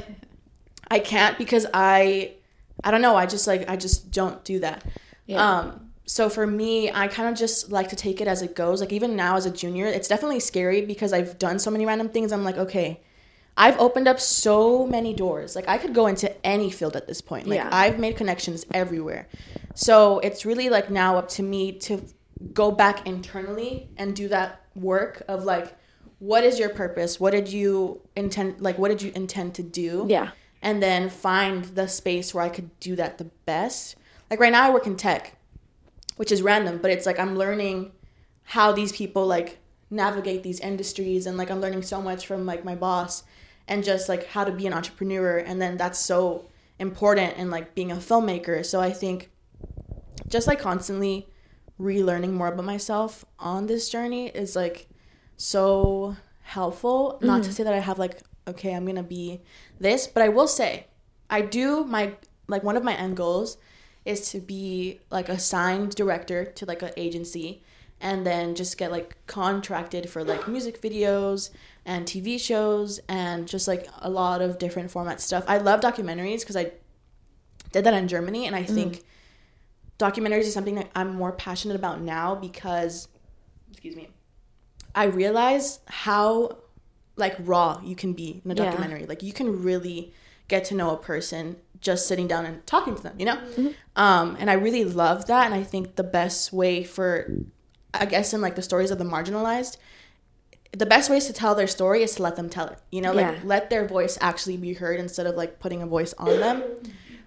I 0.90 0.98
can't 0.98 1.38
because 1.38 1.64
I 1.72 2.32
I 2.82 2.90
don't 2.90 3.00
know 3.00 3.16
I 3.16 3.24
just 3.24 3.46
like 3.46 3.66
I 3.66 3.76
just 3.76 4.10
don't 4.10 4.44
do 4.44 4.58
that 4.58 4.84
Yeah. 5.24 5.42
um, 5.60 5.90
so 6.04 6.28
for 6.28 6.46
me, 6.46 6.92
I 6.92 7.08
kind 7.08 7.30
of 7.30 7.34
just 7.34 7.72
like 7.72 7.88
to 7.88 7.96
take 7.96 8.20
it 8.20 8.28
as 8.28 8.42
it 8.42 8.54
goes. 8.54 8.82
Like 8.82 8.92
even 8.92 9.16
now 9.16 9.36
as 9.36 9.46
a 9.46 9.50
junior, 9.50 9.86
it's 9.86 10.06
definitely 10.06 10.40
scary 10.40 10.84
because 10.84 11.14
I've 11.14 11.38
done 11.38 11.58
so 11.58 11.70
many 11.70 11.86
random 11.86 12.10
things. 12.10 12.30
I'm 12.30 12.44
like, 12.44 12.58
okay, 12.58 13.00
I've 13.56 13.78
opened 13.78 14.08
up 14.08 14.18
so 14.20 14.86
many 14.86 15.14
doors. 15.14 15.54
Like 15.54 15.68
I 15.68 15.78
could 15.78 15.94
go 15.94 16.06
into 16.06 16.44
any 16.44 16.70
field 16.70 16.96
at 16.96 17.06
this 17.06 17.20
point. 17.20 17.46
Like 17.46 17.58
Yeah. 17.58 17.68
I've 17.70 17.98
made 17.98 18.16
connections 18.16 18.66
everywhere. 18.72 19.28
So 19.74 20.18
it's 20.20 20.44
really 20.44 20.68
like 20.70 20.90
now 20.90 21.16
up 21.16 21.28
to 21.30 21.42
me 21.42 21.72
to 21.80 22.02
go 22.52 22.70
back 22.72 23.06
internally 23.06 23.88
and 23.96 24.14
do 24.16 24.28
that 24.28 24.60
work 24.74 25.22
of 25.28 25.44
like, 25.44 25.76
what 26.18 26.42
is 26.44 26.58
your 26.58 26.68
purpose? 26.70 27.20
What 27.20 27.30
did 27.30 27.48
you 27.48 28.00
intend? 28.16 28.60
Like, 28.60 28.76
what 28.78 28.88
did 28.88 29.02
you 29.02 29.12
intend 29.14 29.54
to 29.56 29.62
do? 29.62 30.06
Yeah. 30.08 30.30
and 30.62 30.82
then 30.82 31.10
find 31.10 31.64
the 31.76 31.86
space 31.86 32.32
where 32.32 32.42
I 32.42 32.48
could 32.48 32.70
do 32.80 32.96
that 32.96 33.18
the 33.18 33.24
best. 33.44 33.96
Like 34.30 34.40
right 34.40 34.50
now 34.50 34.66
I 34.66 34.70
work 34.70 34.86
in 34.86 34.96
tech, 34.96 35.36
which 36.16 36.32
is 36.32 36.40
random, 36.40 36.78
but 36.78 36.90
it's 36.90 37.04
like 37.04 37.18
I'm 37.20 37.36
learning 37.36 37.92
how 38.44 38.72
these 38.72 38.90
people 38.90 39.26
like 39.26 39.58
navigate 39.90 40.42
these 40.42 40.60
industries 40.60 41.26
and 41.26 41.36
like 41.36 41.50
I'm 41.50 41.60
learning 41.60 41.82
so 41.82 42.00
much 42.00 42.26
from 42.26 42.46
like 42.46 42.64
my 42.64 42.74
boss 42.74 43.22
and 43.68 43.82
just 43.84 44.08
like 44.08 44.26
how 44.28 44.44
to 44.44 44.52
be 44.52 44.66
an 44.66 44.72
entrepreneur 44.72 45.38
and 45.38 45.60
then 45.60 45.76
that's 45.76 45.98
so 45.98 46.46
important 46.78 47.36
in 47.36 47.50
like 47.50 47.74
being 47.74 47.90
a 47.90 47.96
filmmaker. 47.96 48.64
So 48.64 48.80
I 48.80 48.90
think 48.90 49.30
just 50.28 50.46
like 50.46 50.58
constantly 50.58 51.28
relearning 51.80 52.32
more 52.32 52.48
about 52.48 52.64
myself 52.64 53.24
on 53.38 53.66
this 53.66 53.88
journey 53.88 54.28
is 54.28 54.54
like 54.54 54.88
so 55.36 56.16
helpful. 56.42 57.18
Not 57.22 57.42
to 57.42 57.48
mm-hmm. 57.48 57.52
say 57.52 57.64
that 57.64 57.74
I 57.74 57.80
have 57.80 57.98
like, 57.98 58.20
okay, 58.46 58.74
I'm 58.74 58.86
gonna 58.86 59.02
be 59.02 59.40
this, 59.78 60.06
but 60.06 60.22
I 60.22 60.28
will 60.28 60.48
say, 60.48 60.86
I 61.30 61.40
do 61.40 61.84
my 61.84 62.14
like 62.46 62.62
one 62.62 62.76
of 62.76 62.84
my 62.84 62.94
end 62.94 63.16
goals 63.16 63.56
is 64.04 64.30
to 64.30 64.40
be 64.40 65.00
like 65.10 65.28
a 65.28 65.38
signed 65.38 65.94
director 65.94 66.44
to 66.44 66.66
like 66.66 66.82
an 66.82 66.90
agency 66.96 67.62
and 68.00 68.26
then 68.26 68.54
just 68.54 68.76
get 68.76 68.90
like 68.90 69.16
contracted 69.26 70.10
for 70.10 70.22
like 70.22 70.46
music 70.46 70.82
videos 70.82 71.50
and 71.86 72.06
TV 72.06 72.40
shows 72.40 72.98
and 73.08 73.46
just 73.46 73.68
like 73.68 73.86
a 74.00 74.08
lot 74.10 74.40
of 74.40 74.58
different 74.58 74.90
format 74.90 75.20
stuff. 75.20 75.44
I 75.46 75.58
love 75.58 75.80
documentaries 75.80 76.40
because 76.40 76.56
I 76.56 76.72
did 77.72 77.84
that 77.84 77.94
in 77.94 78.08
Germany 78.08 78.46
and 78.46 78.54
I 78.56 78.62
think 78.64 79.02
documentaries 79.98 80.40
is 80.42 80.54
something 80.54 80.74
that 80.76 80.90
I'm 80.94 81.14
more 81.14 81.32
passionate 81.32 81.74
about 81.76 82.00
now 82.00 82.34
because 82.34 83.08
excuse 83.70 83.96
me 83.96 84.08
I 84.94 85.04
realize 85.04 85.80
how 85.86 86.58
like 87.16 87.36
raw 87.40 87.80
you 87.84 87.94
can 87.96 88.12
be 88.12 88.42
in 88.44 88.50
a 88.50 88.54
Yeah. 88.54 88.64
documentary 88.64 89.06
like 89.06 89.22
you 89.22 89.32
can 89.32 89.62
really 89.62 90.12
get 90.48 90.64
to 90.66 90.74
know 90.74 90.90
a 90.90 90.96
person 90.96 91.56
just 91.80 92.06
sitting 92.08 92.26
down 92.26 92.44
and 92.46 92.66
talking 92.66 92.94
to 92.96 93.02
them 93.02 93.14
you 93.18 93.26
know 93.26 93.38
um 93.96 94.36
and 94.40 94.50
I 94.50 94.54
really 94.54 94.84
love 94.84 95.26
that 95.26 95.46
and 95.46 95.54
I 95.54 95.62
think 95.62 95.96
the 95.96 96.04
best 96.04 96.52
way 96.52 96.82
for 96.84 97.30
I 97.92 98.06
guess 98.06 98.32
in 98.34 98.40
like 98.40 98.56
the 98.56 98.62
stories 98.62 98.90
of 98.90 98.98
the 98.98 99.04
marginalized 99.04 99.76
the 100.76 100.86
best 100.86 101.08
ways 101.10 101.26
to 101.26 101.32
tell 101.32 101.54
their 101.54 101.66
story 101.66 102.02
is 102.02 102.14
to 102.16 102.22
let 102.22 102.36
them 102.36 102.48
tell 102.48 102.66
it 102.66 102.78
you 102.90 103.00
know 103.00 103.12
like 103.12 103.26
Yeah. 103.26 103.40
let 103.44 103.70
their 103.70 103.86
voice 103.86 104.18
actually 104.20 104.56
be 104.56 104.72
heard 104.74 104.98
instead 105.00 105.26
of 105.26 105.34
like 105.36 105.58
putting 105.60 105.82
a 105.82 105.86
voice 105.86 106.12
on 106.18 106.40
them 106.40 106.62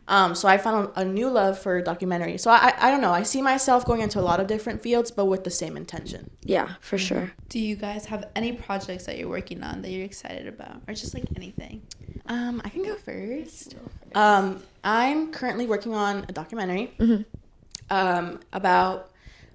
um, 0.09 0.35
so 0.35 0.47
I 0.47 0.57
found 0.57 0.91
a 0.95 1.03
new 1.03 1.29
love 1.29 1.59
for 1.59 1.81
documentary. 1.81 2.37
So 2.37 2.49
I, 2.49 2.73
I 2.79 2.89
don't 2.91 3.01
know. 3.01 3.11
I 3.11 3.23
see 3.23 3.41
myself 3.41 3.83
going 3.83 3.99
into 3.99 4.21
a 4.21 4.21
lot 4.21 4.39
of 4.39 4.47
different 4.47 4.81
fields, 4.81 5.11
but 5.11 5.25
with 5.25 5.43
the 5.43 5.49
same 5.51 5.75
intention. 5.75 6.29
Yeah, 6.45 6.75
for 6.79 6.97
sure. 6.97 7.33
Do 7.49 7.59
you 7.59 7.75
guys 7.75 8.05
have 8.05 8.23
any 8.33 8.53
projects 8.53 9.05
that 9.07 9.17
you're 9.17 9.27
working 9.27 9.63
on 9.63 9.81
that 9.81 9.91
you're 9.91 10.05
excited 10.05 10.47
about, 10.47 10.81
or 10.87 10.93
just 10.93 11.13
like 11.13 11.25
anything? 11.35 11.81
Um, 12.27 12.61
I 12.63 12.69
can 12.69 12.83
go 12.83 12.95
first. 12.95 13.75
Um, 14.15 14.63
I'm 14.81 15.29
currently 15.33 15.65
working 15.67 15.93
on 15.93 16.25
a 16.29 16.31
documentary 16.31 16.93
um, 17.89 18.39
about 18.53 19.11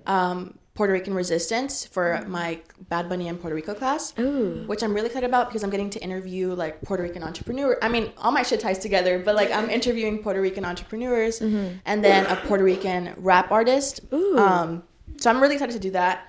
um, 0.06 0.58
Puerto 0.74 0.92
Rican 0.92 1.12
resistance 1.12 1.84
for 1.84 2.24
my 2.26 2.60
Bad 2.88 3.08
Bunny 3.08 3.28
and 3.28 3.38
Puerto 3.38 3.54
Rico 3.54 3.74
class, 3.74 4.14
Ooh. 4.18 4.64
which 4.66 4.82
I'm 4.82 4.94
really 4.94 5.08
excited 5.08 5.26
about 5.26 5.48
because 5.48 5.62
I'm 5.62 5.68
getting 5.68 5.90
to 5.90 6.00
interview 6.00 6.54
like 6.54 6.80
Puerto 6.80 7.02
Rican 7.02 7.22
entrepreneur. 7.22 7.76
I 7.82 7.88
mean, 7.88 8.10
all 8.16 8.32
my 8.32 8.42
shit 8.42 8.60
ties 8.60 8.78
together, 8.78 9.18
but 9.18 9.34
like 9.34 9.50
I'm 9.50 9.68
interviewing 9.68 10.22
Puerto 10.22 10.40
Rican 10.40 10.64
entrepreneurs 10.64 11.40
and 11.42 12.04
then 12.04 12.24
a 12.26 12.36
Puerto 12.36 12.64
Rican 12.64 13.14
rap 13.18 13.52
artist. 13.52 14.00
Ooh. 14.14 14.38
Um, 14.38 14.82
so 15.18 15.28
I'm 15.28 15.40
really 15.42 15.56
excited 15.56 15.74
to 15.74 15.78
do 15.78 15.90
that. 15.90 16.28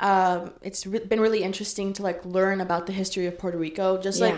Um, 0.00 0.52
it's 0.60 0.86
re- 0.86 0.98
been 0.98 1.20
really 1.20 1.44
interesting 1.44 1.92
to 1.94 2.02
like 2.02 2.24
learn 2.24 2.60
about 2.60 2.86
the 2.86 2.92
history 2.92 3.26
of 3.26 3.38
Puerto 3.38 3.56
Rico. 3.56 3.96
Just 3.98 4.20
like 4.20 4.34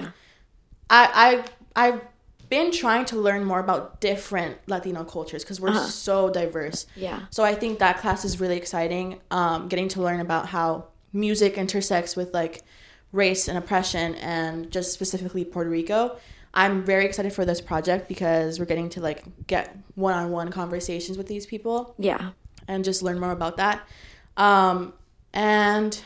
I 0.91 1.45
I 1.75 1.89
I've 1.89 2.01
been 2.49 2.71
trying 2.71 3.05
to 3.07 3.17
learn 3.17 3.45
more 3.45 3.61
about 3.61 4.01
different 4.01 4.57
Latino 4.69 5.05
cultures 5.05 5.43
because 5.43 5.61
we're 5.61 5.71
Uh-huh. 5.71 5.87
so 5.87 6.31
diverse. 6.31 6.87
Yeah. 6.95 7.21
So 7.31 7.43
I 7.45 7.55
think 7.55 7.79
that 7.81 7.99
class 7.99 8.25
is 8.25 8.41
really 8.41 8.57
exciting. 8.57 9.21
Um, 9.31 9.69
getting 9.69 9.89
to 9.89 10.03
learn 10.03 10.21
about 10.21 10.47
how 10.47 10.87
music 11.13 11.57
intersects 11.59 12.15
with 12.17 12.33
like 12.35 12.63
race 13.13 13.49
and 13.49 13.57
oppression 13.57 14.15
and 14.17 14.71
just 14.71 14.93
specifically 14.93 15.45
Puerto 15.45 15.71
Rico. 15.71 16.17
I'm 16.55 16.85
very 16.85 17.05
excited 17.05 17.33
for 17.33 17.45
this 17.45 17.61
project 17.61 18.09
because 18.09 18.59
we're 18.59 18.65
getting 18.67 18.89
to 18.91 19.01
like 19.01 19.25
get 19.47 19.77
one-on-one 19.95 20.51
conversations 20.51 21.19
with 21.19 21.27
these 21.27 21.47
people 21.47 21.95
Yeah. 21.99 22.31
and 22.69 22.85
just 22.85 23.03
learn 23.03 23.19
more 23.19 23.33
about 23.33 23.57
that. 23.59 23.87
Um, 24.37 24.93
and 25.33 25.99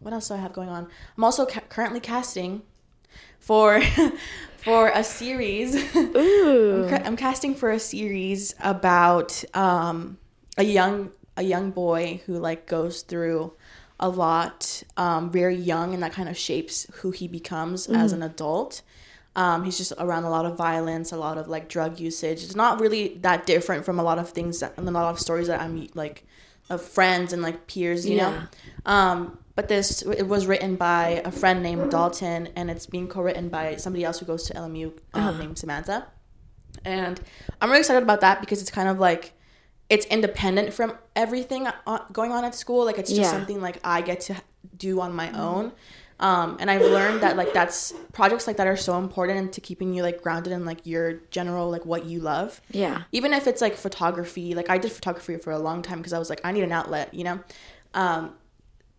what 0.00 0.12
else 0.12 0.28
do 0.28 0.34
I 0.34 0.38
have 0.38 0.52
going 0.52 0.68
on? 0.68 0.88
I'm 1.16 1.24
also 1.24 1.46
ca- 1.46 1.62
currently 1.68 2.00
casting 2.00 2.62
for 3.38 3.80
for 4.64 4.88
a 4.88 5.02
series. 5.04 5.74
Ooh. 5.96 6.82
I'm, 6.84 6.88
ca- 6.90 7.02
I'm 7.04 7.16
casting 7.16 7.54
for 7.54 7.70
a 7.70 7.78
series 7.78 8.54
about 8.60 9.42
um, 9.54 10.18
a 10.56 10.62
young 10.64 11.10
a 11.36 11.42
young 11.42 11.70
boy 11.70 12.20
who 12.26 12.38
like 12.38 12.66
goes 12.66 13.02
through 13.02 13.52
a 14.00 14.08
lot 14.08 14.82
um, 14.96 15.30
very 15.30 15.56
young, 15.56 15.94
and 15.94 16.02
that 16.02 16.12
kind 16.12 16.28
of 16.28 16.36
shapes 16.36 16.86
who 16.94 17.10
he 17.10 17.26
becomes 17.28 17.88
as 17.88 18.12
an 18.12 18.22
adult. 18.22 18.82
Um, 19.36 19.62
he's 19.64 19.78
just 19.78 19.92
around 19.98 20.24
a 20.24 20.30
lot 20.30 20.46
of 20.46 20.56
violence, 20.56 21.12
a 21.12 21.16
lot 21.16 21.38
of 21.38 21.46
like 21.48 21.68
drug 21.68 22.00
usage. 22.00 22.42
It's 22.42 22.56
not 22.56 22.80
really 22.80 23.18
that 23.22 23.46
different 23.46 23.84
from 23.84 23.98
a 24.00 24.02
lot 24.02 24.18
of 24.18 24.30
things 24.30 24.58
that, 24.60 24.74
and 24.76 24.88
a 24.88 24.90
lot 24.90 25.10
of 25.12 25.20
stories 25.20 25.46
that 25.46 25.60
I'm 25.60 25.88
like 25.94 26.24
of 26.70 26.82
friends 26.82 27.32
and 27.32 27.40
like 27.42 27.66
peers, 27.68 28.04
you 28.06 28.16
Yeah. 28.16 28.30
know. 28.84 28.92
Um, 28.92 29.38
but 29.58 29.66
this 29.66 30.02
it 30.02 30.28
was 30.28 30.46
written 30.46 30.76
by 30.76 31.20
a 31.24 31.32
friend 31.32 31.64
named 31.64 31.90
Dalton, 31.90 32.48
and 32.54 32.70
it's 32.70 32.86
being 32.86 33.08
co-written 33.08 33.48
by 33.48 33.74
somebody 33.74 34.04
else 34.04 34.20
who 34.20 34.26
goes 34.32 34.44
to 34.48 34.54
LMU 34.54 34.92
um, 35.14 35.36
named 35.40 35.58
Samantha. 35.58 36.06
and 36.84 37.20
I'm 37.60 37.68
really 37.70 37.80
excited 37.80 38.04
about 38.04 38.20
that 38.20 38.38
because 38.40 38.60
it's 38.62 38.70
kind 38.70 38.88
of 38.88 39.00
like 39.00 39.32
it's 39.90 40.06
independent 40.06 40.72
from 40.72 40.96
everything 41.16 41.66
going 42.12 42.30
on 42.30 42.44
at 42.44 42.54
school. 42.54 42.84
Like 42.84 42.98
it's 42.98 43.10
just 43.10 43.20
Yeah. 43.22 43.32
something 43.36 43.60
like 43.60 43.78
I 43.82 44.00
get 44.00 44.20
to 44.28 44.36
do 44.76 45.00
on 45.00 45.12
my 45.12 45.28
own. 45.32 45.72
Um, 46.20 46.56
and 46.60 46.70
I've 46.70 46.82
learned 46.82 47.20
that 47.24 47.36
like 47.36 47.52
that's 47.52 47.92
projects 48.12 48.46
like 48.46 48.58
that 48.58 48.68
are 48.68 48.76
so 48.76 48.96
important 48.98 49.38
into 49.38 49.60
keeping 49.60 49.92
you 49.94 50.02
like 50.04 50.22
grounded 50.22 50.52
in 50.52 50.64
like 50.64 50.86
your 50.86 51.14
general 51.36 51.68
like 51.68 51.84
what 51.84 52.04
you 52.06 52.20
love 52.20 52.60
Yeah. 52.70 53.02
even 53.10 53.32
if 53.32 53.46
it's 53.48 53.60
like 53.66 53.74
photography 53.86 54.54
like 54.54 54.68
i 54.68 54.78
did 54.78 54.90
photography 54.90 55.36
for 55.36 55.52
a 55.52 55.58
long 55.68 55.80
time 55.82 55.98
because 55.98 56.12
i 56.12 56.18
was 56.18 56.28
like 56.28 56.40
i 56.42 56.50
need 56.50 56.64
an 56.64 56.72
outlet 56.72 57.14
you 57.14 57.22
know 57.28 57.38
um, 57.94 58.34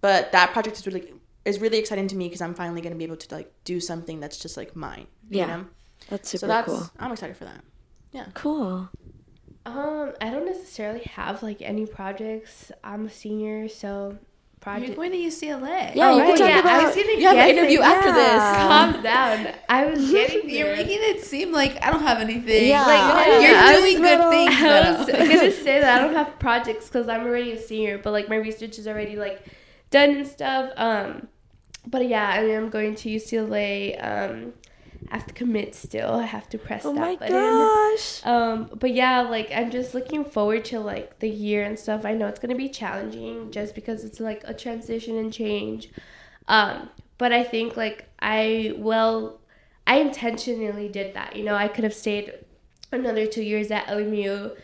but 0.01 0.31
that 0.31 0.51
project 0.53 0.77
is 0.77 0.85
really 0.87 1.13
is 1.45 1.59
really 1.59 1.77
exciting 1.77 2.07
to 2.07 2.15
me 2.15 2.25
because 2.27 2.41
i'm 2.41 2.53
finally 2.53 2.81
going 2.81 2.91
to 2.93 2.97
be 2.97 3.03
able 3.05 3.15
to 3.17 3.33
like 3.33 3.51
do 3.63 3.79
something 3.79 4.19
that's 4.19 4.37
just 4.37 4.55
like 4.57 4.75
mine 4.75 5.07
you 5.29 5.39
Yeah. 5.39 5.47
know? 5.47 5.65
That's 6.09 6.29
super 6.29 6.41
so 6.41 6.47
that's 6.47 6.67
cool. 6.67 6.89
i'm 6.99 7.11
excited 7.11 7.35
for 7.37 7.45
that 7.45 7.61
Yeah, 8.11 8.25
Cool. 8.33 8.89
Um, 9.65 10.13
I 10.21 10.29
don't 10.31 10.45
necessarily 10.45 11.01
have 11.13 11.43
like 11.43 11.61
any 11.61 11.85
projects. 11.85 12.71
I'm 12.83 13.05
a 13.05 13.09
senior, 13.09 13.67
so 13.69 14.17
project. 14.61 14.87
You're 14.87 14.95
project. 14.95 14.95
going 14.95 15.11
to 15.11 15.17
UCLA. 15.17 15.95
Yeah, 15.95 16.15
you 16.15 16.21
Oh, 16.21 16.25
can 16.25 16.37
talk 16.37 16.49
yeah, 16.49 16.61
I 16.65 16.85
was 16.85 16.95
gonna 16.95 17.11
you 17.21 17.27
have 17.27 17.37
an 17.37 17.49
interview 17.49 17.77
there. 17.79 17.87
after 17.87 18.09
Yeah. 18.09 18.67
Calm 18.67 19.03
down. 19.03 19.53
I 19.69 19.85
was 19.85 20.11
getting 20.17 20.49
You're 20.49 20.75
there. 20.75 20.77
making 20.77 20.99
it 21.01 21.23
seem 21.23 21.51
like 21.51 21.77
I 21.83 21.91
don't 21.91 22.01
have 22.01 22.19
anything. 22.19 22.67
Yeah. 22.69 22.85
Like, 22.85 23.27
Yeah. 23.27 23.39
you're 23.41 23.57
I 23.57 23.75
doing 23.75 23.97
good 23.97 24.17
little- 24.17 24.31
things. 24.31 24.55
I 24.57 24.91
was 24.97 25.05
though. 25.07 25.13
gonna 25.13 25.51
say 25.67 25.79
that 25.81 25.99
I 26.01 26.03
don't 26.03 26.15
have 26.15 26.39
projects 26.39 26.85
because 26.87 27.07
I'm 27.07 27.25
already 27.27 27.51
a 27.51 27.61
senior, 27.61 27.99
but 27.99 28.11
like 28.11 28.27
my 28.27 28.37
research 28.37 28.79
is 28.79 28.87
already 28.87 29.15
like 29.17 29.45
done 29.91 30.11
and 30.11 30.27
stuff. 30.27 30.71
Um, 30.77 31.27
but 31.87 32.07
yeah, 32.07 32.29
I 32.29 32.43
mean, 32.43 32.55
I'm 32.55 32.69
going 32.69 32.95
to 32.95 33.09
UCLA. 33.09 33.97
Um, 34.03 34.53
I 35.11 35.15
have 35.15 35.25
to 35.27 35.33
commit 35.33 35.73
still. 35.75 36.15
I 36.15 36.25
have 36.25 36.47
to 36.49 36.57
press 36.57 36.85
Oh 36.85 36.93
that 36.93 36.99
my 36.99 37.15
button. 37.15 37.33
gosh. 37.33 38.21
Um, 38.25 38.69
but 38.79 38.93
yeah, 38.93 39.21
like 39.21 39.49
I'm 39.53 39.71
just 39.71 39.93
looking 39.93 40.23
forward 40.25 40.65
to 40.65 40.79
like 40.79 41.19
the 41.19 41.29
year 41.29 41.63
and 41.63 41.79
stuff. 41.79 42.05
I 42.05 42.13
know 42.13 42.27
it's 42.27 42.39
gonna 42.39 42.55
be 42.55 42.69
challenging 42.69 43.51
just 43.51 43.73
because 43.75 44.03
it's 44.03 44.19
like 44.19 44.41
a 44.45 44.53
transition 44.53 45.17
and 45.17 45.33
change. 45.33 45.89
Um, 46.47 46.89
but 47.17 47.31
I 47.31 47.43
think 47.43 47.75
like 47.77 48.09
I 48.19 48.73
well, 48.77 49.39
I 49.87 49.97
intentionally 49.99 50.89
did 50.89 51.15
that. 51.15 51.35
You 51.35 51.43
know, 51.43 51.55
I 51.55 51.67
could 51.69 51.83
have 51.85 51.93
stayed 51.93 52.33
another 52.91 53.25
two 53.25 53.43
years 53.43 53.71
at 53.71 53.87
LMU, 53.87 54.55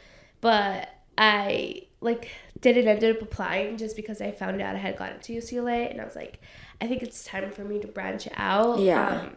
but 0.41 0.89
I 1.17 1.84
like 2.01 2.30
didn't 2.62 2.88
ended 2.88 3.16
up 3.16 3.22
applying 3.22 3.78
just 3.78 3.95
because 3.95 4.22
I 4.22 4.32
found 4.32 4.62
out 4.62 4.76
I 4.76 4.80
had 4.80 4.97
gotten 4.97 5.20
to 5.22 5.34
UCLA, 5.34 5.89
and 5.91 5.99
I 6.01 6.06
was 6.06 6.16
like, 6.16 6.39
I 6.82 6.88
think 6.88 7.03
it's 7.03 7.24
time 7.24 7.51
for 7.51 7.64
me 7.64 7.80
to 7.80 7.88
branch 7.88 8.28
out. 8.36 8.80
Yeah. 8.80 9.22
Um, 9.22 9.36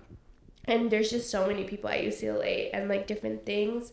and 0.64 0.90
there's 0.90 1.10
just 1.10 1.30
so 1.30 1.46
many 1.46 1.64
people 1.64 1.88
at 1.90 2.00
UCLA 2.02 2.70
and 2.72 2.88
like 2.88 3.06
different 3.06 3.46
things. 3.46 3.92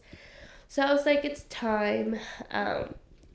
So 0.68 0.82
I 0.84 0.92
was 0.94 1.06
like, 1.06 1.24
it's 1.24 1.44
time. 1.44 2.20
Um, 2.52 2.94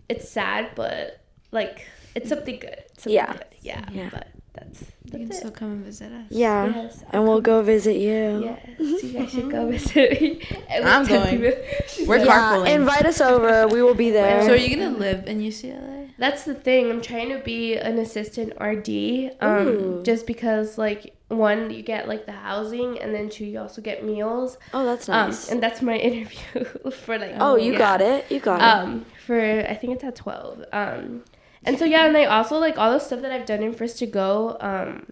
it's 0.08 0.28
sad, 0.28 0.72
but 0.74 1.20
like 1.52 1.86
it's 2.14 2.28
something 2.28 2.58
good. 2.58 2.82
Something 2.96 3.12
Yeah. 3.14 3.32
good. 3.32 3.44
Yeah. 3.62 3.84
Yeah. 3.92 4.08
But 4.12 4.28
that's 4.52 4.80
You 5.04 5.10
can 5.12 5.24
that's 5.28 5.38
still 5.38 5.50
come 5.50 5.72
and 5.72 5.84
visit 5.84 6.12
us. 6.12 6.26
Yeah. 6.30 6.66
Yes, 6.74 7.04
and 7.10 7.24
we'll 7.24 7.40
go 7.40 7.62
visit 7.62 7.96
you. 7.96 8.42
Yes, 8.44 9.02
you 9.04 9.12
guys 9.12 9.30
should 9.30 9.50
go 9.50 9.66
visit 9.70 10.20
me. 10.20 10.40
I'm 10.70 11.06
going. 11.06 11.40
We're 11.40 12.18
like, 12.18 12.26
Yeah, 12.26 12.40
carpooling. 12.56 12.74
invite 12.74 13.06
us 13.06 13.20
over. 13.20 13.68
We 13.68 13.82
will 13.82 13.94
be 13.94 14.10
there. 14.10 14.42
So 14.44 14.52
are 14.52 14.56
you 14.56 14.76
gonna 14.76 14.96
live 14.98 15.26
in 15.28 15.40
UCLA? 15.40 16.10
That's 16.18 16.44
the 16.44 16.54
thing. 16.54 16.90
I'm 16.90 17.00
trying 17.00 17.30
to 17.30 17.38
be 17.38 17.76
an 17.76 17.98
assistant 17.98 18.52
RD. 18.60 19.36
Um, 19.40 19.66
Ooh. 19.68 20.02
just 20.02 20.26
because 20.26 20.76
like 20.76 21.14
one, 21.28 21.70
you 21.70 21.82
get 21.82 22.08
like 22.08 22.26
the 22.26 22.32
housing, 22.32 22.98
and 22.98 23.14
then 23.14 23.28
two, 23.30 23.44
you 23.46 23.58
also 23.60 23.80
get 23.80 24.04
meals. 24.04 24.58
oh, 24.74 24.84
that's 24.84 25.08
Um, 25.08 25.28
nice. 25.30 25.48
and 25.50 25.62
that's 25.62 25.80
my 25.80 25.96
interview 26.08 26.64
for 26.90 27.18
like. 27.18 27.34
oh, 27.38 27.56
you 27.56 27.72
yeah. 27.72 27.78
got 27.78 28.00
it. 28.02 28.30
You 28.30 28.40
got 28.40 28.60
it. 28.60 28.64
um 28.88 29.06
for 29.26 29.38
i 29.68 29.74
think 29.74 29.94
it's 29.94 30.02
at 30.02 30.16
12 30.16 30.64
um 30.72 31.22
and 31.64 31.78
so 31.78 31.84
yeah 31.84 32.06
and 32.06 32.16
i 32.16 32.24
also 32.24 32.58
like 32.58 32.78
all 32.78 32.92
the 32.92 32.98
stuff 32.98 33.20
that 33.22 33.32
i've 33.32 33.46
done 33.46 33.62
in 33.62 33.72
first 33.72 33.98
to 33.98 34.06
go 34.06 34.56
um 34.60 35.06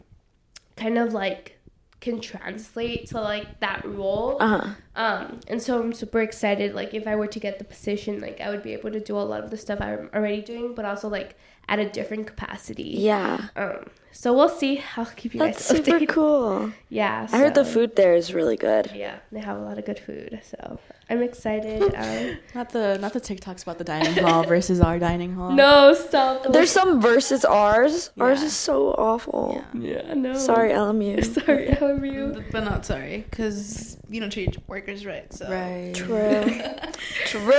kind 0.77 0.99
of 0.99 1.13
like 1.13 1.55
can 2.01 2.21
translate 2.21 3.09
to 3.09 3.21
like 3.21 3.59
that 3.61 3.85
role 3.85 4.37
Uh 4.41 4.59
huh. 4.61 4.69
um 4.95 5.41
and 5.49 5.61
so 5.61 5.81
i'm 5.81 5.93
super 5.93 6.21
excited 6.21 6.75
like 6.75 6.95
if 6.95 7.07
i 7.07 7.17
were 7.17 7.27
to 7.27 7.41
get 7.41 7.59
the 7.59 7.65
position 7.65 8.21
like 8.21 8.41
i 8.41 8.49
would 8.51 8.63
be 8.63 8.73
able 8.73 8.91
to 8.93 9.01
do 9.01 9.17
a 9.17 9.21
lot 9.33 9.43
of 9.43 9.51
the 9.51 9.57
stuff 9.57 9.81
i'm 9.81 10.09
already 10.15 10.41
doing 10.41 10.75
but 10.75 10.85
also 10.85 11.09
like 11.09 11.37
at 11.69 11.79
a 11.79 11.89
different 11.89 12.27
capacity 12.27 12.95
Yeah. 12.99 13.49
um 13.57 13.91
so 14.11 14.33
we'll 14.35 14.49
see 14.49 14.83
i'll 14.97 15.05
keep 15.05 15.35
you 15.35 15.39
That's 15.41 15.71
guys 15.71 15.85
super 15.87 16.07
cool. 16.07 16.73
yeah 16.89 17.29
I 17.31 17.39
heard 17.39 17.55
the 17.55 17.65
food 17.65 17.95
there 17.95 18.15
is 18.15 18.33
really 18.35 18.57
good. 18.57 18.91
yeah 18.95 19.19
they 19.31 19.41
have 19.41 19.57
a 19.59 19.61
lot 19.61 19.77
of 19.79 19.85
good 19.85 19.99
food 19.99 20.41
so 20.51 20.81
i'm 21.11 21.23
excited 21.23 21.83
um, 22.05 22.39
not 22.55 22.71
the 22.71 22.97
not 22.99 23.13
the 23.13 23.21
tiktoks 23.21 23.63
about 23.65 23.77
the 23.79 23.85
dining 23.85 24.15
hall 24.25 24.43
versus 24.55 24.81
our 24.81 24.99
dining 24.99 25.35
hall 25.35 25.51
no 25.53 25.93
stop 25.95 26.51
There's 26.53 26.71
some 26.71 27.01
versus 27.01 27.45
ours. 27.45 28.11
Ours 28.19 28.43
is 28.43 28.55
so 28.57 28.93
awful. 28.93 29.63
yeah 29.83 30.03
yeah. 30.09 30.15
no 30.15 30.33
Sorry, 30.35 30.71
LMU. 30.71 31.23
Sorry, 31.25 31.71
how 31.79 31.87
are? 31.87 32.33
But- 32.33 32.51
But 32.51 32.65
not 32.65 32.87
sorry, 32.87 33.25
because 33.31 33.97
you 34.09 34.21
don't 34.21 34.31
treat 34.33 34.57
workers 34.69 35.05
right. 35.05 35.31
So 35.33 35.45
right 35.51 35.93
True. 35.95 36.43
True. 37.33 37.53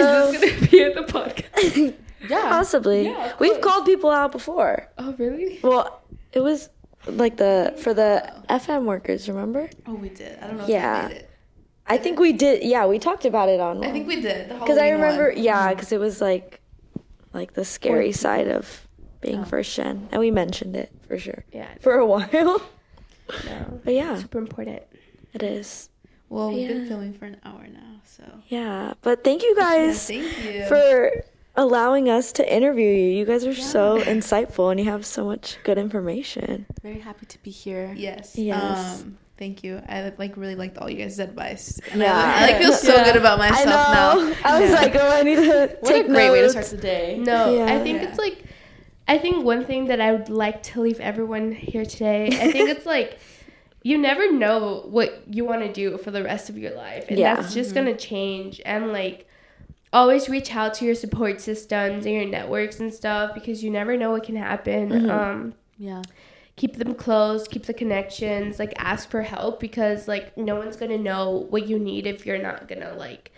Is 0.00 0.06
this 0.06 0.60
gonna 0.60 0.70
be 0.70 0.82
in 0.82 0.94
the 0.94 1.02
podcast? 1.16 1.94
Yeah 2.28 2.48
Possibly. 2.48 3.06
Yeah, 3.06 3.32
We've 3.38 3.60
called 3.60 3.86
people 3.86 4.10
out 4.10 4.32
before. 4.32 4.88
Oh, 4.98 5.14
really? 5.18 5.58
Well, 5.62 6.02
it 6.32 6.40
was 6.40 6.68
like 7.06 7.36
the 7.36 7.74
for 7.82 7.94
the 7.94 8.32
FM 8.48 8.84
workers. 8.84 9.28
Remember? 9.28 9.68
Oh, 9.86 9.94
we 9.94 10.08
did. 10.08 10.38
I 10.42 10.46
don't 10.46 10.58
know. 10.58 10.66
Yeah. 10.66 11.10
I 11.86 11.98
think 11.98 12.18
we 12.18 12.32
did. 12.32 12.64
Yeah, 12.64 12.86
we 12.86 12.98
talked 12.98 13.24
about 13.24 13.48
it 13.48 13.60
on. 13.60 13.84
I 13.84 13.92
think 13.92 14.08
we 14.08 14.20
did. 14.20 14.48
because 14.48 14.78
I 14.78 14.90
remember. 14.90 15.28
one. 15.32 15.42
Yeah, 15.42 15.66
mm-hmm. 15.66 15.74
because 15.76 15.92
it 15.92 16.00
was 16.00 16.20
like 16.20 16.60
like 17.32 17.52
the 17.54 17.64
scary 17.64 18.12
side 18.12 18.48
of 18.48 18.86
being 19.20 19.40
oh. 19.40 19.44
first 19.44 19.74
gen, 19.74 20.08
and 20.10 20.20
we 20.20 20.30
mentioned 20.30 20.74
it 20.76 20.90
for 21.06 21.18
sure 21.18 21.44
Yeah. 21.52 21.68
for 21.80 21.94
a 21.94 22.06
while. 22.06 22.28
No. 22.32 23.80
But 23.84 23.94
yeah, 23.94 24.16
Super 24.18 24.38
important. 24.38 24.82
it 25.34 25.42
is. 25.42 25.90
Well, 26.28 26.50
we've 26.50 26.68
Yeah. 26.68 26.74
been 26.74 26.88
filming 26.88 27.12
for 27.14 27.24
an 27.26 27.38
hour 27.44 27.66
now, 27.72 28.00
so. 28.04 28.22
Yeah, 28.48 28.94
but 29.02 29.22
thank 29.24 29.42
you 29.42 29.54
Yeah, 29.56 29.64
guys 29.64 30.06
thank 30.06 30.44
you. 30.44 30.64
for 30.66 31.10
allowing 31.56 32.08
us 32.08 32.32
to 32.32 32.54
interview 32.54 32.88
you. 32.88 33.08
You 33.18 33.24
guys 33.24 33.44
are 33.46 33.54
so 33.54 34.00
insightful, 34.00 34.70
and 34.70 34.78
you 34.80 34.86
have 34.90 35.04
so 35.06 35.24
much 35.24 35.56
good 35.64 35.78
information. 35.78 36.66
very 36.82 37.00
happy 37.00 37.26
to 37.26 37.42
be 37.42 37.50
here 37.50 37.92
yes. 37.96 38.36
Yes. 38.36 39.02
Um, 39.02 39.18
thank 39.38 39.62
you. 39.64 39.82
I 39.88 40.12
like 40.18 40.36
really 40.36 40.54
liked 40.54 40.78
all 40.78 40.88
you 40.88 40.98
guys' 40.98 41.18
advice. 41.18 41.80
And 41.92 42.00
Yeah. 42.00 42.14
I, 42.14 42.42
I 42.44 42.46
like 42.52 42.58
feel 42.62 42.72
so 42.72 42.94
Yeah. 42.94 43.04
good 43.04 43.16
about 43.16 43.40
I 43.40 43.50
myself 43.50 43.66
know. 43.88 44.30
now. 44.30 44.36
I 44.44 44.60
was 44.60 44.70
Yeah. 44.70 44.76
like, 44.76 44.94
oh, 44.96 45.08
I 45.18 45.22
need 45.22 45.36
to 45.36 45.76
what 45.80 45.90
a 45.90 45.94
take 45.94 46.06
great 46.08 46.30
way 46.30 46.40
to 46.42 46.50
start 46.50 46.66
the 46.66 46.76
day 46.78 47.18
No, 47.18 47.54
Yeah. 47.56 47.66
I 47.74 47.78
think 47.82 48.02
Yeah. 48.02 48.08
it's 48.08 48.18
like, 48.18 48.42
I 49.08 49.18
think 49.18 49.44
one 49.44 49.64
thing 49.64 49.86
that 49.86 50.00
I 50.00 50.12
would 50.12 50.28
like 50.28 50.62
to 50.64 50.80
leave 50.80 51.00
everyone 51.00 51.52
here 51.52 51.84
today, 51.84 52.26
I 52.26 52.50
think 52.50 52.68
it's 52.70 52.86
like, 52.86 53.18
you 53.82 53.98
never 53.98 54.32
know 54.32 54.82
what 54.88 55.22
you 55.32 55.44
want 55.44 55.62
to 55.62 55.72
do 55.72 55.96
for 55.98 56.10
the 56.10 56.22
rest 56.24 56.48
of 56.48 56.58
your 56.58 56.74
life. 56.74 57.06
And 57.08 57.18
Yeah. 57.18 57.36
that's 57.36 57.54
just 57.54 57.72
going 57.74 57.86
to 57.86 57.96
change. 57.96 58.60
And 58.64 58.92
like, 58.92 59.25
always 59.96 60.28
reach 60.28 60.54
out 60.54 60.74
to 60.74 60.84
your 60.84 60.94
support 60.94 61.40
systems 61.40 62.06
and 62.06 62.14
your 62.14 62.26
networks 62.26 62.80
and 62.80 62.92
stuff 62.92 63.34
because 63.34 63.62
you 63.64 63.70
never 63.70 63.96
know 63.96 64.10
what 64.10 64.24
can 64.24 64.36
happen. 64.36 65.10
Um, 65.10 65.54
yeah 65.78 66.02
keep 66.56 66.76
them 66.76 66.94
close, 66.94 67.46
keep 67.46 67.66
the 67.66 67.74
connections, 67.74 68.58
like 68.58 68.72
ask 68.78 69.10
for 69.10 69.22
help 69.22 69.60
because 69.60 70.08
like 70.08 70.36
no 70.36 70.56
one's 70.56 70.76
gonna 70.76 70.98
know 70.98 71.46
what 71.50 71.66
you 71.66 71.78
need 71.78 72.06
if 72.06 72.24
you're 72.26 72.42
not 72.42 72.66
gonna 72.66 72.94
like 72.94 73.30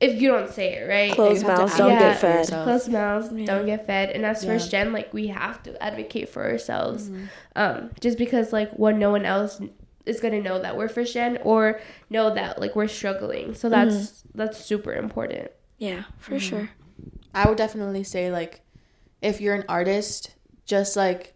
if 0.00 0.20
you 0.20 0.28
don't 0.30 0.50
say 0.50 0.74
it, 0.78 0.88
right? 0.88 1.14
Closed 1.14 1.42
You 1.42 1.48
have 1.48 1.56
to 1.58 1.62
mouths 1.62 1.76
don't 1.76 1.90
advocate 1.92 2.08
get 2.12 2.20
fed. 2.20 2.38
yourself. 2.40 2.64
Closed 2.64 2.90
mouths 2.92 3.28
Yeah. 3.32 3.46
don't 3.46 3.66
get 3.66 3.86
fed. 3.86 4.10
And 4.10 4.26
as 4.26 4.42
Yeah. 4.42 4.50
first 4.50 4.70
gen, 4.70 4.92
like 4.92 5.14
we 5.14 5.28
have 5.28 5.62
to 5.64 5.80
advocate 5.82 6.28
for 6.28 6.44
ourselves. 6.44 7.10
Um, 7.54 7.90
just 8.00 8.18
because 8.18 8.52
like 8.52 8.72
one 8.72 8.98
no 8.98 9.10
one 9.10 9.24
else 9.24 9.60
is 10.06 10.18
gonna 10.20 10.40
know 10.40 10.58
that 10.60 10.76
we're 10.76 10.88
first 10.88 11.14
gen 11.14 11.38
or 11.44 11.78
know 12.10 12.34
that 12.34 12.58
like 12.60 12.74
we're 12.74 12.88
struggling. 12.88 13.54
So 13.54 13.68
that's 13.68 14.24
that's 14.34 14.58
super 14.58 14.92
important. 14.94 15.50
Yeah, 15.82 16.04
for 16.18 16.36
mm-hmm. 16.36 16.38
sure. 16.38 16.70
I 17.34 17.48
would 17.48 17.58
definitely 17.58 18.04
say 18.04 18.30
like 18.30 18.60
if 19.20 19.40
you're 19.40 19.56
an 19.56 19.64
artist, 19.68 20.32
just 20.64 20.94
like 20.94 21.34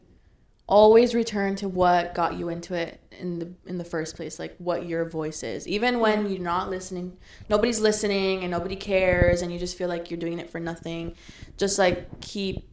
always 0.68 1.16
return 1.16 1.56
to 1.56 1.68
what 1.68 2.14
got 2.14 2.38
you 2.38 2.48
into 2.48 2.72
it 2.72 3.00
in 3.18 3.40
the 3.40 3.52
in 3.66 3.76
the 3.76 3.84
first 3.84 4.14
place, 4.14 4.38
like 4.38 4.54
what 4.58 4.86
your 4.86 5.04
voice 5.04 5.42
is. 5.42 5.66
Even 5.66 5.98
when 5.98 6.30
you're 6.30 6.38
not 6.38 6.70
listening, 6.70 7.16
nobody's 7.48 7.80
listening 7.80 8.42
and 8.42 8.52
nobody 8.52 8.76
cares 8.76 9.42
and 9.42 9.52
you 9.52 9.58
just 9.58 9.76
feel 9.76 9.88
like 9.88 10.12
you're 10.12 10.20
doing 10.20 10.38
it 10.38 10.48
for 10.48 10.60
nothing. 10.60 11.16
Just 11.56 11.76
like 11.76 12.20
keep 12.20 12.68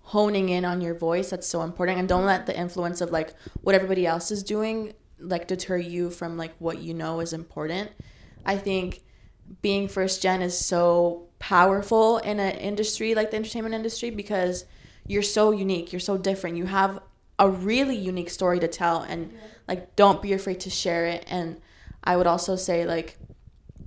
honing 0.00 0.48
in 0.48 0.64
on 0.64 0.80
your 0.80 0.96
voice. 0.96 1.30
That's 1.30 1.46
so 1.46 1.62
important 1.62 2.00
and 2.00 2.08
don't 2.08 2.26
let 2.26 2.46
the 2.46 2.58
influence 2.58 3.00
of 3.00 3.12
like 3.12 3.34
what 3.60 3.76
everybody 3.76 4.04
else 4.04 4.32
is 4.32 4.42
doing 4.42 4.94
like 5.20 5.46
deter 5.46 5.76
you 5.76 6.10
from 6.10 6.36
like 6.36 6.56
what 6.58 6.78
you 6.78 6.92
know 6.92 7.20
is 7.20 7.32
important. 7.32 7.92
I 8.44 8.56
think 8.56 9.02
being 9.62 9.88
first 9.88 10.22
gen 10.22 10.42
is 10.42 10.56
so 10.58 11.26
powerful 11.38 12.18
in 12.18 12.40
an 12.40 12.56
industry 12.56 13.14
like 13.14 13.30
the 13.30 13.36
entertainment 13.36 13.74
industry 13.74 14.10
because 14.10 14.64
you're 15.06 15.22
so 15.22 15.50
unique 15.52 15.92
you're 15.92 16.00
so 16.00 16.16
different. 16.18 16.56
You 16.56 16.66
have 16.66 17.00
a 17.38 17.48
really 17.48 17.96
unique 17.96 18.30
story 18.30 18.58
to 18.58 18.68
tell 18.68 19.02
and 19.02 19.32
like 19.68 19.94
don't 19.96 20.20
be 20.20 20.32
afraid 20.32 20.60
to 20.60 20.70
share 20.70 21.06
it. 21.06 21.24
And 21.28 21.60
i 22.04 22.16
would 22.16 22.26
also 22.26 22.56
say 22.56 22.84
like 22.84 23.18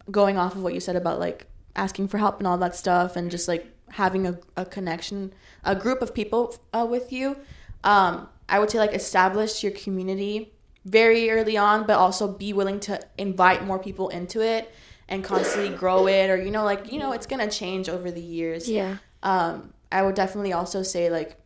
going 0.09 0.37
off 0.37 0.55
of 0.55 0.63
what 0.63 0.73
you 0.73 0.79
said 0.79 0.95
about 0.95 1.19
like 1.19 1.47
asking 1.75 2.07
for 2.07 2.17
help 2.17 2.39
and 2.39 2.47
all 2.47 2.57
that 2.57 2.75
stuff 2.75 3.15
and 3.15 3.31
just 3.31 3.47
like 3.47 3.65
having 3.89 4.27
a, 4.27 4.37
a 4.57 4.65
connection 4.65 5.33
a 5.63 5.75
group 5.75 6.01
of 6.01 6.13
people 6.13 6.55
uh, 6.73 6.85
with 6.89 7.11
you 7.11 7.37
um, 7.83 8.27
i 8.49 8.59
would 8.59 8.69
say 8.69 8.77
like 8.77 8.93
establish 8.93 9.63
your 9.63 9.71
community 9.71 10.53
very 10.85 11.29
early 11.29 11.57
on 11.57 11.85
but 11.85 11.97
also 11.97 12.27
be 12.27 12.53
willing 12.53 12.79
to 12.79 12.99
invite 13.17 13.65
more 13.65 13.79
people 13.79 14.09
into 14.09 14.41
it 14.41 14.73
and 15.11 15.23
constantly 15.23 15.69
grow 15.77 16.07
it 16.07 16.29
or 16.31 16.37
you 16.41 16.49
know 16.49 16.63
like 16.63 16.91
you 16.91 16.97
know 16.97 17.11
it's 17.11 17.27
gonna 17.27 17.49
change 17.49 17.87
over 17.89 18.09
the 18.09 18.21
years 18.21 18.67
Yeah. 18.67 18.97
um, 19.21 19.73
I 19.91 20.01
would 20.01 20.15
definitely 20.15 20.53
also 20.53 20.81
say 20.81 21.09
like 21.11 21.37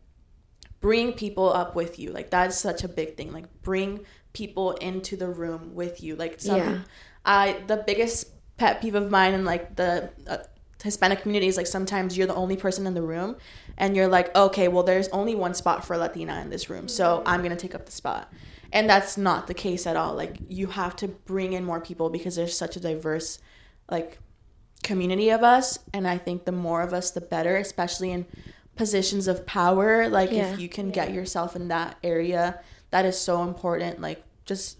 bring 0.80 1.12
people 1.12 1.52
up 1.52 1.74
with 1.74 1.98
you. 1.98 2.12
Like 2.12 2.30
that's 2.30 2.56
such 2.56 2.84
a 2.84 2.88
big 2.88 3.16
thing. 3.16 3.32
Like 3.32 3.46
bring 3.62 4.00
people 4.32 4.72
into 4.72 5.16
the 5.16 5.28
room 5.28 5.74
with 5.74 6.02
you. 6.02 6.14
Like 6.14 6.40
some, 6.40 6.56
Yeah. 6.58 6.78
I 7.24 7.56
the 7.66 7.82
biggest 7.84 8.28
pet 8.56 8.80
peeve 8.80 8.94
of 8.94 9.10
mine 9.10 9.34
in 9.34 9.44
like 9.44 9.74
the 9.76 10.10
uh, 10.28 10.38
Hispanic 10.82 11.22
community 11.22 11.48
is 11.48 11.56
like 11.56 11.66
sometimes 11.66 12.16
you're 12.16 12.26
the 12.28 12.34
only 12.34 12.56
person 12.56 12.86
in 12.86 12.94
the 12.94 13.02
room, 13.02 13.36
and 13.76 13.96
you're 13.96 14.06
like, 14.08 14.34
okay, 14.36 14.68
well 14.68 14.84
there's 14.84 15.08
only 15.08 15.34
one 15.34 15.54
spot 15.54 15.84
for 15.84 15.96
Latina 15.96 16.40
in 16.42 16.50
this 16.50 16.70
room, 16.70 16.86
so 16.86 17.22
I'm 17.26 17.42
gonna 17.42 17.56
take 17.56 17.74
up 17.74 17.86
the 17.86 17.92
spot. 17.92 18.32
And 18.72 18.88
that's 18.88 19.16
not 19.16 19.46
the 19.46 19.54
case 19.54 19.86
at 19.86 19.96
all. 19.96 20.14
Like 20.14 20.36
you 20.48 20.68
have 20.68 20.94
to 20.96 21.08
bring 21.08 21.52
in 21.54 21.64
more 21.64 21.80
people 21.80 22.10
because 22.10 22.36
there's 22.36 22.56
such 22.56 22.76
a 22.76 22.80
diverse, 22.80 23.40
like 23.90 24.18
community 24.82 25.30
of 25.30 25.42
us 25.42 25.78
and 25.92 26.06
i 26.06 26.16
think 26.16 26.44
the 26.44 26.52
more 26.52 26.82
of 26.82 26.92
us 26.92 27.10
the 27.10 27.20
better 27.20 27.56
especially 27.56 28.12
in 28.12 28.24
positions 28.76 29.26
of 29.26 29.44
power 29.46 30.08
like 30.08 30.30
Yeah. 30.30 30.52
if 30.52 30.60
you 30.60 30.68
can 30.68 30.90
get 30.90 31.12
yourself 31.12 31.56
in 31.56 31.68
that 31.68 31.96
area 32.04 32.60
that 32.90 33.04
is 33.04 33.18
so 33.18 33.42
important 33.42 34.00
like 34.00 34.22
just 34.44 34.76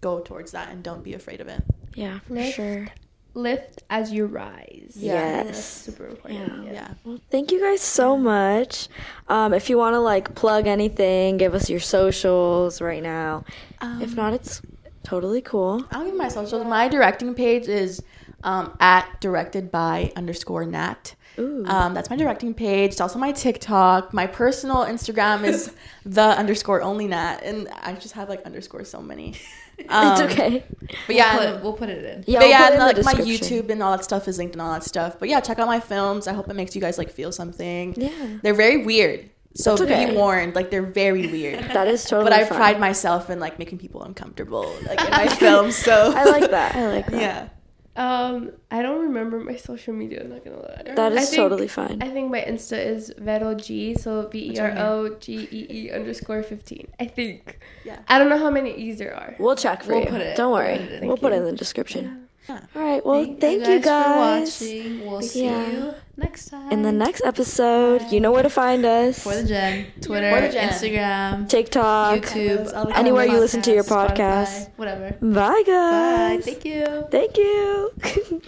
go 0.00 0.20
towards 0.20 0.52
that 0.52 0.68
and 0.70 0.82
don't 0.82 1.02
be 1.02 1.14
afraid 1.14 1.40
of 1.40 1.48
it 1.48 1.62
Yeah, 1.94 2.18
for 2.20 2.34
Next. 2.34 2.54
sure. 2.56 2.88
Lift 3.34 3.82
as 3.90 4.12
you 4.12 4.24
rise. 4.26 4.94
Yes. 4.96 5.44
That's 5.46 5.58
super 5.64 6.06
important. 6.08 6.64
Yeah. 6.66 6.72
yeah 6.72 6.88
Well, 7.04 7.18
thank 7.30 7.50
you 7.52 7.60
guys 7.60 7.80
so 7.82 8.16
much. 8.16 8.88
Um, 9.28 9.52
if 9.52 9.68
you 9.68 9.76
want 9.76 9.92
to 9.94 10.00
like 10.00 10.34
plug 10.34 10.66
anything, 10.66 11.36
give 11.36 11.54
us 11.54 11.68
your 11.68 11.80
socials 11.80 12.80
right 12.80 13.02
now. 13.02 13.44
if 13.82 14.14
not, 14.14 14.32
it's 14.34 14.62
totally 15.02 15.40
cool. 15.42 15.84
i'll 15.92 16.04
give 16.04 16.16
my 16.16 16.28
socials 16.28 16.64
my 16.66 16.88
directing 16.88 17.34
page 17.34 17.68
is 17.68 18.02
um, 18.44 18.76
at 18.80 19.20
directed 19.20 19.70
by 19.70 20.12
underscore 20.16 20.64
nat 20.64 21.14
Ooh. 21.38 21.64
Um, 21.66 21.94
that's 21.94 22.10
my 22.10 22.16
directing 22.16 22.54
page. 22.54 22.92
It's 22.92 23.00
also 23.00 23.18
my 23.18 23.32
TikTok. 23.32 24.14
My 24.14 24.26
personal 24.26 24.78
Instagram 24.78 25.44
is 25.44 25.72
the 26.06 26.22
underscore 26.22 26.82
only 26.82 27.06
nat, 27.08 27.40
and 27.42 27.68
I 27.68 27.92
just 27.94 28.14
have 28.14 28.28
like 28.28 28.42
underscore 28.44 28.84
so 28.84 29.00
many. 29.00 29.34
Um, 29.90 30.12
it's 30.12 30.32
okay. 30.32 30.64
But 31.06 31.16
yeah, 31.16 31.36
we'll 31.36 31.52
put, 31.52 31.62
we'll 31.62 31.72
put 31.74 31.88
it 31.90 32.02
in. 32.02 32.24
Yeah, 32.26 32.38
but 32.38 32.44
we'll 32.44 32.48
yeah, 32.48 32.70
and, 32.70 32.78
like 32.78 33.04
my. 33.04 33.12
YouTube 33.12 33.68
and 33.68 33.82
all 33.82 33.94
that 33.94 34.04
stuff 34.04 34.26
is 34.26 34.38
linked 34.38 34.54
and 34.54 34.62
all 34.62 34.72
that 34.72 34.84
stuff. 34.84 35.18
But 35.18 35.28
yeah, 35.28 35.38
check 35.40 35.58
out 35.58 35.66
my 35.66 35.80
films. 35.80 36.26
I 36.26 36.32
hope 36.32 36.48
it 36.48 36.56
makes 36.56 36.74
you 36.74 36.80
guys 36.80 36.96
like 36.96 37.10
feel 37.10 37.30
something. 37.30 37.92
Yeah. 37.94 38.38
They're 38.42 38.54
very 38.54 38.86
weird. 38.86 39.28
So 39.54 39.76
That's 39.76 39.82
okay. 39.82 40.06
be 40.06 40.16
warned, 40.16 40.54
like 40.54 40.70
they're 40.70 40.80
very 40.82 41.26
weird. 41.26 41.62
That 41.74 41.88
is 41.88 42.06
totally. 42.06 42.30
but 42.30 42.32
I 42.32 42.46
fine. 42.46 42.56
pride 42.56 42.80
myself 42.80 43.28
in 43.28 43.38
like 43.38 43.58
making 43.58 43.76
people 43.76 44.02
uncomfortable, 44.02 44.74
like 44.86 44.98
in 44.98 45.10
my 45.10 45.28
films. 45.28 45.76
So 45.76 46.10
I 46.16 46.24
like 46.24 46.50
that. 46.50 46.74
I 46.74 46.86
like 46.88 47.06
that. 47.08 47.20
yeah. 47.20 47.48
Um, 47.96 48.52
I 48.70 48.82
don't 48.82 49.00
remember 49.02 49.40
my 49.40 49.56
social 49.56 49.94
media. 49.94 50.20
I'm 50.22 50.30
not 50.30 50.44
gonna 50.44 50.58
lie. 50.58 50.92
That 50.94 51.12
is 51.12 51.30
think- 51.30 51.36
totally 51.40 51.66
fine. 51.68 52.02
I 52.02 52.08
think 52.10 52.30
my 52.30 52.40
Insta 52.42 52.78
is 52.84 53.12
Vero 53.16 53.54
G, 53.54 53.94
so 53.94 54.28
V 54.28 54.52
E 54.52 54.58
R 54.58 54.74
O 54.76 55.16
G 55.18 55.48
E 55.50 55.66
E 55.70 55.90
underscore 55.90 56.42
fifteen. 56.42 56.88
I 57.00 57.06
think. 57.06 57.58
Yeah. 57.84 57.98
I 58.08 58.18
don't 58.18 58.28
know 58.28 58.38
how 58.38 58.50
many 58.50 58.74
E's 58.74 58.98
there 58.98 59.14
are. 59.14 59.34
We'll 59.38 59.56
check 59.56 59.82
for 59.82 59.92
We'll 59.92 60.02
you. 60.02 60.08
put 60.10 60.20
it- 60.20 60.36
Don't 60.36 60.52
worry. 60.52 60.74
put 60.76 60.82
it 60.82 60.90
we'll 61.02 61.16
Thank 61.16 61.20
put 61.20 61.32
it 61.32 61.36
in 61.36 61.44
the 61.44 61.52
description. 61.52 62.04
Yeah. 62.04 62.25
All 62.48 62.60
right. 62.74 63.04
Well, 63.04 63.24
thank, 63.40 63.66
you 63.66 63.80
guys. 63.80 64.56
for 64.58 64.64
watching. 64.64 65.06
We'll 65.06 65.22
see 65.22 65.44
Yeah. 65.44 65.70
you 65.70 65.94
next 66.16 66.48
time. 66.50 66.70
In 66.70 66.82
the 66.82 66.92
next 66.92 67.22
episode, 67.24 68.02
you 68.10 68.20
know 68.20 68.30
where 68.32 68.42
to 68.42 68.50
find 68.50 68.84
us. 68.84 69.18
For 69.22 69.34
the 69.34 69.44
Gen, 69.44 69.86
Twitter, 70.00 70.30
For 70.34 70.40
the 70.42 70.48
Gen. 70.52 70.68
Instagram, 70.68 71.48
TikTok, 71.48 72.20
YouTube, 72.22 72.72
all 72.74 72.92
anywhere 72.94 73.24
you 73.26 73.32
Podcast, 73.32 73.40
listen 73.40 73.62
to 73.62 73.72
your 73.74 73.84
Spotify, 73.84 74.16
podcast. 74.16 74.68
whatever. 74.76 75.16
Bye, 75.20 75.62
guys. 75.66 75.66
Bye. 75.66 76.36
guys. 76.36 76.44
Thank 76.44 76.64
you. 76.64 77.06
Thank 77.10 77.36
you. 77.36 77.92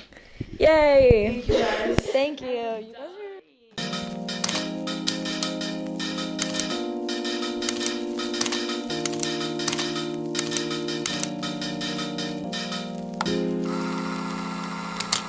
Yay. 0.59 1.43
Thank 1.45 1.49
you 1.49 1.55
guys. 1.55 1.97
Thank 2.13 2.41
you. 2.43 2.49
You 2.49 2.95
guys 2.95 3.08